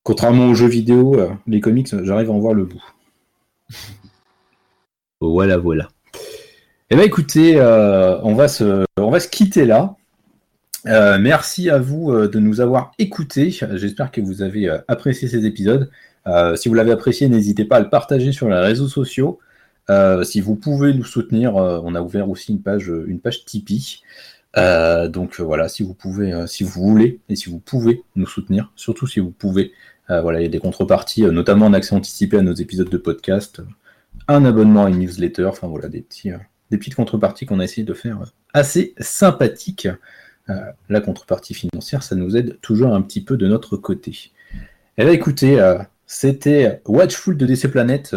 Contrairement 0.05 0.48
aux 0.48 0.55
jeux 0.55 0.68
vidéo, 0.68 1.18
euh, 1.18 1.31
les 1.47 1.60
comics, 1.60 1.89
j'arrive 2.02 2.28
à 2.28 2.32
en 2.35 2.39
voir 2.39 2.55
le 2.55 2.64
bout. 2.64 2.85
Voilà, 5.20 5.56
voilà. 5.56 5.89
Eh 6.90 6.97
bien, 6.97 7.05
écoutez, 7.05 7.55
euh, 7.56 8.20
on, 8.20 8.35
va 8.35 8.47
se, 8.47 9.28
quitter 9.28 9.64
là. 9.64 9.97
Euh, 10.86 11.18
merci 11.18 11.70
à 11.70 11.78
vous 11.78 12.12
de 12.12 12.39
nous 12.39 12.60
avoir 12.60 12.93
écoutés. 12.98 13.51
J'espère 13.51 14.10
que 14.10 14.20
vous 14.20 14.43
avez 14.43 14.68
apprécié 14.86 15.26
ces 15.26 15.47
épisodes. 15.47 15.90
si 16.56 16.68
vous 16.68 16.74
l'avez 16.74 16.93
apprécié, 16.93 17.26
n'hésitez 17.31 17.64
pas 17.64 17.76
à 17.76 17.81
le 17.81 17.89
partager 17.89 18.32
sur 18.32 18.51
les 18.51 18.59
réseaux 18.59 18.89
sociaux. 18.89 19.39
si 20.24 20.43
vous 20.43 20.56
pouvez 20.56 20.93
nous 20.93 21.05
soutenir, 21.05 21.55
on 21.55 21.94
a 21.94 22.02
ouvert 22.02 22.28
aussi 22.28 22.52
une 22.52 22.60
page, 22.60 22.93
une 23.06 23.20
page 23.20 23.47
Tipeee. 23.47 24.02
Donc 24.55 25.40
voilà, 25.40 25.70
si 25.70 25.85
vous 25.85 25.94
pouvez, 25.94 26.47
si 26.47 26.64
vous 26.64 26.82
voulez 26.82 27.20
et 27.31 27.36
si 27.36 27.48
vous 27.48 27.60
pouvez 27.60 28.02
nous 28.14 28.26
soutenir, 28.26 28.70
surtout 28.76 29.06
si 29.06 29.20
vous 29.20 29.31
pouvez, 29.31 29.72
voilà, 30.09 30.40
il 30.40 30.43
y 30.43 30.47
a 30.47 30.51
des 30.51 30.59
contreparties, 30.59 31.22
notamment 31.22 31.66
en 31.66 31.72
accès 31.72 31.94
anticipé 31.94 32.39
à 32.39 32.43
nos 32.43 32.52
épisodes 32.52 32.90
de 32.90 32.97
podcast, 32.97 33.62
un 34.28 34.44
abonnement 34.44 34.85
à 34.85 34.90
une 34.90 34.98
newsletter, 34.98 35.47
enfin 35.47 35.66
voilà, 35.66 35.89
des 35.89 36.02
petits, 36.02 36.31
des 36.70 36.78
petites 36.78 36.94
contreparties 36.94 37.47
qu'on 37.47 37.60
a 37.60 37.64
essayé 37.64 37.85
de 37.85 37.94
faire 37.94 38.18
assez 38.52 38.94
sympathiques. 38.98 39.89
la 40.89 41.01
contrepartie 41.01 41.55
financière, 41.55 42.02
ça 42.02 42.16
nous 42.16 42.36
aide 42.36 42.59
toujours 42.60 42.94
un 42.94 43.02
petit 43.02 43.22
peu 43.22 43.36
de 43.36 43.48
notre 43.48 43.76
côté. 43.76 44.31
Eh 44.98 45.05
ben, 45.05 45.12
écoutez, 45.12 45.59
c'était 46.06 46.82
Watchful 46.86 47.36
de 47.36 47.47
DC 47.47 47.70
Planet, 47.70 48.14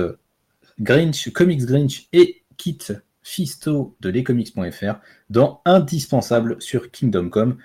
Grinch, 0.79 1.31
Comics 1.31 1.65
Grinch 1.65 2.07
et 2.13 2.43
Kit 2.57 2.79
Fisto 3.23 3.95
de 3.99 4.09
lescomics.fr 4.09 4.95
dans 5.29 5.61
Indispensable 5.65 6.55
sur 6.61 6.91
Kingdom 6.91 7.29
Come. 7.29 7.57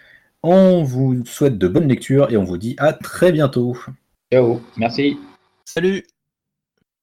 On 0.42 0.82
vous 0.82 1.24
souhaite 1.24 1.56
de 1.56 1.68
bonnes 1.68 1.86
lectures 1.86 2.32
et 2.32 2.36
on 2.36 2.42
vous 2.42 2.58
dit 2.58 2.74
à 2.78 2.92
très 2.92 3.30
bientôt. 3.30 3.76
Ciao, 4.32 4.62
merci. 4.78 5.18
Salut 5.66 6.02